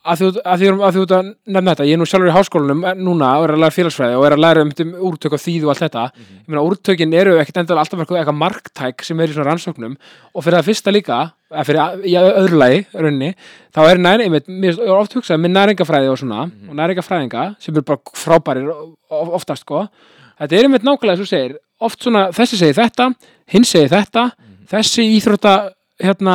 að 0.01 0.20
að 0.40 0.61
því 0.61 0.68
að 0.70 1.12
að 1.12 1.26
nefna 1.53 1.72
þetta 1.74 1.86
ég 1.88 1.92
er 1.92 2.01
nú 2.01 2.07
sjálfur 2.09 2.30
í 2.30 2.32
háskólanum 2.32 2.84
eh, 2.88 2.94
núna 2.96 3.30
og 3.36 3.44
er 3.44 3.53
að 3.53 3.61
læra 3.61 3.74
félagsfræði 3.74 4.16
og 4.16 4.24
er 4.24 4.34
að 4.36 4.40
læra 4.44 4.62
um, 4.64 4.70
um 4.84 4.92
úrtök 5.11 5.34
og 5.36 5.42
þýð 5.42 5.66
og 5.66 5.72
allt 5.74 5.82
þetta. 5.84 6.05
Ég 6.16 6.46
meina 6.48 6.62
úrtökin 6.64 7.16
eru 7.20 7.34
ekkert 7.40 7.61
endur 7.61 7.80
alltaf 7.82 8.01
eitthvað, 8.01 8.20
eitthvað 8.22 8.38
marktæk 8.40 9.05
sem 9.05 9.20
er 9.20 9.28
í 9.28 9.34
svona 9.36 9.51
rannsóknum. 9.51 9.96
Og 10.32 10.44
fyrir 10.46 10.57
það 10.61 10.68
fyrsta 10.70 10.94
líka 10.94 11.18
eða 11.53 11.64
fyrir 11.68 11.82
að- 11.84 12.07
í 12.09 12.14
öðru 12.20 12.61
lagi 12.62 12.80
raunni, 12.94 13.30
þá 13.76 13.80
er 13.90 14.01
næring, 14.07 14.30
einmitt, 14.30 14.48
mér 14.48 14.78
er 14.80 14.94
oft 14.96 15.16
hugsað 15.18 15.42
með 15.44 15.55
næringafræði 15.59 16.12
og 16.12 16.18
svona 16.22 16.44
og 16.48 16.78
næringafræðinga 16.80 17.44
sem 17.61 17.74
eru 17.74 17.82
bara 17.82 18.14
frábærir 18.16 18.70
of- 18.72 19.34
oftast 19.40 19.66
sko. 19.66 19.84
Þetta 20.40 20.57
er 20.57 20.64
einmitt 20.64 20.86
nákvæmlega 20.86 21.18
eins 21.18 21.20
og 21.20 21.28
þú 21.28 21.34
segir 21.34 21.59
oft 21.80 22.01
svona 22.03 22.28
þessi 22.32 22.57
segir 22.57 22.78
þetta, 22.80 23.11
hinn 23.53 23.64
segir 23.68 23.92
þetta 23.92 24.30
þessi 24.70 25.05
íþrótta 25.18 25.55
hérna, 26.01 26.34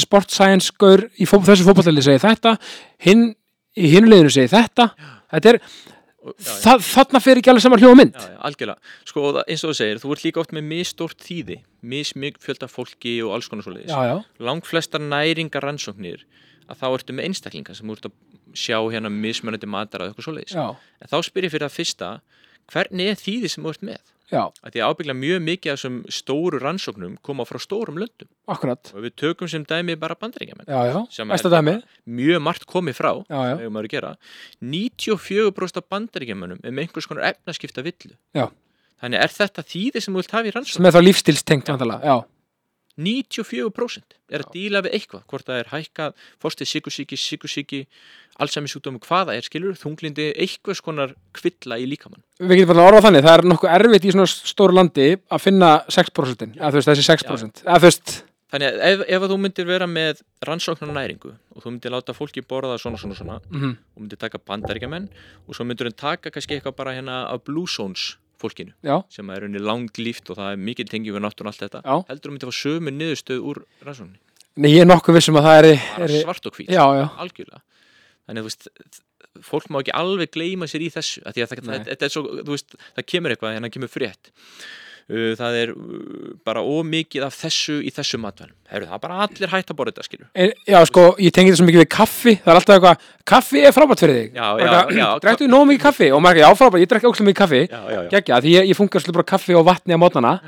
sport 0.00 0.30
science 0.34 0.72
gaur 0.80 1.06
í 1.20 1.26
fó, 1.28 1.38
þessu 1.44 1.66
fótballtæli 1.68 2.02
segir 2.04 2.22
þetta 2.24 2.56
hinn 3.06 3.30
í 3.78 3.90
hinu 3.94 4.10
liðinu 4.10 4.30
segir 4.34 4.52
þetta 4.52 4.88
þetta 5.34 5.52
er, 5.54 5.58
já, 6.24 6.74
þarna 6.80 7.20
fer 7.24 7.40
ekki 7.40 7.50
alveg 7.52 7.64
saman 7.66 7.82
hljóð 7.82 7.94
og 7.94 7.98
mynd 8.00 8.14
Já, 8.18 8.28
já, 8.30 8.38
algjörlega. 8.48 8.92
Sko, 9.10 9.24
eins 9.44 9.64
og 9.66 9.72
þú 9.72 9.76
segir, 9.80 10.00
þú 10.02 10.12
ert 10.14 10.24
líka 10.26 10.40
oft 10.44 10.54
með 10.56 10.66
misstórt 10.70 11.24
þýði, 11.26 11.58
mismikið 11.94 12.46
fjölda 12.46 12.68
fólki 12.70 13.16
og 13.26 13.34
alls 13.36 13.50
konar 13.52 13.66
svoleiðis. 13.66 13.90
já, 13.92 14.00
já, 14.12 14.16
Langt 14.46 14.66
flestar 14.70 15.02
næringar 15.04 15.66
rannsóknir 15.66 16.24
að 16.70 16.80
þá 16.80 16.86
ertu 16.94 17.12
með 17.18 17.28
einstaklinga 17.28 17.74
sem 17.76 17.90
ert 17.92 18.06
að 18.08 18.14
sjá 18.56 18.78
hérna 18.94 19.10
mismunandi 19.12 19.66
matar 19.68 20.00
að 20.04 20.12
eitthvað 20.14 20.28
svoleiðis. 20.30 20.54
já, 20.56 20.66
En 21.02 21.10
þá 21.12 21.16
spyr 21.28 21.44
ég 21.48 21.52
fyrir 21.52 21.66
það 21.68 21.76
fyrsta, 21.76 22.10
hvernig 22.72 23.10
er 23.12 23.18
þýði 23.20 23.50
sem 23.52 23.64
þú 23.66 23.74
ert 23.74 23.82
með? 23.90 24.02
Því 24.72 24.82
ábyggla 24.88 25.14
mjög 25.18 25.42
mikið 25.44 25.72
af 25.72 25.78
þessum 25.78 25.98
stóru 26.08 26.60
rannsóknum 26.62 27.16
koma 27.22 27.44
frá 27.44 27.58
stórum 27.60 27.98
löndum. 28.00 28.28
akkurat 28.48 28.92
Og 28.94 29.04
við 29.04 29.14
tökum 29.20 29.48
sem 29.50 29.64
dæmi 29.64 29.96
bara 30.00 30.16
bandaríkjamenn. 30.16 30.66
já, 30.66 30.80
já, 30.88 31.24
er 31.28 31.50
dæmi 31.52 31.82
Mjög 32.06 32.42
margt 32.42 32.66
komið 32.66 32.98
frá, 32.98 33.12
já, 33.28 33.40
já, 33.50 33.56
hefur 33.60 33.74
maður 33.76 33.88
að 33.90 33.94
gera. 33.96 34.16
94% 34.62 35.80
af 35.80 35.88
bandaríkjamennum 35.92 36.60
er 36.64 36.70
með 36.72 36.86
einhvers 36.88 37.08
konar 37.08 37.28
efnaskipta 37.32 37.84
villu. 37.84 38.16
Já. 38.34 38.48
Þannig 39.02 39.20
er 39.20 39.32
þetta 39.34 39.62
þýði 39.68 40.00
sem 40.00 40.14
þú 40.14 40.22
vilt 40.22 40.32
hafa 40.32 40.48
í 40.48 40.54
rannsókn? 40.54 40.78
sem 40.78 40.86
er 40.88 40.94
þá 40.94 41.02
lífstilstengt 41.04 41.68
vandalega, 41.68 42.00
já, 42.08 42.16
94% 43.00 44.18
er 44.30 44.44
að 44.44 44.52
díla 44.54 44.82
við 44.84 44.98
eitthvað 44.98 45.24
hvort 45.30 45.48
það 45.48 45.60
er 45.60 45.70
hækkað, 45.72 46.12
fórstið 46.42 46.70
sikursíki, 46.70 47.18
sikursíki 47.18 47.80
allsæmisjúkdómi, 48.42 49.00
hvaða 49.02 49.34
er 49.38 49.46
skilur 49.46 49.78
þunglindi, 49.78 50.30
einhvers 50.42 50.82
konar 50.84 51.14
kvilla 51.34 51.78
í 51.78 51.88
líkamann 51.90 52.22
við 52.38 52.62
getum 52.62 52.74
bara 52.74 52.84
að 52.84 52.90
orða 52.92 53.02
þannig 53.08 53.26
það 53.26 53.38
er 53.38 53.44
nokkuð 53.50 53.74
erfitt 53.78 54.06
í 54.06 54.14
svona 54.14 54.30
stóru 54.30 54.78
landi 54.78 55.08
að 55.14 55.42
finna 55.42 55.72
6% 55.90 56.46
eða 56.54 56.70
þú 56.70 56.80
veist, 56.80 56.92
þessi 56.92 57.06
6% 57.10 57.62
eða 57.66 57.78
þú 57.78 57.88
veist, 57.88 58.16
þannig 58.54 58.70
að 58.70 58.82
ef, 58.88 59.04
ef 59.16 59.26
að 59.26 59.34
þú 59.34 59.38
myndir 59.44 59.70
vera 59.70 59.90
með 59.90 60.24
rannsóknar 60.46 60.94
næringu 60.94 61.34
og 61.34 61.62
þú 61.62 61.74
myndir 61.74 61.94
láta 61.94 62.16
fólki 62.16 62.46
borða 62.46 62.78
svona 62.82 63.00
svona 63.02 63.18
svona 63.18 63.40
mhm, 63.50 63.78
og 63.94 64.04
myndir 64.04 64.22
taka 64.22 64.42
bandaríkjamenn 64.42 65.08
og 65.46 65.58
svo 65.58 65.66
myndir 65.66 65.90
hann 65.90 65.98
taka 65.98 66.34
kannski 66.34 66.58
eitthvað 66.58 66.78
bara 66.78 66.94
hérna 66.94 67.24
af 67.30 67.42
Blue 67.46 67.66
Zones 67.70 68.14
fólkinu 68.44 68.74
já, 68.84 68.96
sem 69.12 69.32
er 69.34 69.48
unni 69.48 69.62
langlíft 69.62 70.30
og 70.30 70.38
það 70.40 70.52
er 70.52 70.60
mikið 70.68 70.92
tengjum 70.92 71.18
við 71.18 71.24
náttúrun 71.24 71.50
allt 71.50 71.64
þetta. 71.64 71.82
Já. 71.84 71.96
Heldur 72.10 72.30
þú 72.30 72.36
myndir 72.36 72.52
fá 72.52 72.60
sömu 72.60 72.94
niðurstöð 72.94 73.48
úr 73.50 73.62
rannsókninni? 73.84 74.20
Nei, 74.54 74.70
ég 74.70 74.84
er 74.84 74.90
nokkuð 74.90 75.18
vissum 75.18 75.40
að 75.40 75.48
það 75.48 75.58
er, 75.62 75.70
er 76.06 76.14
svart 76.20 76.46
og 76.46 76.54
hvít. 76.54 76.70
Já, 76.70 76.84
já, 76.94 77.06
algjörlega. 77.24 77.64
Þannig 78.24 78.38
að 78.38 78.44
þú 78.44 78.50
veist 78.52 79.02
fólk 79.42 79.70
má 79.72 79.80
ekki 79.80 79.94
alveg 79.96 80.32
gleyma 80.34 80.68
sér 80.70 80.84
í 80.86 80.90
þessu 80.94 81.22
að 81.26 81.40
að 81.42 81.54
þetta 81.88 82.06
er 82.06 82.12
svo, 82.12 82.22
þú 82.38 82.54
veist, 82.54 82.76
það 82.94 83.06
kemur 83.10 83.34
eitthvað 83.34 83.56
en 83.56 83.66
það 83.66 83.74
kemur 83.76 83.90
frétt 83.90 84.30
það 85.10 85.56
er 85.60 85.72
uh, 85.74 86.34
bara 86.46 86.62
ómikið 86.64 87.26
af 87.26 87.36
þessu 87.36 87.78
í 87.84 87.92
þessu 87.94 88.20
matvælum. 88.22 88.54
Það 88.70 88.86
er 88.86 89.02
bara 89.02 89.18
allir 89.26 89.52
hægt 89.52 89.72
að 89.72 89.78
borða 89.78 89.92
þetta 89.92 90.06
skilur 90.06 90.28
Er, 90.32 90.54
já, 90.66 90.78
sko, 90.88 91.04
ég 91.20 91.34
tengi 91.34 91.52
þetta 91.52 91.60
svo 91.60 91.68
mikið 91.68 91.82
við 91.84 91.90
kaffi. 91.94 92.36
Það 92.40 92.52
er 92.52 92.60
alltaf 92.60 92.76
eitthvað, 92.78 93.08
kaffi 93.34 93.64
er 93.64 93.76
frábært 93.76 94.04
fyrir 94.04 94.20
þig. 94.20 94.38
Drektu 95.24 95.50
nóg 95.50 95.66
mikið 95.70 95.82
kaffi? 95.84 96.08
Og 96.14 96.24
maður 96.24 96.40
ekki, 96.40 96.46
já, 96.46 96.60
frábært, 96.62 96.84
ég 96.84 96.92
drekki 96.94 97.10
ókslega 97.10 97.28
mikið 97.30 97.42
kaffi. 97.42 97.62
Gekkja, 98.14 98.40
því 98.46 98.56
ég, 98.56 98.70
ég 98.72 98.80
fungar 98.80 99.04
svolítið 99.04 99.20
bara 99.20 99.30
kaffi 99.34 99.58
og 99.58 99.66
vatni 99.68 99.94
á 99.94 100.00
mótnana 100.00 100.38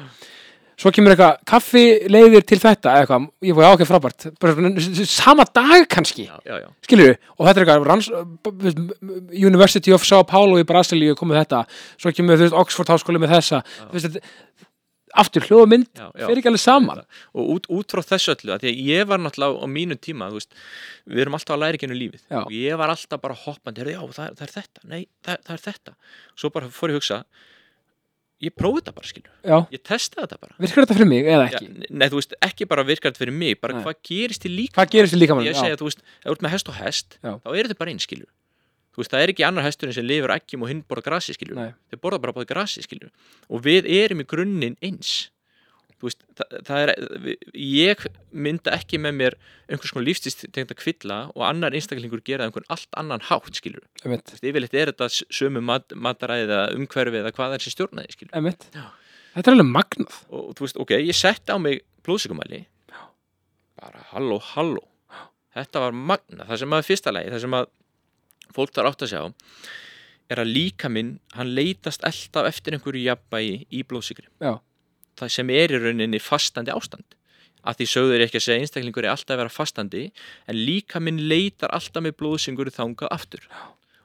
Svo 0.76 0.90
kemur 0.92 1.14
eitthvað, 1.14 1.38
kaffi 1.48 1.82
leiðir 2.12 2.44
til 2.44 2.58
þetta 2.60 2.90
eða 2.92 3.04
eitthvað, 3.06 3.26
ég 3.48 3.56
fóði, 3.56 3.68
ok, 3.72 3.84
frábært. 3.88 4.26
Bara, 4.44 4.72
Sama 5.08 5.46
dag 5.56 5.86
kannski. 5.88 6.26
Skilur 6.84 7.14
og 7.38 7.46
þetta 7.48 7.62
er 7.62 7.70
eitthvað 7.70 8.42
b- 8.44 9.38
University 9.40 9.94
of 9.96 10.04
Sao 10.04 10.20
Paulo 10.28 10.58
í 10.60 10.66
Brasilíu 10.68 11.16
komið 11.16 11.40
þetta, 11.44 11.62
svo 11.96 12.12
kemur, 12.12 12.36
veist, 12.42 12.52
Oxford 12.60 12.92
háskóli 12.92 13.22
með 13.22 13.32
þessa, 13.38 13.62
veist, 13.94 14.20
aftur 15.16 15.46
hljóðmynd, 15.48 15.88
fer 15.96 16.36
ekki 16.42 16.50
alveg 16.52 16.60
saman. 16.60 17.00
Og 17.32 17.54
út, 17.56 17.70
út 17.72 17.94
frá 17.96 18.02
þessu 18.04 18.34
öllu 18.34 18.52
að 18.52 18.66
því 18.66 18.72
að 18.74 18.80
ég 18.90 19.08
var 19.08 19.22
náttúrulega 19.24 19.64
á 19.64 19.66
mínu 19.78 19.96
tíma 19.96 20.28
veist, 20.34 20.52
við 21.08 21.24
erum 21.24 21.38
alltaf 21.38 21.56
að 21.56 21.62
læra 21.64 21.78
ekki 21.78 21.88
ennum 21.88 22.02
lífið. 22.02 22.20
Já. 22.28 22.42
og 22.44 22.52
ég 22.52 22.76
var 22.76 22.92
alltaf 22.92 23.22
bara 23.24 23.38
hoppandi 23.46 23.86
já, 23.96 24.00
það, 24.12 24.36
það 24.36 24.44
er 24.50 24.52
þetta, 24.60 24.84
nei, 24.92 25.06
það, 25.24 25.40
það 25.48 25.54
er 25.56 25.64
þetta. 25.70 25.96
Svo 26.36 26.52
bara 26.52 26.68
fór 26.68 26.92
ég 26.92 27.00
hugsa 27.00 27.22
ég 28.44 28.52
prófi 28.52 28.82
þetta 28.82 28.92
bara, 28.96 29.08
skilur, 29.08 29.32
Já, 29.46 29.56
ég 29.72 29.82
testa 29.86 30.22
þetta 30.24 30.38
bara 30.42 30.56
virkar 30.60 30.84
þetta 30.84 30.96
fyrir 30.98 31.08
mig 31.08 31.24
eða 31.32 31.46
Já, 31.46 31.56
ekki? 31.56 31.68
nei, 31.90 32.06
þú 32.12 32.18
veist, 32.20 32.34
ekki 32.44 32.66
bara 32.68 32.84
virkar 32.84 33.12
þetta 33.12 33.22
fyrir 33.24 33.36
mig 33.36 33.60
bara 33.60 33.76
Nei. 33.78 33.84
hvað 33.86 34.00
gerist 34.10 34.44
í 34.44 34.52
líka 34.52 34.76
Hvað 34.80 34.90
gerist 34.96 35.16
í 35.16 35.20
líkamann? 35.20 35.46
ég 35.48 35.56
segi 35.56 35.72
að 35.76 35.80
þú 35.80 35.88
veist, 35.88 36.02
ef 36.20 36.26
þú 36.28 36.34
ert 36.36 36.44
með 36.46 36.54
hest 36.56 36.68
og 36.72 36.76
hest 36.80 37.16
Já. 37.22 37.32
þá 37.40 37.48
eru 37.56 37.70
þau 37.72 37.78
bara 37.80 37.94
einn, 37.94 38.02
skilur 38.04 38.28
þú 38.96 39.02
veist, 39.02 39.12
það 39.12 39.22
er 39.24 39.32
ekki 39.32 39.46
annar 39.48 39.64
hesturinn 39.66 39.96
sem 39.96 40.06
lifur 40.08 40.32
eggjum 40.36 40.62
og 40.66 40.70
hinn 40.72 40.82
borða 40.88 41.06
grasi, 41.08 41.36
Nei. 41.52 41.72
þau 41.92 41.98
borða 42.00 42.20
bara 42.20 42.32
báði 42.36 42.48
grasi, 42.52 42.84
skilur 42.84 43.10
og 43.48 43.64
við 43.64 43.88
erum 43.88 44.20
í 44.20 44.28
grunninn 44.28 44.76
eins 44.84 45.30
veist, 46.04 46.22
það, 46.36 46.56
það 46.68 46.82
er 46.82 46.92
ég 47.56 48.04
mynda 48.46 48.74
ekki 48.76 49.00
með 49.00 49.16
mér 49.20 49.36
einhvers 49.70 49.94
konar 49.94 50.06
lífstist 50.06 50.44
tengd 50.52 50.74
að 50.74 50.80
kvilla 50.82 51.18
og 51.32 51.44
annar 51.48 51.74
einstaklingur 51.76 52.20
gera 52.26 52.44
einhvern 52.46 52.68
allt 52.72 52.88
annan 53.00 53.24
hátt 53.30 53.56
skilur 53.56 53.84
yfirleitt 54.42 54.76
er 54.76 54.92
þetta 54.92 55.08
sömu 55.32 55.62
mat, 55.64 55.92
mataræði 55.96 56.46
eða 56.50 56.60
umhverfi 56.76 57.22
eða 57.22 57.32
hvað 57.36 57.56
er 57.56 57.64
sem 57.66 57.74
stjórnaði 57.76 58.12
skilur. 58.16 58.34
Þetta 59.36 59.50
er 59.50 59.56
alveg 59.56 59.68
magnað. 59.72 60.20
Og 60.32 60.52
þú 60.56 60.64
veist, 60.64 60.78
ok, 60.80 60.92
ég 61.04 61.16
setti 61.16 61.52
á 61.52 61.58
mig 61.60 61.82
blóðsíkumæli 62.06 62.62
bara 63.76 64.04
halló, 64.12 64.38
halló. 64.54 64.84
Þetta 65.56 65.82
var 65.86 65.96
magna, 65.96 66.44
það 66.48 66.62
sem 66.62 66.76
að 66.76 66.86
fyrsta 66.90 67.12
lagi 67.16 67.32
það 67.32 67.42
sem 67.46 67.56
að 67.56 67.66
fólk 68.56 68.72
þarf 68.76 68.92
átt 68.92 69.04
að 69.06 69.12
sjá 69.12 69.22
er 70.32 70.42
að 70.42 70.52
líka 70.52 70.90
minn 70.90 71.16
hann 71.36 71.52
leitast 71.54 72.04
alltaf 72.06 72.48
eftir 72.50 72.76
einhverju 72.76 73.04
jafnbægi 73.06 73.58
í 73.70 73.82
blóðsíkri 73.86 74.26
Já. 74.42 74.58
Það 75.16 75.32
sem 75.36 75.52
er 75.54 75.74
í 75.74 75.80
rauninni 75.82 76.20
fastandi 76.22 76.74
ástand. 76.74 77.06
Að 77.66 77.80
því 77.80 77.86
sögður 77.90 78.24
ekki 78.26 78.38
að 78.38 78.44
segja 78.44 78.62
einstaklingur 78.62 79.06
er 79.06 79.12
alltaf 79.12 79.34
að 79.34 79.40
vera 79.42 79.52
fastandi 79.52 80.02
en 80.46 80.58
líka 80.68 81.00
minn 81.02 81.24
leitar 81.26 81.72
alltaf 81.74 82.04
með 82.04 82.14
blóðsyngur 82.20 82.70
þangað 82.70 83.14
aftur. 83.16 83.48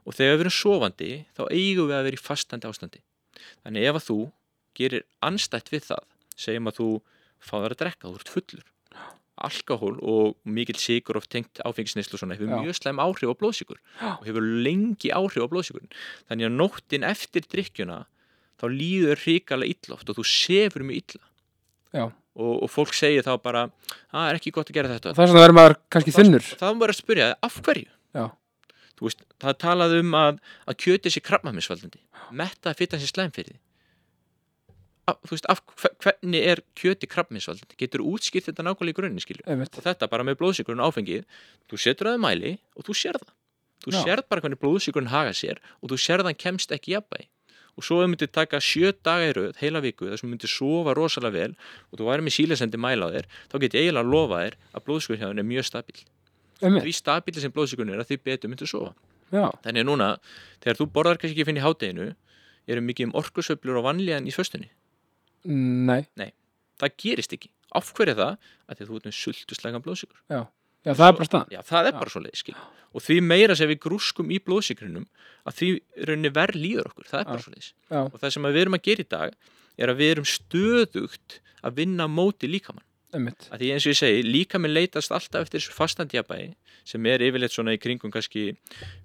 Og 0.01 0.17
þegar 0.17 0.39
við 0.39 0.45
erum 0.47 0.55
sofandi 0.57 1.11
þá 1.37 1.43
eigum 1.53 1.91
við 1.91 1.97
að 1.99 2.07
vera 2.07 2.17
í 2.17 2.25
fastandi 2.25 2.69
ástandi. 2.71 3.03
Þannig 3.61 3.87
ef 3.89 3.99
að 3.99 4.07
þú 4.07 4.19
gerir 4.79 5.05
anstætt 5.21 5.69
við 5.73 5.87
það 5.91 6.05
segjum 6.41 6.71
að 6.71 6.77
þú 6.79 6.87
fáður 7.41 7.75
að 7.75 7.81
drekka, 7.83 8.09
þú 8.09 8.21
ert 8.21 8.31
fullur. 8.35 8.67
Alkohól 9.41 9.95
og 10.05 10.35
mikill 10.45 10.77
sigur 10.77 11.17
of 11.17 11.27
tengt 11.31 11.61
áfengisneislu 11.65 12.17
og 12.17 12.21
svona 12.21 12.37
hefur 12.37 12.51
Já. 12.51 12.61
mjög 12.61 12.77
slæm 12.77 13.01
áhrif 13.01 13.31
á 13.31 13.35
blóðsíkur 13.39 13.79
Já. 13.79 14.09
og 14.19 14.25
hefur 14.27 14.45
lengi 14.65 15.09
áhrif 15.09 15.41
á 15.41 15.49
blóðsíkur 15.49 15.87
þannig 16.29 16.49
að 16.49 16.57
nóttin 16.59 17.07
eftir 17.07 17.47
drikkjuna 17.49 18.03
þá 18.61 18.65
líður 18.71 19.23
hrikalega 19.25 19.73
illoft 19.75 20.09
og 20.13 20.19
þú 20.19 20.25
sefur 20.31 20.85
mjög 20.87 21.01
illa. 21.01 21.23
Já. 21.91 22.05
og, 22.39 22.51
og 22.63 22.69
fólk 22.71 22.93
segir 22.95 23.25
þá 23.27 23.33
bara 23.43 23.65
það 24.13 24.27
er 24.29 24.37
ekki 24.39 24.53
gott 24.55 24.69
að 24.71 24.77
gera 24.77 24.91
þetta? 24.93 25.11
Það 25.17 25.23
er 25.25 25.31
svona 25.33 25.41
að 25.41 25.47
vera 25.49 25.57
maður 25.57 25.75
kannski 25.91 26.13
þunnur. 26.15 26.45
og 26.53 26.61
það 26.61 26.77
var 26.85 26.93
að 26.93 26.99
spyrja 27.01 27.25
af 27.49 27.57
hverju? 27.65 27.89
Veist, 29.01 29.23
það 29.41 29.55
talaði 29.57 29.99
um 30.03 30.11
að, 30.13 30.35
að 30.69 30.75
kjötið 30.83 31.13
sé 31.15 31.21
krabbmamisvaldandi 31.25 32.01
metta 32.37 32.69
að 32.69 32.77
fitta 32.83 32.99
sér 33.01 33.09
slæm 33.09 33.31
fyrir 33.33 33.55
því. 33.55 33.59
Af- 35.09 35.17
þú 35.25 35.33
veist, 35.33 35.47
af, 35.49 35.61
hver- 35.81 35.95
hvernig 36.05 36.45
er 36.51 36.61
kjöti 36.77 37.09
krabbmamisvaldandi 37.09 37.79
getur 37.81 38.03
útskipt 38.05 38.45
þetta 38.51 38.63
nákvæmlega 38.67 38.93
í 38.93 38.97
grunni 38.99 39.23
skilur 39.23 39.49
Emitt, 39.49 39.73
og 39.81 39.87
þetta 39.87 40.07
bara 40.11 40.23
með 40.27 40.37
blóðsíkurinn 40.43 40.83
og 40.85 40.93
áfengið. 40.93 41.25
Þú 41.71 41.79
setur 41.81 42.11
það 42.11 42.19
í 42.19 42.23
mæli 42.27 42.51
og 42.77 42.85
þú 42.87 42.95
sér 43.01 43.17
það. 43.17 43.33
Þú 43.81 43.95
Já. 43.95 43.99
sérð 44.05 44.27
bara 44.29 44.45
hvernig 44.45 44.61
blóðsíkurinn 44.61 45.09
haga 45.09 45.33
sér 45.33 45.57
og 45.81 45.89
þú 45.89 45.97
sérð 46.05 46.21
að 46.27 46.29
hann 46.29 46.41
kemst 46.45 46.71
ekki 46.77 46.93
jafnbæði 46.93 47.25
og 47.77 47.85
svo 47.85 47.99
þau 48.01 48.09
myndir 48.11 48.31
taka 48.31 48.59
sjö 48.63 48.91
daga 49.03 49.29
í 49.29 49.35
röð 49.37 49.59
heila 49.61 49.81
viku 49.83 50.09
þar 50.09 50.19
sem 50.19 50.27
þú 50.27 50.31
myndir 50.33 50.51
sofa 50.51 50.95
rosalega 50.97 51.35
vel 51.37 51.53
og 51.91 51.99
þú 51.99 52.09
væri 52.09 52.25
með 52.25 52.35
sílesendi 52.37 52.81
mæla 52.81 53.07
á 53.07 53.13
þér 53.15 53.29
þá 53.51 53.55
get 53.63 53.77
ég 53.77 53.85
eiginlega 53.85 54.05
að 54.05 54.11
lofa 54.15 54.41
þér 54.41 54.57
að 54.71 54.85
blóðsíkurinn 54.87 55.21
hjá 55.21 55.29
þér 55.29 55.41
er 55.43 55.49
mjög 55.51 55.69
stabíl 55.69 56.01
því 56.61 56.93
stabíli 56.97 57.43
sem 57.43 57.55
blóðsíkurinn 57.55 57.95
er 57.95 58.03
að 58.03 58.11
því 58.11 58.19
betur 58.27 58.51
myndir 58.51 58.69
sofa. 58.69 58.91
Já, 59.31 59.47
þannig 59.63 59.81
að 59.81 59.87
núna 59.87 60.09
þegar 60.61 60.77
þú 60.77 60.85
borðar 60.93 61.17
kannski 61.17 61.33
ekki 61.37 61.45
að 61.45 61.49
finna 61.49 61.61
í 61.61 61.65
hádeginu 61.65 62.07
eru 62.67 62.83
mikið 62.85 63.07
um 63.07 63.15
orkusöflur 63.17 63.79
og 63.79 63.87
vanlíðan 63.87 64.27
í 64.27 64.33
föstunni? 64.35 64.67
Nei. 66.19 66.29
Það 66.81 66.97
gerist 67.01 67.33
ekki. 67.33 67.49
Af 67.73 67.93
hverju 67.95 68.13
er 68.13 68.19
það? 68.19 68.49
að 68.71 68.77
því 68.77 68.85
að 68.85 68.89
þú 68.89 68.97
ert 68.97 69.07
með 69.07 69.15
sultuslegan 69.17 69.83
blóðsíkur 69.85 70.19
Já, 70.31 70.41
það 70.85 71.07
er 71.07 71.17
bara 71.19 71.27
staðan 71.29 71.51
Já, 71.53 71.61
það 71.67 71.87
er 71.87 71.93
Já. 71.93 71.99
bara 72.01 72.09
svo 72.13 72.21
leið, 72.25 72.37
skil. 72.41 72.55
Og 72.91 73.01
því 73.05 73.17
meira 73.23 73.55
sem 73.55 73.69
við 73.69 73.79
grúskum 73.85 74.31
í 74.33 74.39
blóðsíkrinum 74.43 75.05
að 75.47 75.57
því 75.59 75.69
rauninni 76.09 76.31
verð 76.35 76.57
líður 76.59 76.89
okkur, 76.91 77.07
það 77.11 77.19
er 77.21 77.27
bara 77.29 77.37
Já. 77.41 77.43
svo 77.45 77.53
leiðis. 77.55 77.73
Já, 77.91 77.99
Og 78.07 78.17
það 78.21 78.33
sem 78.35 78.47
við 78.49 78.61
erum 78.65 78.77
að 78.79 78.85
gera 78.89 79.05
í 79.05 79.09
dag 79.15 79.35
er 79.81 79.91
að 79.93 79.99
við 80.01 80.11
erum 80.15 80.29
stöðugt 80.31 81.37
að 81.61 81.75
vinna 81.77 82.07
móti 82.09 82.49
líkamann. 82.49 82.83
Að 83.51 83.59
því 83.59 83.69
eins 83.75 83.85
og 83.85 83.91
ég 83.91 83.97
segi, 83.99 84.21
líkaminn 84.23 84.71
leitast 84.71 85.11
alltaf 85.11 85.43
eftir 85.43 85.59
þessu 85.59 85.73
fastandjabæi 85.75 86.53
sem 86.87 87.05
er 87.11 87.19
yfirleitt 87.25 87.51
svona 87.51 87.73
í 87.75 87.79
kringum 87.83 88.09
kannski 88.11 88.53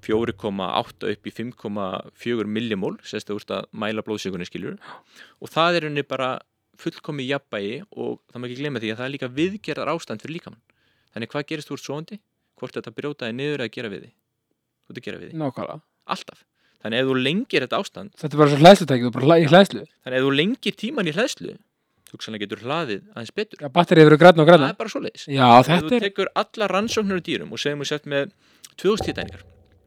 4,8 0.07 1.11
upp 1.11 1.27
í 1.27 1.33
5,4 1.35 2.47
millimól, 2.49 2.95
sérst 3.07 3.31
að 3.31 3.41
úrst 3.41 3.51
að 3.55 3.67
mæla 3.77 4.05
blóðsíkunni 4.07 4.47
skiljur. 4.49 4.77
Og 5.43 5.51
það 5.53 5.79
er 5.81 5.87
rauninni 5.87 6.07
bara 6.07 6.31
fullkomi 6.81 7.27
jafnbæi 7.27 7.83
og 7.97 8.21
það 8.31 8.41
má 8.43 8.47
ekki 8.49 8.59
glemma 8.61 8.83
því 8.83 8.93
að 8.93 8.99
það 9.01 9.07
er 9.09 9.15
líka 9.17 9.31
viðgerðar 9.41 9.93
ástand 9.95 10.23
fyrir 10.25 10.39
líkamann. 10.39 10.63
Þannig 11.17 11.33
hvað 11.33 11.47
gerist 11.49 11.71
þú 11.71 11.77
úr 11.79 11.83
svoandi? 11.83 12.19
Hvort 12.61 12.77
þetta 12.77 12.93
brjótaði 12.97 13.37
niður 13.37 13.63
eða 13.65 13.73
gera 13.73 13.89
við 13.93 14.03
því? 14.05 14.11
Þú 14.87 14.93
ert 14.93 15.01
að 15.01 15.07
gera 15.09 15.21
við 15.23 15.31
því. 15.33 15.39
Nákvæmlega 15.41 15.81
Alltaf. 16.15 16.43
Þannig 16.85 17.01
ef 17.03 17.07
þú 17.09 17.15
lengir 17.25 17.65
þetta 17.67 17.79
ástand, 17.83 18.11
Þetta 18.21 18.37
er 18.37 18.41
bara 18.43 18.51
svo 18.53 18.59
hlæðslutæki, 18.63 19.03
þú 19.03 19.09
er 19.09 19.15
bara 19.17 19.27
hlæ- 19.27 19.41
í 19.43 19.47
hlæðslu 19.51 19.81
þannig 20.05 20.19
ef 20.21 20.27
þú 20.27 20.33
lengir 20.37 20.75
tíman 20.83 21.09
í 21.11 21.15
hlæðslu, 21.17 21.55
hugsanlega 22.13 22.45
getur 22.47 22.61
hlaðið 22.63 23.01
aðeins 23.17 23.33
betur. 23.35 23.59
Já, 23.65 23.69
batterið 23.75 24.07
eru 24.07 24.19
græna 24.21 24.45
og 24.45 24.47
Það 24.47 24.51
græna 24.53 24.69
er 24.71 24.77
bara 24.79 24.93
svoleiðis. 24.93 25.25
Já, 25.27 25.49
Ef 25.59 25.67
þetta 25.67 25.89
þú 25.89 25.97
er 25.97 26.05
tekur 26.07 26.31
alla 26.45 26.69
rannsóknir 26.71 27.19
á 27.19 27.23
dýrum 27.27 27.51
og 27.57 27.59
segjum 27.65 27.83
við 27.83 27.91
sett 27.91 28.07
með 28.07 28.31
2000 28.77 29.09
hýtæningar 29.11 29.43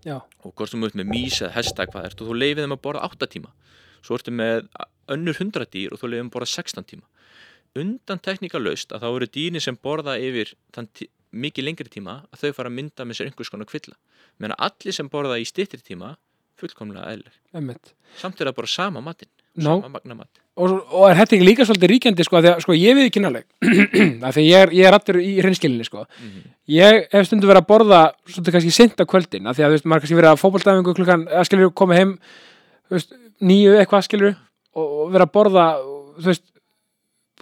Já, 0.09 0.17
og 0.43 0.51
hvort 0.55 0.73
þú 0.73 0.81
ert 0.89 0.97
með 0.99 1.07
mís 1.13 1.39
eða 1.39 1.53
hesta 1.55 1.85
hvað 1.87 2.05
ert 2.09 2.21
og 2.21 2.27
þú 2.27 2.35
leifið 2.41 2.63
þeim 2.65 2.75
að 2.75 2.81
borða 2.83 3.05
8 3.07 3.29
tíma 3.37 3.53
svo 4.03 4.15
ertu 4.19 4.31
með 4.35 4.67
önnur 5.11 5.35
100 5.39 5.69
dýr 5.71 5.93
og 5.95 5.99
þú 6.01 6.09
leifið 6.11 6.19
þeim 6.23 6.29
að 6.31 6.35
borða 6.35 6.51
16 6.57 6.89
tíma 6.89 7.05
undan 7.79 8.19
tekníkalaust 8.25 8.91
að 8.95 9.03
þá 9.03 9.07
eru 9.15 9.27
dýrin 9.37 9.61
sem 9.63 9.77
borða 9.77 10.17
yfir 10.19 10.53
þann 10.75 10.87
mikið 11.31 11.67
lengri 11.67 11.91
tíma 11.91 12.21
að 12.29 12.45
þau 12.45 12.57
fara 12.57 12.71
að 12.71 12.77
mynda 12.79 13.05
með 13.05 13.19
sér 13.19 13.29
einhvers 13.29 13.51
konar 13.53 13.69
kvilla. 13.69 13.95
Meðan 14.39 14.59
allir 14.69 14.95
sem 14.95 15.09
borða 15.11 15.39
í 15.41 15.45
styttri 15.47 15.81
tíma 15.83 16.15
fullkomlega 16.59 17.17
emitt 17.55 17.93
samt 18.19 18.39
er 18.39 18.49
það 18.49 18.57
bara 18.59 18.71
sama 18.71 19.03
matinn 19.03 19.29
magna 19.59 20.15
mat 20.17 20.41
og, 20.59 20.73
og 20.91 21.05
er 21.07 21.17
þetta 21.19 21.37
ekki 21.37 21.47
líka 21.47 21.67
svolítið 21.67 21.91
ríkjandi 21.93 22.25
sko, 22.27 22.39
að 22.39 22.49
sko, 22.63 22.75
ég 22.77 22.97
við 22.97 23.09
ekki 23.09 23.23
nálega 23.23 23.47
því 24.19 24.29
að 24.29 24.39
ég 24.43 24.65
er, 24.65 24.73
er 24.89 24.97
allur 24.97 25.19
í 25.23 25.31
hreinskilinni 25.39 25.87
sko. 25.87 26.05
Mhm. 26.19 26.43
ég 26.75 27.07
hef 27.13 27.29
stundu 27.29 27.49
verið 27.49 27.63
að 27.63 27.69
borða 27.71 28.01
svolítið 28.27 28.57
kannski 28.57 28.75
sent 28.75 29.03
á 29.03 29.05
kvöldin 29.09 29.49
af 29.49 29.57
því 29.57 29.65
að 29.65 29.71
þú 29.71 29.77
veist, 29.77 29.87
maður 29.87 30.05
kannski 30.05 30.19
verið 30.19 30.33
að 30.33 30.43
fótboltæfingu 30.43 30.95
klukkan 30.99 31.25
að 31.29 31.49
skilur 31.49 31.73
koma 31.81 31.99
heim 31.99 32.15
veist, 32.91 33.15
nýju 33.39 33.77
eitthvað 33.79 34.07
skilur 34.07 34.35
og, 34.75 35.09
vera 35.15 35.27
að 35.27 35.35
borða 35.35 35.67
veist 36.19 36.45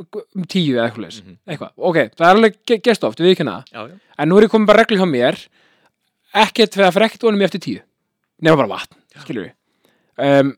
um 0.03 0.45
tíu 0.45 0.75
eða 0.77 0.87
eitthvað 0.89 1.05
leis 1.07 1.21
Mhm. 1.23 1.37
eitthvað, 1.47 1.71
ok, 1.77 1.97
það 2.17 2.27
er 2.29 2.35
alveg 2.35 2.57
ge- 2.67 2.81
gerst 2.83 3.03
oft, 3.03 3.19
við 3.19 3.31
ekki 3.35 3.45
hana 3.45 3.63
já, 3.73 3.87
já, 3.89 3.95
en 4.19 4.29
nú 4.29 4.37
er 4.37 4.43
ég 4.47 4.51
komin 4.53 4.67
bara 4.69 4.83
reglu 4.83 4.97
hjá 4.97 5.07
mér 5.09 5.37
ekkert 6.33 6.73
fyrir 6.75 6.87
að 6.89 6.93
fyrir 6.97 7.07
ekkert 7.09 7.23
vonum 7.27 7.41
ég 7.41 7.49
eftir 7.49 7.61
tíu. 7.63 7.81
Nema 8.41 8.57
bara 8.59 8.67
vatn, 8.75 8.95
skilur 9.23 9.47
við 9.47 9.53
um, 10.41 10.51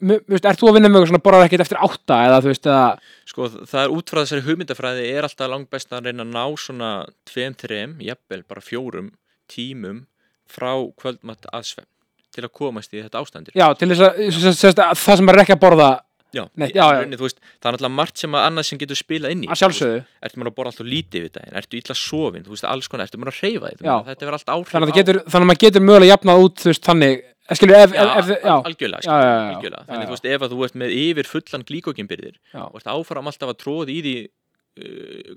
mu- 0.00 0.20
þú 0.28 0.68
að 0.68 0.74
vinna 0.78 0.88
með 0.88 0.96
eitthvað 1.02 1.10
svona 1.12 1.24
borðar 1.24 1.46
ekkert 1.48 1.64
eftir 1.64 1.78
átta 1.84 2.16
eða 2.28 2.40
þú 2.44 2.50
veist, 2.52 2.66
eða 2.66 2.98
sko 3.26 3.48
það 3.64 3.82
er 3.84 3.94
út 3.96 4.10
frá 4.12 4.20
þessari 4.24 4.44
hugmyndafræði 4.48 5.04
er 5.16 5.22
alltaf 5.28 5.50
langt 5.50 5.70
best 5.70 5.90
að 5.92 6.04
reyna 6.08 6.24
að 6.24 6.32
ná 6.32 6.44
svona 6.56 6.90
tveim, 7.28 7.54
þreim, 7.54 7.96
jafnvel 8.00 8.42
bara 8.48 8.60
fjórum 8.64 9.10
tímum 9.48 10.06
frá 10.48 10.72
kvöldmatt 10.96 11.44
að 11.52 11.64
svefn 11.64 11.90
til 12.34 12.42
að 12.44 12.52
komast 12.56 12.92
í 12.96 13.02
þetta 13.02 13.20
ástandir 13.20 13.52
já, 13.54 13.68
til 13.78 13.88
þess 13.88 14.64
að, 14.64 14.80
að 14.82 14.98
það 14.98 15.16
sem 15.20 15.28
er 15.28 15.40
ekki 15.44 15.54
að 15.56 15.62
borða 15.62 15.90
Já, 16.34 16.44
Nei, 16.58 16.68
já, 16.72 16.80
já. 16.82 16.86
rauninni, 16.98 17.18
þú 17.20 17.26
veist, 17.28 17.38
það 17.62 17.68
er 17.68 17.76
náttúrulega 17.76 17.94
margt 17.98 18.22
sem 18.24 18.34
að 18.34 18.46
annað 18.48 18.66
sem 18.68 18.80
getur 18.82 18.98
spilað 18.98 19.34
inn 19.34 19.44
í. 19.44 19.50
Að 19.54 19.60
sjálfsögðu, 19.62 20.00
Ertu 20.26 20.40
maður 20.40 20.50
að 20.50 20.56
borða 20.58 20.72
alltaf 20.74 20.88
lítið 20.90 21.26
við 21.26 21.32
daginn, 21.36 21.58
ertu 21.60 21.78
illa 21.80 21.96
sofin, 22.00 22.46
veist, 22.48 22.66
alls 22.68 22.90
konar, 22.90 23.06
ertu 23.08 23.20
maður 23.22 23.34
að 23.34 23.42
reyfa 23.44 23.72
þetta 24.08 24.56
áhrif 24.56 24.74
þannig 24.74 24.90
að, 24.90 24.98
getur, 24.98 25.20
þannig 25.24 25.44
að 25.44 25.50
maður 25.52 25.62
getur 25.64 25.86
mögulega 25.88 26.12
jafnað 26.14 26.44
út 26.44 26.64
veist, 26.68 26.84
þannig, 26.88 27.24
eh, 27.24 27.58
skilur 27.58 27.76
ef, 27.78 27.94
ef, 27.94 28.30
algjörlega, 28.54 29.02
skilur, 29.04 29.28
algjörlega. 29.54 29.84
Þannig 29.90 30.14
veist, 30.14 30.30
ef 30.34 30.46
að 30.46 30.54
þú 30.54 30.64
ert 30.68 30.78
með 30.84 30.96
yfir 30.98 31.30
fullan 31.30 31.66
glíkókinbyrðir 31.70 32.36
Já. 32.52 32.62
og 32.66 32.80
ert 32.80 32.90
áfram 32.94 33.30
alltaf 33.30 33.52
að 33.54 33.60
tróða 33.62 33.94
í 33.94 34.00
því 34.04 34.16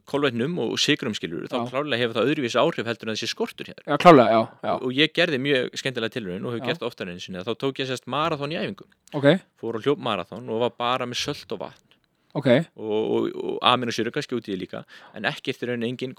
kolvetnum 0.09 0.55
og 0.63 0.77
sigrum 0.81 1.13
skilur, 1.13 1.45
þá 1.45 1.59
Já. 1.59 1.65
klárlega 1.69 2.01
hefur 2.01 2.17
það 2.17 2.29
öðruvísi 2.31 2.57
áhrif 2.61 2.87
heldur 2.89 3.11
en 3.11 3.17
þessi 3.17 3.29
skortur 3.29 3.69
hér. 3.69 3.81
já, 3.85 3.97
klálega, 4.01 4.39
já, 4.63 4.71
Og 4.81 4.93
ég 4.97 5.13
gerði 5.13 5.37
mjög 5.43 5.77
skemmtilega 5.77 6.15
tilraun 6.15 6.45
og 6.47 6.55
hefur 6.55 6.65
gert 6.65 6.85
oftar 6.87 7.11
einu 7.11 7.21
sinni, 7.21 7.37
að 7.37 7.51
þá 7.51 7.53
tók 7.61 7.81
ég 7.83 7.89
sérst 7.91 8.07
marathon 8.09 8.51
í 8.51 8.57
æfingu, 8.57 8.87
ok, 9.13 9.27
fór 9.61 9.77
á 9.77 9.79
hljóp 9.85 10.01
marathon 10.01 10.49
og 10.49 10.63
var 10.65 10.73
bara 10.77 11.05
með 11.05 11.21
sölt 11.21 11.53
og 11.53 11.61
vatn. 11.61 11.83
Ok. 12.37 12.47
Og, 12.75 12.91
og, 12.91 13.27
og 13.39 13.55
aminosýru 13.65 14.11
kannski 14.13 14.35
út 14.37 14.45
í 14.45 14.51
því 14.53 14.57
líka 14.61 14.83
en 15.17 15.25
ekki 15.25 15.53
eftir 15.53 15.71
rauninni 15.71 15.89
engin 15.93 16.13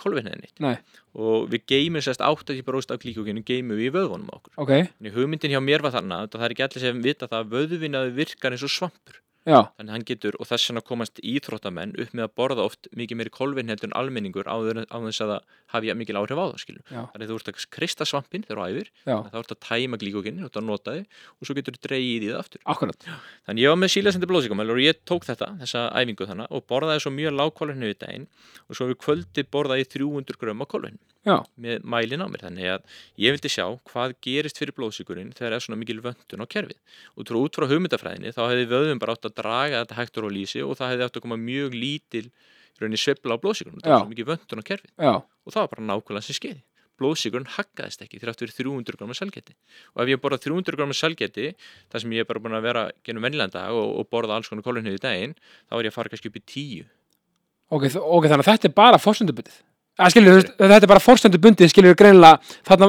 nei, 0.58 0.74
og 1.14 1.46
við 1.52 1.62
geymum 1.68 2.02
sérst 2.02 2.22
80% 2.24 2.94
af 2.94 3.02
glíkókinu 3.02 3.44
geymum 3.46 3.78
við 3.78 3.90
í 3.90 3.94
vöðvunum 3.94 4.30
á 4.32 4.34
okkur. 4.38 4.52
Ok, 4.56 4.72
Þannig 4.98 5.14
hugmyndin 5.14 5.54
hjá 5.54 5.62
mér 5.62 5.84
var 5.84 5.94
þarna 5.94 6.22
að 6.24 6.34
það 6.34 6.46
er 6.48 6.54
ekki 6.54 6.66
allir 6.66 6.84
sem 6.86 7.02
vita 7.02 7.28
það 7.28 7.44
að 7.44 7.52
vöðvinaði 7.54 8.14
virkar 8.18 8.56
eins 8.56 8.66
og 8.66 8.72
svampur 8.72 9.20
já, 9.48 9.60
þannig 9.78 9.94
hann 9.94 10.04
getur 10.08 10.36
og 10.38 10.48
þess 10.48 10.68
vegna 10.70 10.82
komast 10.84 11.20
íþróttamenn 11.24 11.94
upp 11.98 12.12
með 12.12 12.26
að 12.26 12.34
borða 12.38 12.66
oft 12.68 12.88
mikið 12.98 13.20
meiri 13.20 13.32
kolvetni 13.34 13.72
heldur 13.72 13.90
en 13.90 13.96
almenningur 13.98 14.48
á 14.48 14.56
þess 14.60 15.24
að 15.24 15.32
það 15.32 15.56
hafi 15.74 15.94
mikil 15.98 16.18
áhrif 16.20 16.40
á 16.40 16.44
það 16.44 16.62
skilur 16.62 16.84
Já. 16.88 17.00
þannig 17.12 17.30
þú 17.30 17.38
ert 17.38 17.50
að 17.52 17.64
krista 17.76 18.06
svampin 18.08 18.44
þegar 18.46 18.60
þú 18.60 18.68
æfir 18.68 18.90
þá 19.04 19.38
ert 19.40 19.54
að 19.54 19.60
tæma 19.66 20.00
glíkókinu, 20.00 20.44
þú 20.44 20.48
ert 20.48 20.60
að 20.60 20.68
nota 20.68 20.94
þið 20.96 21.18
og 21.38 21.48
svo 21.48 21.58
getur 21.58 21.76
þú 21.76 21.82
dreigið 21.88 22.26
í 22.26 22.30
það 22.30 22.40
aftur. 22.42 22.62
Akkurat. 22.74 23.08
Þannig 23.48 23.64
ég 23.64 23.72
var 23.72 23.80
með 23.82 23.92
sílasendi 23.94 24.30
blóðsíkamæl 24.30 24.72
og 24.72 24.80
ég 24.82 25.02
tók 25.08 25.28
þetta, 25.28 25.50
þessa 25.62 25.84
æfingu 25.96 26.28
þannig 26.28 26.56
og 26.56 26.66
borðaði 26.68 27.04
svo 27.04 27.12
mjög 27.14 27.36
lágkólvetni 27.38 27.92
við 27.92 28.00
daginn 28.04 28.26
og 28.68 28.78
svo 28.78 28.88
við 28.88 29.00
kvöldi 29.04 29.44
borðaði 29.48 29.84
ég 29.84 29.92
300 29.96 30.40
grömm 30.40 30.64
af 30.64 30.72
kólvetni 30.72 31.00
já, 31.28 31.36
með 31.60 31.86
mælin 31.94 32.24
á 32.24 32.28
mér 32.32 32.44
þannig 32.46 32.70
að 32.74 33.00
ég 33.24 33.36
vildi 33.36 33.52
sjá 33.52 33.64
hvað 33.90 34.14
gerist 34.24 34.60
fyrir 34.60 34.76
blóðsíkurinn 34.76 35.34
þegar 35.36 35.58
er 35.58 35.64
svona 35.64 35.80
mikil 35.80 36.00
vöntun 36.04 36.44
á 36.44 36.46
kerfið. 36.48 36.78
Og 37.16 37.28
trú 37.28 37.44
út 37.46 37.58
frá 37.58 37.68
hugmyndafræðinni 37.70 38.32
þá 38.36 38.42
hefði 38.46 38.70
vöðum 38.72 39.02
bara 39.02 39.16
átt 39.16 39.28
að 39.28 39.36
draga 39.42 39.82
þetta 39.82 40.00
hektor 40.00 40.28
og 40.28 40.34
lýsi 40.34 40.64
og 40.64 40.78
það 40.80 40.94
hefði 40.94 41.08
átt 41.08 41.20
að 41.20 41.26
koma 41.28 41.40
mjög 41.42 41.76
lítil 41.76 42.26
sveifla 42.78 43.34
á 43.34 43.42
blóðsíkurinn, 43.42 43.82
það 43.82 43.90
var 43.90 44.04
svo 44.04 44.10
mikið 44.12 44.28
vöntun 44.32 44.62
á 44.62 44.68
kerfið. 44.68 44.90
Já, 45.02 45.14
og 45.18 45.54
það 45.54 45.64
var 45.64 45.72
bara 45.72 45.86
nákvæmlega 45.88 46.26
sem 46.28 46.36
skeiði 46.38 46.62
blóðsíkurinn 46.98 47.48
haggaðist 47.54 48.02
ekki 48.04 48.20
þrátt 48.22 48.42
fyrir 48.42 48.54
300 48.58 48.98
gráma 48.98 49.16
selgeti 49.16 49.54
og 49.94 50.02
ef 50.02 50.12
ég 50.12 50.22
borða 50.22 50.40
300 50.42 50.78
gráma 50.78 50.96
selgeti 50.96 51.52
þar 51.92 52.04
sem 52.04 52.14
ég 52.16 52.24
er 52.24 52.28
bara 52.28 52.42
búin 52.42 52.58
að 52.58 52.66
vera 52.66 52.84
genum 53.06 53.26
vennilegan 53.26 53.54
dag 53.54 53.76
og, 53.76 53.94
og 54.00 54.10
borða 54.10 54.38
alls 54.38 54.50
konar 54.50 54.66
kólunni 54.66 54.96
í 54.96 55.02
daginn 55.02 55.36
þá 55.38 55.78
er 55.78 55.88
ég 55.88 55.92
að 55.92 55.98
fara 55.98 56.12
kannski 56.14 56.32
upp 56.32 56.40
í 56.40 56.44
10 56.54 56.88
ok, 57.76 57.88
ok, 58.02 58.28
þannig 58.30 58.42
að 58.42 58.50
þetta 58.50 58.70
er 58.70 58.76
bara 58.80 59.02
forsendubundið 59.02 59.60
að 59.98 60.12
skilur, 60.14 60.30
þú 60.30 60.38
veist, 60.38 60.50
þetta 60.62 60.78
er 60.86 60.90
bara 60.92 61.02
forsendubundið 61.04 61.70
skilur 61.72 61.96
greinilega, 61.98 62.56
þarna 62.68 62.88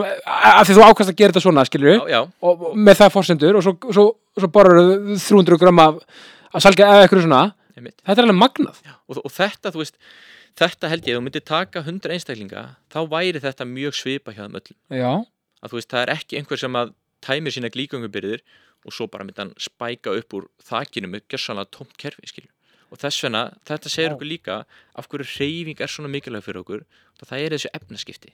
að 0.54 0.64
því 0.70 0.76
þú 0.78 0.84
ákast 0.86 1.12
að 1.14 1.16
gera 1.22 1.34
þetta 1.34 1.44
svona, 1.46 1.64
skilur 1.70 1.96
já, 1.96 2.02
já, 2.14 2.20
og 2.46 2.66
og 2.70 2.76
með 2.78 3.00
það 3.02 3.14
forsendur 3.16 3.60
og 3.60 3.66
svo, 3.66 3.74
svo, 3.98 4.06
svo 4.38 4.50
borður 4.54 4.92
300 5.18 5.60
gram 5.64 5.82
af 5.86 5.98
að 6.54 6.66
salga 6.66 6.90
eða 6.94 7.06
eitthvað 7.08 7.26
svona. 7.26 7.42
Einmitt. 7.78 7.98
Þetta 8.04 8.22
er 8.22 8.28
alveg 8.28 8.40
magnað. 8.40 8.80
Og, 9.08 9.20
og 9.24 9.34
þetta, 9.34 9.72
þú 9.74 9.82
veist, 9.84 9.98
þetta 10.60 10.90
held 10.92 11.10
ég, 11.10 11.18
þú 11.20 11.26
myndir 11.26 11.46
taka 11.46 11.84
100 11.86 12.16
einstaklinga, 12.16 12.64
þá 12.92 13.00
væri 13.12 13.42
þetta 13.44 13.68
mjög 13.70 13.98
svipa 14.00 14.34
hjá 14.36 14.46
öllum. 14.48 14.78
já, 14.90 15.12
Að 15.60 15.74
þú 15.74 15.80
veist, 15.80 15.90
það 15.92 16.02
er 16.06 16.12
ekki 16.16 16.38
einhver 16.40 16.60
sem 16.62 16.76
að 16.80 16.92
tæmir 17.26 17.52
sína 17.52 17.70
glíkungubyrðir 17.74 18.42
og 18.88 18.94
svo 18.96 19.10
bara 19.12 19.26
myndi 19.28 19.42
hann 19.42 19.50
spæka 19.60 20.14
upp 20.16 20.36
úr 20.38 20.46
þakinu 20.64 21.10
með 21.12 21.26
gjössanlega 21.34 21.72
tómt 21.76 21.98
kerfi, 22.00 22.30
skilju. 22.32 22.50
Og 22.90 22.98
þess 22.98 23.26
vegna, 23.26 23.44
þetta 23.70 23.92
segir 23.92 24.16
okkur 24.16 24.30
líka 24.30 24.56
af 24.98 25.10
hverju 25.10 25.28
reyfing 25.30 25.84
er 25.84 25.92
svona 25.92 26.10
mikilvæg 26.10 26.46
fyrir 26.48 26.64
okkur, 26.64 26.88
það 27.22 27.44
er 27.44 27.56
þessu 27.56 27.72
efnaskipti. 27.78 28.34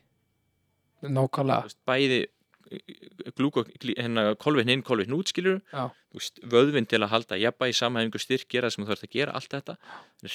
Nákvæmlega 1.06 1.76
bæði 1.86 2.22
glí, 3.36 3.94
hérna, 3.94 4.32
kolvin 4.42 4.72
inn, 4.74 4.82
kolvin 4.82 5.14
út, 5.14 5.30
skilju, 5.30 5.60
Já. 5.70 5.92
þú 6.10 6.22
veist, 6.22 6.40
vöðvin 6.50 6.88
til 6.90 7.04
að 7.04 7.12
halda 7.12 7.38
jafnvægi, 7.38 7.78
samhæfingu, 7.78 8.22
styrk, 8.24 8.48
gera 8.50 8.72
það 8.72 8.74
sem 8.74 8.86
þú 8.86 8.90
þarfst 8.90 9.06
að 9.06 9.14
gera, 9.14 9.36
allt 9.38 9.52
þetta. 9.54 9.76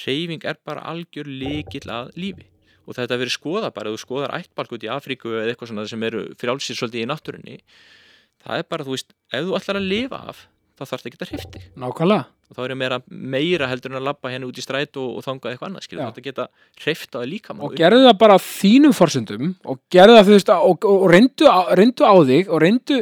Reyfing 0.05 0.45
er 0.47 0.61
bara 0.63 0.85
algjör 0.93 1.27
líkill 1.27 1.89
að 1.91 2.13
lífi 2.15 2.47
og 2.87 2.97
þetta 2.97 3.19
verið 3.21 3.35
skoða 3.35 3.71
bara, 3.73 3.91
þú 3.93 3.99
skoðar 4.01 4.33
ættbalk 4.39 4.73
út 4.75 4.85
í 4.85 4.89
Afríku 4.91 5.33
eða 5.35 5.51
eitthvað 5.53 5.71
svona 5.71 5.87
sem 5.89 6.05
eru 6.07 6.23
frjálsir 6.39 6.77
svolítið 6.77 7.03
í 7.03 7.09
náttúrunni 7.11 7.57
það 8.41 8.61
er 8.61 8.67
bara, 8.73 8.87
þú 8.87 8.95
veist, 8.95 9.13
ef 9.31 9.45
þú 9.47 9.57
ætlar 9.59 9.79
að 9.79 9.89
lifa 9.91 10.21
af 10.31 10.41
þá 10.81 10.89
þarf 10.89 11.03
það 11.03 11.09
ekki 11.09 11.19
að 11.21 11.31
hrifti 11.31 11.61
nákvæmlega, 11.81 12.25
og 12.49 12.57
þá 12.57 12.61
er 12.63 12.73
ég 12.73 12.79
meira, 12.81 12.99
meira 13.35 13.69
heldur 13.69 13.93
en 13.93 13.99
að 13.99 14.07
labba 14.07 14.31
hérna 14.33 14.47
út 14.49 14.57
í 14.57 14.63
stræt 14.65 14.99
og, 15.01 15.17
og 15.19 15.25
þangað 15.25 15.53
eitthvað 15.53 15.69
annað, 15.69 15.85
skilur 15.85 16.01
Já. 16.01 16.07
þetta 16.09 16.23
geta 16.27 16.45
hriftaði 16.81 17.29
líka 17.31 17.55
og 17.55 17.75
gerðu 17.77 18.07
það 18.07 18.15
bara 18.23 18.37
þínum 18.45 18.95
forsendum 18.97 19.51
og 19.63 19.81
gerðu 19.93 20.17
það, 20.17 20.29
þú 20.29 20.37
veist, 20.37 20.53
og, 20.55 20.71
og, 20.71 21.03
og 21.05 21.11
reyndu, 21.13 21.51
á, 21.51 21.59
reyndu 21.79 22.07
á 22.07 22.13
þig 22.31 22.49
og 22.49 22.63
reyndu, 22.65 23.01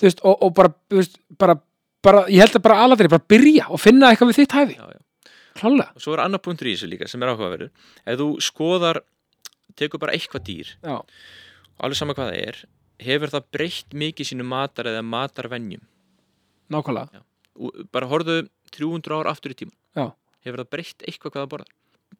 þú 0.00 0.08
veist, 0.08 0.24
og, 0.24 0.34
og 0.46 0.56
bara, 0.58 0.72
veist, 0.96 1.20
bara, 1.40 1.56
bara, 2.04 2.24
ég 2.32 2.44
held 2.44 2.58
að 2.58 2.66
bara 2.66 2.80
aladri, 2.86 3.12
bara 3.12 3.28
byrja 3.34 3.70
og 3.70 3.82
finna 3.82 4.10
eitthvað 4.10 4.32
við 4.32 4.42
þitt 4.42 4.58
hæfi, 4.58 4.80
klálega. 5.60 5.94
Og 5.94 6.04
svo 6.04 6.16
er 6.16 6.24
annar 6.24 6.42
punktur 6.42 6.70
í 6.70 6.74
þessu 6.74 6.90
líka 6.90 7.08
sem 7.10 7.22
er 7.22 7.32
áhugaverður. 7.32 7.72
Ef 8.06 8.20
þú 8.20 8.28
skoðar, 8.44 9.02
tekur 9.78 10.02
bara 10.02 10.14
eitthvað 10.16 10.44
dýr 10.46 10.74
já, 10.76 11.00
alveg 11.80 11.98
sama 11.98 12.16
hvað 12.16 12.32
það 12.32 12.42
er, 12.44 12.60
hefur 13.00 13.32
það 13.32 13.48
breytt 13.54 13.96
mikið 13.96 14.30
sínu 14.30 14.46
matar 14.46 14.90
eða 14.90 15.04
matarvenjum 15.06 15.84
nákvæmlega, 16.70 17.24
Og 17.60 17.74
bara 17.92 18.06
horfðu 18.08 18.36
300 18.72 19.16
ár 19.18 19.28
aftur 19.32 19.52
í 19.52 19.58
tíma 19.58 19.74
Já. 19.98 20.12
hefur 20.46 20.62
það 20.62 20.70
breytt 20.72 21.04
eitthvað 21.04 21.34
hvað 21.34 21.42
það 21.42 21.50
borðar? 21.52 21.72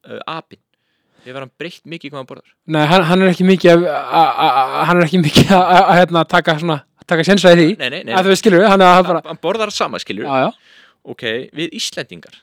Uh, 0.05 0.19
apinn, 0.29 0.61
hefur 1.25 1.45
hann 1.45 1.53
breytt 1.61 1.87
mikið 1.89 2.13
hvað 2.13 2.21
það 2.21 2.29
borðar? 2.33 2.53
Nei, 2.67 2.83
hann, 2.91 3.07
hann 3.09 3.23
er 3.25 3.33
ekki 3.33 3.47
mikið 3.49 3.73
að, 3.73 3.87
að, 4.21 4.29
að, 4.45 4.77
hann 4.91 5.01
er 5.01 5.07
ekki 5.07 5.23
mikið 5.25 5.53
að, 5.57 5.65
að, 5.65 5.81
að 5.81 6.01
hérna, 6.01 6.25
taka 6.35 6.57
svona, 6.61 6.79
taka 7.07 7.27
sénsvæði 7.31 7.67
því. 7.67 7.75
Nei, 7.81 7.89
nei, 7.95 8.01
nei, 8.09 8.15
að 8.19 8.31
þú 8.31 8.39
skilur, 8.43 8.67
hann 8.69 8.85
er 8.85 8.95
að 8.99 9.03
bara, 9.09 9.23
hann 9.31 9.43
borðar 9.43 9.73
sama 9.75 10.01
skilur. 10.03 10.27
Já, 10.27 10.49
já, 10.49 10.81
ok, 11.15 11.27
við 11.61 11.77
Íslendingar. 11.81 12.41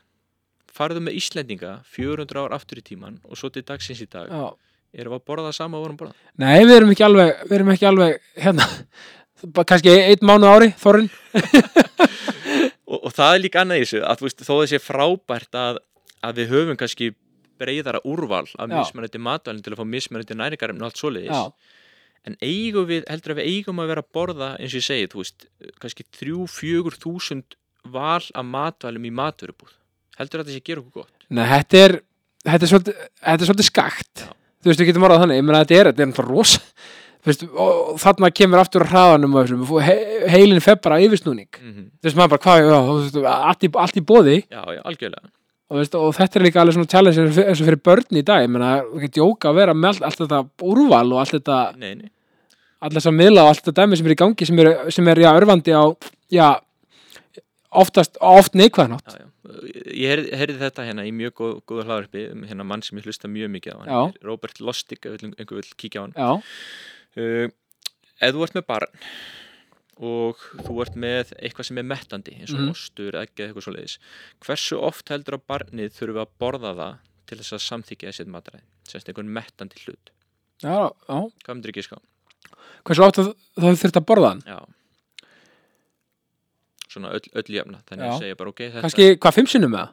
Farðu 0.78 1.02
með 1.04 1.18
Íslendinga 1.18 1.74
400 1.94 2.42
ár 2.44 2.56
aftur 2.56 2.80
í 2.80 2.84
tíman 2.86 3.20
og 3.26 3.38
svo 3.38 3.52
til 3.52 3.64
dagsins 3.66 4.02
í 4.04 4.08
dag. 4.10 4.30
Já. 4.30 4.48
Erum 4.96 5.12
við 5.12 5.20
að 5.20 5.26
borða 5.28 5.50
það 5.50 5.56
sama 5.58 5.76
og 5.78 5.84
vorum 5.84 5.96
að 5.98 6.02
borða? 6.04 6.14
Nei, 6.40 6.58
við 6.64 6.74
erum 6.78 6.92
ekki 6.94 7.04
alveg, 7.04 7.32
við 7.44 7.56
erum 7.58 7.72
ekki 7.74 7.88
alveg, 7.90 8.22
hérna, 8.40 8.68
kannski 9.68 9.96
einn 10.06 10.24
mánu 10.30 10.48
ári, 10.48 10.70
Þorrin. 10.80 11.10
og, 11.98 12.98
og 12.98 13.10
það 13.14 13.32
er 13.34 13.42
líka 13.44 13.62
annað 13.62 13.80
í 13.80 13.86
þessu 13.86 14.02
að 14.04 14.20
þú 14.20 14.28
veist, 14.28 14.44
þó 14.46 14.54
þessi 14.62 14.82
frábært 14.82 15.58
að, 15.58 15.80
að 16.28 16.40
við 16.42 16.54
höfum 16.54 16.78
kannski 16.80 17.10
breyðara 17.58 18.02
úrval 18.06 18.46
af 18.46 18.70
Já. 18.70 18.76
mismunandi 18.76 19.20
matvælinn 19.22 19.64
til 19.66 19.74
að 19.74 19.80
fá 19.80 19.86
mismunandi 19.88 20.36
næringarefni 20.38 20.84
og 20.84 20.90
allt 20.90 21.00
svoleiðis. 21.02 21.74
En 22.28 22.36
eigum 22.44 22.86
við, 22.88 23.06
heldur 23.08 23.34
að 23.34 23.40
við 23.40 23.50
eigum 23.54 23.80
að 23.82 23.90
vera 23.92 24.04
að 24.04 24.12
borða 24.14 24.50
eins 24.58 24.74
og 24.74 24.80
ég 24.80 24.86
segi, 24.86 25.08
þú 25.10 25.22
veist 25.22 25.48
kannski 25.82 26.06
3-4 26.18 26.98
þúsund 27.02 27.56
val 27.88 28.22
af 28.22 28.44
matvælum 28.46 29.06
í 29.08 29.12
matvörubúð. 29.14 29.72
Heldur 30.18 30.42
að 30.42 30.48
þetta 30.48 30.56
sé 30.56 30.62
að 30.62 30.68
gera 30.68 30.82
okkur 30.82 31.04
gott? 31.04 31.26
Nei, 31.30 31.44
þetta 31.46 31.80
er, 31.84 31.94
þetta 32.44 32.66
er 32.66 32.72
svolítið, 32.72 33.02
þetta 33.22 33.44
er 33.44 33.50
svolítið 33.50 33.68
skakt. 33.70 34.24
Þú 34.58 34.70
veist, 34.70 34.82
við 34.82 34.90
getum 34.90 35.06
orðað 35.06 35.22
þannig, 35.24 35.38
ég 35.38 35.46
meina, 35.46 35.62
þetta 35.62 35.78
er, 35.78 35.90
þetta 35.92 36.24
er 36.24 36.28
rosa, 36.28 36.62
og 37.26 37.98
þarna 38.00 38.30
kemur 38.34 38.62
aftur 38.62 38.84
hraðanum 38.88 39.34
og 39.34 39.46
þessum, 39.46 39.64
he, 39.84 39.96
heilin 40.32 40.62
fer 40.64 40.78
bara 40.82 41.00
yfirsnúning. 41.02 41.48
mm 41.60 41.72
-hmm. 41.72 41.88
Þú 41.98 42.08
veist, 42.08 42.16
maður 42.16 42.32
bara, 42.34 42.42
hvað, 42.44 43.32
allt 43.34 43.64
í, 43.64 43.70
allt 43.74 43.96
í 43.96 44.04
bóði, 44.04 44.36
já, 44.50 44.62
já, 44.74 44.82
og, 45.68 45.76
veist, 45.76 45.94
og 45.94 46.14
þetta 46.14 46.38
er 46.38 46.44
líka 46.46 46.60
alveg 46.60 46.74
svona 46.74 46.92
challenge 46.92 47.18
eins 47.18 47.60
og 47.60 47.66
fyrir- 47.66 47.82
börn 47.82 48.16
í 48.16 48.24
dag, 48.24 48.48
þú 48.48 49.00
getur 49.00 49.24
jóka 49.24 49.50
að 49.50 49.54
vera 49.54 49.74
með 49.74 50.02
allt, 50.02 50.18
þetta 50.18 50.48
úrval 50.62 51.12
og 51.12 51.18
allt 51.18 51.34
þetta, 51.36 51.76
nei, 51.76 51.94
nei. 51.94 52.10
allt 52.80 52.94
þess 52.94 53.06
að 53.06 53.18
miðla 53.18 53.42
og 53.42 53.48
allt 53.48 53.64
þetta 53.64 53.82
dæmi 53.82 53.96
sem 53.96 54.06
er 54.06 54.12
í 54.12 54.22
gangi, 54.22 54.46
sem 54.46 54.58
er, 54.58 54.90
sem 54.90 55.08
er, 55.08 55.16
já, 55.18 55.32
örfandi 55.34 55.72
á, 55.74 55.84
já, 56.30 56.60
oftast, 57.70 58.16
oft 58.20 58.54
neikvæðan 58.54 58.96
átt. 58.96 59.12
Já, 59.12 59.18
já. 59.18 59.28
Ég 59.48 60.10
heyrði, 60.12 60.30
heyrði 60.36 60.58
þetta 60.60 60.84
hérna 60.84 61.04
í 61.08 61.12
mjög 61.14 61.32
góð, 61.40 61.52
góða 61.68 61.84
hlaðarpi 61.88 62.24
um 62.34 62.44
hérna 62.48 62.66
mann 62.68 62.82
sem 62.84 62.98
ég 63.00 63.06
hlusta 63.08 63.30
mjög 63.30 63.50
mikið 63.54 63.74
á 63.74 63.78
hann 63.80 64.12
Robert 64.26 64.60
Lustig, 64.60 65.00
ef 65.08 65.24
einhver 65.24 65.58
vil 65.58 65.72
kíkja 65.80 66.00
á 66.00 66.04
hann 66.04 66.14
Já, 66.14 66.44
uh, 67.16 67.48
Ef 68.20 68.34
þú 68.34 68.42
ert 68.42 68.54
með 68.58 68.66
barn 68.66 69.02
og 69.98 70.38
þú 70.66 70.74
ert 70.84 70.94
með 70.98 71.32
eitthvað 71.42 71.66
sem 71.68 71.78
er 71.78 71.86
mettandi 71.86 72.34
eins 72.38 72.52
og 72.54 72.60
Mhm. 72.60 72.70
ostur, 72.70 73.12
eða 73.14 73.26
eitthvað 73.26 73.64
svoleiðis 73.66 73.96
hversu 74.44 74.78
oft 74.78 75.08
heldur 75.10 75.34
að 75.38 75.46
barnið 75.50 75.90
þurfi 75.96 76.20
að 76.22 76.28
borða 76.38 76.72
það 76.78 76.98
til 77.26 77.38
þess 77.38 77.52
að 77.56 77.64
samþykja 77.66 78.08
þessi 78.12 78.26
mataræði 78.30 78.62
semst 78.88 79.08
einhvern 79.10 79.32
mettandi 79.34 79.76
hlut 79.86 80.10
já, 80.62 80.90
já. 81.08 81.18
Hvað 81.44 81.54
myndir 81.54 81.70
ekki 81.74 81.82
ská? 81.88 81.98
Hversu 82.86 83.02
oft 83.06 83.18
að 83.18 83.32
það 83.58 83.80
þurft 83.82 83.98
að 84.02 84.06
borða 84.06 84.28
hann? 84.34 84.42
Já 84.46 84.58
Svona 86.88 87.10
öll, 87.12 87.26
öll 87.36 87.52
jafna 87.52 87.80
Þannig 87.88 88.06
Já. 88.06 88.12
að 88.14 88.20
segja 88.22 88.36
bara 88.40 88.52
ok, 88.54 88.60
þetta 88.72 88.82
Kannski, 88.86 89.08
hvað, 89.20 89.34
fimm 89.36 89.48
sinnum 89.52 89.72
með 89.74 89.82
það? 89.82 89.90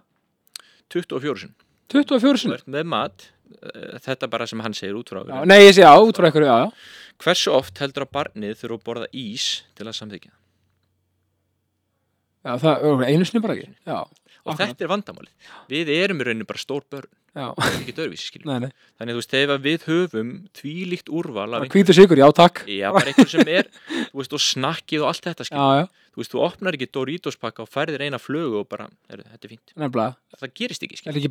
24 0.95 1.41
sinn 1.41 1.55
24 1.91 2.21
Þú 2.21 2.37
sinnum? 2.43 2.55
ert 2.59 2.69
með 2.77 2.85
mat 2.93 3.25
uh, 3.65 3.97
Þetta 4.05 4.29
bara 4.31 4.47
sem 4.47 4.63
hann 4.63 4.77
segir 4.77 4.95
út 5.01 5.11
frá 5.11 5.23
Já, 5.27 5.41
nei, 5.49 5.57
ég 5.65 5.73
sé, 5.75 5.83
já, 5.83 5.91
út 5.99 6.15
frá 6.15 6.29
einhverju, 6.29 6.47
já, 6.47 6.57
já. 6.63 6.71
Hversu 7.23 7.53
oft 7.55 7.77
heldur 7.79 8.03
að 8.05 8.11
barnið 8.17 8.57
þurfa 8.59 8.75
að 8.79 8.85
borða 8.89 9.07
ís 9.15 9.45
til 9.77 9.87
að 9.87 9.95
samþykja? 10.01 10.33
Já, 12.45 12.53
það 12.61 12.83
er 12.85 13.03
einu 13.09 13.25
sinni 13.25 13.41
bara 13.45 13.55
ekki. 13.57 13.71
Já, 13.89 13.99
Og 14.45 14.51
Akkurat. 14.53 14.75
þetta 14.75 14.83
er 14.85 14.89
vandamálið. 14.91 15.29
Við 15.71 15.87
erum 15.89 16.19
í 16.21 16.25
rauninu 16.27 16.45
bara 16.45 16.59
stór 16.61 16.83
börn, 16.93 17.07
já, 17.33 17.47
við 17.57 17.65
erum 17.65 17.79
ekki 17.81 17.93
dörfísi, 17.97 18.25
skiljum. 18.29 18.45
nei, 18.51 18.59
nei. 18.67 18.71
Þannig 18.99 19.09
að 19.09 19.15
þú 19.15 19.21
veist, 19.23 19.33
að 19.55 19.63
við 19.65 19.85
höfum 19.87 20.29
þvílíkt 20.59 21.09
úrval 21.09 21.47
af 21.57 21.63
Hvítur 21.73 21.97
sigur, 21.97 22.19
já, 22.21 22.27
takk. 22.37 22.61
Já, 22.69 22.91
bara 22.93 23.09
einhver 23.09 23.31
sem 23.31 23.49
er, 23.49 23.65
þú 24.11 24.19
veist, 24.21 24.35
og 24.37 24.43
snakkið 24.45 25.01
og 25.01 25.07
allt 25.09 25.25
þetta, 25.25 25.41
Já, 25.41 25.49
skiljum. 25.49 25.79
já, 25.81 25.87
Þú 26.13 26.21
veist, 26.21 26.31
þú 26.35 26.43
opnar 26.45 26.77
ekki 26.77 26.87
Doritos 26.93 27.35
pakka 27.41 27.65
og 27.65 27.71
færðir 27.73 28.05
eina 28.05 28.19
flögu 28.21 28.61
og 28.61 28.69
bara, 28.69 28.85
er, 29.09 29.23
þetta 29.25 29.41
er 29.49 29.49
fínt. 29.55 29.73
nefnilega. 29.73 30.15
Það 30.37 30.53
gerist 30.61 30.85
ekki, 30.85 30.93
Er 30.93 31.01
skiljum. 31.01 31.23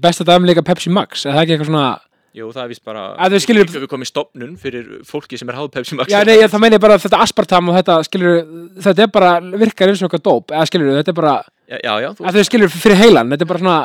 Jú, 2.34 2.48
það 2.50 2.64
er 2.64 2.70
vist 2.72 2.82
bara, 2.84 3.02
Að 3.14 3.36
þau 3.36 3.42
skilur- 3.44 3.68
við 3.70 3.84
komið 3.92 4.08
stopnun 4.10 4.54
fyrir 4.58 4.88
fólki 5.06 5.38
sem 5.38 5.48
er 5.48 5.54
háð 5.54 5.68
Pepsi 5.76 5.94
Max. 5.94 6.10
Já, 6.10 6.24
nei, 6.26 6.34
ég- 6.40 6.50
það 6.50 6.60
meina 6.64 6.76
ég 6.76 6.82
bara 6.82 6.96
þetta 6.98 7.20
aspartam 7.22 7.68
og 7.70 7.76
þetta, 7.78 7.98
skilur, 8.08 8.40
þetta 8.82 9.02
er 9.04 9.06
bara, 9.14 9.28
virkar 9.40 9.88
eins 9.92 10.02
og 10.02 10.08
eitthvað 10.10 10.24
dóp, 10.26 10.46
eða 10.50 10.66
skilur, 10.66 10.96
þetta 10.98 11.12
er 11.14 11.18
bara, 11.20 11.34
Já, 11.70 11.78
já, 11.78 11.92
já, 12.02 12.08
þú 12.18 12.26
að 12.26 12.34
þau 12.40 12.44
skilur 12.50 12.68
fyrir 12.74 12.96
heilan, 12.98 13.30
þetta 13.30 13.42
er 13.46 13.50
bara 13.54 13.62
svona, 13.62 13.76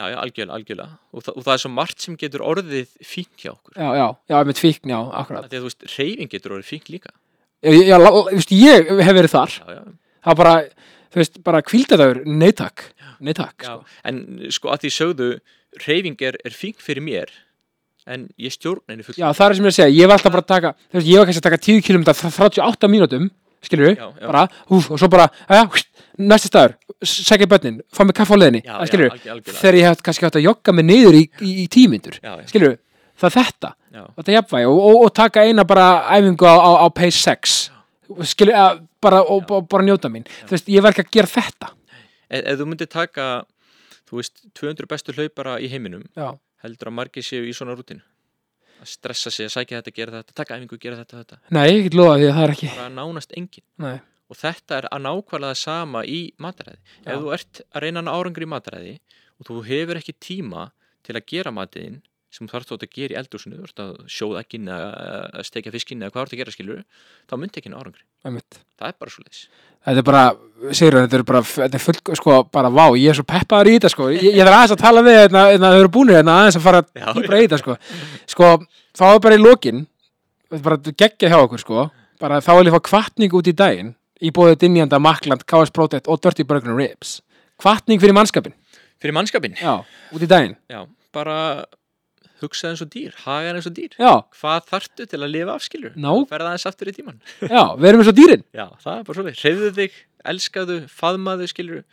Já, 0.00 0.06
já, 0.08 0.16
algjörlega, 0.16 0.54
algjörlega. 0.56 0.88
Og, 1.12 1.22
það, 1.26 1.34
og 1.36 1.44
það 1.44 1.52
er 1.52 1.60
svo 1.60 1.70
margt 1.76 2.00
sem 2.00 2.14
getur 2.16 2.40
orðið 2.40 2.86
fínt 3.04 3.36
hjá 3.36 3.50
okkur. 3.52 3.74
já, 3.76 3.88
já, 4.00 4.06
já, 4.32 4.36
með 4.48 4.56
tvíkn, 4.56 4.88
já, 4.88 5.00
akkurat. 5.20 5.44
Að 5.44 5.58
þú 5.60 5.66
veist, 5.68 5.84
reyfing 5.98 6.30
getur 6.32 6.54
orðið 6.56 6.70
fínt 6.72 6.88
líka. 6.88 7.10
Já, 7.60 7.70
já, 7.84 7.98
þú 8.00 8.22
veist, 8.32 8.48
ég 8.56 8.88
hef 9.04 9.12
verið 9.20 9.34
þar, 9.36 9.52
Já, 9.60 9.74
já, 9.76 9.82
það 10.24 10.36
bara, 10.40 10.54
þú 11.12 11.20
veist, 11.20 11.42
bara 11.44 11.60
kvíldadagur, 11.60 12.24
neytak, 12.24 12.84
já. 12.96 13.52
sko. 13.60 13.84
En 14.08 14.48
sko 14.50 14.68
að 14.72 14.80
því 14.86 14.90
sögðu, 14.96 15.28
reyfing 15.86 16.16
er, 16.22 16.36
er 16.46 16.50
fínt 16.56 16.80
fyrir 16.80 17.04
mér, 17.04 17.28
en 18.10 18.26
ég 18.40 18.54
stjórn 18.54 18.82
henni 18.90 19.06
full. 19.06 19.16
Já, 19.18 19.28
það 19.36 19.46
er 19.46 19.58
sem 19.58 19.68
ég 19.68 19.72
að 19.72 19.76
segja, 19.78 19.94
ég 19.96 20.10
var 20.10 20.18
alltaf 20.18 20.34
bara 20.34 20.44
að 20.44 20.50
taka, 20.50 20.72
veist, 20.94 21.08
ég 21.08 21.20
var 21.20 21.28
kannski 21.28 21.42
að 21.42 21.46
taka 21.48 21.60
10 21.66 21.84
km 21.86 22.04
38 22.10 22.90
mínútum, 22.90 23.30
skilur 23.64 23.94
Já, 23.94 24.06
já. 24.08 24.26
bara, 24.26 24.44
úf, 24.72 24.90
og 24.90 25.00
svo 25.00 25.08
bara, 25.12 25.28
já, 25.48 25.62
næsti 26.20 26.50
staður, 26.50 26.76
segja 27.06 27.48
börnin, 27.50 27.80
fá 27.92 28.04
mig 28.04 28.16
kaffa 28.16 28.36
á 28.36 28.40
Já, 28.40 28.60
já, 28.64 28.86
skilur 28.90 29.10
algjörlega. 29.12 29.58
þegar 29.60 29.78
ég 29.80 29.88
hef 29.88 30.02
kannski 30.02 30.26
átt 30.28 30.38
að 30.40 30.46
jogga 30.48 30.72
mig 30.72 30.84
niður 30.88 31.18
í, 31.20 31.24
í, 31.40 31.50
í 31.64 31.66
tímyndur, 31.68 32.18
Já, 32.22 32.40
já, 32.40 32.46
skilur 32.48 32.78
það 33.20 33.28
er 33.30 33.36
þetta, 33.36 33.72
já, 33.92 34.04
þetta 34.16 34.36
jafnvægi 34.38 34.70
og, 34.70 34.80
og, 34.80 34.96
og 35.04 35.14
taka 35.14 35.44
eina 35.44 35.64
bara 35.68 35.86
æfingu 36.16 36.48
á, 36.48 36.56
á, 36.56 36.70
á 36.84 36.86
pace 36.88 37.20
6 37.20 37.58
skilur, 38.32 38.56
að, 38.56 38.82
bara, 39.02 39.22
og, 39.22 39.50
og 39.50 39.68
bara 39.70 39.86
njóta 39.86 40.10
mín, 40.12 40.24
þú 40.48 40.56
veist, 40.56 40.68
ég 40.72 40.82
var 40.84 40.94
ekki 40.94 41.06
að 41.06 41.12
gera 41.18 41.30
þetta. 41.30 41.72
Ef, 42.30 42.52
þú 42.58 42.66
myndir 42.68 42.88
taka, 42.90 43.26
þú 44.08 44.20
veist, 44.20 44.40
200 44.58 44.88
bestu 44.90 45.14
hlaupara 45.16 45.58
í 45.62 45.68
heiminum, 45.70 46.04
já, 46.16 46.32
heldur 46.64 46.90
að 46.90 46.96
margir 47.00 47.26
séu 47.26 47.46
í 47.48 47.54
svona 47.56 47.76
rútinu 47.78 48.04
að 48.80 48.88
stressa 48.88 49.30
sig, 49.32 49.48
að 49.48 49.54
sækja 49.58 49.80
þetta, 49.80 49.92
gera 49.96 50.20
þetta, 50.20 50.36
taka 50.40 50.56
æfingu, 50.56 50.78
gera 50.80 51.00
þetta, 51.02 51.20
þetta? 51.20 51.38
Nei, 51.52 51.66
ég 51.68 51.82
get 51.88 51.96
lofa 51.98 52.16
því 52.16 52.28
að 52.28 52.36
það 52.36 52.44
er 52.46 52.54
ekki 52.54 52.70
bara 52.72 52.92
nánast 52.94 53.34
engin 53.36 53.66
Nei, 53.84 53.96
og 54.30 54.38
þetta 54.40 54.78
er 54.78 54.88
að 54.88 55.02
nákvæmlega 55.06 55.58
sama 55.58 56.04
í 56.06 56.20
mataræði. 56.40 56.78
Já. 57.04 57.10
ef 57.12 57.24
þú 57.24 57.32
ert 57.36 57.62
að 57.68 57.84
reyna 57.84 58.04
árangur 58.14 58.46
í 58.46 58.50
mataræði 58.54 58.94
og 59.40 59.48
þú 59.50 59.58
hefur 59.68 60.00
ekki 60.00 60.16
tíma 60.16 60.70
til 61.06 61.16
að 61.18 61.26
gera 61.32 61.52
matiðin 61.54 62.00
sem 62.30 62.46
þú 62.46 62.54
þarf 62.54 62.68
þótt 62.70 62.86
að 62.86 62.92
gera 62.94 63.14
í 63.14 63.18
eldúsinu 63.20 63.58
þú 63.58 63.66
ert 63.66 63.82
að 63.82 63.96
sjóða 64.10 64.44
ekki 64.44 64.60
að 64.70 65.42
steikja 65.48 65.74
fiskin 65.74 66.04
eða 66.04 66.14
hvað 66.14 66.20
þú 66.20 66.26
ert 66.26 66.36
að 66.36 66.42
gera 66.42 66.54
skilur 66.54 66.84
þá 67.26 67.34
myndi 67.40 67.60
ekki 67.60 67.72
ná 67.72 67.78
árangri, 67.80 68.04
einmitt. 68.26 68.60
Það 68.78 68.92
er 68.92 68.98
bara 69.02 69.14
svo 69.14 69.24
leiðis 69.26 69.42
Þetta 69.80 70.02
er 70.02 70.04
bara, 70.04 70.24
Sigur, 70.76 70.96
þetta 71.06 71.16
er 71.16 71.22
bara, 71.24 71.40
þetta 71.48 71.78
er 71.78 71.80
full, 71.80 71.94
sko, 72.18 72.34
bara 72.52 72.68
vá, 72.68 72.82
ég 73.00 73.14
er 73.14 73.16
svo 73.16 73.24
peppaður 73.24 73.70
í 73.70 73.76
þetta, 73.78 73.90
sko, 73.94 74.08
ég, 74.12 74.26
ég 74.36 74.44
þarf 74.44 74.56
aðeins 74.58 74.74
að 74.74 74.82
tala 74.82 75.02
við, 75.06 75.14
hérna, 75.22 75.44
hérna, 75.48 75.70
þau 75.72 75.80
eru 75.80 75.92
búinir, 75.94 76.18
hérna, 76.18 76.34
aðeins 76.42 76.58
að 76.58 76.66
fara 76.66 76.82
dýbra 77.16 77.38
í 77.38 77.46
þetta, 77.46 77.60
sko, 77.62 77.76
sko, 78.28 78.50
þá 79.00 79.04
er 79.06 79.22
bara 79.24 79.38
í 79.38 79.40
lokin, 79.40 79.80
þetta 80.50 80.58
er 80.58 80.66
bara 80.66 80.94
geggja 81.00 81.30
hjá 81.32 81.38
okkur, 81.38 81.62
sko, 81.64 81.86
bara 82.20 82.42
þá 82.44 82.50
vil 82.58 82.66
ég 82.68 82.76
fá 82.76 82.84
kvartning 82.90 83.38
út 83.40 83.48
í 83.48 83.56
daginn, 83.56 83.94
í 84.20 84.34
bóðið 84.36 84.60
Dinjanda, 84.66 85.00
Makland, 85.00 85.48
KS 85.48 85.72
Protect 85.72 86.12
og 86.12 86.20
Dirty 86.20 86.44
Burger 86.44 86.76
Ribs, 86.76 87.16
kvartning 87.64 88.04
fyrir 88.04 88.18
mannskapin, 88.20 88.52
fyrir 89.00 89.16
mannskapin, 89.16 89.56
já, 89.56 89.78
út 90.12 90.20
í 90.20 90.28
daginn, 90.28 90.58
já, 90.68 90.84
bara 91.16 91.40
hugsa 92.42 92.70
eins 92.70 92.82
og 92.84 92.90
dýr, 92.92 93.12
haga 93.24 93.52
eins 93.54 93.68
og 93.68 93.74
dýr. 93.76 93.94
Já, 94.00 94.12
hvað 94.40 94.66
þarftu 94.72 95.06
til 95.10 95.20
að 95.20 95.32
lifa 95.34 95.54
af 95.56 95.66
skilur 95.66 95.94
Ná. 95.96 96.10
ferða 96.30 96.50
aðeins 96.52 96.66
aftur 96.70 96.90
í 96.90 96.96
tíman 96.96 97.20
já, 97.44 97.62
við 97.76 97.88
erum 97.90 98.02
eins 98.04 98.12
og 98.12 98.18
dýrin, 98.18 98.44
já, 98.56 98.66
það 98.82 98.96
er 98.96 99.06
bara 99.08 99.18
svo 99.20 99.26
leið, 99.28 99.38
hreyðu 99.44 99.70
þig, 99.78 100.00
elskaðu 100.34 100.80
faðmaðu 101.00 101.48
skilur, 101.52 101.84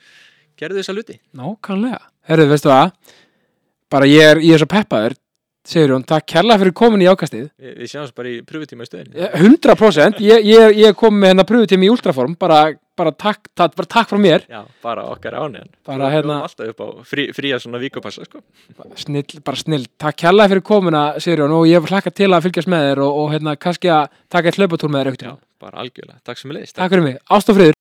gerðu 0.60 0.82
þessa 0.82 0.98
luti 0.98 1.20
nákvæmlega, 1.38 2.02
herruðu, 2.32 2.54
veistu 2.56 2.74
það, 2.74 2.92
bara 3.94 4.12
ég 4.12 4.34
er, 4.34 4.44
ég 4.48 4.58
er 4.58 4.64
svo 4.64 4.72
peppaður, 4.74 5.18
Sigur, 5.68 6.00
takk 6.08 6.24
kærlega 6.32 6.62
fyrir 6.62 6.74
komin 6.80 7.02
í 7.04 7.08
ákastið, 7.12 7.50
við, 7.60 7.72
við 7.82 7.90
sjáum 7.92 8.12
bara 8.16 8.30
í 8.32 8.36
pröfutíma 8.48 8.86
í 8.86 8.88
stöðinni. 8.88 9.26
100% 9.36 10.22
ég, 10.24 10.46
ég, 10.48 10.78
ég 10.80 10.96
kom 10.96 11.18
með 11.20 11.34
hérna 11.34 11.44
pröfutími 11.50 11.90
í 11.90 11.92
ultraform 11.92 12.38
bara, 12.40 12.62
bara, 12.98 13.14
takk, 13.14 13.48
takk, 13.56 13.76
bara 13.78 13.90
takk 13.94 14.10
frá 14.12 14.20
mér. 14.22 14.46
Já, 14.50 14.64
bara 14.84 15.06
okkar 15.14 15.38
ánægjan. 15.38 15.70
Bara 15.88 16.10
hérna- 16.14 16.42
Alltaf 16.48 16.74
upp 16.74 16.82
á 16.82 16.88
frí, 17.06 17.28
fría 17.38 17.60
svona 17.62 17.80
víkupassa 17.82 18.26
sko. 18.26 18.42
snill, 18.96 19.42
bara 19.46 19.58
snill, 19.58 19.88
takk 19.98 20.18
kærlega 20.24 20.50
fyrir 20.56 20.64
komuna 20.66 21.04
Sigurjón 21.20 21.54
og 21.54 21.68
ég 21.70 21.88
hlakka 21.88 22.12
til 22.14 22.32
að 22.34 22.50
fylgjast 22.50 22.68
með 22.68 22.92
þér 22.92 23.04
og, 23.06 23.18
og 23.22 23.32
hérna 23.34 23.56
kannski 23.56 23.90
að 23.94 24.10
taka 24.30 24.50
eitt 24.50 24.58
hlaupatúr 24.60 24.90
með 24.90 25.00
þér 25.00 25.08
Já, 25.08 25.30
auktur 25.30 25.38
bara 25.60 25.82
algjörlega. 25.82 26.20
Takk 26.24 26.38
sem 26.38 26.52
leiðist 26.52 26.76
takk 26.76 26.92
fyrir 26.92 27.04
mig, 27.04 27.18
ást 27.30 27.50
og 27.50 27.56
friður 27.58 27.77